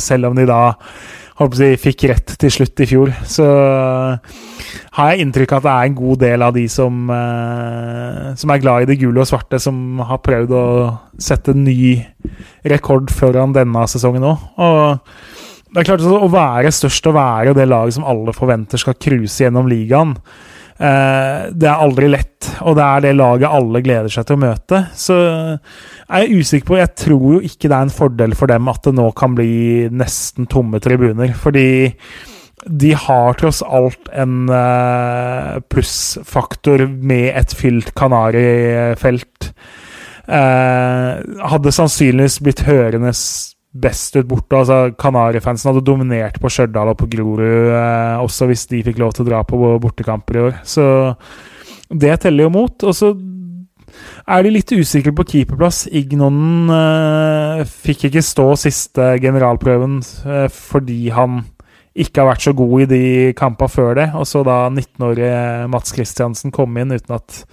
Selv 0.00 0.30
om 0.30 0.40
de 0.40 0.48
da 0.48 0.62
håper 1.36 1.62
jeg, 1.62 1.80
fikk 1.82 2.06
rett 2.10 2.34
til 2.40 2.52
slutt 2.52 2.82
i 2.82 2.88
fjor. 2.88 3.12
Så 3.28 3.46
har 4.96 5.12
jeg 5.12 5.26
inntrykk 5.26 5.52
av 5.56 5.60
at 5.60 5.66
det 5.66 5.74
er 5.74 5.90
en 5.90 5.98
god 5.98 6.22
del 6.24 6.46
av 6.46 6.56
de 6.56 6.64
som, 6.72 7.10
eh, 7.12 8.32
som 8.40 8.52
er 8.52 8.62
glad 8.62 8.86
i 8.86 8.90
det 8.92 8.98
gule 9.02 9.20
og 9.20 9.28
svarte, 9.28 9.60
som 9.60 10.00
har 10.00 10.22
prøvd 10.24 10.56
å 10.56 10.66
sette 11.18 11.54
ny 11.56 12.00
rekord 12.64 13.12
foran 13.12 13.54
denne 13.56 13.86
sesongen 13.90 14.24
òg. 14.32 15.00
Det 15.66 15.82
er 15.82 15.88
klart 15.90 16.04
Å 16.06 16.28
være 16.32 16.70
størst 16.72 17.08
og 17.10 17.18
være 17.18 17.52
det 17.54 17.68
laget 17.68 17.98
som 17.98 18.06
alle 18.08 18.32
forventer 18.32 18.80
skal 18.80 18.94
cruise 18.94 19.42
gjennom 19.42 19.68
ligaen, 19.68 20.14
Eh, 20.16 20.55
det 20.76 21.68
er 21.70 21.80
aldri 21.80 22.10
lett, 22.12 22.50
og 22.60 22.76
det 22.76 22.84
er 22.84 23.04
det 23.06 23.12
laget 23.16 23.48
alle 23.48 23.80
gleder 23.80 24.12
seg 24.12 24.26
til 24.28 24.36
å 24.36 24.42
møte. 24.42 24.80
Så 24.92 25.16
er 25.16 26.24
jeg 26.24 26.42
usikker 26.42 26.68
på 26.68 26.78
Jeg 26.82 26.92
tror 27.00 27.26
jo 27.36 27.40
ikke 27.48 27.70
det 27.70 27.76
er 27.78 27.86
en 27.86 27.94
fordel 27.96 28.36
for 28.36 28.52
dem 28.52 28.68
at 28.68 28.82
det 28.84 28.92
nå 28.98 29.08
kan 29.16 29.36
bli 29.38 29.88
nesten 29.88 30.48
tomme 30.52 30.80
tribuner. 30.84 31.32
Fordi 31.38 31.68
de 32.66 32.92
har 32.98 33.36
tross 33.38 33.62
alt 33.62 34.08
en 34.12 34.48
uh, 34.50 35.58
plussfaktor 35.70 36.86
med 36.88 37.30
et 37.38 37.52
fylt 37.54 37.92
Kanarifelt. 37.98 39.52
Uh, 40.26 41.22
hadde 41.46 41.74
sannsynligvis 41.74 42.40
blitt 42.42 42.64
hørende 42.66 43.12
best 43.82 44.16
ut 44.16 44.28
borte. 44.28 44.56
altså 44.56 44.94
Kanarifansen 44.98 45.70
hadde 45.70 45.84
dominert 45.86 46.40
på 46.40 46.50
Stjørdal 46.52 46.92
og 46.92 46.98
på 47.00 47.08
Grorud, 47.12 47.70
eh, 47.72 48.16
også 48.22 48.48
hvis 48.50 48.66
de 48.72 48.84
fikk 48.86 49.00
lov 49.02 49.14
til 49.14 49.26
å 49.26 49.30
dra 49.30 49.42
på 49.46 49.60
bortekamper 49.82 50.38
i 50.38 50.44
år. 50.48 50.60
Så 50.64 50.86
det 51.90 52.20
teller 52.22 52.46
jo 52.46 52.54
mot. 52.54 52.86
Og 52.86 52.94
så 52.96 53.12
er 54.26 54.44
de 54.44 54.54
litt 54.54 54.72
usikre 54.74 55.14
på 55.16 55.26
keeperplass. 55.32 55.84
Ignonen 55.88 56.72
eh, 56.74 57.66
fikk 57.86 58.08
ikke 58.08 58.24
stå 58.24 58.48
siste 58.60 59.12
generalprøven 59.22 60.00
eh, 60.26 60.48
fordi 60.52 61.06
han 61.14 61.44
ikke 61.96 62.20
har 62.20 62.34
vært 62.34 62.44
så 62.44 62.52
god 62.56 62.84
i 62.84 62.88
de 62.90 63.04
kampene 63.38 63.72
før 63.72 63.96
det. 64.00 64.10
Og 64.18 64.26
så 64.28 64.42
da 64.46 64.66
19-årige 64.68 65.66
Mats 65.72 65.94
Kristiansen 65.96 66.54
kom 66.54 66.76
inn 66.80 66.92
uten 66.92 67.16
at 67.16 67.44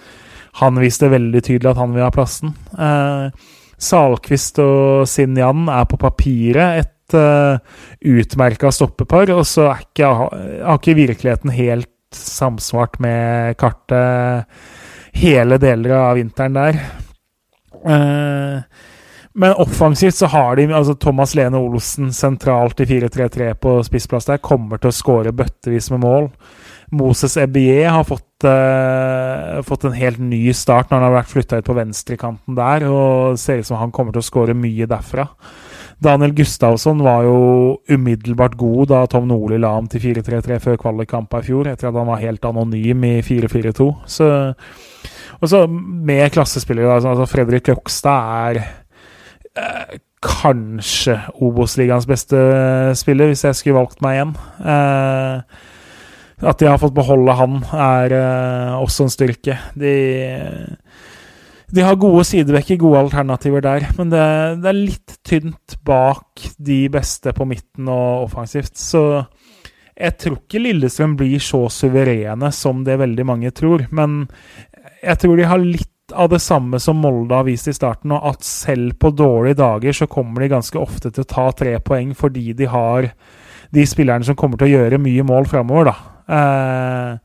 han 0.59 0.77
viste 0.77 1.09
veldig 1.09 1.41
tydelig 1.41 1.71
at 1.71 1.79
han 1.81 1.93
vil 1.95 2.05
ha 2.05 2.13
plassen. 2.13 2.53
Eh, 2.75 3.53
Salquist 3.83 4.59
og 4.63 5.07
Sinjan 5.09 5.67
er 5.71 5.87
på 5.89 5.99
papiret 6.01 6.83
et 6.83 7.17
uh, 7.17 7.59
eh, 7.59 8.13
utmerka 8.21 8.71
stoppepar, 8.73 9.31
og 9.35 9.43
så 9.47 9.67
er 9.73 9.83
ikke, 9.83 10.13
har 10.13 10.79
ikke 10.79 10.97
virkeligheten 10.97 11.53
helt 11.53 11.89
samsvart 12.13 12.99
med 13.03 13.57
kartet 13.59 14.49
hele 15.17 15.59
deler 15.61 15.97
av 15.99 16.17
vinteren 16.17 16.57
der. 16.57 16.81
Uh, 17.83 18.89
men 19.33 19.55
offensivt 19.57 20.15
så 20.15 20.29
har 20.29 20.55
de 20.55 20.67
altså 20.69 20.93
Thomas 20.93 21.33
Lene 21.35 21.57
Olsen 21.57 22.11
sentralt 22.13 22.83
i 22.83 22.85
4-3-3 22.85 23.53
på 23.57 23.79
spissplass 23.85 24.29
der. 24.29 24.41
Kommer 24.45 24.77
til 24.77 24.91
å 24.91 24.95
skåre 24.95 25.33
bøttevis 25.33 25.89
med 25.93 26.03
mål. 26.05 26.29
Moses 26.93 27.37
Ebier 27.41 27.89
har 27.89 28.05
fått, 28.05 28.27
uh, 28.47 29.61
fått, 29.65 29.85
en 29.87 29.97
helt 29.97 30.21
ny 30.21 30.45
start 30.55 30.89
når 30.89 30.99
han 30.99 31.07
har 31.07 31.15
vært 31.19 31.31
flytta 31.31 31.59
ut 31.61 31.67
på 31.67 31.77
venstrekanten 31.77 32.57
der, 32.57 32.87
og 32.89 33.39
ser 33.41 33.61
ut 33.61 33.69
som 33.69 33.79
han 33.81 33.93
kommer 33.95 34.15
til 34.15 34.23
å 34.23 34.27
skåre 34.27 34.57
mye 34.57 34.87
derfra. 34.89 35.27
Daniel 36.03 36.33
Gustavsson 36.35 37.01
var 37.05 37.23
jo 37.27 37.37
umiddelbart 37.87 38.57
god 38.59 38.89
da 38.91 39.03
Tom 39.07 39.29
Nordli 39.29 39.59
la 39.61 39.75
ham 39.77 39.87
til 39.91 40.01
4-3-3 40.03 40.59
før 40.63 40.79
kvalikkampa 40.81 41.39
i 41.39 41.47
fjor, 41.47 41.69
etter 41.71 41.89
at 41.89 41.99
han 41.99 42.09
var 42.09 42.23
helt 42.23 42.47
anonym 42.49 43.05
i 43.07 43.13
4-4-2. 43.23 43.87
Og 45.43 45.51
så 45.51 45.65
med 45.67 46.31
klassespillere, 46.35 46.99
altså 46.99 47.27
Fredrik 47.29 47.65
Krokstad 47.67 48.33
er 48.49 48.59
eh, 49.59 49.99
kanskje 50.23 51.17
Obos-ligaens 51.43 52.07
beste 52.07 52.39
spiller, 52.99 53.31
hvis 53.31 53.43
jeg 53.47 53.59
skulle 53.59 53.79
valgt 53.81 54.03
meg 54.03 54.17
igjen. 54.17 54.35
Eh, 54.63 55.71
at 56.41 56.59
de 56.59 56.69
har 56.69 56.79
fått 56.81 56.95
beholde 56.95 57.35
han, 57.37 57.59
er 57.77 58.15
uh, 58.17 58.81
også 58.81 59.05
en 59.05 59.13
styrke. 59.13 59.57
De, 59.79 59.93
de 61.73 61.85
har 61.85 61.99
gode 62.01 62.25
sidevekker, 62.29 62.81
gode 62.81 63.05
alternativer 63.05 63.63
der, 63.65 63.87
men 63.97 64.11
det, 64.13 64.25
det, 64.63 64.69
er 64.71 64.79
litt 64.79 65.15
tynt 65.25 65.77
bak 65.85 66.43
de 66.57 66.83
beste 66.93 67.33
på 67.35 67.47
midten 67.49 67.89
og 67.91 68.27
offensivt. 68.27 68.75
Så 68.77 69.23
jeg 69.93 70.17
tror 70.19 70.39
ikke 70.41 70.61
Lillestrøm 70.61 71.15
blir 71.19 71.41
så 71.43 71.65
suverene 71.71 72.51
som 72.53 72.83
det 72.85 72.99
veldig 73.01 73.25
mange 73.29 73.53
tror. 73.55 73.85
Men 73.93 74.23
jeg 75.03 75.19
tror 75.21 75.37
de 75.37 75.49
har 75.49 75.61
litt 75.61 75.89
av 76.13 76.29
det 76.29 76.41
samme 76.43 76.79
som 76.83 76.99
Molde 76.99 77.37
har 77.37 77.45
vist 77.47 77.69
i 77.71 77.75
starten, 77.75 78.11
og 78.13 78.33
at 78.33 78.45
selv 78.45 78.97
på 79.01 79.13
dårlige 79.15 79.61
dager 79.61 79.95
så 79.95 80.09
kommer 80.11 80.43
de 80.43 80.51
ganske 80.51 80.79
ofte 80.79 81.09
til 81.09 81.23
å 81.23 81.29
ta 81.29 81.45
tre 81.57 81.77
poeng 81.85 82.11
fordi 82.17 82.51
de 82.57 82.67
har 82.69 83.07
de 83.73 83.85
spillerne 83.89 84.25
som 84.27 84.37
kommer 84.37 84.59
til 84.59 84.69
å 84.69 84.75
gjøre 84.75 85.01
mye 85.01 85.25
mål 85.25 85.47
framover, 85.49 85.89
da. 85.89 86.12
Eh, 86.27 87.15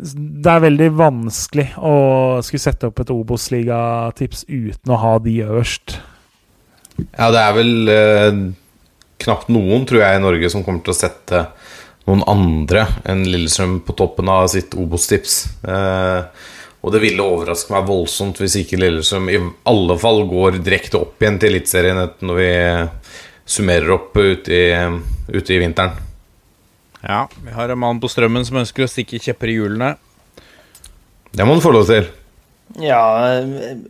det 0.00 0.48
er 0.48 0.62
veldig 0.64 0.88
vanskelig 0.96 1.66
å 1.76 1.96
skulle 2.44 2.62
sette 2.62 2.88
opp 2.88 3.02
et 3.02 3.12
Obos-ligatips 3.12 4.46
uten 4.48 4.94
å 4.94 5.00
ha 5.02 5.18
de 5.20 5.34
øverst. 5.44 5.98
Ja, 7.16 7.28
det 7.32 7.42
er 7.42 7.56
vel 7.56 7.92
eh, 7.92 8.40
knapt 9.20 9.50
noen, 9.52 9.84
tror 9.88 10.04
jeg, 10.04 10.16
i 10.16 10.24
Norge 10.24 10.52
som 10.52 10.64
kommer 10.64 10.84
til 10.84 10.94
å 10.94 11.00
sette 11.00 11.44
noen 12.08 12.24
andre 12.30 12.86
enn 13.08 13.26
Lillestrøm 13.28 13.80
på 13.84 13.94
toppen 13.98 14.30
av 14.32 14.48
sitt 14.52 14.74
Obos-tips. 14.78 15.42
Eh, 15.68 16.48
og 16.80 16.94
det 16.94 17.02
ville 17.02 17.24
overraske 17.24 17.74
meg 17.74 17.88
voldsomt 17.88 18.40
hvis 18.40 18.56
ikke 18.62 18.80
Lillestrøm 18.80 19.28
i 19.28 19.40
alle 19.68 19.96
fall 20.00 20.24
går 20.28 20.62
direkte 20.64 21.02
opp 21.02 21.20
igjen 21.20 21.36
til 21.40 21.52
Eliteserien 21.52 22.00
når 22.24 22.40
vi 22.40 22.52
summerer 23.50 23.98
opp 23.98 24.16
ute 24.16 24.54
i, 24.54 24.70
ute 25.34 25.52
i 25.52 25.60
vinteren. 25.60 26.08
Ja, 27.00 27.28
vi 27.44 27.52
har 27.56 27.68
en 27.68 27.80
mann 27.80 28.00
på 28.00 28.10
strømmen 28.12 28.44
som 28.44 28.60
ønsker 28.60 28.84
å 28.84 28.90
stikke 28.90 29.20
kjepper 29.22 29.52
i 29.52 29.56
hjulene. 29.56 29.94
Det 31.32 31.46
må 31.46 31.56
du 31.56 31.62
få 31.64 31.72
lov 31.72 31.86
til. 31.88 32.08
Ja, 32.78 33.02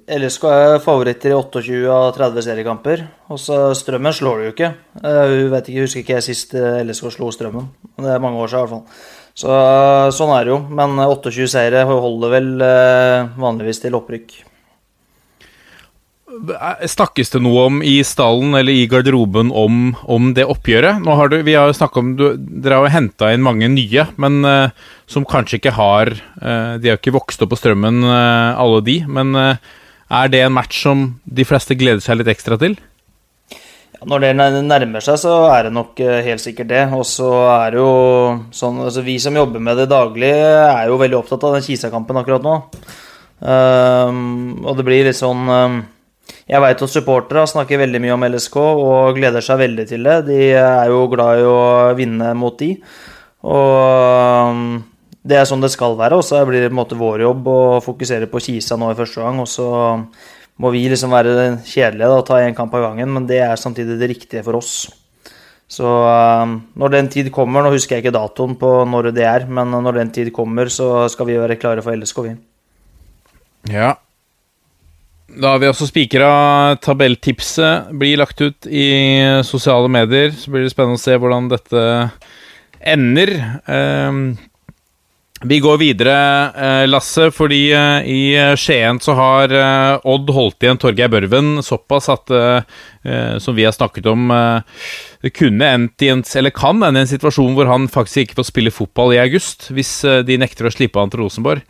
LSK 0.09 0.45
er 0.49 0.79
favoritter 0.81 1.35
i 1.35 1.37
28 1.37 1.81
av 1.93 2.13
30 2.17 2.45
seriekamper. 2.47 3.03
Og 3.29 3.41
så 3.41 3.59
Strømmen 3.77 4.15
slår 4.17 4.39
du 4.39 4.47
jo 4.47 4.53
ikke. 4.55 4.71
Jeg 5.05 5.49
vet 5.53 5.69
ikke, 5.69 5.85
husker 5.85 6.05
ikke 6.05 6.17
jeg 6.17 6.29
sist 6.31 6.55
LSK 6.57 7.11
slo 7.17 7.33
Strømmen. 7.35 7.67
Det 8.01 8.15
er 8.15 8.23
mange 8.23 8.41
år 8.41 8.53
siden 8.53 8.63
i 8.63 8.65
hvert 8.65 8.77
fall. 8.77 9.09
Så 9.41 9.59
sånn 10.17 10.33
er 10.37 10.47
det 10.47 10.55
jo. 10.55 10.61
Men 10.81 10.97
28 11.03 11.51
seire 11.53 11.85
holder 11.89 12.35
vel 12.37 12.49
vanligvis 13.41 13.83
til 13.85 13.99
opprykk. 13.99 14.39
Snakkes 16.31 17.33
det 17.33 17.41
noe 17.43 17.65
om 17.67 17.79
i 17.83 17.97
stallen 18.07 18.55
eller 18.55 18.71
i 18.71 18.87
garderoben 18.91 19.49
om, 19.51 19.97
om 20.07 20.29
det 20.37 20.45
oppgjøret? 20.47 21.01
Nå 21.03 21.17
har 21.19 21.33
du, 21.33 21.41
vi 21.47 21.57
har 21.59 21.67
jo 21.73 21.89
om, 21.99 22.13
du, 22.19 22.25
Dere 22.39 22.79
har 22.79 22.87
jo 22.87 22.95
henta 22.95 23.33
inn 23.35 23.43
mange 23.43 23.67
nye, 23.73 24.07
men 24.21 24.39
uh, 24.47 24.71
som 25.11 25.27
kanskje 25.27 25.59
ikke 25.59 25.75
har 25.75 26.13
uh, 26.15 26.79
De 26.79 26.87
har 26.87 26.95
jo 26.95 27.01
ikke 27.01 27.17
vokst 27.19 27.43
opp 27.43 27.51
på 27.51 27.59
strømmen, 27.59 28.05
uh, 28.07 28.55
alle 28.63 28.79
de. 28.87 29.01
Men 29.11 29.35
er 29.35 30.31
det 30.31 30.45
en 30.47 30.55
match 30.55 30.85
som 30.87 31.05
de 31.27 31.47
fleste 31.47 31.75
gleder 31.79 32.03
seg 32.05 32.21
litt 32.21 32.31
ekstra 32.31 32.61
til? 32.63 32.79
Ja, 33.99 34.07
når 34.07 34.29
det 34.31 34.33
nærmer 34.39 35.03
seg, 35.03 35.19
så 35.19 35.37
er 35.51 35.67
det 35.67 35.75
nok 35.75 35.99
helt 35.99 36.47
sikkert 36.47 36.71
det. 36.71 36.87
Og 36.95 37.07
så 37.11 37.29
er 37.59 37.75
det 37.75 37.83
jo 37.83 37.93
sånn 38.55 38.85
altså 38.87 39.03
Vi 39.03 39.19
som 39.23 39.35
jobber 39.35 39.63
med 39.63 39.83
det 39.83 39.91
daglig, 39.91 40.31
er 40.31 40.87
jo 40.87 41.01
veldig 41.01 41.25
opptatt 41.25 41.49
av 41.49 41.59
den 41.59 41.67
Kisa-kampen 41.67 42.23
akkurat 42.23 42.47
nå. 42.47 42.59
og 43.41 44.77
det 44.77 44.85
blir 44.87 45.11
litt 45.11 45.19
sånn 45.19 45.49
jeg 46.51 46.63
veit 46.65 46.81
at 46.83 46.91
supportere 46.91 47.45
snakker 47.47 47.79
veldig 47.79 48.01
mye 48.03 48.15
om 48.17 48.25
LSK 48.27 48.57
og 48.59 49.19
gleder 49.19 49.45
seg 49.45 49.61
veldig 49.61 49.85
til 49.87 50.07
det. 50.07 50.17
De 50.27 50.39
er 50.59 50.91
jo 50.91 51.05
glad 51.13 51.43
i 51.43 51.47
å 51.47 51.61
vinne 51.99 52.33
mot 52.39 52.57
de. 52.59 52.73
Og 53.47 54.51
um, 54.51 54.65
det 55.23 55.39
er 55.39 55.47
sånn 55.47 55.63
det 55.63 55.71
skal 55.71 55.95
være. 56.01 56.19
Og 56.19 56.27
så 56.27 56.43
blir 56.49 56.65
det 56.65 56.73
på 56.73 56.75
en 56.75 56.81
måte 56.81 56.99
vår 56.99 57.23
jobb 57.23 57.51
å 57.53 57.61
fokusere 57.85 58.27
på 58.33 58.43
Kisa 58.43 58.79
nå 58.81 58.91
i 58.91 58.99
første 58.99 59.23
gang. 59.23 59.39
Og 59.45 59.47
så 59.51 59.69
må 60.61 60.75
vi 60.75 60.83
liksom 60.91 61.15
være 61.15 61.37
kjedelige 61.69 62.19
og 62.19 62.27
ta 62.27 62.43
én 62.43 62.57
kamp 62.57 62.75
av 62.75 62.89
gangen, 62.89 63.15
men 63.15 63.31
det 63.31 63.39
er 63.47 63.61
samtidig 63.61 64.01
det 64.01 64.11
riktige 64.11 64.43
for 64.45 64.59
oss. 64.59 64.75
Så 65.71 65.87
um, 65.87 66.59
når 66.75 66.97
den 66.97 67.15
tid 67.15 67.31
kommer, 67.31 67.63
nå 67.63 67.71
husker 67.77 67.97
jeg 67.97 68.09
ikke 68.09 68.19
datoen 68.19 68.59
på 68.59 68.75
når 68.91 69.13
det 69.15 69.29
er, 69.29 69.47
men 69.47 69.71
når 69.71 70.03
den 70.03 70.15
tid 70.19 70.35
kommer, 70.35 70.67
så 70.67 71.07
skal 71.13 71.31
vi 71.31 71.39
være 71.39 71.63
klare 71.63 71.87
for 71.87 71.95
LSK, 71.95 72.25
vi. 72.27 72.39
Ja, 73.71 73.95
da 75.39 75.55
har 75.55 75.61
vi 75.63 75.69
også 75.71 75.87
spikra 75.91 76.31
tabelltipset. 76.83 77.93
Blir 78.01 78.19
lagt 78.19 78.41
ut 78.43 78.67
i 78.67 78.87
sosiale 79.47 79.91
medier. 79.93 80.33
Så 80.35 80.51
blir 80.51 80.67
det 80.67 80.73
spennende 80.75 80.99
å 80.99 81.03
se 81.03 81.15
hvordan 81.15 81.51
dette 81.53 81.83
ender. 82.81 83.35
Ehm, 83.71 84.25
vi 85.41 85.57
går 85.61 85.79
videre, 85.81 86.15
eh, 86.53 86.87
Lasse, 86.87 87.31
fordi 87.33 87.71
eh, 87.73 88.05
i 88.05 88.57
Skien 88.61 88.99
så 89.01 89.15
har 89.17 89.55
eh, 89.57 90.01
Odd 90.05 90.29
holdt 90.37 90.61
igjen 90.61 90.77
Torgeir 90.77 91.09
Børven 91.09 91.63
såpass 91.65 92.11
at, 92.13 92.29
som 93.41 93.57
vi 93.57 93.65
har 93.65 93.73
snakket 93.73 94.05
om 94.11 94.29
Det 95.23 95.31
kunne 95.33 95.65
endt 95.65 96.03
i 96.05 96.11
en, 96.13 96.21
eller 96.37 96.53
kan 96.53 96.83
ende 96.85 97.01
i 97.01 97.07
en 97.07 97.09
situasjon 97.09 97.55
hvor 97.57 97.71
han 97.71 97.89
faktisk 97.89 98.27
ikke 98.27 98.41
får 98.43 98.51
spille 98.51 98.75
fotball 98.75 99.15
i 99.15 99.23
august, 99.23 99.71
hvis 99.73 100.03
de 100.29 100.37
nekter 100.41 100.69
å 100.69 100.75
slippe 100.75 101.01
han 101.01 101.13
til 101.13 101.25
Rosenborg. 101.25 101.65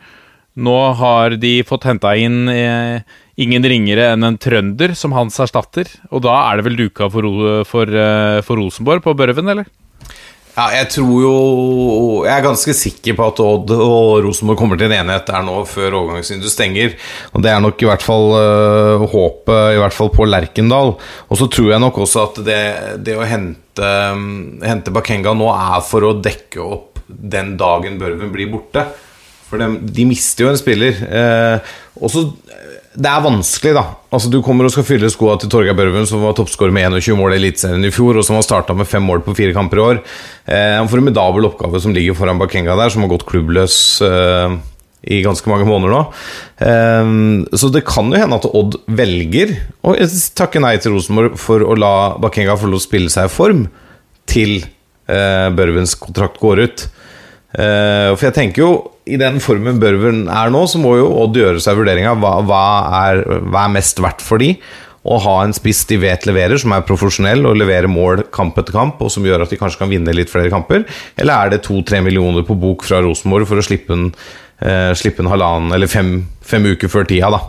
Nå 0.59 0.77
har 0.99 1.37
de 1.39 1.61
fått 1.63 1.87
henta 1.87 2.11
inn 2.19 2.43
ingen 3.39 3.63
ringere 3.63 4.11
enn 4.13 4.27
en 4.27 4.39
trønder 4.41 4.95
som 4.97 5.15
hans 5.15 5.39
erstatter. 5.43 5.89
Og 6.11 6.23
da 6.25 6.35
er 6.49 6.59
det 6.59 6.67
vel 6.67 6.79
duka 6.79 7.09
for, 7.11 7.27
for, 7.69 7.87
eh, 7.87 8.41
for 8.45 8.59
Rosenborg 8.59 9.05
på 9.05 9.15
Børven, 9.17 9.53
eller? 9.53 9.69
Ja, 10.51 10.65
jeg 10.75 10.89
tror 10.91 11.11
jo 11.23 11.35
Jeg 12.25 12.33
er 12.33 12.43
ganske 12.43 12.73
sikker 12.75 13.15
på 13.15 13.27
at 13.31 13.39
Odd 13.39 13.71
og 13.71 14.25
Rosenborg 14.25 14.59
kommer 14.59 14.79
til 14.79 14.89
en 14.89 14.97
enighet 14.97 15.29
der 15.29 15.45
nå 15.47 15.61
før 15.69 15.95
overgangsvinduet 16.01 16.51
stenger. 16.51 16.95
Og 17.31 17.43
det 17.45 17.53
er 17.53 17.61
nok 17.63 17.81
i 17.81 17.87
hvert 17.87 18.03
fall 18.03 18.35
uh, 18.35 19.05
håpet, 19.13 19.77
i 19.77 19.79
hvert 19.79 19.95
fall 19.95 20.11
på 20.13 20.27
Lerkendal. 20.27 20.95
Og 21.31 21.39
så 21.39 21.47
tror 21.51 21.71
jeg 21.71 21.83
nok 21.83 22.01
også 22.03 22.25
at 22.27 22.41
det, 22.47 22.61
det 23.07 23.15
å 23.15 23.27
hente, 23.27 23.93
um, 24.11 24.59
hente 24.65 24.93
Bakenga 24.93 25.33
nå 25.37 25.47
er 25.55 25.79
for 25.87 26.09
å 26.09 26.17
dekke 26.19 26.67
opp 26.67 26.99
den 27.07 27.55
dagen 27.59 27.97
Børven 28.01 28.33
blir 28.35 28.51
borte. 28.51 28.85
For 29.47 29.59
de, 29.59 29.71
de 29.87 30.07
mister 30.07 30.45
jo 30.45 30.51
en 30.51 30.59
spiller. 30.59 30.99
Uh, 31.07 31.73
og 32.01 32.11
så 32.11 32.27
det 32.91 33.07
er 33.07 33.23
vanskelig, 33.23 33.71
da. 33.77 33.83
Altså 34.11 34.27
Du 34.31 34.41
kommer 34.43 34.67
og 34.67 34.73
skal 34.73 34.83
fylle 34.83 35.09
skoa 35.11 35.37
til 35.39 35.51
Torgeir 35.51 35.75
Børven, 35.77 36.03
som 36.09 36.23
var 36.25 36.35
toppskårer 36.35 36.73
med 36.75 36.89
21 36.99 37.15
mål 37.19 37.35
i 37.35 37.39
Eliteserien 37.39 37.87
i 37.87 37.93
fjor, 37.93 38.19
og 38.19 38.25
som 38.27 38.35
har 38.35 38.43
starta 38.43 38.75
med 38.75 38.89
fem 38.89 39.05
mål 39.07 39.23
på 39.23 39.35
fire 39.37 39.55
kamper 39.55 39.79
i 39.79 39.85
år. 39.85 40.01
Eh, 40.43 40.75
en 40.75 40.91
formidabel 40.91 41.47
oppgave 41.47 41.79
som 41.79 41.95
ligger 41.95 42.17
foran 42.17 42.41
Bakenga 42.41 42.75
der, 42.75 42.91
som 42.91 43.05
har 43.05 43.13
gått 43.13 43.23
klubbløs 43.29 43.77
eh, 44.03 44.57
i 45.07 45.21
ganske 45.23 45.47
mange 45.49 45.69
måneder 45.69 45.95
nå. 45.95 46.01
Eh, 46.67 47.13
så 47.55 47.71
det 47.71 47.85
kan 47.87 48.11
jo 48.11 48.19
hende 48.19 48.41
at 48.41 48.49
Odd 48.51 48.81
velger 48.91 49.55
å 49.87 49.95
takke 50.35 50.59
nei 50.63 50.75
til 50.83 50.97
Rosenborg 50.97 51.39
for 51.39 51.63
å 51.63 51.77
la 51.79 51.95
Bakenga 52.19 52.59
få 52.59 52.73
lov 52.73 52.83
å 52.83 52.87
spille 52.89 53.13
seg 53.13 53.31
i 53.31 53.35
form 53.39 53.69
til 54.27 54.59
eh, 55.07 55.47
Børvens 55.55 55.95
kontrakt 55.95 56.43
går 56.43 56.65
ut. 56.67 56.89
Uh, 57.51 58.13
for 58.15 58.29
jeg 58.29 58.35
tenker 58.37 58.63
jo, 58.63 58.69
i 59.03 59.17
den 59.19 59.41
formen 59.43 59.79
Børven 59.81 60.21
er 60.31 60.51
nå, 60.53 60.61
så 60.71 60.79
må 60.79 60.93
jo 60.95 61.09
Odd 61.19 61.35
gjøre 61.35 61.59
seg 61.59 61.75
vurderinga 61.75 62.13
hva, 62.21 62.37
hva, 62.47 62.61
er, 63.09 63.19
hva 63.43 63.65
er 63.65 63.73
mest 63.73 63.99
verdt 63.99 64.23
for 64.23 64.39
de 64.39 64.53
Å 65.03 65.17
ha 65.25 65.33
en 65.43 65.51
spiss 65.57 65.81
de 65.89 65.97
vet 65.99 66.27
leverer, 66.29 66.55
som 66.61 66.71
er 66.71 66.85
profesjonell 66.87 67.43
og 67.49 67.57
leverer 67.59 67.91
mål 67.91 68.23
kamp 68.31 68.55
etter 68.61 68.77
kamp, 68.77 69.01
og 69.03 69.11
som 69.11 69.25
gjør 69.27 69.43
at 69.43 69.51
de 69.51 69.59
kanskje 69.59 69.81
kan 69.81 69.91
vinne 69.91 70.15
litt 70.15 70.31
flere 70.31 70.53
kamper, 70.53 70.85
eller 71.19 71.33
er 71.33 71.51
det 71.55 71.63
to-tre 71.65 71.99
millioner 72.05 72.45
på 72.47 72.55
bok 72.61 72.85
fra 72.87 73.01
Rosenborg 73.03 73.49
for 73.49 73.59
å 73.59 73.65
slippe 73.65 73.97
en, 73.97 74.11
uh, 74.61 74.93
slippe 74.95 75.25
en 75.25 75.31
halvannen 75.33 75.73
eller 75.75 75.91
fem, 75.91 76.19
fem 76.45 76.69
uker 76.71 76.93
før 76.93 77.09
tida, 77.09 77.33
da? 77.33 77.41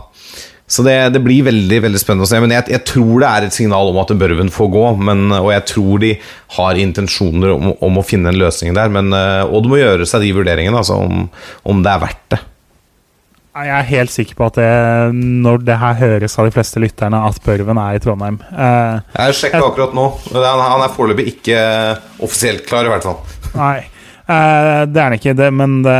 Så 0.73 0.81
det, 0.85 0.95
det, 1.13 1.21
blir 1.21 1.45
veldig 1.45 1.79
veldig 1.85 1.99
spennende 2.01 2.25
å 2.25 2.31
se. 2.31 2.39
Men 2.41 2.55
jeg, 2.55 2.65
jeg, 2.73 2.81
tror 2.89 3.21
det 3.21 3.29
er 3.29 3.45
et 3.45 3.55
signal 3.55 3.91
om 3.91 3.99
at 4.01 4.13
Børven 4.17 4.49
får 4.53 4.71
gå. 4.73 4.85
Men, 5.09 5.27
og 5.37 5.51
jeg 5.53 5.67
tror 5.69 6.01
de 6.01 6.13
har 6.57 6.79
intensjoner 6.81 7.53
om, 7.53 7.75
om, 7.77 7.99
å 7.99 8.05
finne 8.07 8.33
en 8.33 8.41
løsning 8.41 8.73
der. 8.77 8.89
Men 8.93 9.13
og 9.13 9.61
det 9.61 9.69
må 9.69 9.81
gjøre 9.81 10.09
seg 10.09 10.25
de 10.25 10.33
vurderingene, 10.39 10.81
altså 10.81 10.97
om, 11.03 11.27
om, 11.69 11.85
det 11.85 11.93
er 11.93 12.03
verdt 12.07 12.25
det. 12.33 12.41
Jeg 13.53 13.69
er 13.69 13.85
helt 13.85 14.09
sikker 14.09 14.37
på 14.39 14.45
at 14.49 14.55
det, 14.57 14.69
når 15.13 15.61
det 15.61 15.75
her 15.77 15.97
høres 15.99 16.39
av 16.41 16.47
de 16.47 16.53
fleste 16.55 16.81
lytterne, 16.81 17.19
at 17.21 17.37
Børven 17.45 17.77
er 17.77 17.99
i 17.99 18.01
Trondheim. 18.01 18.39
Uh, 18.49 18.97
jeg 19.13 19.37
sjekka 19.43 19.61
akkurat 19.61 19.93
nå. 19.93 20.07
Han 20.33 20.81
er 20.81 20.95
foreløpig 20.95 21.27
ikke 21.35 21.59
offisielt 22.25 22.65
klar, 22.65 22.89
i 22.89 22.93
hvert 22.95 23.05
fall. 23.05 23.19
Nei. 23.53 23.83
Uh, 24.23 24.87
det 24.89 24.97
er 24.97 25.05
han 25.05 25.17
ikke, 25.19 25.35
det, 25.37 25.51
men 25.53 25.81
det, 25.85 25.99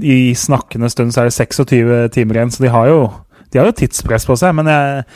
i 0.00 0.32
snakkende 0.38 0.88
stund 0.88 1.12
så 1.12 1.24
er 1.24 1.28
det 1.28 1.36
26 1.36 2.14
timer 2.16 2.38
igjen, 2.38 2.54
så 2.54 2.64
de 2.64 2.72
har 2.72 2.88
jo 2.88 3.00
de 3.52 3.60
har 3.60 3.70
jo 3.70 3.78
tidspress 3.80 4.26
på 4.28 4.36
seg, 4.38 4.54
men 4.58 4.70
jeg, 4.70 5.06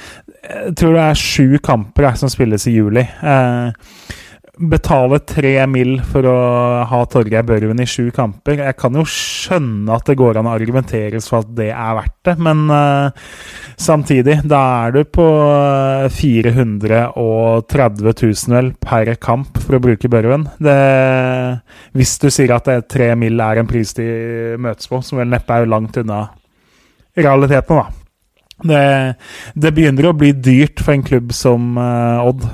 jeg 0.46 0.74
tror 0.80 0.96
det 0.96 1.04
er 1.06 1.22
sju 1.22 1.60
kamper 1.64 2.10
jeg, 2.10 2.22
som 2.22 2.32
spilles 2.32 2.66
i 2.70 2.76
juli. 2.78 3.04
Eh, 3.04 4.18
betale 4.60 5.18
tre 5.24 5.54
mil 5.70 5.94
for 6.04 6.26
å 6.28 6.38
ha 6.88 6.98
Torgeir 7.08 7.44
Børven 7.48 7.80
i 7.80 7.86
sju 7.88 8.10
kamper. 8.14 8.58
Jeg 8.60 8.76
kan 8.80 8.96
jo 8.96 9.04
skjønne 9.08 9.94
at 9.94 10.08
det 10.08 10.18
går 10.20 10.36
an 10.36 10.48
å 10.50 10.54
argumenteres 10.56 11.28
for 11.30 11.40
at 11.40 11.54
det 11.56 11.70
er 11.72 11.94
verdt 11.96 12.16
det, 12.28 12.34
men 12.44 12.58
eh, 12.74 13.10
samtidig, 13.80 14.40
da 14.50 14.60
er 14.84 14.96
du 14.98 15.00
på 15.08 15.28
430 16.18 18.10
000 18.10 18.56
vel 18.56 18.72
per 18.84 19.14
kamp 19.22 19.62
for 19.62 19.78
å 19.78 19.82
bruke 19.86 20.12
Børven. 20.12 20.44
Det, 20.60 20.76
hvis 21.96 22.18
du 22.20 22.28
sier 22.32 22.52
at 22.56 22.68
tre 22.90 23.14
mil 23.18 23.40
er 23.40 23.62
en 23.62 23.70
pris 23.70 23.96
de 23.96 24.10
møtes 24.60 24.90
på, 24.90 25.00
som 25.04 25.22
vel 25.22 25.32
neppe 25.32 25.56
er 25.56 25.70
langt 25.70 25.96
unna 26.02 26.26
realiteten, 27.16 27.80
da. 27.80 27.99
Det, 28.60 29.16
det, 29.56 29.72
begynner 29.76 30.10
å 30.10 30.16
bli 30.16 30.32
dyrt 30.36 30.82
for 30.84 30.94
en 30.94 31.06
klubb 31.06 31.32
som 31.36 31.78
uh, 31.80 32.26
Odd. 32.26 32.44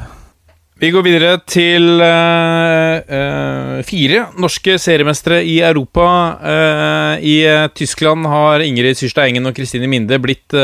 Vi 0.77 0.91
går 0.93 1.05
videre 1.07 1.33
til 1.49 2.03
uh, 2.05 3.01
uh, 3.01 3.77
fire 3.89 4.27
norske 4.37 4.77
seriemestere 4.83 5.41
i 5.49 5.59
Europa. 5.65 6.07
I 7.17 7.37
Tyskland 7.75 8.29
har 8.29 8.65
Ingrid 8.65 8.99
Syrstad 8.99 9.31
Engen 9.31 9.49
og 9.49 9.57
Kristine 9.57 9.89
Minde 9.91 10.21
blitt 10.23 10.55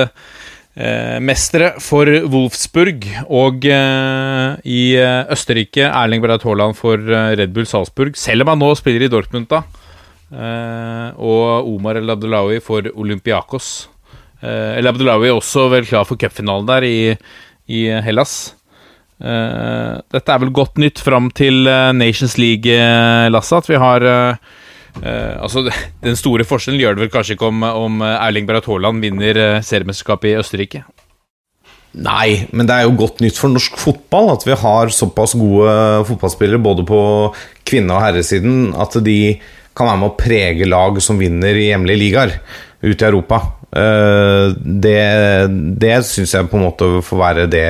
mestere 0.73 1.75
for 1.85 2.09
Wolfsburg. 2.33 3.05
Og 3.29 3.67
i 3.69 4.83
Østerrike 4.97 5.85
Erling 5.89 6.23
Braut 6.25 6.45
Haaland 6.49 6.77
for 6.79 7.01
Red 7.01 7.53
Bull 7.57 7.69
Salzburg. 7.69 8.17
Selv 8.17 8.47
om 8.47 8.53
han 8.55 8.63
nå 8.63 8.71
spiller 8.81 9.05
i 9.05 9.11
Dortmund, 9.13 9.51
da. 9.53 9.61
Og 11.21 11.73
Omar 11.75 12.01
El 12.01 12.17
Adelawi 12.17 12.61
for 12.65 12.89
Olympiakos. 12.97 13.92
Eh, 14.43 14.79
El 14.81 14.91
Abdelawi 14.91 15.31
er 15.31 15.39
også 15.39 15.69
vel 15.73 15.87
klar 15.87 16.09
for 16.09 16.19
cupfinalen 16.19 16.67
der 16.69 16.87
i, 16.89 16.99
i 17.71 17.87
Hellas. 18.03 18.57
Uh, 19.23 20.03
dette 20.11 20.35
er 20.35 20.41
vel 20.43 20.51
godt 20.51 20.81
nytt 20.83 20.99
fram 20.99 21.29
til 21.31 21.69
eh, 21.71 21.93
Nations 21.95 22.35
League, 22.43 22.67
uh, 22.67 23.29
Lasse. 23.31 23.55
At 23.55 23.69
vi 23.71 23.79
har 23.79 24.03
uh, 24.03 24.59
Altså, 25.39 25.63
den 26.05 26.19
store 26.19 26.45
forskjellen 26.45 26.83
gjør 26.83 26.99
det 26.99 27.05
vel 27.07 27.13
kanskje 27.15 27.37
ikke 27.37 27.49
om, 27.49 27.63
om 27.63 28.03
Erling 28.03 28.49
Braut 28.49 28.67
Haaland 28.69 29.01
vinner 29.01 29.63
seriemesterskapet 29.65 30.33
i 30.33 30.35
Østerrike. 30.43 30.83
Nei, 31.93 32.49
men 32.53 32.69
det 32.69 32.75
er 32.75 32.85
jo 32.85 32.99
godt 33.01 33.23
nytt 33.25 33.39
for 33.41 33.53
norsk 33.53 33.79
fotball 33.81 34.35
at 34.35 34.45
vi 34.45 34.57
har 34.59 34.93
såpass 34.93 35.33
gode 35.37 35.73
fotballspillere 36.09 36.61
både 36.65 36.85
på 36.89 37.01
kvinne- 37.69 37.97
og 37.97 38.05
herresiden 38.05 38.75
at 38.81 38.97
de 39.05 39.39
kan 39.77 39.89
være 39.89 40.01
med 40.03 40.11
å 40.11 40.19
prege 40.21 40.69
lag 40.69 41.01
som 41.05 41.21
vinner 41.21 41.57
i 41.57 41.71
hjemlige 41.71 42.03
ligaer 42.03 42.37
ute 42.83 43.05
i 43.05 43.09
Europa. 43.09 43.41
Eh, 43.73 44.53
Det, 44.59 45.01
det 45.81 45.97
syns 46.05 46.35
jeg 46.35 46.51
på 46.51 46.59
en 46.59 46.67
måte 46.67 46.89
får 47.07 47.23
være 47.25 47.49
det, 47.51 47.67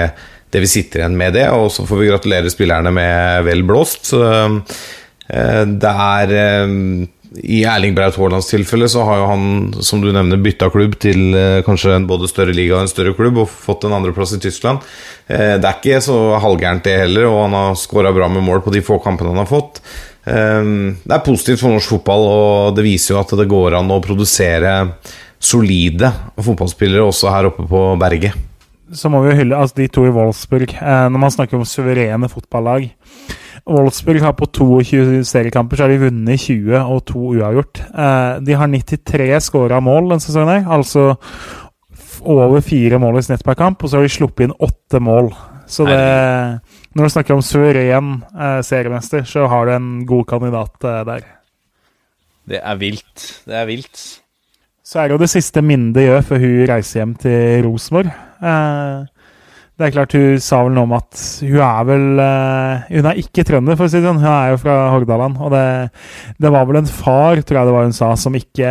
det 0.53 0.61
vi 0.65 0.71
sitter 0.71 1.03
igjen 1.03 1.17
med 1.17 1.37
det, 1.39 1.49
og 1.53 1.71
så 1.73 1.87
får 1.87 2.01
vi 2.01 2.11
gratulere 2.11 2.51
spillerne 2.53 2.93
med 2.93 3.45
vel 3.47 3.63
blåst. 3.69 4.13
Eh, 4.17 4.61
Det 5.79 5.93
er 5.93 6.33
eh, 6.37 6.73
I 7.43 7.63
Erling 7.65 7.95
Braut 7.97 8.19
Haalands 8.21 8.51
tilfelle 8.51 8.89
så 8.93 9.07
har 9.09 9.23
jo 9.23 9.29
han, 9.31 9.45
som 9.81 10.03
du 10.03 10.11
nevner, 10.13 10.37
bytta 10.37 10.69
klubb 10.69 10.99
til 11.01 11.33
kanskje 11.65 11.95
en 11.97 12.09
både 12.11 12.29
større 12.29 12.53
liga 12.53 12.77
og 12.77 12.83
en 12.83 12.91
større 12.93 13.15
klubb, 13.17 13.39
og 13.41 13.49
fått 13.49 13.87
en 13.89 13.95
andreplass 13.97 14.35
i 14.37 14.41
Tyskland. 14.43 14.83
Det 15.29 15.65
er 15.65 15.79
ikke 15.79 16.03
så 16.05 16.19
halvgærent, 16.45 16.85
det 16.85 16.99
heller, 17.07 17.25
og 17.31 17.47
han 17.47 17.57
har 17.57 17.79
skåra 17.81 18.13
bra 18.13 18.29
med 18.29 18.45
mål 18.45 18.61
på 18.61 18.75
de 18.75 18.85
få 18.85 18.99
kampene 19.01 19.33
han 19.33 19.41
har 19.47 19.49
fått. 19.49 19.81
Eh, 20.27 20.63
Det 21.03 21.17
er 21.17 21.27
positivt 21.27 21.61
for 21.61 21.75
norsk 21.75 21.97
fotball, 21.97 22.29
og 22.29 22.77
det 22.77 22.85
viser 22.87 23.15
jo 23.15 23.21
at 23.21 23.35
det 23.39 23.49
går 23.51 23.79
an 23.79 23.91
å 23.91 24.01
produsere 24.05 24.95
solide 25.43 26.13
fotballspillere 26.39 27.03
også 27.03 27.31
her 27.35 27.51
oppe 27.51 27.67
på 27.67 27.99
berget. 27.99 28.33
så 28.93 29.09
må 29.09 29.23
vi 29.23 29.31
jo 29.33 29.39
hylle 29.41 29.57
altså 29.57 29.77
de 29.77 29.89
to 29.89 30.05
i 30.05 30.13
Wolfsburg. 30.13 30.75
Eh, 30.75 31.09
når 31.09 31.19
man 31.19 31.31
snakker 31.31 31.57
om 31.57 31.65
suverene 31.65 32.29
fotballag 32.29 32.91
Wolfsburg 33.65 34.21
har 34.21 34.35
på 34.35 34.47
22 34.51 35.23
seriekamper 35.25 35.79
så 35.79 35.87
har 35.87 35.93
de 35.93 36.03
vunnet 36.03 36.41
20 36.41 36.81
og 36.83 37.05
to 37.07 37.21
uavgjort. 37.39 37.81
Eh, 37.95 38.41
de 38.43 38.57
har 38.59 38.67
93 38.67 39.39
skåra 39.41 39.79
mål 39.81 40.11
denne 40.11 40.25
sesongen, 40.25 40.67
altså 40.67 41.17
over 42.23 42.61
fire 42.61 42.99
mål 42.99 43.19
i 43.21 43.23
snitt 43.23 43.45
per 43.47 43.55
kamp. 43.59 43.83
Og 43.83 43.91
så 43.91 43.99
har 44.01 44.07
de 44.07 44.13
sluppet 44.13 44.49
inn 44.49 44.57
åtte 44.59 45.01
mål. 45.03 45.31
Så 45.71 45.87
det, 45.89 46.01
når 46.97 47.07
du 47.07 47.13
snakker 47.15 47.37
om 47.37 47.45
suveren 47.45 48.17
eh, 48.33 48.59
seriemester, 48.67 49.25
så 49.29 49.47
har 49.51 49.69
du 49.69 49.77
en 49.77 49.93
god 50.09 50.27
kandidat 50.33 50.89
eh, 50.89 51.05
der. 51.09 51.31
Det 52.53 52.61
er 52.61 52.81
vilt. 52.81 53.29
Det 53.47 53.57
er 53.57 53.69
vilt. 53.69 54.03
Så 54.83 55.01
er 55.01 55.09
det 55.09 55.17
jo 55.17 55.23
det 55.23 55.31
siste 55.33 55.63
Minde 55.65 56.05
gjør 56.05 56.25
før 56.27 56.43
hun 56.43 56.67
reiser 56.69 57.01
hjem 57.01 57.15
til 57.23 57.65
Rosenborg. 57.69 58.11
Eh, 58.43 59.09
det 59.81 59.87
er 59.87 59.95
klart 59.95 60.13
Hun 60.15 60.43
sa 60.45 60.59
vel 60.63 60.75
noe 60.77 60.85
om 60.85 60.93
at 60.95 61.23
hun 61.41 61.63
er 61.65 61.87
vel 61.89 62.03
Hun 62.91 63.07
er 63.09 63.19
ikke 63.19 63.43
trønder, 63.49 63.79
for 63.79 63.89
å 63.89 63.91
si 63.91 64.03
det 64.03 64.07
sånn. 64.07 64.21
Hun 64.21 64.29
er 64.29 64.53
jo 64.53 64.61
fra 64.61 64.77
Hordaland. 64.93 65.41
Og 65.41 65.55
det, 65.55 65.65
det 66.39 66.53
var 66.53 66.69
vel 66.69 66.83
en 66.83 66.91
far, 66.91 67.41
tror 67.41 67.63
jeg 67.63 67.71
det 67.71 67.75
var 67.79 67.89
hun 67.89 67.97
sa, 67.97 68.13
som 68.21 68.37
ikke 68.37 68.69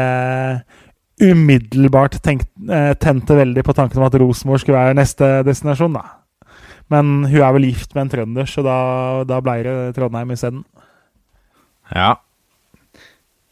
umiddelbart 1.22 2.18
tenkt, 2.24 2.50
eh, 2.70 2.94
tente 2.94 3.36
veldig 3.38 3.64
på 3.64 3.76
tanken 3.78 4.02
om 4.02 4.08
at 4.08 4.18
Rosenborg 4.18 4.64
skulle 4.64 4.80
være 4.80 4.98
neste 4.98 5.44
destinasjon. 5.46 5.94
da. 5.94 6.21
Men 6.92 7.22
hun 7.24 7.40
er 7.40 7.54
vel 7.56 7.70
gift 7.70 7.96
med 7.96 8.06
en 8.06 8.12
trønder, 8.12 8.50
så 8.50 8.64
da, 8.66 8.78
da 9.28 9.40
ble 9.44 9.62
det 9.64 9.78
Trondheim 9.96 10.34
isteden. 10.36 10.66
Ja. 11.92 12.16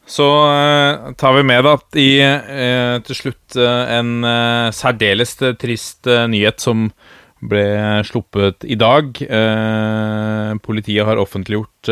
Så 0.09 0.25
uh, 0.25 1.13
tar 1.19 1.35
vi 1.37 1.45
med 1.45 1.69
at 1.69 1.99
i 2.01 2.09
uh, 2.19 2.97
til 3.05 3.17
slutt 3.17 3.57
uh, 3.59 3.85
en 3.99 4.25
særdeles 4.75 5.37
trist 5.61 6.09
nyhet 6.31 6.59
som 6.63 6.89
ble 7.39 7.63
sluppet 8.03 8.65
i 8.67 8.75
dag. 8.75 9.15
Politiet 10.59 11.07
har 11.07 11.21
offentliggjort 11.21 11.87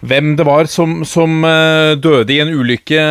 hvem 0.00 0.32
det 0.38 0.46
var 0.48 0.68
som, 0.70 1.00
som 1.08 1.44
eh, 1.44 1.92
døde 2.00 2.32
i 2.32 2.40
en 2.42 2.52
ulykke, 2.52 3.02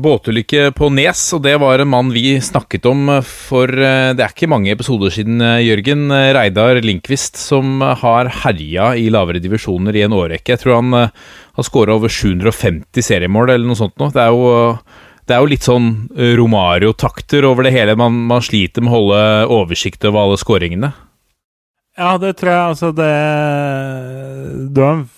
båtulykke 0.00 0.70
på 0.76 0.90
Nes. 0.94 1.22
Og 1.36 1.42
det 1.46 1.56
var 1.62 1.82
en 1.82 1.90
mann 1.90 2.12
vi 2.14 2.36
snakket 2.44 2.86
om 2.90 3.10
for 3.26 3.70
eh, 3.70 4.12
det 4.16 4.24
er 4.24 4.34
ikke 4.34 4.50
mange 4.50 4.72
episoder 4.72 5.12
siden, 5.14 5.42
eh, 5.42 5.64
Jørgen. 5.66 6.06
Eh, 6.14 6.30
Reidar 6.36 6.80
Linkvist, 6.84 7.40
som 7.40 7.82
eh, 7.82 7.94
har 8.04 8.30
herja 8.44 8.92
i 8.98 9.08
lavere 9.12 9.42
divisjoner 9.42 9.98
i 9.98 10.06
en 10.06 10.16
årrekke. 10.16 10.54
Jeg 10.54 10.62
tror 10.62 10.78
han 10.78 10.98
eh, 11.02 11.14
har 11.58 11.66
skåra 11.66 11.98
over 11.98 12.12
750 12.12 13.04
seriemål 13.10 13.56
eller 13.56 13.66
noe 13.66 13.78
sånt 13.78 13.98
nå. 14.00 14.12
Det 14.14 14.24
er 14.24 14.34
jo 14.34 14.74
det 15.30 15.36
er 15.36 15.44
jo 15.44 15.50
litt 15.52 15.66
sånn 15.66 15.92
eh, 16.16 16.32
Romario-takter 16.38 17.46
over 17.46 17.66
det 17.66 17.74
hele. 17.76 17.94
Man, 17.98 18.24
man 18.30 18.42
sliter 18.42 18.82
med 18.82 18.90
å 18.90 18.96
holde 18.96 19.22
oversikt 19.60 20.06
over 20.08 20.24
alle 20.24 20.40
skåringene. 20.40 20.90
Ja, 21.98 22.14
det 22.22 22.36
tror 22.38 22.50
jeg 22.50 22.70
altså 22.70 22.90
det 22.96 23.10
Det 24.72 24.80
var 24.80 24.94
en 24.94 25.08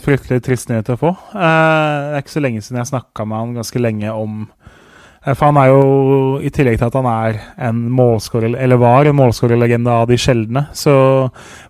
fryktelig 0.00 0.42
trist 0.46 0.70
nyhet 0.70 0.90
å 0.94 0.98
få. 0.98 1.14
Eh, 1.34 1.38
det 1.38 2.18
er 2.18 2.22
ikke 2.22 2.36
så 2.36 2.44
lenge 2.44 2.62
siden 2.64 2.80
jeg 2.80 2.92
snakka 2.92 3.26
med 3.28 3.42
han 3.42 3.56
ganske 3.58 3.82
lenge 3.82 4.12
om 4.14 4.44
eh, 4.46 5.34
For 5.34 5.44
han 5.48 5.60
er 5.60 5.70
jo, 5.72 5.80
i 6.44 6.52
tillegg 6.54 6.78
til 6.80 6.88
at 6.88 6.98
han 6.98 7.08
er 7.10 7.40
en 7.68 7.82
målskårer, 7.92 8.56
eller 8.56 8.80
var 8.80 9.08
en 9.08 9.18
målskårerlegende 9.18 9.96
av 10.02 10.08
de 10.10 10.18
sjeldne, 10.20 10.66
så 10.72 10.94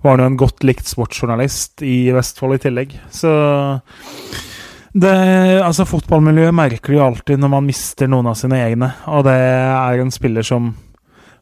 var 0.02 0.14
han 0.14 0.24
jo 0.24 0.30
en 0.32 0.42
godt 0.44 0.66
likt 0.68 0.90
sportsjournalist 0.90 1.82
i 1.86 2.08
Vestfold 2.14 2.58
i 2.58 2.62
tillegg. 2.68 2.94
Så 3.10 3.32
det, 4.98 5.14
altså 5.62 5.86
Fotballmiljøet 5.86 6.56
merker 6.56 6.94
det 6.94 6.98
jo 6.98 7.06
alltid 7.06 7.40
når 7.42 7.50
man 7.52 7.66
mister 7.66 8.08
noen 8.10 8.30
av 8.30 8.38
sine 8.40 8.62
egne, 8.64 8.92
og 9.10 9.26
det 9.26 9.36
er 9.36 10.00
en 10.00 10.14
spiller 10.14 10.46
som 10.46 10.72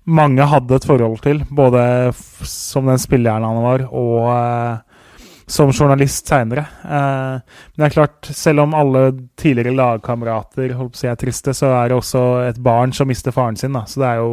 mange 0.06 0.44
hadde 0.46 0.76
et 0.76 0.86
forhold 0.86 1.18
til, 1.24 1.40
både 1.50 1.80
som 2.46 2.86
den 2.86 3.00
spilleren 3.02 3.44
han 3.46 3.62
var, 3.64 3.86
og 3.90 4.28
eh, 4.30 4.95
som 5.47 5.70
journalist 5.73 6.27
seinere. 6.28 6.66
Eh, 6.85 7.39
men 7.39 7.82
det 7.82 7.89
er 7.89 7.94
klart, 7.94 8.28
selv 8.35 8.64
om 8.64 8.74
alle 8.74 9.09
tidligere 9.39 9.77
lagkamerater 9.78 10.74
holdt 10.74 10.97
på 10.97 11.01
å 11.01 11.02
si 11.05 11.10
er 11.10 11.18
triste, 11.20 11.55
så 11.55 11.73
er 11.78 11.90
det 11.90 11.98
også 12.01 12.24
et 12.48 12.60
barn 12.62 12.94
som 12.97 13.09
mister 13.10 13.35
faren 13.35 13.59
sin, 13.59 13.77
da. 13.77 13.86
så 13.86 14.02
det 14.02 14.12
er 14.12 14.23
jo 14.23 14.31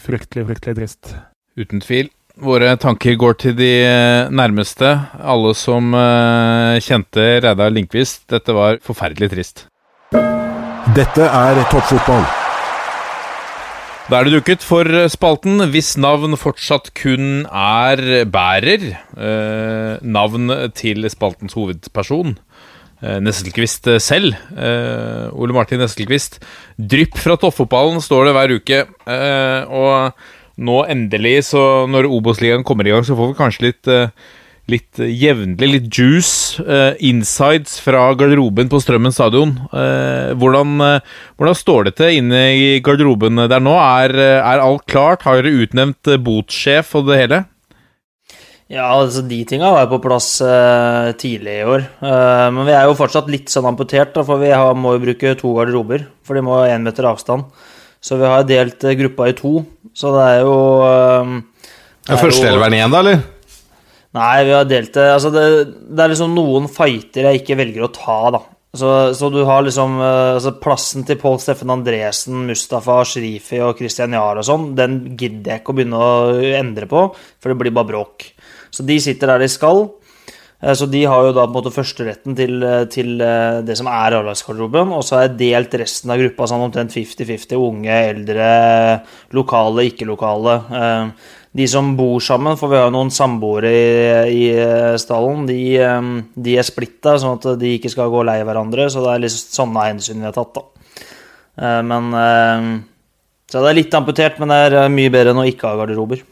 fryktelig, 0.00 0.46
fryktelig 0.50 0.78
trist. 0.80 1.16
Uten 1.60 1.84
tvil. 1.84 2.10
Våre 2.44 2.72
tanker 2.82 3.14
går 3.14 3.36
til 3.38 3.52
de 3.58 3.70
eh, 3.86 4.30
nærmeste. 4.34 4.90
Alle 5.22 5.52
som 5.54 5.94
eh, 5.94 6.80
kjente 6.82 7.28
Reidar 7.44 7.70
Lindqvist. 7.70 8.24
Dette 8.32 8.56
var 8.56 8.80
forferdelig 8.82 9.30
trist. 9.36 9.68
Dette 10.94 11.28
er 11.28 11.62
toppfotball. 11.70 12.26
Da 14.04 14.18
er 14.20 14.28
det 14.28 14.34
dukket 14.34 14.60
for 14.60 14.84
spalten 15.08 15.62
hvis 15.72 15.94
navn 15.96 16.36
fortsatt 16.36 16.90
kun 16.98 17.46
er 17.48 18.26
bærer. 18.28 18.82
Eh, 19.16 19.94
navn 20.04 20.52
til 20.76 21.08
spaltens 21.08 21.56
hovedperson. 21.56 22.34
Eh, 23.00 23.16
Nesselquist 23.24 23.88
selv. 24.04 24.36
Eh, 24.52 25.32
Ole 25.32 25.56
Martin 25.56 25.80
Nesselquist. 25.80 26.36
Drypp 26.76 27.16
fra 27.16 27.38
toppfotballen 27.40 28.04
står 28.04 28.28
det 28.28 28.36
hver 28.36 28.54
uke. 28.58 28.82
Eh, 29.08 29.72
og 29.72 30.60
nå 30.60 30.78
endelig, 30.84 31.38
så 31.54 31.88
når 31.88 32.10
Obos-ligaen 32.12 32.64
kommer 32.68 32.84
i 32.84 32.92
gang, 32.92 33.08
så 33.08 33.16
får 33.16 33.32
vi 33.32 33.40
kanskje 33.40 33.66
litt 33.70 33.88
eh, 33.88 34.12
Litt 34.72 35.00
eh, 35.02 35.10
jevnlig, 35.12 35.68
litt 35.68 35.88
juice. 35.92 36.62
uh, 36.64 36.96
insides 37.04 37.76
fra 37.84 38.06
garderoben 38.16 38.70
på 38.72 38.80
Strømmen 38.80 39.12
stadion. 39.12 39.56
Uh, 39.74 40.32
hvordan, 40.40 40.78
uh, 40.80 41.16
hvordan 41.36 41.58
står 41.58 41.88
det 41.88 41.96
til 42.00 42.20
inne 42.20 42.44
i 42.56 42.68
garderoben 42.84 43.44
der 43.50 43.60
nå? 43.60 43.74
Er, 43.76 44.14
er 44.40 44.64
alt 44.64 44.86
klart? 44.88 45.26
Har 45.28 45.42
dere 45.42 45.66
utnevnt 45.66 46.14
botssjef 46.24 46.94
og 46.96 47.10
det 47.10 47.20
hele? 47.20 47.42
Ja, 48.72 48.88
altså 48.88 49.20
de 49.28 49.42
tinga 49.44 49.68
var 49.74 49.90
på 49.90 50.00
plass 50.02 50.38
tidlig 51.20 51.58
i 51.60 51.66
år. 51.68 51.84
Eh, 52.00 52.46
men 52.56 52.64
vi 52.64 52.72
er 52.72 52.88
jo 52.88 52.96
fortsatt 52.96 53.28
litt 53.30 53.52
sånn 53.52 53.68
amputert, 53.68 54.14
da, 54.16 54.24
for 54.24 54.40
vi 54.40 54.48
har, 54.50 54.72
må 54.72 54.94
jo 54.96 55.02
bruke 55.02 55.34
to 55.38 55.52
garderober. 55.58 56.06
For 56.24 56.34
de 56.34 56.42
må 56.46 56.56
ha 56.56 56.70
én 56.72 56.86
meter 56.86 57.06
avstand. 57.10 57.52
Så 58.00 58.16
vi 58.18 58.26
har 58.28 58.48
delt 58.48 58.80
gruppa 58.80 59.28
i 59.28 59.36
to. 59.36 59.58
Så 59.92 60.14
det 60.16 60.24
er 60.24 60.40
jo 60.42 60.56
uh, 60.80 61.36
det 62.04 62.12
Er 62.12 62.18
er 62.18 62.24
førsteelveren 62.24 62.76
igjen, 62.76 62.92
da, 62.92 63.04
eller? 63.04 63.22
Nei, 64.14 64.44
vi 64.46 64.52
har 64.54 64.66
delt 64.70 64.92
det 64.94 65.06
Altså, 65.10 65.30
det, 65.34 65.44
det 65.90 66.04
er 66.04 66.12
liksom 66.12 66.34
noen 66.36 66.68
fighter 66.70 67.26
jeg 67.28 67.42
ikke 67.42 67.56
velger 67.58 67.86
å 67.86 67.92
ta, 67.94 68.18
da. 68.36 68.42
Så, 68.74 68.88
så 69.14 69.28
du 69.30 69.40
har 69.46 69.62
liksom 69.62 70.00
eh, 70.02 70.34
altså 70.34 70.54
Plassen 70.62 71.04
til 71.06 71.18
Pål 71.20 71.36
Steffen 71.42 71.70
Andresen, 71.70 72.40
Mustafa 72.48 73.00
Shrifi 73.06 73.60
og 73.62 73.78
Christian 73.78 74.16
Jahr 74.16 74.40
og 74.40 74.46
sånn, 74.48 74.72
den 74.78 74.96
gidder 75.14 75.52
jeg 75.52 75.62
ikke 75.62 75.74
å 75.74 75.76
begynne 75.78 76.00
å 76.02 76.14
endre 76.58 76.88
på, 76.90 77.04
for 77.38 77.52
det 77.52 77.60
blir 77.60 77.74
bare 77.74 77.92
bråk. 77.92 78.26
Så 78.74 78.86
de 78.86 78.96
sitter 79.02 79.30
der 79.30 79.44
de 79.44 79.50
skal. 79.52 79.84
Eh, 80.58 80.74
Så 80.74 80.88
de 80.90 81.04
har 81.06 81.28
jo 81.28 81.36
da 81.36 81.44
på 81.46 81.52
en 81.52 81.58
måte 81.60 81.74
førsteretten 81.74 82.34
til, 82.38 82.56
eh, 82.66 82.82
til 82.90 83.14
det 83.18 83.78
som 83.78 83.90
er 83.90 84.18
A-lagsgarderoben, 84.18 84.90
og 84.98 85.06
så 85.06 85.20
har 85.20 85.28
jeg 85.28 85.38
delt 85.44 85.78
resten 85.84 86.10
av 86.10 86.18
gruppa 86.24 86.50
sånn 86.50 86.66
omtrent 86.66 86.94
50-50. 86.98 87.54
Unge, 87.54 88.02
eldre, 88.10 88.50
lokale, 89.38 89.86
ikke-lokale. 89.92 90.58
De 91.54 91.66
som 91.70 91.92
bor 91.94 92.18
sammen, 92.24 92.56
for 92.58 92.72
vi 92.72 92.78
har 92.80 92.88
jo 92.88 92.94
noen 92.96 93.12
samboere 93.14 93.70
i, 93.70 93.84
i 94.34 94.46
eh, 94.58 94.96
stallen, 94.98 95.44
de, 95.46 95.58
eh, 95.78 96.08
de 96.34 96.56
er 96.58 96.66
splitta, 96.66 97.14
sånn 97.22 97.38
at 97.38 97.60
de 97.60 97.76
ikke 97.76 97.92
skal 97.92 98.10
gå 98.10 98.24
lei 98.26 98.40
hverandre. 98.42 98.88
Så 98.90 99.04
det 99.04 99.12
er 99.12 99.22
liksom 99.22 99.54
sånne 99.60 99.86
hensyn 99.92 100.18
vi 100.18 100.26
har 100.26 100.34
tatt, 100.34 100.58
da. 100.58 100.64
Eh, 101.62 101.80
Men 101.86 102.10
Så 103.46 103.60
det 103.62 103.70
er 103.70 103.76
litt 103.78 103.94
amputert, 103.94 104.40
men 104.40 104.50
det 104.50 104.74
er 104.74 104.88
mye 104.90 105.12
bedre 105.14 105.30
enn 105.30 105.42
å 105.44 105.46
ikke 105.46 105.68
ha 105.68 105.78
garderober. 105.78 106.24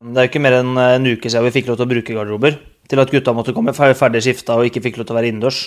Det 0.00 0.16
er 0.16 0.24
jo 0.24 0.30
ikke 0.30 0.40
mer 0.40 0.54
enn 0.62 0.78
en 0.80 1.08
uke 1.10 1.28
siden 1.28 1.44
vi 1.44 1.52
fikk 1.58 1.66
lov 1.68 1.76
til 1.76 1.84
å 1.84 1.90
bruke 1.90 2.14
garderober. 2.16 2.56
Til 2.88 3.02
at 3.02 3.10
gutta 3.12 3.34
måtte 3.36 3.52
komme 3.52 3.74
ferdig 3.76 4.22
skifta 4.24 4.56
og 4.56 4.64
ikke 4.64 4.80
fikk 4.86 4.96
lov 4.96 5.10
til 5.10 5.12
å 5.12 5.18
være 5.18 5.28
innendørs. 5.28 5.58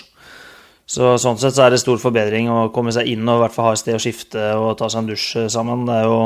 Så 0.90 1.14
sånn 1.22 1.38
sett 1.40 1.56
så 1.56 1.68
er 1.68 1.76
det 1.76 1.80
stor 1.84 2.02
forbedring 2.02 2.50
å 2.52 2.72
komme 2.74 2.92
seg 2.92 3.08
inn 3.14 3.28
og 3.30 3.38
i 3.38 3.44
hvert 3.46 3.54
fall 3.56 3.70
ha 3.70 3.76
et 3.76 3.84
sted 3.84 3.96
å 3.96 4.02
skifte 4.04 4.48
og 4.58 4.74
ta 4.80 4.90
seg 4.92 5.04
en 5.04 5.12
dusj 5.14 5.46
sammen. 5.54 5.86
Det 5.88 6.00
er 6.02 6.10
jo, 6.10 6.18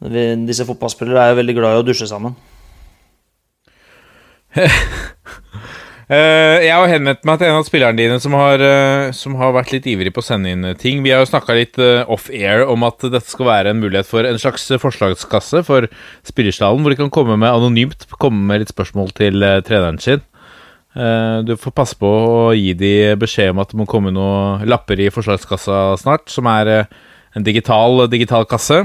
disse 0.00 0.64
fotballspillere 0.68 1.26
er 1.26 1.32
jo 1.32 1.40
veldig 1.42 1.56
glad 1.58 1.76
i 1.76 1.82
å 1.82 1.86
dusje 1.90 2.08
sammen. 2.10 2.36
Eh, 6.10 6.64
jeg 6.64 6.74
har 6.74 6.90
henvendt 6.90 7.20
meg 7.22 7.36
til 7.38 7.46
en 7.46 7.60
av 7.60 7.66
spillerne 7.68 7.94
dine 7.94 8.16
som 8.18 8.32
har, 8.34 8.58
eh, 8.58 9.12
som 9.14 9.36
har 9.38 9.52
vært 9.54 9.70
litt 9.70 9.84
ivrig 9.86 10.10
på 10.10 10.18
å 10.18 10.26
sende 10.26 10.50
inn 10.50 10.66
ting. 10.74 11.04
Vi 11.04 11.12
har 11.14 11.22
jo 11.22 11.28
snakka 11.30 11.54
litt 11.54 11.78
eh, 11.78 12.02
off-air 12.10 12.64
om 12.66 12.82
at 12.82 12.98
dette 13.04 13.30
skal 13.30 13.46
være 13.46 13.70
en 13.70 13.78
mulighet 13.78 14.08
for 14.10 14.26
en 14.26 14.40
slags 14.42 14.66
forslagskasse 14.82 15.62
for 15.68 15.86
spillerstallen, 16.26 16.82
hvor 16.82 16.90
de 16.90 16.98
kan 16.98 17.14
komme 17.14 17.38
med 17.38 17.54
anonymt 17.54 18.08
komme 18.18 18.42
med 18.42 18.64
litt 18.64 18.74
spørsmål 18.74 19.14
til 19.14 19.38
eh, 19.46 19.60
treneren 19.62 20.02
sin. 20.02 20.24
Eh, 20.98 21.38
du 21.46 21.54
får 21.54 21.74
passe 21.78 21.94
på 21.98 22.08
å 22.10 22.50
gi 22.58 22.72
de 22.74 23.14
beskjed 23.20 23.52
om 23.54 23.62
at 23.62 23.70
det 23.70 23.78
må 23.78 23.86
komme 23.86 24.10
noen 24.14 24.66
lapper 24.66 24.98
i 24.98 25.10
forslagskassa 25.14 25.94
snart, 26.02 26.26
som 26.32 26.48
er 26.50 26.72
eh, 26.74 26.96
en 27.38 27.46
digital, 27.46 28.08
digital 28.10 28.48
kasse. 28.50 28.82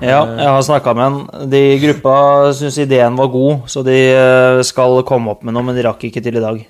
Ja, 0.00 0.20
jeg 0.24 0.48
har 0.48 0.62
snakka 0.64 0.94
med 0.96 1.06
en. 1.06 1.48
De 1.52 1.60
i 1.74 1.80
gruppa 1.82 2.14
syns 2.56 2.78
ideen 2.80 3.18
var 3.18 3.28
god, 3.32 3.66
så 3.70 3.84
de 3.86 3.96
eh, 4.14 4.60
skal 4.66 5.02
komme 5.08 5.34
opp 5.34 5.44
med 5.44 5.54
noe, 5.56 5.66
men 5.66 5.76
de 5.76 5.84
rakk 5.84 6.06
ikke 6.08 6.22
til 6.24 6.38
i 6.40 6.44
dag. 6.44 6.62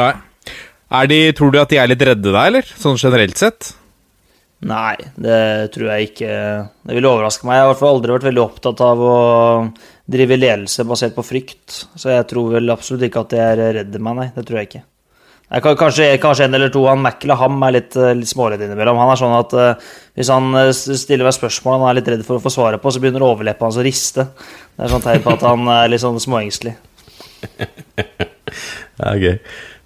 Nei. 0.00 0.12
Er 0.94 1.08
de, 1.10 1.18
tror 1.36 1.52
du 1.52 1.58
at 1.60 1.72
de 1.72 1.80
er 1.80 1.90
litt 1.90 2.04
redde 2.06 2.30
deg, 2.30 2.40
eller? 2.40 2.70
Sånn 2.80 3.00
generelt 3.00 3.40
sett? 3.40 3.74
Nei, 4.64 4.96
det 5.20 5.74
tror 5.74 5.90
jeg 5.92 6.08
ikke. 6.08 6.32
Det 6.88 6.96
ville 6.96 7.10
overraske 7.10 7.44
meg. 7.44 7.58
Jeg 7.58 7.64
har 7.64 7.68
i 7.68 7.72
hvert 7.72 7.82
fall 7.82 7.96
aldri 7.98 8.14
vært 8.14 8.26
veldig 8.30 8.44
opptatt 8.44 8.82
av 8.84 9.02
å 9.04 9.16
drive 10.14 10.38
ledelse 10.40 10.86
basert 10.88 11.16
på 11.16 11.26
frykt. 11.26 11.82
Så 12.00 12.14
jeg 12.14 12.28
tror 12.30 12.54
vel 12.56 12.72
absolutt 12.72 13.04
ikke 13.08 13.24
at 13.26 13.34
de 13.34 13.42
er 13.44 13.64
redde 13.80 14.00
meg, 14.00 14.20
nei. 14.20 14.28
Det 14.36 14.46
tror 14.48 14.62
jeg 14.62 14.70
ikke. 14.70 14.84
Kanskje, 15.50 16.16
kanskje 16.18 16.46
en 16.48 16.56
eller 16.56 16.70
to. 16.72 16.86
Han 16.88 17.02
Mackle 17.04 17.36
Ham 17.38 17.60
er 17.66 17.76
litt, 17.76 17.96
eh, 17.96 18.14
litt 18.16 18.30
småredd 18.30 18.64
innimellom. 18.64 18.96
Han 18.98 19.12
er 19.12 19.20
sånn 19.20 19.34
at 19.36 19.52
uh, 19.54 19.90
hvis 20.16 20.30
han 20.32 20.48
eh, 20.58 20.70
stiller 20.72 21.28
meg 21.28 21.36
spørsmål 21.36 21.76
han 21.76 21.90
er 21.90 21.98
litt 22.00 22.08
redd 22.14 22.24
for 22.26 22.38
å 22.40 22.42
få 22.42 22.52
svaret 22.52 22.82
på, 22.82 22.90
så 22.90 23.02
begynner 23.02 23.22
overleppa 23.26 23.68
hans 23.68 23.78
å 23.78 23.84
riste. 23.84 24.26
Det 24.74 24.86
er 24.86 24.94
sånn 24.94 25.04
tegn 25.04 25.22
på 25.22 25.34
at 25.36 25.44
han 25.46 25.68
er 25.76 25.92
litt 25.92 26.04
sånn 26.04 26.20
småengstelig. 26.22 26.76
Ja, 28.94 29.10
gøy. 29.18 29.40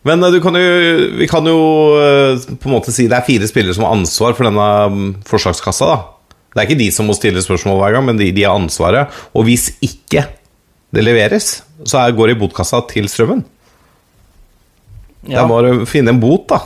Men 0.05 0.21
du 0.21 0.37
kan 0.45 0.53
jo, 0.59 0.65
vi 1.17 1.27
kan 1.31 1.47
jo 1.49 1.57
på 2.61 2.69
en 2.69 2.75
måte 2.75 2.93
si 2.93 3.07
det 3.09 3.17
er 3.17 3.25
fire 3.25 3.47
spillere 3.49 3.73
som 3.73 3.87
har 3.87 3.95
ansvar 3.97 4.35
for 4.37 4.45
denne 4.45 4.67
mm, 4.93 5.07
forslagskassa. 5.27 5.89
da. 5.89 5.97
Det 6.53 6.61
er 6.61 6.69
ikke 6.69 6.83
de 6.83 6.91
som 6.93 7.09
må 7.09 7.17
stille 7.17 7.41
spørsmål 7.41 7.81
hver 7.81 7.97
gang, 7.97 8.05
men 8.05 8.21
de, 8.21 8.29
de 8.37 8.45
har 8.45 8.59
ansvaret. 8.59 9.17
Og 9.33 9.49
hvis 9.49 9.71
ikke 9.85 10.27
det 10.93 11.05
leveres, 11.07 11.49
så 11.89 12.03
er, 12.03 12.13
går 12.17 12.31
det 12.31 12.37
i 12.37 12.41
botkassa 12.43 12.83
til 12.93 13.09
Strømmen. 13.09 13.47
Det 15.25 15.35
Ja, 15.35 15.43
er 15.45 15.49
bare 15.51 15.75
å 15.83 15.87
finne 15.89 16.15
en 16.15 16.21
bot, 16.23 16.47
da. 16.49 16.61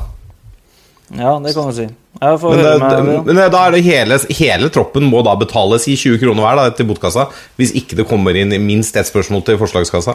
ja 1.18 1.34
det 1.42 1.54
kan 1.56 1.68
du 1.70 1.76
si. 1.76 1.88
Jeg 2.22 2.38
får 2.38 2.52
Men, 2.54 2.64
høre 2.64 2.78
det, 2.78 3.04
med 3.04 3.14
det. 3.26 3.34
men 3.34 3.50
da 3.50 3.60
er 3.66 3.72
det 3.74 3.82
hele, 3.82 4.18
hele 4.38 4.68
troppen 4.70 5.06
må 5.10 5.22
da 5.26 5.32
betales 5.40 5.86
i 5.90 5.96
20 5.98 6.20
kroner 6.22 6.44
hver 6.44 6.58
da, 6.60 6.66
til 6.76 6.86
botkassa, 6.86 7.24
hvis 7.58 7.72
ikke 7.80 7.96
det 7.98 8.06
kommer 8.06 8.36
inn 8.38 8.52
minst 8.62 8.96
ett 9.00 9.08
spørsmål 9.08 9.42
til 9.48 9.58
forslagskassa. 9.58 10.14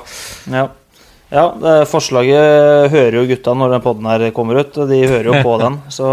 Ja. 0.53 0.67
ja, 1.33 1.45
det 1.59 1.73
forslaget 1.91 2.91
hører 2.93 3.17
jo 3.19 3.25
gutta 3.33 3.55
når 3.57 3.73
den 3.75 3.83
podden 3.83 4.07
her 4.13 4.27
kommer 4.37 4.61
ut. 4.61 4.77
De 4.87 5.01
hører 5.09 5.31
jo 5.33 5.41
på 5.43 5.57
den, 5.65 5.79
så 5.91 6.07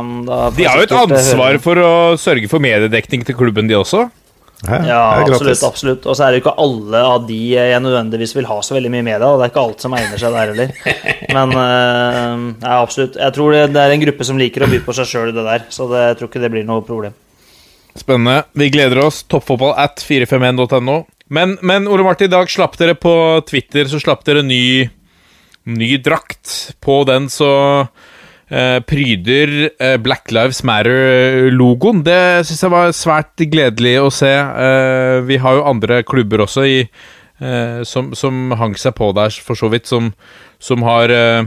um, 0.00 0.24
da 0.26 0.48
De 0.56 0.66
har 0.66 0.80
jo 0.80 0.88
et 0.88 0.96
eh, 0.96 1.04
ansvar 1.04 1.60
for 1.62 1.84
å 1.84 1.92
sørge 2.18 2.50
for 2.50 2.58
mediedekning 2.64 3.22
til 3.28 3.36
klubben, 3.38 3.68
de 3.70 3.76
også. 3.78 4.08
Ja, 4.66 4.98
er 5.16 5.24
absolutt. 5.24 5.62
absolutt 5.64 6.04
Og 6.04 6.16
så 6.16 6.26
er 6.26 6.34
det 6.34 6.40
jo 6.40 6.42
ikke 6.42 6.60
alle 6.60 7.00
av 7.00 7.22
de 7.24 7.38
jeg 7.54 7.80
nødvendigvis 7.80 8.34
vil 8.36 8.48
ha 8.50 8.58
så 8.60 8.76
veldig 8.76 8.90
mye 8.92 9.06
med 9.06 9.24
og 9.24 9.40
det 9.40 9.46
er 9.46 9.52
ikke 9.54 9.62
alt 9.62 9.84
som 9.86 9.96
egner 9.96 10.20
seg 10.20 10.36
der 10.36 10.52
heller. 10.52 10.74
Men 11.36 11.54
eh, 11.56 12.44
ja, 12.66 12.74
absolutt. 12.76 13.16
Jeg 13.16 13.36
tror 13.36 13.56
det, 13.56 13.62
det 13.72 13.80
er 13.80 13.94
en 13.94 14.04
gruppe 14.04 14.26
som 14.28 14.40
liker 14.40 14.66
å 14.66 14.70
by 14.70 14.82
på 14.84 14.96
seg 14.98 15.08
sjøl 15.08 15.32
det 15.36 15.46
der, 15.46 15.66
så 15.72 15.88
det, 15.90 16.04
jeg 16.10 16.20
tror 16.20 16.32
ikke 16.32 16.44
det 16.44 16.52
blir 16.52 16.68
noe 16.68 16.84
problem. 16.84 17.16
Spennende. 17.96 18.44
Vi 18.52 18.68
gleder 18.70 19.00
oss. 19.06 19.24
Toppfotball 19.30 19.74
at 19.80 20.04
451.no. 20.04 21.00
Men, 21.30 21.56
men 21.62 21.88
Ole 21.88 22.04
Martin, 22.06 22.28
i 22.28 22.32
dag 22.32 22.50
slapp 22.50 22.76
dere 22.78 22.96
på 22.98 23.12
Twitter 23.46 23.86
Så 23.86 24.00
slapp 24.02 24.24
dere 24.26 24.42
ny, 24.42 24.88
ny 25.70 25.90
drakt. 26.02 26.74
På 26.82 27.02
den 27.08 27.28
så 27.32 27.50
pryder 28.50 29.70
eh, 29.78 29.96
Black 30.02 30.32
Lives 30.34 30.64
Matter-logoen. 30.66 32.02
Det 32.06 32.42
syns 32.48 32.64
jeg 32.66 32.72
var 32.72 32.90
svært 32.96 33.44
gledelig 33.52 33.94
å 34.02 34.10
se. 34.14 34.32
Eh, 34.34 35.20
vi 35.28 35.38
har 35.42 35.58
jo 35.58 35.68
andre 35.70 36.02
klubber 36.02 36.42
også 36.46 36.66
i, 36.66 36.80
eh, 37.38 37.80
som, 37.86 38.10
som 38.18 38.50
hang 38.58 38.74
seg 38.74 38.96
på 38.98 39.12
der, 39.14 39.30
for 39.44 39.58
så 39.58 39.70
vidt, 39.70 39.86
som, 39.90 40.10
som 40.58 40.82
har 40.86 41.14
eh, 41.14 41.46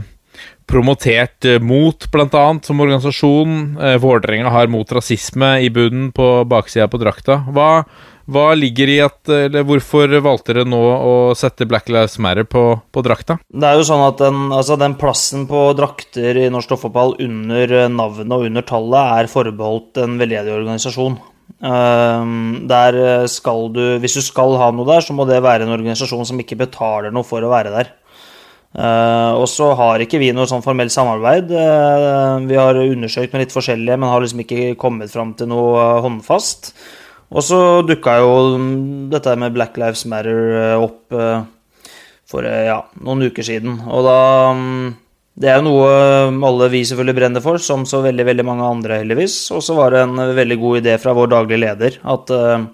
promotert 0.70 1.44
eh, 1.44 1.60
mot, 1.60 2.08
blant 2.12 2.34
annet, 2.40 2.64
som 2.64 2.80
organisasjon. 2.80 3.76
Eh, 3.76 3.98
Vålerenga 4.02 4.52
har 4.54 4.72
mot 4.72 4.96
rasisme 4.96 5.58
i 5.64 5.70
bunnen 5.72 6.10
på 6.16 6.30
baksida 6.48 6.88
på 6.88 7.00
drakta. 7.02 7.42
Hva, 7.52 7.84
hva 8.30 8.46
ligger 8.56 8.90
i 8.90 8.98
at 9.04 9.28
Eller 9.28 9.66
hvorfor 9.66 10.08
valgte 10.24 10.54
dere 10.54 10.68
nå 10.68 10.80
å 10.80 11.14
sette 11.36 11.66
Black 11.68 11.90
Lives 11.92 12.16
Matter 12.22 12.46
på, 12.48 12.64
på 12.92 13.04
drakta? 13.04 13.38
Det 13.48 13.68
er 13.68 13.80
jo 13.80 13.86
sånn 13.88 14.04
at 14.06 14.22
den, 14.22 14.46
altså 14.54 14.78
den 14.80 14.96
plassen 15.00 15.44
på 15.50 15.66
drakter 15.76 16.40
i 16.44 16.48
norsk 16.52 16.72
toppfotball 16.72 17.16
under 17.24 17.76
eh, 17.82 17.92
navnet 17.92 18.36
og 18.36 18.48
under 18.48 18.66
tallet 18.66 19.20
er 19.20 19.32
forbeholdt 19.32 20.02
en 20.04 20.18
veldedig 20.20 20.54
organisasjon. 20.54 21.18
Ehm, 21.64 22.64
der 22.68 22.96
eh, 23.00 23.26
skal 23.30 23.68
du, 23.72 23.82
Hvis 24.02 24.16
du 24.18 24.22
skal 24.24 24.56
ha 24.60 24.70
noe 24.72 24.88
der, 24.88 25.04
så 25.04 25.16
må 25.16 25.28
det 25.28 25.42
være 25.44 25.66
en 25.66 25.74
organisasjon 25.76 26.26
som 26.28 26.40
ikke 26.40 26.58
betaler 26.64 27.14
noe 27.14 27.26
for 27.26 27.44
å 27.44 27.52
være 27.52 27.74
der. 27.74 27.92
Uh, 28.74 29.38
og 29.38 29.44
så 29.46 29.68
har 29.78 30.02
ikke 30.02 30.18
vi 30.18 30.32
noe 30.34 30.48
sånn 30.50 30.64
formelt 30.64 30.90
samarbeid. 30.90 31.52
Uh, 31.54 32.42
vi 32.42 32.56
har 32.58 32.74
undersøkt 32.74 33.30
med 33.30 33.44
litt 33.44 33.54
forskjellige, 33.54 33.94
men 33.94 34.10
har 34.10 34.24
liksom 34.24 34.42
ikke 34.42 34.72
kommet 34.80 35.12
fram 35.14 35.30
til 35.38 35.46
noe 35.52 35.76
eh, 35.78 36.00
håndfast. 36.02 36.72
Og 37.34 37.42
så 37.42 37.58
dukka 37.82 38.18
jo 38.22 38.34
dette 39.10 39.34
med 39.40 39.54
Black 39.56 39.78
Lives 39.80 40.04
Matter 40.10 40.42
eh, 40.54 40.74
opp 40.78 41.14
eh, 41.14 41.40
for 42.30 42.46
eh, 42.46 42.68
ja, 42.68 42.78
noen 43.02 43.26
uker 43.26 43.46
siden. 43.46 43.80
Og 43.90 44.06
da 44.06 44.18
mm, 44.54 44.92
Det 45.34 45.50
er 45.50 45.58
jo 45.58 45.66
noe 45.66 45.94
alle 46.46 46.70
vi 46.70 46.84
selvfølgelig 46.86 47.16
brenner 47.18 47.42
for, 47.42 47.58
som 47.58 47.82
så 47.90 48.04
veldig 48.04 48.26
veldig 48.30 48.44
mange 48.46 48.68
andre, 48.76 49.00
heldigvis. 49.02 49.38
Og 49.56 49.64
så 49.66 49.74
var 49.74 49.90
det 49.90 50.04
en 50.04 50.14
veldig 50.36 50.58
god 50.62 50.84
idé 50.84 50.94
fra 51.02 51.16
vår 51.16 51.32
daglige 51.32 51.62
leder 51.64 51.98
at 52.06 52.30
uh, 52.30 52.68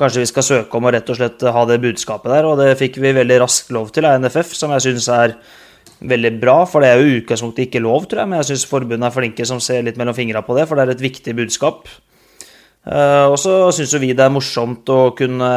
kanskje 0.00 0.22
vi 0.22 0.30
skal 0.30 0.46
søke 0.46 0.78
om 0.78 0.88
å 0.88 0.94
rett 0.94 1.12
og 1.12 1.18
slett 1.18 1.44
ha 1.52 1.66
det 1.68 1.76
budskapet 1.84 2.32
der. 2.32 2.48
Og 2.48 2.56
det 2.62 2.78
fikk 2.80 2.96
vi 3.04 3.12
veldig 3.18 3.36
raskt 3.44 3.68
lov 3.76 3.92
til 3.92 4.08
av 4.08 4.16
NFF, 4.24 4.56
som 4.56 4.72
jeg 4.72 4.86
syns 4.86 5.10
er 5.12 5.36
veldig 6.08 6.32
bra. 6.40 6.56
For 6.64 6.80
det 6.80 6.88
er 6.88 7.02
jo 7.02 7.10
i 7.10 7.20
utgangspunktet 7.20 7.68
ikke 7.68 7.84
lov, 7.84 8.08
tror 8.08 8.24
jeg, 8.24 8.32
men 8.32 8.40
jeg 8.40 8.54
syns 8.54 8.64
forbundet 8.72 9.10
er 9.10 9.16
flinke 9.18 9.48
som 9.52 9.60
ser 9.60 9.84
litt 9.84 10.00
mellom 10.00 10.16
fingra 10.16 10.40
på 10.46 10.56
det, 10.56 10.64
for 10.70 10.80
det 10.80 10.86
er 10.86 10.96
et 10.96 11.04
viktig 11.04 11.36
budskap. 11.36 11.84
Eh, 12.86 13.24
og 13.26 13.34
så 13.42 13.54
syns 13.74 13.94
jo 13.96 14.02
vi 14.02 14.12
det 14.14 14.22
er 14.22 14.34
morsomt 14.34 14.86
å 14.94 15.10
kunne 15.18 15.48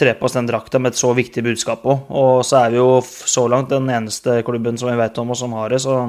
tre 0.00 0.12
på 0.16 0.26
oss 0.28 0.36
den 0.36 0.48
drakta 0.48 0.80
med 0.80 0.92
et 0.92 1.00
så 1.00 1.12
viktig 1.16 1.44
budskap 1.44 1.84
òg. 1.88 2.10
Og 2.16 2.44
så 2.46 2.62
er 2.62 2.74
vi 2.74 2.80
jo 2.80 3.00
så 3.04 3.46
langt 3.52 3.72
den 3.72 3.88
eneste 3.92 4.40
klubben 4.46 4.80
som 4.80 4.90
vi 4.90 4.98
vet 5.00 5.20
om 5.20 5.32
og 5.32 5.40
som 5.40 5.56
har 5.56 5.72
det, 5.72 5.80
så 5.84 6.02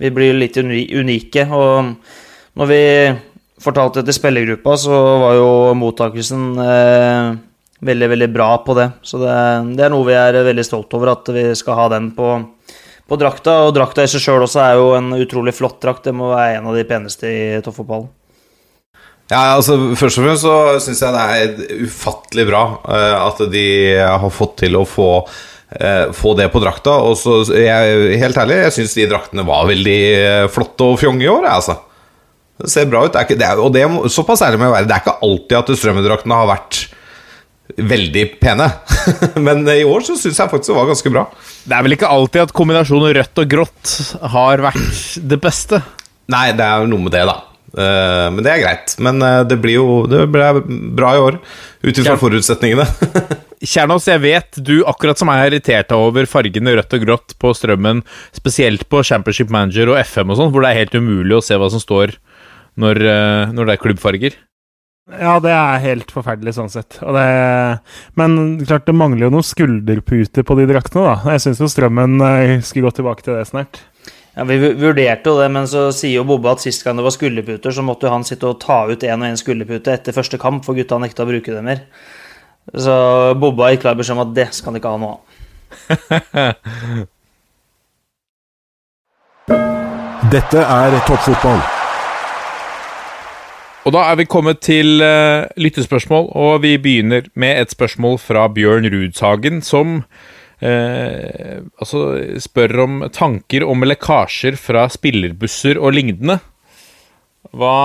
vi 0.00 0.12
blir 0.12 0.36
litt 0.36 0.56
unike. 0.60 1.46
Og 1.48 1.92
når 2.60 2.70
vi 2.70 2.82
fortalte 3.60 4.00
det 4.00 4.10
til 4.10 4.20
spillergruppa, 4.20 4.76
så 4.80 5.00
var 5.24 5.36
jo 5.36 5.50
mottakelsen 5.76 6.46
eh, 6.64 7.32
veldig, 7.84 8.12
veldig 8.14 8.30
bra 8.32 8.52
på 8.64 8.76
det. 8.78 8.88
Så 9.04 9.20
det, 9.20 9.34
det 9.76 9.84
er 9.86 9.92
noe 9.92 10.08
vi 10.08 10.16
er 10.16 10.40
veldig 10.48 10.64
stolt 10.66 10.96
over, 10.96 11.12
at 11.16 11.32
vi 11.34 11.50
skal 11.56 11.76
ha 11.80 11.90
den 11.96 12.12
på, 12.16 12.38
på 13.08 13.20
drakta. 13.20 13.62
Og 13.66 13.76
drakta 13.76 14.04
i 14.04 14.12
seg 14.12 14.24
sjøl 14.24 14.48
også 14.48 14.64
er 14.64 14.80
jo 14.80 14.94
en 14.96 15.12
utrolig 15.20 15.56
flott 15.56 15.80
drakt. 15.84 16.08
Det 16.08 16.16
må 16.16 16.32
være 16.32 16.60
en 16.60 16.72
av 16.72 16.80
de 16.80 16.88
peneste 16.88 17.28
i 17.28 17.44
toppfotballen. 17.64 18.08
Ja, 19.30 19.54
altså 19.54 19.76
Først 19.98 20.18
og 20.18 20.26
fremst 20.26 20.42
så 20.42 20.54
syns 20.82 21.02
jeg 21.04 21.14
det 21.14 21.22
er 21.22 21.84
ufattelig 21.86 22.46
bra 22.48 22.64
eh, 22.90 23.16
at 23.20 23.42
de 23.52 23.66
har 24.02 24.32
fått 24.34 24.56
til 24.64 24.78
å 24.80 24.82
få, 24.88 25.10
eh, 25.78 26.10
få 26.16 26.34
det 26.38 26.48
på 26.50 26.62
drakta. 26.62 26.96
Og 27.06 27.14
så 27.18 27.40
jeg, 27.54 28.16
helt 28.20 28.40
ærlig, 28.42 28.58
jeg 28.66 28.76
syns 28.80 28.96
de 28.98 29.06
draktene 29.12 29.46
var 29.46 29.68
veldig 29.70 30.00
eh, 30.16 30.46
flotte 30.50 30.88
og 30.90 30.98
fjonge 31.02 31.26
i 31.26 31.30
år, 31.30 31.46
altså. 31.50 31.78
Det 32.60 32.68
ser 32.72 32.88
bra 32.90 33.04
ut. 33.06 33.12
Det 33.14 33.22
ikke, 33.24 33.38
det 33.40 33.46
er, 33.46 33.60
og 33.62 33.70
det, 33.72 33.84
såpass 34.12 34.42
ærlig 34.44 34.58
må 34.60 34.66
jeg 34.66 34.74
være. 34.80 34.88
Det 34.90 34.96
er 34.96 35.04
ikke 35.04 35.20
alltid 35.28 35.58
at 35.60 35.70
strømmedraktene 35.80 36.40
har 36.40 36.50
vært 36.50 36.80
veldig 37.92 38.24
pene. 38.42 38.66
Men 39.46 39.62
i 39.70 39.86
år 39.86 40.04
så 40.08 40.18
syns 40.18 40.42
jeg 40.42 40.50
faktisk 40.50 40.72
det 40.72 40.80
var 40.80 40.90
ganske 40.90 41.14
bra. 41.14 41.22
Det 41.70 41.76
er 41.76 41.86
vel 41.86 41.96
ikke 41.96 42.10
alltid 42.10 42.48
at 42.48 42.56
kombinasjonen 42.56 43.14
rødt 43.20 43.44
og 43.44 43.54
grått 43.54 43.94
har 44.34 44.66
vært 44.66 45.22
det 45.30 45.38
beste? 45.40 45.80
Nei, 46.30 46.50
det 46.58 46.66
er 46.66 46.90
noe 46.90 47.06
med 47.06 47.14
det, 47.14 47.22
da. 47.30 47.38
Eh, 47.70 48.26
men 48.34 48.42
det 48.44 48.52
er 48.54 48.62
greit. 48.64 48.96
Men 49.02 49.22
eh, 49.22 49.42
det 49.48 49.60
blir 49.62 49.78
jo 49.78 50.00
det 50.10 50.24
blir 50.32 50.62
bra 50.96 51.14
i 51.14 51.22
år, 51.22 51.38
ut 51.86 52.02
ifra 52.02 52.16
forutsetningene. 52.20 52.86
Kjernås, 53.70 54.08
jeg 54.08 54.22
vet 54.22 54.60
du, 54.64 54.78
akkurat 54.88 55.20
som 55.20 55.28
meg, 55.28 55.42
er 55.42 55.52
irritert 55.52 55.92
over 55.92 56.28
fargene 56.30 56.78
rødt 56.78 56.96
og 56.96 57.02
grått 57.04 57.34
på 57.42 57.52
strømmen, 57.56 58.00
spesielt 58.36 58.86
på 58.88 59.02
Championship 59.04 59.52
Manager 59.52 59.92
og 59.92 60.00
FM 60.00 60.32
og 60.32 60.40
sånn, 60.40 60.54
hvor 60.54 60.64
det 60.64 60.72
er 60.72 60.80
helt 60.82 60.96
umulig 60.96 61.36
å 61.36 61.44
se 61.44 61.58
hva 61.60 61.68
som 61.72 61.82
står 61.82 62.16
når, 62.80 63.02
eh, 63.04 63.52
når 63.52 63.68
det 63.68 63.76
er 63.76 63.82
klubbfarger. 63.82 64.38
Ja, 65.10 65.34
det 65.42 65.50
er 65.50 65.82
helt 65.82 66.12
forferdelig 66.14 66.54
sånn 66.54 66.70
sett. 66.70 67.00
Og 67.02 67.16
det, 67.16 67.26
men 68.20 68.60
klart, 68.62 68.86
det 68.86 68.94
mangler 68.94 69.26
jo 69.26 69.34
noen 69.34 69.46
skulderputer 69.46 70.46
på 70.46 70.56
de 70.60 70.68
draktene, 70.70 71.08
da. 71.08 71.34
Jeg 71.34 71.44
syns 71.44 71.62
jo 71.62 71.70
Strømmen 71.70 72.20
eh, 72.22 72.56
skulle 72.64 72.88
gå 72.88 73.00
tilbake 73.00 73.26
til 73.26 73.36
det 73.36 73.48
snart. 73.50 73.82
Ja, 74.36 74.44
Vi 74.46 74.58
vurderte 74.78 75.30
jo 75.30 75.38
det, 75.40 75.48
men 75.50 75.66
så 75.70 75.88
sier 75.94 76.20
jo 76.20 76.28
Bobbe 76.28 76.52
at 76.52 76.62
sist 76.62 76.84
gang 76.86 76.96
det 76.98 77.06
var 77.06 77.14
skulderputer, 77.14 77.70
så 77.74 77.82
måtte 77.82 78.06
jo 78.06 78.14
han 78.14 78.26
sitte 78.26 78.46
og 78.50 78.60
ta 78.62 78.84
ut 78.90 79.02
én 79.06 79.18
og 79.18 79.28
én 79.32 79.40
skulderpute 79.40 79.92
etter 79.92 80.16
første 80.16 80.38
kamp, 80.40 80.64
for 80.66 80.78
gutta 80.78 80.98
nekta 81.02 81.26
å 81.26 81.30
bruke 81.30 81.54
det 81.54 81.64
mer. 81.66 81.80
Så 82.70 82.94
Bobbe 83.40 83.64
har 83.66 83.74
gitt 83.74 83.82
klar 83.86 83.98
beskjed 83.98 84.16
om 84.18 84.24
at 84.28 84.36
det 84.36 84.48
skal 84.54 84.70
han 84.70 84.78
ikke 84.78 84.94
ha 84.94 85.00
noe 85.02 85.14
av. 85.16 85.20
Dette 90.30 90.62
er 90.62 90.94
toppfotball. 91.08 91.60
Og 93.88 93.94
da 93.96 94.02
er 94.10 94.18
vi 94.20 94.28
kommet 94.28 94.60
til 94.62 95.00
uh, 95.02 95.48
lyttespørsmål, 95.58 96.28
og 96.36 96.60
vi 96.62 96.76
begynner 96.78 97.26
med 97.34 97.62
et 97.62 97.72
spørsmål 97.72 98.18
fra 98.22 98.44
Bjørn 98.52 98.86
Rudshagen, 98.92 99.62
som 99.64 100.04
eh, 100.60 101.58
altså 101.80 102.04
spør 102.40 102.84
om 102.86 103.02
tanker 103.14 103.66
om 103.66 103.84
lekkasjer 103.86 104.58
fra 104.60 104.86
spillerbusser 104.92 105.80
og 105.80 105.96
lignende. 105.96 106.40
Hva 107.56 107.76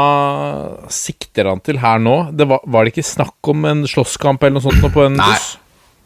sikter 0.94 1.50
han 1.50 1.62
til 1.66 1.80
her 1.82 2.02
nå? 2.04 2.18
Det 2.36 2.46
var, 2.50 2.66
var 2.70 2.86
det 2.86 2.94
ikke 2.94 3.08
snakk 3.08 3.54
om 3.54 3.66
en 3.66 3.86
slåsskamp 3.90 4.44
eller 4.44 4.60
noe 4.60 4.66
sånt 4.68 4.94
på 4.94 5.06
en 5.08 5.18
Nei. 5.18 5.30
buss? 5.32 5.54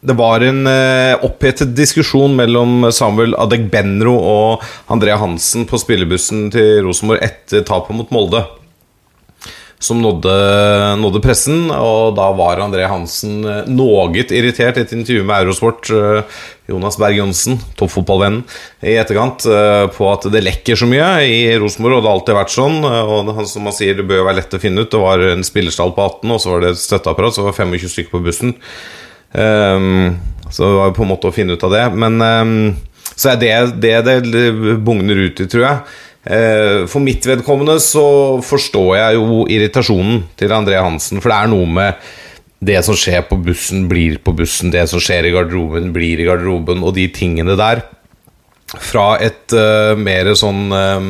Det 0.00 0.16
var 0.16 0.40
en 0.40 0.64
eh, 0.64 1.12
opphetet 1.26 1.74
diskusjon 1.76 2.32
mellom 2.38 2.86
Samuel 2.94 3.34
Adegbenro 3.36 4.14
og 4.16 4.62
Andrea 4.88 5.18
Hansen 5.20 5.66
på 5.68 5.76
spillebussen 5.82 6.46
til 6.54 6.86
Rosenborg 6.86 7.20
etter 7.26 7.66
tapet 7.68 7.98
mot 7.98 8.14
Molde. 8.14 8.40
Som 9.80 10.02
nådde, 10.04 10.32
nådde 11.00 11.22
pressen, 11.24 11.70
og 11.72 12.12
da 12.18 12.26
var 12.36 12.60
André 12.60 12.84
Hansen 12.84 13.38
noe 13.72 14.02
irritert 14.20 14.76
i 14.76 14.82
et 14.84 14.92
intervju 14.92 15.24
med 15.24 15.46
Eurosport. 15.46 15.88
eh, 15.88 16.42
Jonas 16.68 16.98
Berg 17.00 17.16
Johnsen, 17.16 17.56
toppfotballvennen, 17.80 18.44
i 18.84 18.98
etterkant 19.00 19.46
eh, 19.48 19.86
på 19.94 20.10
at 20.12 20.28
det 20.30 20.44
lekker 20.44 20.76
så 20.76 20.86
mye 20.86 21.08
i 21.24 21.40
Rosenborg, 21.58 21.96
og 21.96 22.04
det 22.04 22.10
har 22.10 22.18
alltid 22.18 22.38
vært 22.38 22.54
sånn. 22.54 22.76
eh, 22.84 23.14
Og 23.16 23.46
som 23.48 23.64
han 23.70 23.76
sier, 23.78 23.96
det 23.96 24.06
bør 24.10 24.26
være 24.28 24.42
lett 24.42 24.58
å 24.58 24.60
finne 24.60 24.84
ut. 24.84 24.92
Det 24.92 25.00
var 25.00 25.24
en 25.30 25.46
spillerstall 25.48 25.96
på 25.96 26.04
18, 26.04 26.36
og 26.36 26.44
så 26.44 26.52
var 26.52 26.60
det 26.60 26.74
et 26.74 26.84
støtteapparat, 26.84 27.34
så 27.34 27.40
det 27.40 27.48
var 27.48 27.58
25 27.64 27.94
stykker 27.94 28.12
på 28.18 28.24
bussen. 28.28 28.54
Um, 29.32 30.18
så 30.50 30.66
det 30.66 30.76
var 30.76 30.94
på 30.94 31.04
en 31.06 31.12
måte 31.12 31.30
å 31.30 31.34
finne 31.34 31.56
ut 31.56 31.64
av 31.64 31.72
det. 31.72 31.82
Men 31.94 32.20
um, 32.20 32.54
så 33.14 33.32
er 33.32 33.40
det 33.40 33.56
det 33.80 33.96
det 34.06 34.76
bugner 34.84 35.24
ut 35.26 35.40
i, 35.40 35.48
tror 35.50 35.64
jeg. 35.64 35.98
Eh, 36.20 36.84
for 36.90 37.00
mitt 37.00 37.24
vedkommende 37.24 37.78
så 37.80 38.40
forstår 38.44 38.90
jeg 38.98 39.16
jo 39.16 39.44
irritasjonen 39.48 40.26
til 40.36 40.52
André 40.52 40.76
Hansen, 40.82 41.20
for 41.20 41.32
det 41.32 41.38
er 41.38 41.52
noe 41.52 41.70
med 41.70 42.10
det 42.60 42.82
som 42.84 42.98
skjer 42.98 43.24
på 43.24 43.38
bussen, 43.40 43.86
blir 43.88 44.18
på 44.20 44.34
bussen, 44.36 44.72
det 44.72 44.84
som 44.90 45.00
skjer 45.00 45.30
i 45.30 45.32
garderoben, 45.32 45.94
blir 45.94 46.20
i 46.20 46.28
garderoben, 46.28 46.84
og 46.84 46.92
de 46.98 47.06
tingene 47.14 47.56
der. 47.56 47.86
Fra 48.70 49.14
et 49.18 49.50
uh, 49.56 49.96
mer 49.98 50.28
sånn 50.38 50.68
uh, 50.70 51.06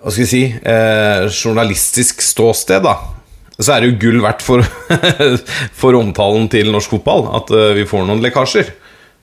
Hva 0.00 0.12
skal 0.14 0.22
jeg 0.22 0.30
si 0.30 0.40
uh, 0.56 1.26
journalistisk 1.28 2.24
ståsted, 2.24 2.86
da 2.86 2.94
så 3.58 3.74
er 3.74 3.82
det 3.82 3.88
jo 3.88 3.96
gull 4.04 4.20
verdt 4.22 4.44
for, 4.46 4.62
for 5.80 5.96
omtalen 5.98 6.44
til 6.48 6.68
norsk 6.70 6.92
fotball 6.92 7.24
at 7.40 7.48
vi 7.74 7.82
får 7.90 8.04
noen 8.06 8.22
lekkasjer. 8.22 8.68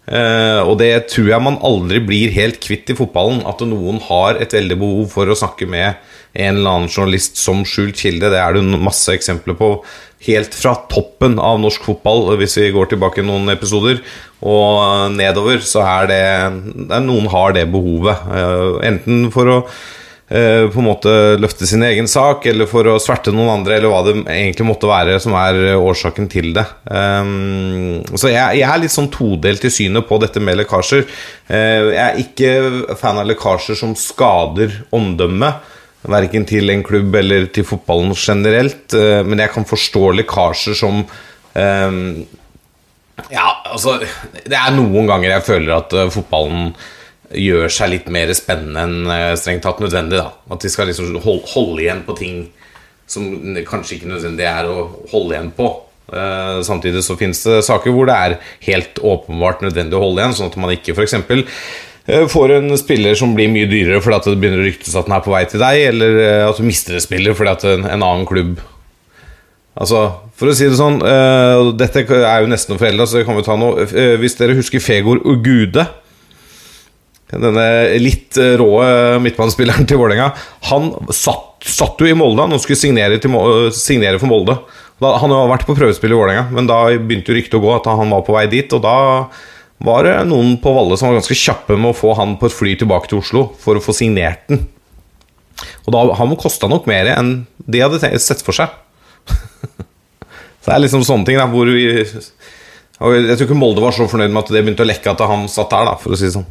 Eh, 0.06 0.62
og 0.62 0.78
det 0.82 1.08
tror 1.10 1.32
jeg 1.32 1.42
man 1.42 1.58
aldri 1.66 2.02
blir 2.06 2.34
helt 2.36 2.60
kvitt 2.64 2.92
i 2.94 2.98
fotballen. 2.98 3.44
At 3.50 3.64
noen 3.66 4.02
har 4.10 4.42
et 4.42 4.54
veldig 4.54 4.78
behov 4.82 5.08
for 5.16 5.30
å 5.30 5.38
snakke 5.38 5.70
med 5.70 5.96
en 6.36 6.60
eller 6.60 6.72
annen 6.72 6.92
journalist 6.92 7.40
som 7.40 7.64
skjult 7.68 8.00
kilde. 8.02 8.30
Det 8.34 8.42
er 8.42 8.58
det 8.58 8.66
masse 8.82 9.14
eksempler 9.14 9.58
på 9.58 9.72
helt 10.26 10.56
fra 10.58 10.74
toppen 10.92 11.38
av 11.42 11.60
norsk 11.62 11.84
fotball, 11.86 12.32
hvis 12.40 12.58
vi 12.60 12.72
går 12.74 12.90
tilbake 12.92 13.24
noen 13.26 13.52
episoder, 13.54 14.00
og 14.46 15.14
nedover, 15.14 15.62
så 15.66 15.84
er 15.86 16.10
det, 16.10 16.24
Noen 17.06 17.30
har 17.32 17.54
det 17.56 17.68
behovet. 17.72 18.26
Uh, 18.26 18.82
enten 18.86 19.30
for 19.34 19.52
å 19.52 19.60
eh, 20.30 20.66
på 20.72 20.82
en 20.82 20.88
måte 20.88 21.12
løfte 21.40 21.68
sin 21.70 21.84
egen 21.86 22.08
sak, 22.10 22.46
eller 22.50 22.70
for 22.70 22.88
å 22.90 22.98
sverte 23.02 23.34
noen 23.34 23.52
andre, 23.60 23.78
eller 23.78 23.92
hva 23.92 24.02
det 24.08 24.16
egentlig 24.24 24.68
måtte 24.68 24.90
være 24.90 25.20
som 25.24 25.36
er 25.40 25.60
eh, 25.72 25.86
årsaken 25.92 26.30
til 26.32 26.52
det. 26.56 26.66
Um, 26.90 28.02
så 28.16 28.32
jeg, 28.34 28.64
er 28.66 28.82
litt 28.82 28.94
sånn 28.94 29.12
todelt 29.14 29.66
i 29.66 29.74
synet 29.74 30.08
på 30.10 30.20
dette 30.24 30.42
med 30.44 30.60
lekkasjer. 30.62 31.06
Eh, 31.48 31.92
jeg 31.94 32.04
er 32.06 32.22
ikke 32.24 32.96
fan 33.00 33.22
av 33.22 33.30
lekkasjer 33.30 33.80
som 33.80 33.96
skader 34.00 34.82
omdømmet. 34.96 35.72
Verken 36.06 36.44
til 36.46 36.70
en 36.70 36.84
klubb 36.86 37.16
eller 37.18 37.48
til 37.50 37.66
fotballen 37.66 38.12
generelt. 38.14 38.94
men 39.26 39.40
jeg 39.42 39.50
kan 39.50 39.66
forstå 39.66 40.12
lekkasjer 40.20 40.78
som 40.78 41.00
ehm, 41.58 42.28
ja, 43.32 43.48
altså 43.72 43.96
Det 44.46 44.54
er 44.54 44.76
noen 44.76 45.10
ganger 45.10 45.32
jeg 45.32 45.46
føler 45.48 45.74
at 45.80 45.96
fotballen 46.14 46.76
gjør 47.34 47.72
seg 47.74 47.92
litt 47.92 48.12
mer 48.14 48.32
spennende 48.38 48.84
enn 48.86 49.10
eh, 49.14 49.32
strengt 49.40 49.66
tatt 49.66 49.82
nødvendig. 49.84 50.20
da 50.22 50.54
At 50.54 50.62
de 50.66 50.72
skal 50.72 50.90
liksom 50.92 51.16
holde, 51.24 51.48
holde 51.54 51.82
igjen 51.84 52.06
på 52.06 52.18
ting 52.20 52.46
som 53.10 53.26
kanskje 53.68 54.00
ikke 54.00 54.10
nødvendig 54.10 54.46
er 54.50 54.70
å 54.70 54.88
holde 55.12 55.36
igjen 55.36 55.52
på. 55.56 55.72
Uh, 56.06 56.62
samtidig 56.66 57.02
så 57.02 57.16
finnes 57.18 57.40
det 57.42 57.64
saker 57.66 57.94
hvor 57.94 58.06
det 58.06 58.14
er 58.14 58.36
helt 58.68 59.00
åpenbart 59.02 59.64
nødvendig 59.66 59.98
å 59.98 60.04
holde 60.04 60.22
igjen, 60.22 60.36
sånn 60.38 60.52
at 60.52 60.58
man 60.62 60.74
ikke 60.74 60.94
f.eks. 60.94 61.16
Uh, 62.06 62.26
får 62.30 62.56
en 62.60 62.78
spiller 62.78 63.18
som 63.18 63.34
blir 63.38 63.50
mye 63.50 63.70
dyrere 63.70 64.02
fordi 64.06 64.20
at 64.20 64.30
det 64.30 64.36
begynner 64.42 64.62
å 64.62 64.68
ryktes 64.68 64.98
at 64.98 65.10
den 65.10 65.18
er 65.18 65.24
på 65.26 65.34
vei 65.34 65.42
til 65.50 65.62
deg, 65.62 65.82
eller 65.90 66.20
uh, 66.22 66.48
at 66.52 66.62
du 66.62 66.66
mister 66.66 66.98
en 66.98 67.06
spiller 67.06 67.38
fordi 67.38 67.54
at 67.54 67.68
en, 67.74 67.88
en 67.90 68.06
annen 68.06 68.26
klubb 68.30 68.62
Altså, 69.76 70.06
for 70.40 70.50
å 70.50 70.56
si 70.56 70.68
det 70.70 70.78
sånn 70.80 71.02
eh, 71.04 71.70
Dette 71.76 72.06
er 72.06 72.44
jo 72.44 72.52
nesten 72.52 72.74
noe 72.74 72.82
forelda, 72.82 73.08
så 73.08 73.20
det 73.20 73.26
kan 73.28 73.36
vi 73.36 73.44
ta 73.44 73.58
nå. 73.60 73.74
Eh, 73.84 74.16
hvis 74.22 74.38
dere 74.40 74.56
husker 74.56 74.84
Fegor 74.84 75.20
Ugude 75.28 75.84
Denne 77.34 77.66
litt 78.00 78.38
eh, 78.38 78.54
rå 78.60 78.70
midtbanespilleren 79.24 79.88
til 79.90 80.00
Vålerenga. 80.00 80.30
Han 80.70 80.92
satt, 81.10 81.66
satt 81.66 82.02
jo 82.02 82.10
i 82.10 82.18
Molde. 82.18 82.46
Han 82.46 82.62
skulle 82.62 82.80
signere, 82.80 83.18
til, 83.22 83.34
signere 83.76 84.22
for 84.22 84.30
Molde. 84.32 84.60
Da, 85.02 85.16
han 85.20 85.34
har 85.34 85.50
vært 85.52 85.66
på 85.68 85.76
prøvespill 85.76 86.14
i 86.14 86.20
Vålerenga, 86.20 86.46
men 86.56 86.70
da 86.70 86.86
begynte 86.94 87.34
jo 87.34 87.40
ryktet 87.40 87.58
å 87.60 87.64
gå 87.66 87.74
at 87.76 87.90
han 87.90 88.14
var 88.14 88.24
på 88.28 88.36
vei 88.38 88.46
dit. 88.52 88.72
Og 88.78 88.84
da 88.86 88.96
var 89.84 90.08
det 90.08 90.16
noen 90.30 90.56
på 90.64 90.72
Valle 90.76 90.96
som 91.00 91.10
var 91.10 91.20
ganske 91.20 91.36
kjappe 91.36 91.76
med 91.76 91.92
å 91.92 91.98
få 91.98 92.14
han 92.20 92.38
på 92.40 92.48
et 92.48 92.56
fly 92.56 92.78
tilbake 92.80 93.12
til 93.12 93.20
Oslo 93.20 93.50
for 93.60 93.76
å 93.76 93.84
få 93.84 93.96
signert 93.96 94.46
den. 94.52 94.64
Og 95.86 95.94
da, 95.96 96.04
han 96.20 96.36
kosta 96.40 96.70
nok 96.72 96.88
mer 96.90 97.10
enn 97.16 97.38
de 97.66 97.84
hadde 97.84 98.20
sett 98.24 98.44
for 98.46 98.56
seg. 98.56 98.72
Så 100.62 100.70
det 100.70 100.76
er 100.78 100.84
liksom 100.84 101.04
sånne 101.06 101.28
ting 101.28 101.38
da, 101.38 101.46
hvor 101.50 101.70
vi 101.70 101.84
Jeg 101.86 103.36
tror 103.36 103.44
ikke 103.46 103.58
Molde 103.58 103.84
var 103.84 103.94
så 103.94 104.08
fornøyd 104.10 104.32
med 104.32 104.46
at 104.46 104.52
det 104.54 104.64
begynte 104.64 104.86
å 104.86 104.88
lekke 104.88 105.12
at 105.12 105.24
han 105.28 105.50
satt 105.52 105.74
der, 105.74 105.90
da, 105.92 105.98
for 106.00 106.16
å 106.16 106.20
si 106.20 106.30
det 106.30 106.38
sånn. 106.38 106.48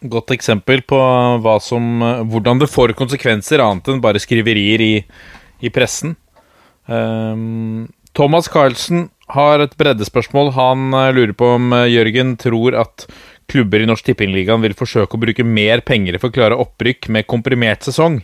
Godt 0.00 0.32
eksempel 0.32 0.80
på 0.88 0.98
som, 1.60 2.00
hvordan 2.32 2.62
det 2.62 2.70
får 2.72 2.94
konsekvenser, 2.96 3.60
annet 3.60 3.88
enn 3.92 4.00
bare 4.00 4.22
skriverier 4.22 4.80
i, 4.80 4.94
i 5.60 5.72
pressen. 5.72 6.14
Um, 6.88 7.90
Thomas 8.16 8.48
Carlsen 8.48 9.10
har 9.30 9.62
et 9.62 9.76
breddespørsmål. 9.78 10.54
Han 10.56 10.94
eh, 10.96 11.12
lurer 11.14 11.34
på 11.36 11.52
om 11.56 11.70
eh, 11.76 11.90
Jørgen 11.92 12.34
tror 12.40 12.76
at 12.80 13.06
klubber 13.50 13.82
i 13.82 13.86
Norsk 13.88 14.06
Tippingligaen 14.06 14.62
vil 14.62 14.76
forsøke 14.78 15.16
å 15.16 15.22
bruke 15.22 15.46
mer 15.46 15.82
penger 15.86 16.18
for 16.18 16.30
å 16.30 16.34
klare 16.34 16.58
opprykk 16.58 17.10
med 17.14 17.28
komprimert 17.30 17.86
sesong. 17.86 18.20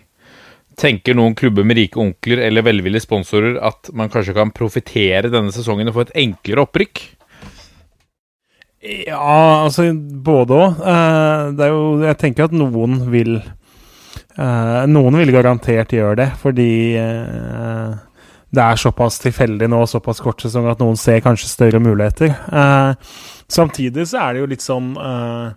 Tenker 0.77 1.17
noen 1.17 1.37
klubber 1.39 1.65
med 1.67 1.79
rike 1.79 2.01
onkler 2.03 2.43
eller 2.47 2.67
velvillige 2.67 3.07
sponsorer 3.07 3.57
at 3.65 3.89
man 3.97 4.11
kanskje 4.13 4.37
kan 4.37 4.53
profitere 4.55 5.33
denne 5.33 5.55
sesongen 5.55 5.89
og 5.91 5.97
få 5.97 6.07
et 6.07 6.17
enklere 6.27 6.67
opprykk? 6.67 7.03
Ja, 8.87 9.65
altså 9.65 9.89
både 9.95 10.57
òg. 10.57 10.83
det 11.59 11.65
er 11.67 11.73
jo 11.73 11.85
Jeg 12.05 12.19
tenker 12.21 12.47
at 12.47 12.55
noen 12.55 13.01
vil 13.11 13.39
eh, 13.41 14.83
Noen 14.91 15.19
vil 15.19 15.33
garantert 15.35 15.95
gjøre 15.97 16.21
det, 16.21 16.29
fordi 16.43 16.71
eh, 17.01 17.97
det 18.57 18.63
er 18.63 18.79
såpass 18.81 19.19
tilfeldig 19.25 19.69
nå, 19.73 19.83
såpass 19.91 20.23
kort 20.25 20.45
sesong, 20.45 20.69
at 20.71 20.83
noen 20.83 20.97
ser 21.01 21.19
kanskje 21.25 21.51
større 21.51 21.81
muligheter. 21.83 22.31
Eh, 22.31 23.17
samtidig 23.53 24.07
så 24.09 24.23
er 24.23 24.37
det 24.37 24.45
jo 24.45 24.53
litt 24.55 24.65
sånn 24.65 24.95
eh, 24.97 25.51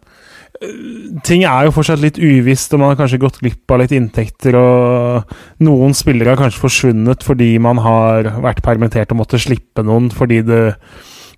Ting 1.23 1.45
er 1.47 1.67
jo 1.67 1.71
fortsatt 1.71 2.01
litt 2.01 2.17
uvisst, 2.19 2.73
og 2.73 2.81
man 2.81 2.89
har 2.91 2.97
kanskje 2.99 3.21
gått 3.21 3.37
glipp 3.39 3.71
av 3.71 3.79
litt 3.79 3.93
inntekter. 3.95 4.57
Og 4.59 5.29
noen 5.63 5.93
spillere 5.95 6.33
har 6.33 6.41
kanskje 6.41 6.59
forsvunnet 6.65 7.23
fordi 7.23 7.53
man 7.63 7.79
har 7.85 8.27
vært 8.43 8.59
permittert 8.65 9.13
og 9.13 9.21
måtte 9.21 9.39
slippe 9.39 9.85
noen 9.87 10.09
fordi 10.11 10.41
det 10.49 10.63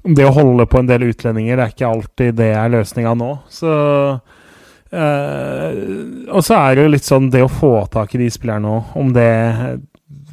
det 0.03 0.25
å 0.25 0.33
holde 0.33 0.65
på 0.69 0.79
en 0.81 0.89
del 0.89 1.05
utlendinger, 1.11 1.57
det 1.57 1.65
er 1.65 1.73
ikke 1.75 1.89
alltid 1.89 2.37
det 2.39 2.51
er 2.57 2.71
løsninga 2.73 3.13
nå. 3.17 3.29
Så 3.53 3.73
eh, 4.89 5.81
Og 6.31 6.41
så 6.45 6.57
er 6.57 6.75
det 6.75 6.85
jo 6.85 6.93
litt 6.95 7.07
sånn 7.07 7.29
det 7.33 7.43
å 7.45 7.51
få 7.51 7.73
tak 7.93 8.15
i 8.15 8.23
de 8.23 8.29
spillerne 8.33 8.65
nå, 8.65 8.79
om 8.97 9.11
det 9.13 9.29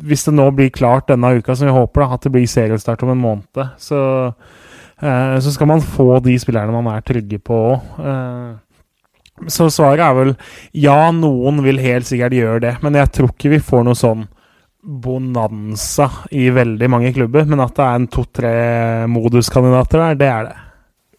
Hvis 0.08 0.24
det 0.28 0.34
nå 0.36 0.48
blir 0.56 0.72
klart 0.72 1.10
denne 1.10 1.34
uka, 1.36 1.56
som 1.56 1.68
vi 1.68 1.74
håper, 1.76 2.04
da, 2.04 2.16
at 2.16 2.24
det 2.24 2.32
blir 2.32 2.48
seriestart 2.48 3.02
om 3.04 3.12
en 3.12 3.20
måned, 3.20 3.64
så, 3.82 4.00
eh, 5.02 5.36
så 5.42 5.52
skal 5.52 5.68
man 5.74 5.84
få 5.84 6.16
de 6.24 6.38
spillerne 6.40 6.72
man 6.72 6.88
er 6.94 7.04
trygge 7.04 7.42
på 7.42 7.60
òg. 7.74 8.00
Eh, 8.00 8.56
så 9.46 9.68
svaret 9.70 10.02
er 10.02 10.16
vel 10.16 10.32
ja, 10.74 11.12
noen 11.14 11.60
vil 11.62 11.78
helt 11.82 12.08
sikkert 12.08 12.34
gjøre 12.34 12.62
det, 12.64 12.74
men 12.82 12.96
jeg 12.98 13.12
tror 13.14 13.30
ikke 13.30 13.52
vi 13.52 13.60
får 13.62 13.84
noe 13.86 13.98
sånn 13.98 14.24
bonanza 14.82 16.10
i 16.30 16.48
veldig 16.54 16.88
mange 16.90 17.12
klubber, 17.16 17.46
men 17.48 17.60
at 17.62 17.74
det 17.76 17.84
er 17.84 17.98
en 17.98 18.08
to-tre 18.12 18.54
moduskandidater 19.10 20.02
der, 20.04 20.18
det 20.18 20.30
er 20.32 20.48
det. 20.48 20.56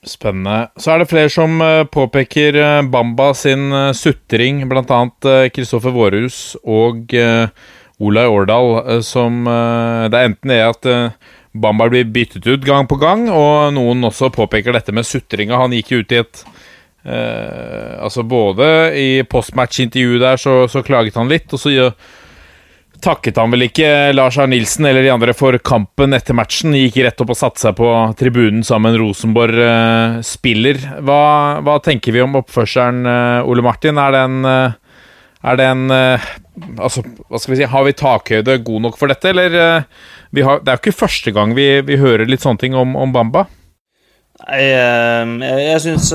Spennende. 0.07 0.69
Så 0.80 0.94
er 0.94 1.02
det 1.02 1.10
flere 1.11 1.31
som 1.31 1.60
eh, 1.60 1.84
påpeker 1.91 2.56
eh, 2.56 2.86
Bamba 2.88 3.34
sin 3.36 3.68
eh, 3.76 3.91
sutring, 3.91 4.64
bl.a. 4.69 5.02
Kristoffer 5.52 5.91
Vårhus 5.91 6.56
og 6.64 7.11
Olai 7.99 8.23
Årdal, 8.31 9.02
som 9.03 9.44
Det 9.44 10.15
er 10.15 10.30
enten 10.30 10.53
det 10.53 10.60
at 10.64 10.88
Bamba 11.52 11.90
blir 11.91 12.07
byttet 12.07 12.48
ut 12.48 12.64
gang 12.64 12.88
på 12.88 12.95
gang, 12.95 13.26
og 13.27 13.73
noen 13.76 14.07
også 14.07 14.31
påpeker 14.31 14.72
dette 14.72 14.95
med 14.95 15.03
sutringa. 15.03 15.60
Han 15.60 15.76
gikk 15.76 15.98
ut 15.99 16.15
i 16.15 16.23
et 16.23 16.45
Uh, 16.99 17.95
Altså 18.03 18.26
både 18.27 18.65
i 18.99 19.23
postmatch-intervjuet 19.23 20.19
der 20.19 20.36
så, 20.36 20.68
så, 20.68 20.81
klaget 20.84 21.15
han 21.15 21.30
litt, 21.31 21.48
og 21.56 21.61
så 21.61 21.72
takket 23.03 23.38
han 23.39 23.51
vel 23.53 23.65
ikke 23.67 23.88
Lars 24.15 24.38
Arne 24.39 24.55
Nilsen 24.55 24.88
eller 24.89 25.05
de 25.05 25.11
andre 25.13 25.34
for 25.38 25.55
kampen 25.65 26.15
etter 26.15 26.38
matchen. 26.38 26.76
Gikk 26.77 26.99
rett 27.05 27.23
opp 27.23 27.34
og 27.34 27.39
satte 27.39 27.61
seg 27.61 27.77
på 27.77 27.88
tribunen 28.19 28.65
sammen 28.67 28.97
Rosenborg-spiller. 28.99 30.81
Hva, 31.05 31.23
hva, 31.65 31.77
tenker 31.84 32.15
vi 32.15 32.23
om 32.23 32.38
oppførselen, 32.39 33.05
eh, 33.09 33.49
Ole 33.49 33.65
Martin? 33.65 33.99
Er 34.01 34.15
det 34.15 34.23
en, 34.27 34.39
eh, 34.45 34.77
er 35.43 35.59
det 35.59 35.71
en 35.71 35.89
eh, 35.95 36.30
Altså, 36.59 36.99
hva 37.31 37.39
skal 37.39 37.53
vi 37.53 37.57
si 37.61 37.67
Har 37.71 37.85
vi 37.88 37.93
takhøyde 37.95 38.57
god 38.67 38.81
nok 38.84 38.97
for 38.99 39.07
dette, 39.07 39.30
eller 39.31 39.53
har, 39.55 40.59
Det 40.59 40.67
er 40.67 40.76
jo 40.76 40.81
ikke 40.81 40.91
første 40.91 41.31
gang 41.31 41.53
vi, 41.55 41.69
vi 41.88 41.95
hører 41.95 42.27
litt 42.27 42.43
sånne 42.43 42.59
ting 42.59 42.76
om, 42.76 42.97
om 42.99 43.13
Bamba. 43.15 43.45
Nei, 44.39 44.61
jeg, 44.63 45.59
jeg 45.65 45.81
syns 45.83 46.13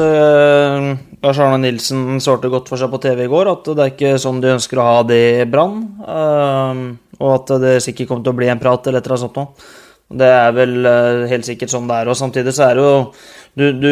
Lars 1.25 1.41
Arne 1.41 1.61
Nilsen 1.63 2.21
svarte 2.21 2.51
godt 2.53 2.69
for 2.69 2.81
seg 2.81 2.91
på 2.93 3.01
TV 3.01 3.25
i 3.25 3.31
går 3.31 3.49
at 3.49 3.71
det 3.71 3.85
er 3.85 3.93
ikke 3.95 4.19
sånn 4.21 4.43
de 4.43 4.53
ønsker 4.53 4.81
å 4.81 4.89
ha 4.89 4.99
det 5.09 5.23
i 5.41 5.47
Brann. 5.49 5.79
Uh, 6.05 7.01
og 7.23 7.31
at 7.39 7.55
det 7.63 7.79
sikkert 7.85 8.11
kommer 8.11 8.27
til 8.27 8.35
å 8.35 8.39
bli 8.43 8.51
en 8.53 8.61
prat 8.61 8.91
eller 8.91 9.01
et 9.01 9.09
eller 9.09 9.17
annet 9.17 9.25
sånt 9.25 9.41
noe. 9.41 9.71
Det 10.21 10.29
er 10.29 10.53
vel 10.53 10.75
uh, 10.85 11.25
helt 11.31 11.49
sikkert 11.49 11.73
sånn 11.73 11.89
det 11.89 12.03
er. 12.03 12.11
Og 12.13 12.19
samtidig 12.19 12.53
så 12.57 12.67
er 12.67 12.77
det 12.77 12.85
jo 12.85 12.99
du, 13.55 13.65
du, 13.79 13.91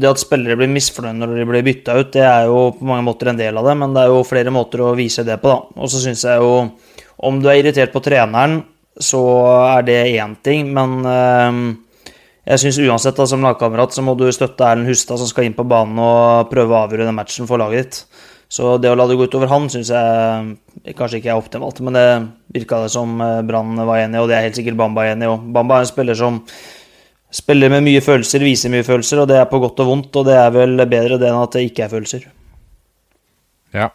Det 0.00 0.08
at 0.08 0.22
spillere 0.22 0.56
blir 0.58 0.72
misfornøyd 0.72 1.20
når 1.20 1.36
de 1.36 1.46
blir 1.50 1.66
bytta 1.66 1.98
ut, 2.00 2.12
det 2.16 2.24
er 2.24 2.48
jo 2.48 2.70
på 2.78 2.88
mange 2.88 3.06
måter 3.06 3.30
en 3.30 3.38
del 3.38 3.60
av 3.60 3.68
det, 3.68 3.74
men 3.78 3.94
det 3.94 4.02
er 4.02 4.14
jo 4.14 4.26
flere 4.26 4.54
måter 4.54 4.82
å 4.82 4.94
vise 4.98 5.26
det 5.28 5.36
på, 5.42 5.52
da. 5.52 5.78
Og 5.84 5.92
så 5.92 6.02
syns 6.02 6.24
jeg 6.26 6.40
jo 6.42 6.54
Om 7.28 7.42
du 7.42 7.50
er 7.50 7.60
irritert 7.60 7.92
på 7.94 8.02
treneren, 8.02 8.62
så 8.98 9.20
er 9.76 9.84
det 9.86 10.00
én 10.16 10.34
ting, 10.42 10.72
men 10.74 10.96
uh, 11.06 11.60
jeg 12.44 12.60
syns 12.60 12.78
uansett 12.84 13.16
da, 13.16 13.24
som 13.28 13.44
lagkamerat 13.44 13.94
så 13.96 14.04
må 14.04 14.12
du 14.20 14.26
støtte 14.32 14.66
Erlend 14.68 14.90
Hustad, 14.90 15.20
som 15.20 15.28
skal 15.30 15.48
inn 15.48 15.56
på 15.56 15.64
banen 15.68 15.98
og 16.00 16.50
prøve 16.50 16.74
å 16.74 16.84
avgjøre 16.84 17.08
den 17.08 17.16
matchen 17.16 17.48
for 17.48 17.60
laget 17.60 17.80
ditt. 17.80 18.22
Så 18.54 18.76
det 18.78 18.90
å 18.92 18.96
la 18.98 19.06
det 19.08 19.16
gå 19.18 19.26
utover 19.26 19.50
han 19.50 19.66
syns 19.72 19.90
jeg 19.90 20.94
kanskje 20.98 21.18
ikke 21.18 21.32
er 21.32 21.40
optimalt. 21.40 21.80
Men 21.82 21.96
det 21.96 22.06
virka 22.54 22.84
det 22.84 22.92
som 22.92 23.16
eh, 23.24 23.40
Brann 23.48 23.74
var 23.80 24.02
enig 24.02 24.18
i, 24.18 24.22
og 24.22 24.30
det 24.30 24.36
er 24.36 24.46
helt 24.46 24.60
sikkert 24.60 24.78
Bamba 24.78 25.08
enig 25.10 25.26
i 25.26 25.32
òg. 25.32 25.48
Bamba 25.56 25.80
er 25.80 25.86
en 25.86 25.90
spiller 25.90 26.18
som 26.18 26.38
spiller 27.34 27.72
med 27.72 27.82
mye 27.88 28.04
følelser, 28.04 28.44
viser 28.46 28.70
mye 28.70 28.86
følelser, 28.86 29.24
og 29.24 29.30
det 29.32 29.40
er 29.40 29.48
på 29.50 29.58
godt 29.64 29.80
og 29.82 29.90
vondt. 29.90 30.20
Og 30.20 30.28
det 30.28 30.36
er 30.38 30.52
vel 30.54 30.76
bedre 30.84 31.18
det 31.18 31.30
enn 31.32 31.40
at 31.40 31.56
det 31.56 31.64
ikke 31.66 31.86
er 31.86 31.94
følelser. 31.96 32.28
Ja. 33.74 33.90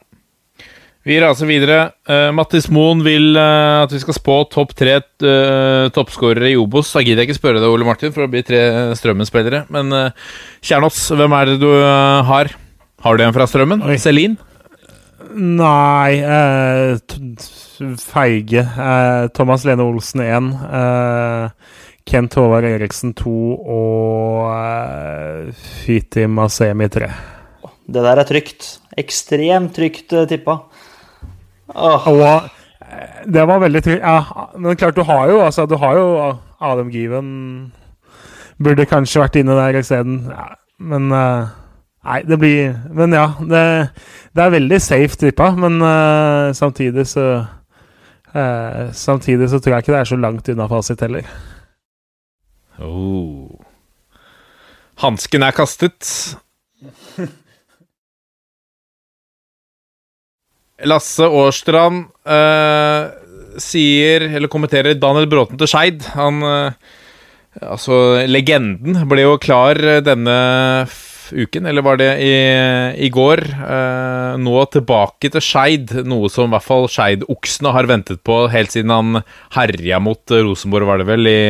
Vi 1.10 1.15
raser 1.18 1.48
videre. 1.49 1.77
Uh, 2.06 2.30
Mattis 2.38 2.68
Moen 2.69 2.99
vil 3.02 3.31
uh, 3.34 3.81
at 3.81 3.94
vi 3.95 3.98
skal 4.03 4.14
spå 4.14 4.34
topp 4.53 4.76
tre 4.77 4.99
uh, 4.99 5.88
toppskårere 5.95 6.52
i 6.52 6.57
Obos. 6.60 6.91
Da 6.94 7.02
gidder 7.02 7.23
jeg 7.23 7.31
ikke 7.31 7.40
spørre 7.40 7.64
deg, 7.64 7.65
Ole 7.73 7.88
Martin, 7.88 8.11
for 8.14 8.27
det 8.27 8.34
blir 8.36 8.45
tre 8.45 8.60
Strømmen-spillere. 8.99 9.64
Men 9.73 9.90
uh, 9.90 10.36
Kjernås, 10.61 10.99
hvem 11.18 11.34
er 11.34 11.49
det 11.49 11.56
du 11.64 11.72
har? 12.30 12.52
Har 13.02 13.18
du 13.18 13.23
en 13.26 13.34
fra 13.34 13.48
Strømmen? 13.49 13.81
Selin? 13.98 14.38
Nei 15.34 16.22
Feige. 17.98 18.68
Thomas 19.34 19.65
Lene 19.65 19.86
Olsen 19.90 20.22
1. 20.27 20.52
Kent 22.10 22.38
Håvard 22.38 22.69
Eriksen 22.69 23.15
2 23.18 23.34
og 23.57 24.45
uh, 24.45 25.65
Fiti 25.81 26.30
Masemi 26.30 26.90
3. 26.94 27.10
Det 27.90 28.06
der 28.06 28.22
er 28.22 28.30
trygt. 28.30 28.76
Ekstremt 28.99 29.73
trygt 29.73 30.14
tippa. 30.30 30.60
Oh. 31.76 32.08
Og 32.08 32.50
eh, 32.82 33.26
det 33.30 33.48
var 33.48 33.62
veldig 33.62 33.84
trygt. 33.86 34.02
Ja, 34.02 34.50
men 34.58 34.78
klart, 34.80 34.96
du 34.96 35.04
har 35.04 35.30
jo 35.30 35.41
altså, 35.46 35.66
du 35.66 35.78
har 35.78 35.98
jo 35.98 36.08
Adam 36.60 36.90
Given 36.90 37.74
Burde 38.60 38.84
kanskje 38.90 39.22
vært 39.22 39.38
inne 39.40 39.56
der 39.56 39.78
isteden. 39.80 40.26
Ja, 40.34 40.50
men 40.84 41.14
uh, 41.16 41.48
Nei, 42.04 42.22
det 42.28 42.40
blir 42.40 42.76
Men 42.96 43.14
ja, 43.16 43.30
det, 43.40 43.62
det 44.36 44.44
er 44.44 44.54
veldig 44.56 44.80
safe 44.84 45.20
trippa, 45.20 45.52
men 45.56 45.80
uh, 45.84 46.52
samtidig 46.56 47.08
så 47.08 47.28
uh, 48.36 48.84
Samtidig 48.96 49.50
så 49.52 49.60
tror 49.60 49.78
jeg 49.78 49.86
ikke 49.86 49.96
det 49.96 50.02
er 50.02 50.12
så 50.12 50.20
langt 50.20 50.52
unna 50.52 50.68
fasit 50.72 51.02
heller. 51.04 51.28
Oh. 52.80 53.60
Hansken 55.00 55.44
er 55.44 55.56
kastet. 55.56 56.08
Lasse 60.88 61.27
Årstrand 61.27 62.07
uh, 62.30 63.11
sier, 63.60 64.30
eller 64.30 64.51
kommenterer, 64.51 64.95
Daniel 64.99 65.27
Bråten 65.31 65.60
til 65.60 65.69
Skeid. 65.72 66.06
Han 66.15 66.41
uh, 66.45 66.95
Altså, 67.65 68.22
legenden 68.30 68.93
ble 69.10 69.23
jo 69.26 69.39
klar 69.41 69.76
denne 70.06 70.35
uken, 71.34 71.65
eller 71.68 71.84
var 71.84 71.97
det 71.99 72.10
i, 72.23 72.34
i 73.06 73.10
går? 73.11 73.41
Uh, 73.57 74.38
nå 74.39 74.53
tilbake 74.72 75.31
til 75.34 75.43
Skeid, 75.43 75.93
noe 76.07 76.30
som 76.31 76.47
i 76.47 76.53
hvert 76.53 76.68
fall 76.68 76.88
Skeid-oksene 76.91 77.73
har 77.76 77.89
ventet 77.89 78.22
på 78.26 78.43
helt 78.53 78.73
siden 78.76 78.93
han 78.93 79.23
herja 79.57 79.99
mot 80.03 80.22
Rosenborg, 80.31 80.88
var 80.89 81.01
det 81.01 81.10
vel, 81.10 81.30
i 81.30 81.41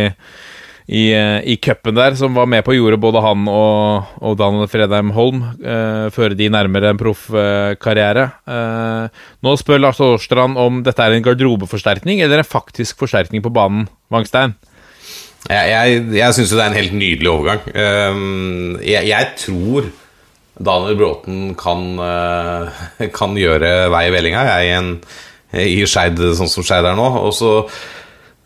i, 0.89 1.11
eh, 1.13 1.39
i 1.45 1.55
cupen 1.61 1.93
der, 1.93 2.15
som 2.17 2.33
var 2.33 2.47
med 2.49 2.63
på 2.65 2.73
jordet, 2.73 2.97
både 3.01 3.21
han 3.21 3.45
og, 3.51 4.09
og 4.25 4.37
Daniel 4.39 4.69
Fredheim 4.71 5.11
Holm 5.13 5.43
eh, 5.61 6.07
føre 6.13 6.37
de 6.37 6.47
nærmere 6.49 6.89
en 6.89 7.01
proffkarriere. 7.01 8.25
Eh, 8.49 9.21
nå 9.45 9.53
spør 9.61 9.83
Lars 9.83 10.01
Årstrand 10.01 10.57
om 10.57 10.81
dette 10.85 11.05
er 11.05 11.13
en 11.13 11.25
garderobeforsterkning 11.27 12.23
eller 12.25 12.41
en 12.41 12.49
faktisk 12.57 13.03
forsterkning 13.03 13.45
på 13.45 13.53
banen, 13.53 13.85
Wangstein? 14.09 14.57
Jeg, 15.45 15.69
jeg, 15.69 16.01
jeg 16.17 16.35
syns 16.35 16.51
jo 16.51 16.57
det 16.57 16.65
er 16.65 16.73
en 16.73 16.79
helt 16.81 16.97
nydelig 16.97 17.29
overgang. 17.31 17.61
Uh, 17.71 18.81
jeg, 18.83 19.07
jeg, 19.07 19.27
tror 19.39 19.85
Daniel 20.59 20.97
Bråten 20.99 21.53
kan, 21.57 21.85
uh, 21.95 22.81
kan 23.15 23.37
gjøre 23.39 23.87
vei 23.93 24.01
i 24.09 24.11
vellinga 24.11 24.43
jeg, 24.49 24.89
i 25.63 25.79
Skeid, 25.87 26.19
sånn 26.35 26.51
som 26.51 26.65
Skeid 26.65 26.89
er 26.89 26.99
nå. 26.99 27.07
Og 27.23 27.31
så 27.37 27.53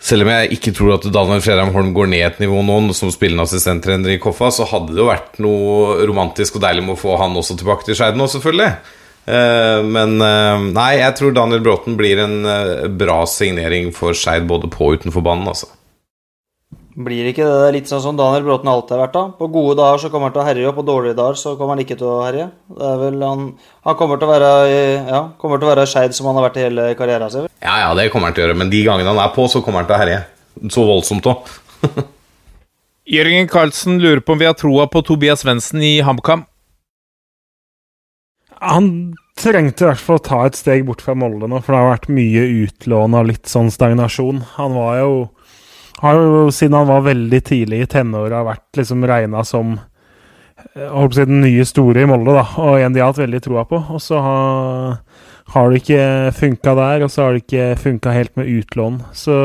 selv 0.04 0.26
om 0.26 0.32
jeg 0.34 0.58
ikke 0.58 0.74
tror 0.76 0.98
at 0.98 1.06
Daniel 1.16 1.44
Fredheim 1.44 1.72
Holm 1.76 1.94
går 1.96 2.10
ned 2.12 2.26
et 2.26 2.42
nivå 2.44 2.60
nå 2.66 2.96
som 2.98 3.12
spillende 3.14 3.46
assistenttrener 3.48 4.16
i 4.16 4.20
Koffa, 4.22 4.50
så 4.52 4.68
hadde 4.68 4.92
det 4.92 5.00
jo 5.00 5.08
vært 5.08 5.40
noe 5.44 6.04
romantisk 6.10 6.60
og 6.60 6.66
deilig 6.66 6.84
med 6.84 6.98
å 6.98 7.00
få 7.00 7.16
han 7.22 7.38
også 7.40 7.56
tilbake 7.60 7.88
til 7.88 7.98
Skeid 8.00 8.20
nå, 8.20 8.28
selvfølgelig. 8.32 9.00
Eh, 9.24 9.80
men 9.88 10.18
eh, 10.20 10.66
nei, 10.76 10.90
jeg 11.00 11.16
tror 11.20 11.36
Daniel 11.36 11.64
Bråten 11.64 11.96
blir 12.00 12.20
en 12.20 12.42
eh, 12.44 12.90
bra 12.92 13.22
signering 13.30 13.94
for 13.96 14.18
Skeid 14.18 14.50
både 14.50 14.68
på 14.72 14.90
og 14.90 15.00
utenfor 15.00 15.24
banen, 15.24 15.48
altså. 15.54 15.72
Blir 16.94 17.26
ikke 17.26 17.46
det 17.48 17.70
litt 17.74 17.90
sånn 17.90 18.04
som 18.04 18.18
Daniel 18.18 18.44
Bråten 18.46 18.70
alltid 18.70 18.94
har 18.94 19.08
vært? 19.08 19.16
da? 19.16 19.24
På 19.40 19.48
gode 19.50 19.74
dager 19.80 20.04
så 20.04 20.12
kommer 20.14 20.30
han 20.30 20.36
til 20.36 20.44
å 20.44 20.46
herje, 20.46 20.66
og 20.70 20.76
på 20.78 20.86
dårlige 20.86 21.18
dager 21.18 21.40
så 21.40 21.56
kommer 21.58 21.74
han 21.74 21.82
ikke 21.82 21.98
til 21.98 22.10
å 22.12 22.20
herje. 22.22 22.46
Det 22.70 22.90
er 22.92 23.00
vel 23.02 23.18
Han, 23.26 23.48
han 23.88 23.98
kommer 23.98 24.22
til 24.22 24.30
å 24.30 24.34
være 24.34 24.52
ja, 25.10 25.22
kommer 25.42 25.58
til 25.58 25.70
å 25.70 25.72
være 25.72 25.88
Skeid 25.90 26.14
som 26.14 26.30
han 26.30 26.38
har 26.38 26.48
vært 26.52 26.60
i 26.62 26.66
hele 26.68 26.86
karrieren 27.00 27.34
sin. 27.34 27.50
Ja, 27.66 27.80
ja, 27.82 27.90
det 27.98 28.12
kommer 28.14 28.30
han 28.30 28.38
til 28.38 28.46
å 28.46 28.48
gjøre, 28.48 28.60
men 28.62 28.70
de 28.70 28.84
gangene 28.86 29.10
han 29.10 29.24
er 29.26 29.34
på, 29.34 29.48
så 29.50 29.64
kommer 29.66 29.82
han 29.82 29.90
til 29.90 29.98
å 29.98 30.02
herje. 30.04 30.22
Så 30.70 30.86
voldsomt 30.86 31.32
òg. 31.34 31.50
Jørgen 33.18 33.50
Carlsen 33.52 33.98
lurer 34.00 34.22
på 34.24 34.38
om 34.38 34.40
vi 34.40 34.48
har 34.48 34.56
troa 34.56 34.86
på 34.88 35.02
Tobias 35.04 35.42
Svendsen 35.42 35.82
i 35.84 35.96
HamKam. 36.06 36.46
Han 38.64 38.88
trengte 39.36 39.84
i 39.84 39.90
hvert 39.90 40.00
fall 40.00 40.22
å 40.22 40.24
ta 40.24 40.46
et 40.46 40.56
steg 40.56 40.86
bort 40.88 41.02
fra 41.04 41.16
Molde 41.18 41.50
nå, 41.50 41.60
for 41.66 41.74
det 41.74 41.82
har 41.82 41.96
vært 41.98 42.12
mye 42.14 42.46
utlån 42.64 43.18
og 43.18 43.32
litt 43.34 43.50
sånn 43.50 43.74
stagnasjon. 43.74 44.44
Han 44.60 44.78
var 44.78 45.00
jo 45.02 45.16
har 46.04 46.20
jo 46.20 46.46
siden 46.52 46.78
han 46.78 46.90
var 46.90 47.06
veldig 47.08 47.42
tidlig 47.48 47.84
i 47.84 47.90
tenåra 47.96 48.44
vært 48.44 48.80
liksom 48.80 49.06
regna 49.08 49.44
som 49.48 49.78
eh, 49.78 50.90
holdt 50.92 51.14
på 51.14 51.16
å 51.16 51.20
si, 51.22 51.28
den 51.30 51.44
nye 51.46 51.68
store 51.68 52.04
i 52.04 52.10
Molde, 52.10 52.36
da, 52.36 52.48
og 52.60 52.80
en 52.80 52.96
de 52.96 53.04
har 53.04 53.14
hatt 53.14 53.22
veldig 53.24 53.44
troa 53.46 53.64
på. 53.70 53.80
Og 53.96 54.02
så 54.04 54.20
har, 54.24 54.98
har 55.56 55.70
det 55.72 55.84
ikke 55.84 56.08
funka 56.40 56.76
der, 56.80 57.06
og 57.06 57.14
så 57.14 57.28
har 57.28 57.38
det 57.38 57.46
ikke 57.46 57.70
funka 57.86 58.18
helt 58.18 58.36
med 58.40 58.52
utlån. 58.52 59.00
Så 59.16 59.38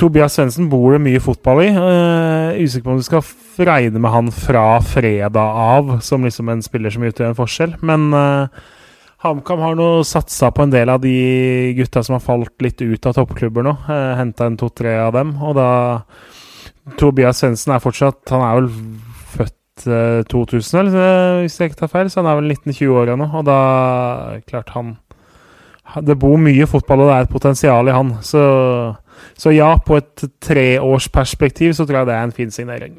Tobias 0.00 0.36
Svendsen 0.36 0.68
bor 0.72 0.94
det 0.94 1.02
mye 1.04 1.20
fotball 1.22 1.64
i. 1.66 1.70
Uh, 1.76 2.60
usikker 2.60 2.86
på 2.86 2.94
om 2.94 3.00
du 3.00 3.06
skal 3.06 3.66
regne 3.68 4.00
med 4.00 4.12
han 4.12 4.30
fra 4.34 4.66
fredag 4.84 5.58
av 5.64 5.98
som 6.04 6.24
liksom 6.24 6.48
en 6.52 6.64
spiller 6.64 6.92
som 6.92 7.04
utgjør 7.08 7.32
en 7.32 7.38
forskjell. 7.38 7.74
Men 7.84 8.08
uh, 8.16 8.62
HamKam 9.22 9.60
har 9.62 9.76
nå 9.78 9.88
satsa 10.02 10.50
på 10.50 10.64
en 10.64 10.72
del 10.72 10.90
av 10.90 11.02
de 11.04 11.14
gutta 11.78 12.02
som 12.02 12.16
har 12.16 12.24
falt 12.24 12.64
litt 12.64 12.80
ut 12.82 13.06
av 13.06 13.14
toppklubber 13.14 13.62
nå. 13.62 13.76
Uh, 13.86 14.14
Henta 14.18 14.48
en 14.48 14.58
to-tre 14.58 14.96
av 14.98 15.12
dem. 15.14 15.36
Og 15.46 15.54
da 15.58 15.68
Tobias 16.98 17.38
Svendsen 17.38 17.70
er 17.76 17.82
fortsatt 17.82 18.32
Han 18.34 18.42
er 18.42 18.56
vel 18.58 18.70
født 19.36 19.84
eh, 19.86 20.24
2000, 20.26 20.80
eller, 20.80 20.96
eh, 20.98 21.42
hvis 21.44 21.60
jeg 21.60 21.70
ikke 21.70 21.84
tar 21.84 21.92
feil. 21.92 22.10
Så 22.10 22.18
han 22.18 22.32
er 22.32 22.40
vel 22.40 22.50
19-20 22.50 22.98
år 22.98 23.14
nå. 23.20 23.30
Og 23.30 23.46
da 23.46 23.60
klart 24.50 24.74
han 24.74 24.96
Det 26.02 26.18
bor 26.18 26.34
mye 26.40 26.66
fotball, 26.66 27.04
og 27.04 27.10
det 27.10 27.14
er 27.14 27.26
et 27.28 27.36
potensial 27.36 27.88
i 27.88 27.94
han. 27.94 28.16
Så, 28.26 28.42
så 29.38 29.54
ja, 29.54 29.76
på 29.78 30.02
et 30.02 30.26
treårsperspektiv 30.42 31.76
så 31.78 31.86
tror 31.86 32.02
jeg 32.02 32.10
det 32.10 32.18
er 32.18 32.26
en 32.26 32.34
fin 32.34 32.50
signering. 32.50 32.96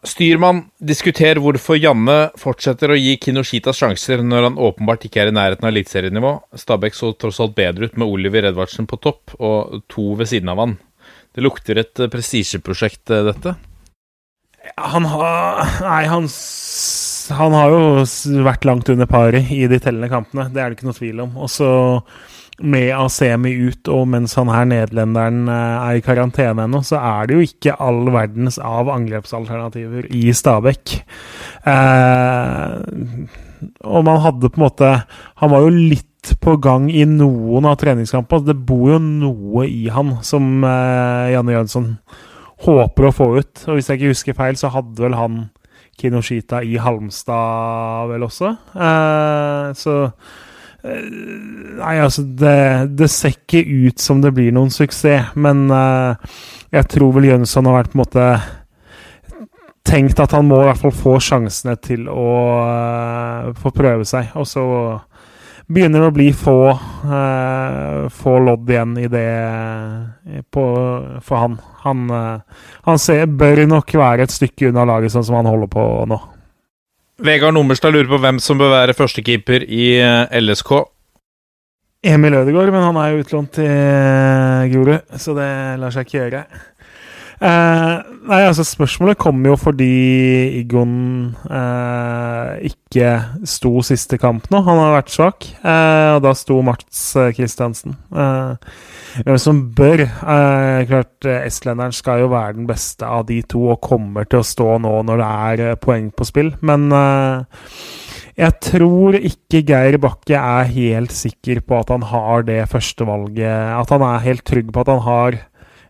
Styrmann, 0.00 0.62
diskuter 0.80 1.36
hvorfor 1.44 1.76
Janne 1.76 2.30
fortsetter 2.40 2.94
å 2.94 2.96
gi 2.96 3.18
Kinoshita 3.20 3.74
sjanser 3.76 4.22
når 4.24 4.46
han 4.46 4.60
åpenbart 4.60 5.04
ikke 5.04 5.20
er 5.20 5.28
i 5.28 5.34
nærheten 5.36 5.66
av 5.66 5.74
eliteserienivå. 5.74 6.30
Stabæk 6.56 6.96
så 6.96 7.10
tross 7.20 7.40
alt 7.44 7.52
bedre 7.58 7.90
ut 7.90 7.98
med 8.00 8.08
Oliver 8.08 8.48
Edvardsen 8.48 8.88
på 8.88 8.96
topp 9.04 9.34
og 9.36 9.82
to 9.92 10.14
ved 10.16 10.30
siden 10.32 10.48
av 10.52 10.62
han. 10.62 10.78
Det 11.36 11.44
lukter 11.44 11.82
et 11.82 12.00
eh, 12.00 12.08
prestisjeprosjekt, 12.10 13.04
eh, 13.12 13.26
dette. 13.28 13.54
Han 14.80 15.04
har 15.08 15.60
Nei, 15.84 16.02
han, 16.08 16.26
han 17.36 17.56
har 17.58 17.76
jo 17.76 18.42
vært 18.48 18.64
langt 18.68 18.88
under 18.92 19.08
paret 19.10 19.52
i 19.52 19.66
de 19.68 19.78
tellende 19.84 20.08
kampene. 20.12 20.48
Det 20.48 20.62
er 20.62 20.72
det 20.72 20.80
ikke 20.80 20.88
noe 20.88 20.96
tvil 20.96 21.24
om. 21.26 21.36
Og 21.44 21.52
så 21.52 21.70
med 22.60 22.90
Asemi 22.94 23.52
ut, 23.68 23.88
og 23.88 24.08
mens 24.12 24.36
han 24.38 24.50
her 24.52 24.66
nederlenderen 24.68 25.48
eh, 25.48 25.76
er 25.80 25.98
i 25.98 26.04
karantene 26.04 26.66
ennå, 26.66 26.82
så 26.86 27.00
er 27.00 27.28
det 27.28 27.36
jo 27.36 27.46
ikke 27.46 27.76
all 27.82 28.10
verdens 28.12 28.60
av 28.62 28.90
angrepsalternativer 28.92 30.08
i 30.16 30.30
Stabæk. 30.36 30.96
Eh, 31.68 33.28
og 33.84 34.04
man 34.06 34.22
hadde 34.24 34.48
på 34.48 34.56
en 34.56 34.62
måte 34.64 34.88
Han 35.42 35.50
var 35.52 35.66
jo 35.66 35.68
litt 35.68 36.30
på 36.40 36.54
gang 36.60 36.86
i 36.92 37.04
noen 37.08 37.66
av 37.68 37.78
treningskampene. 37.80 38.46
Det 38.48 38.56
bor 38.68 38.94
jo 38.94 38.98
noe 39.00 39.66
i 39.68 39.88
han 39.92 40.18
som 40.26 40.64
eh, 40.64 41.30
Janne 41.34 41.56
Jønsson 41.56 41.94
håper 42.66 43.08
å 43.08 43.14
få 43.14 43.30
ut. 43.40 43.64
Og 43.68 43.78
hvis 43.78 43.88
jeg 43.88 44.00
ikke 44.00 44.12
husker 44.12 44.36
feil, 44.36 44.60
så 44.60 44.72
hadde 44.74 45.00
vel 45.00 45.16
han 45.16 45.40
Kinoshita 46.00 46.62
i 46.64 46.76
Halmstad 46.80 48.08
vel 48.12 48.24
også. 48.24 48.54
Eh, 48.76 49.72
så 49.76 49.96
Nei, 50.80 51.96
altså 52.00 52.22
det, 52.24 52.56
det 52.96 53.10
ser 53.12 53.34
ikke 53.34 53.60
ut 53.60 54.00
som 54.00 54.22
det 54.24 54.32
blir 54.36 54.54
noen 54.54 54.72
suksess, 54.72 55.34
men 55.36 55.66
eh, 55.74 56.32
jeg 56.72 56.88
tror 56.94 57.12
vel 57.16 57.28
Jønsson 57.28 57.68
har 57.68 57.80
vært 57.80 57.92
på 57.92 57.98
en 57.98 58.04
måte 58.04 58.30
tenkt 59.90 60.20
at 60.22 60.32
han 60.36 60.48
må 60.48 60.60
i 60.62 60.68
hvert 60.68 60.80
fall 60.80 60.94
få 60.94 61.14
sjansene 61.24 61.74
til 61.82 62.04
å 62.12 62.32
uh, 62.62 63.48
få 63.58 63.72
prøve 63.74 64.04
seg. 64.06 64.28
Og 64.38 64.46
så 64.46 64.64
begynner 65.70 66.04
det 66.04 66.10
å 66.10 66.14
bli 66.14 66.28
få, 66.36 66.58
uh, 67.08 68.04
få 68.12 68.36
lodd 68.44 68.70
igjen 68.70 68.92
i 69.00 69.08
det 69.10 69.26
på, 70.52 70.66
for 71.24 71.42
han. 71.42 71.56
Han, 71.80 72.04
han 72.86 73.00
ser, 73.00 73.24
bør 73.40 73.64
nok 73.72 73.96
være 73.96 74.28
et 74.28 74.34
stykke 74.34 74.68
unna 74.68 74.84
laget, 74.86 75.14
sånn 75.14 75.26
som 75.26 75.40
han 75.40 75.48
holder 75.48 75.72
på 75.72 75.86
nå. 76.12 76.20
Vegard 77.20 77.54
Nummerstad 77.54 77.92
lurer 77.92 78.08
på 78.08 78.18
hvem 78.22 78.38
som 78.40 78.58
bør 78.60 78.72
være 78.72 78.96
førstekeeper 78.96 79.66
i 79.68 79.92
eh, 80.00 80.40
LSK. 80.40 80.72
Emil 82.10 82.34
Ødegaard, 82.38 82.72
men 82.72 82.86
han 82.86 82.96
er 82.96 83.12
jo 83.12 83.20
utlånt 83.20 83.52
til 83.58 83.68
eh, 83.68 84.68
Grorud, 84.72 85.18
så 85.20 85.34
det 85.36 85.48
lar 85.82 85.92
seg 85.92 86.08
ikke 86.08 86.16
gjøre. 86.22 86.44
Eh, 87.40 87.92
nei, 88.28 88.38
altså 88.44 88.64
Spørsmålet 88.68 89.16
kom 89.20 89.38
jo 89.44 89.54
fordi 89.56 89.90
Igon 90.60 90.94
eh, 91.48 92.68
ikke 92.68 93.12
sto 93.48 93.78
siste 93.84 94.20
kamp 94.20 94.48
nå. 94.52 94.60
Han 94.64 94.80
har 94.80 94.96
vært 94.98 95.12
svak. 95.12 95.48
Eh, 95.60 96.08
og 96.16 96.24
da 96.24 96.34
sto 96.36 96.60
Mats 96.64 97.04
Kristiansen. 97.36 97.96
Eh, 98.12 98.72
hvem 99.24 99.38
som 99.40 99.62
bør 99.76 100.04
eh, 100.04 100.80
Klart, 100.90 101.14
eh, 101.26 101.46
estlenderen 101.48 101.94
skal 101.94 102.24
jo 102.24 102.30
være 102.32 102.56
den 102.58 102.68
beste 102.68 103.06
av 103.06 103.26
de 103.28 103.40
to 103.48 103.66
og 103.74 103.82
kommer 103.84 104.28
til 104.28 104.42
å 104.42 104.46
stå 104.46 104.78
nå 104.84 104.94
når 105.08 105.22
det 105.22 105.30
er 105.50 105.64
eh, 105.68 105.78
poeng 105.80 106.10
på 106.14 106.26
spill, 106.28 106.52
men 106.66 106.88
eh, 106.94 107.66
jeg 108.40 108.56
tror 108.64 109.18
ikke 109.18 109.64
Geir 109.68 109.98
Bakke 110.00 110.38
er 110.38 110.70
helt 110.72 111.12
sikker 111.12 111.60
på 111.66 111.80
at 111.82 111.90
han 111.92 112.06
har 112.08 112.46
det 112.48 112.62
førstevalget. 112.72 113.74
At 113.76 113.90
han 113.92 114.04
er 114.06 114.22
helt 114.24 114.46
trygg 114.48 114.70
på 114.72 114.80
at 114.80 114.88
han 114.88 115.02
har 115.04 115.36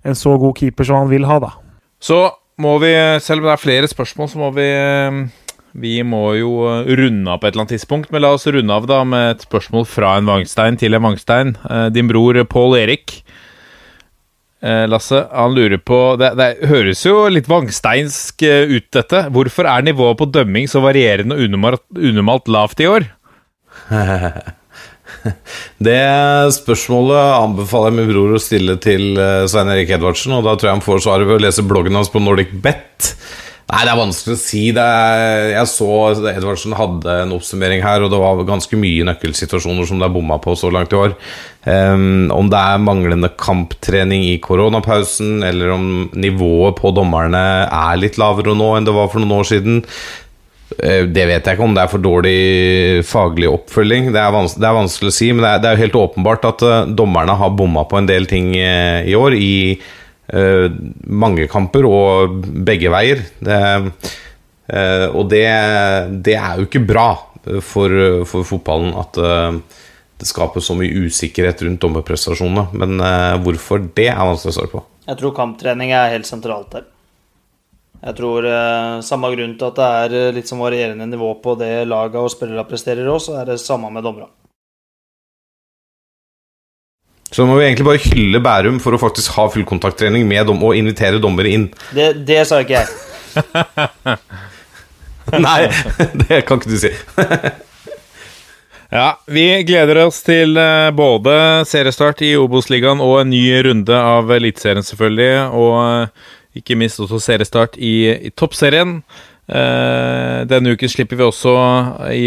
en 0.03 0.19
så 0.19 0.35
god 0.41 0.57
keeper 0.59 0.89
som 0.89 1.05
han 1.05 1.13
vil 1.13 1.29
ha, 1.29 1.39
da. 1.45 1.53
Så 2.03 2.25
må 2.61 2.75
vi, 2.83 2.91
selv 3.23 3.45
om 3.45 3.51
det 3.51 3.55
er 3.55 3.63
flere 3.63 3.91
spørsmål, 3.91 4.33
så 4.33 4.41
må 4.41 4.51
vi 4.57 4.67
eh, 4.67 5.21
Vi 5.73 6.01
må 6.03 6.23
jo 6.39 6.55
eh, 6.71 6.89
runde 6.99 7.31
av 7.31 7.41
på 7.43 7.49
et 7.49 7.55
eller 7.55 7.67
annet 7.67 7.77
tidspunkt. 7.77 8.11
Men 8.11 8.25
la 8.25 8.33
oss 8.37 8.49
runde 8.51 8.75
av 8.75 8.89
da 8.91 9.03
med 9.07 9.37
et 9.37 9.47
spørsmål 9.47 9.87
fra 9.89 10.17
en 10.19 10.31
Vangstein 10.31 10.79
til 10.81 10.97
en 10.97 11.07
Vangstein. 11.07 11.55
Eh, 11.69 11.87
Din 11.95 12.11
bror 12.11 12.41
Pål 12.51 12.79
Erik. 12.81 13.21
Eh, 14.61 14.85
Lasse, 14.91 15.23
han 15.33 15.55
lurer 15.57 15.81
på 15.81 15.99
det, 16.21 16.35
det 16.37 16.69
høres 16.69 17.01
jo 17.07 17.23
litt 17.33 17.47
vangsteinsk 17.49 18.43
eh, 18.45 18.69
ut, 18.69 18.91
dette. 18.93 19.23
Hvorfor 19.33 19.65
er 19.71 19.87
nivået 19.87 20.19
på 20.21 20.29
dømming 20.29 20.69
så 20.69 20.83
varierende 20.85 21.39
og 21.39 21.47
unormalt, 21.47 21.85
unormalt 21.97 22.51
lavt 22.53 22.83
i 22.85 22.91
år? 22.91 23.09
Det 25.81 26.01
spørsmålet 26.55 27.19
anbefaler 27.41 27.91
jeg 27.91 27.97
min 27.99 28.11
bror 28.13 28.37
å 28.37 28.41
stille 28.41 28.77
til 28.81 29.17
eh, 29.21 29.47
Svein 29.51 29.73
Erik 29.73 29.91
Edvardsen, 29.97 30.37
og 30.37 30.45
da 30.47 30.55
tror 30.55 30.71
jeg 30.71 30.77
han 30.79 30.85
får 30.85 31.03
svaret 31.07 31.29
ved 31.29 31.41
å 31.41 31.45
lese 31.47 31.65
bloggen 31.67 31.97
hans 31.99 32.13
på 32.13 32.23
Nordic 32.23 32.53
Bet. 32.65 33.15
Nei, 33.71 33.85
det 33.87 33.93
er 33.93 34.01
vanskelig 34.01 34.35
å 34.35 34.41
si. 34.41 34.63
Er, 34.75 35.53
jeg 35.53 35.69
så 35.71 35.89
Edvardsen 36.33 36.75
hadde 36.75 37.19
en 37.23 37.35
oppsummering 37.37 37.85
her, 37.85 38.03
og 38.03 38.11
det 38.11 38.19
var 38.19 38.41
ganske 38.49 38.79
mye 38.81 39.07
nøkkelsituasjoner 39.07 39.87
som 39.87 40.01
det 40.01 40.09
er 40.09 40.15
bomma 40.17 40.41
på 40.43 40.57
så 40.59 40.73
langt 40.75 40.95
i 40.95 40.99
år. 40.99 41.15
Um, 41.67 42.33
om 42.35 42.49
det 42.51 42.59
er 42.59 42.83
manglende 42.83 43.31
kamptrening 43.39 44.25
i 44.27 44.41
koronapausen, 44.43 45.45
eller 45.47 45.77
om 45.77 45.87
nivået 46.19 46.81
på 46.81 46.91
dommerne 46.97 47.45
er 47.69 48.01
litt 48.01 48.19
lavere 48.19 48.57
nå 48.59 48.73
enn 48.75 48.89
det 48.89 48.97
var 48.97 49.13
for 49.13 49.23
noen 49.23 49.39
år 49.39 49.49
siden, 49.53 49.85
Eh, 50.79 51.07
Det 51.07 51.27
vet 51.27 51.47
jeg 51.47 51.57
ikke 51.57 51.67
om 51.67 51.75
det 51.75 51.85
er 51.85 51.93
for 51.93 52.03
dårlig 52.03 53.05
faglig 53.09 53.49
oppfølging. 53.51 54.11
Det 54.15 54.21
er, 54.23 54.31
vans 54.35 54.55
det 54.57 54.69
er 54.69 54.77
vanskelig 54.77 55.13
å 55.13 55.17
si, 55.17 55.31
men 55.35 55.47
det 55.47 55.67
er, 55.67 55.77
jo 55.77 55.85
helt 55.85 55.99
åpenbart 56.05 56.47
at 56.53 56.67
eh, 56.67 56.93
dommerne 56.97 57.37
har 57.41 57.57
bomma 57.57 57.87
på 57.91 57.99
en 58.01 58.11
del 58.11 58.29
ting 58.31 58.53
eh, 58.57 59.09
i 59.11 59.17
år. 59.19 59.37
I 59.37 59.81
mange 60.31 61.49
kamper 61.51 61.87
og 61.89 62.37
begge 62.67 62.93
veier. 62.93 63.25
Det, 63.43 63.61
eh, 64.71 65.07
og 65.11 65.31
det, 65.33 65.47
det 66.27 66.37
er 66.39 66.61
jo 66.61 66.69
ikke 66.69 66.85
bra 66.87 67.09
for, 67.65 67.95
for 68.29 68.47
fotballen 68.47 68.95
at 69.01 69.19
eh, 69.19 69.61
det 70.21 70.29
skaper 70.29 70.61
så 70.61 70.77
mye 70.77 71.07
usikkerhet 71.07 71.63
rundt 71.65 71.81
dommerprestasjonene. 71.81 72.69
Men 72.77 73.01
eh, 73.01 73.37
hvorfor 73.45 73.83
det 73.97 74.11
er 74.13 74.21
vanskelig 74.21 74.53
å 74.53 74.59
svare 74.59 74.73
på. 74.75 74.83
Jeg 75.09 75.21
tror 75.21 75.37
kamptrening 75.37 75.95
er 75.97 76.13
helt 76.13 76.29
sentralt 76.29 76.75
der. 76.75 76.89
Jeg 78.01 78.17
tror 78.17 78.47
eh, 78.49 78.99
Samme 79.05 79.33
grunn 79.35 79.57
til 79.61 79.69
at 79.71 79.79
det 79.81 79.89
er 80.03 80.19
eh, 80.19 80.35
litt 80.37 80.51
som 80.51 80.61
varierende 80.63 81.09
nivå 81.09 81.33
på 81.45 81.57
det 81.61 81.73
laga 81.89 82.21
og 82.21 82.33
spillerne 82.33 82.67
presterer 82.69 83.09
òg, 83.09 83.21
så 83.25 83.39
er 83.41 83.53
det 83.53 83.61
samme 83.63 83.93
med 83.93 84.05
dommerne. 84.05 84.29
Så 87.31 87.47
må 87.47 87.57
vi 87.61 87.67
egentlig 87.69 87.87
bare 87.87 88.03
hylle 88.03 88.43
Bærum 88.43 88.81
for 88.83 88.97
å 88.97 89.01
faktisk 89.01 89.37
ha 89.37 89.47
fullkontakttrening 89.55 90.27
med 90.29 90.49
dom 90.51 90.63
og 90.67 90.77
invitere 90.79 91.23
dommere 91.23 91.55
inn. 91.55 91.67
Det, 91.95 92.13
det 92.27 92.43
sa 92.49 92.59
ikke 92.65 92.81
jeg. 92.81 92.87
Nei, 95.47 95.61
det 96.27 96.43
kan 96.49 96.59
ikke 96.59 96.73
du 96.73 96.79
si. 96.83 96.95
Ja, 98.91 99.21
vi 99.31 99.45
gleder 99.63 100.01
oss 100.03 100.17
til 100.27 100.57
eh, 100.59 100.89
både 100.91 101.63
seriestart 101.71 102.25
i 102.27 102.33
Obos-ligaen 102.35 102.99
og 102.99 103.21
en 103.21 103.29
ny 103.31 103.45
runde 103.63 103.95
av 103.95 104.33
Eliteserien, 104.35 104.83
selvfølgelig. 104.83 105.45
Og 105.55 105.77
eh, 105.79 106.33
ikke 106.59 106.75
minst 106.75 106.99
også 106.99 107.21
seriestart 107.23 107.79
i, 107.79 108.11
i 108.11 108.33
Toppserien. 108.35 108.97
Eh, 109.47 110.41
denne 110.51 110.75
uken 110.75 110.91
slipper 110.91 111.21
vi 111.21 111.29
også 111.29 111.55
i 112.11 112.25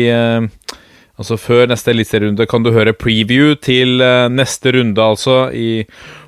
Altså 1.24 1.38
Før 1.40 1.70
neste 1.72 1.94
eliteserierunde 1.94 2.44
kan 2.52 2.66
du 2.66 2.74
høre 2.76 2.92
preview 2.92 3.54
til 3.56 4.04
eh, 4.04 4.26
neste 4.28 4.74
runde, 4.76 5.00
altså, 5.00 5.38
i, 5.56 5.86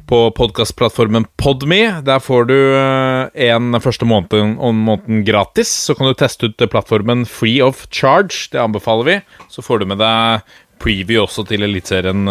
på 0.07 0.19
podkastplattformen 0.37 1.25
Podme. 1.35 1.81
Der 2.07 2.21
får 2.23 2.47
du 2.47 2.55
eh, 2.55 3.43
en 3.49 3.75
første 3.83 4.07
måneden, 4.07 4.55
måneden 4.55 5.25
gratis. 5.27 5.67
Så 5.89 5.97
kan 5.99 6.07
du 6.07 6.15
teste 6.15 6.47
ut 6.47 6.63
eh, 6.63 6.71
plattformen 6.71 7.27
free 7.27 7.59
of 7.59 7.83
charge. 7.91 8.47
Det 8.55 8.63
anbefaler 8.63 9.09
vi. 9.09 9.17
Så 9.51 9.65
får 9.65 9.83
du 9.83 9.89
med 9.91 9.99
deg 9.99 10.47
preview 10.79 11.25
også 11.25 11.43
til 11.49 11.67
Eliteserien 11.67 12.23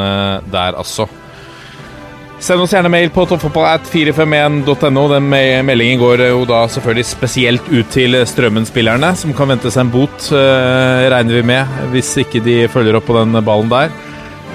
der, 0.48 0.72
altså. 0.72 1.04
Send 2.44 2.60
oss 2.60 2.74
gjerne 2.74 2.90
mail 2.92 3.08
på 3.08 3.22
toppfotballat451.no. 3.24 5.02
Den 5.14 5.30
meldingen 5.64 6.00
går 6.02 6.26
jo 6.26 6.42
da 6.44 6.58
selvfølgelig 6.68 7.04
spesielt 7.08 7.70
ut 7.72 7.88
til 7.94 8.18
Strømmen-spillerne, 8.28 9.14
som 9.16 9.32
kan 9.32 9.48
vente 9.48 9.72
seg 9.72 9.86
en 9.86 9.92
bot, 9.94 10.26
eh, 10.28 11.06
regner 11.08 11.38
vi 11.38 11.44
med, 11.54 11.78
hvis 11.94 12.10
ikke 12.20 12.42
de 12.44 12.58
følger 12.68 12.98
opp 12.98 13.08
på 13.08 13.16
den 13.16 13.40
ballen 13.46 13.72
der. 13.72 13.94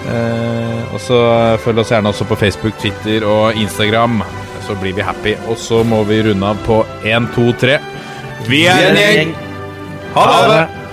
Eh, 0.05 0.93
og 0.93 1.01
så 1.01 1.17
følg 1.65 1.81
oss 1.81 1.89
gjerne 1.95 2.13
også 2.13 2.29
på 2.29 2.37
Facebook, 2.37 2.77
Twitter 2.77 3.25
og 3.25 3.57
Instagram. 3.57 4.21
så 4.69 4.75
blir 4.77 4.93
vi 4.93 5.01
happy. 5.01 5.33
Og 5.49 5.57
så 5.57 5.83
må 5.83 6.03
vi 6.05 6.21
runde 6.29 6.45
av 6.45 6.59
på 6.67 6.83
1, 7.01 7.31
2, 7.33 7.47
3. 7.57 7.79
Vi 8.45 8.67
er 8.69 8.91
en 8.91 9.01
gjeng! 9.01 9.33
Ha 10.13 10.27
det! 10.45 10.88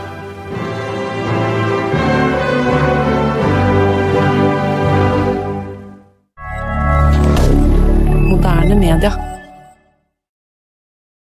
milliardaire 8.96 9.25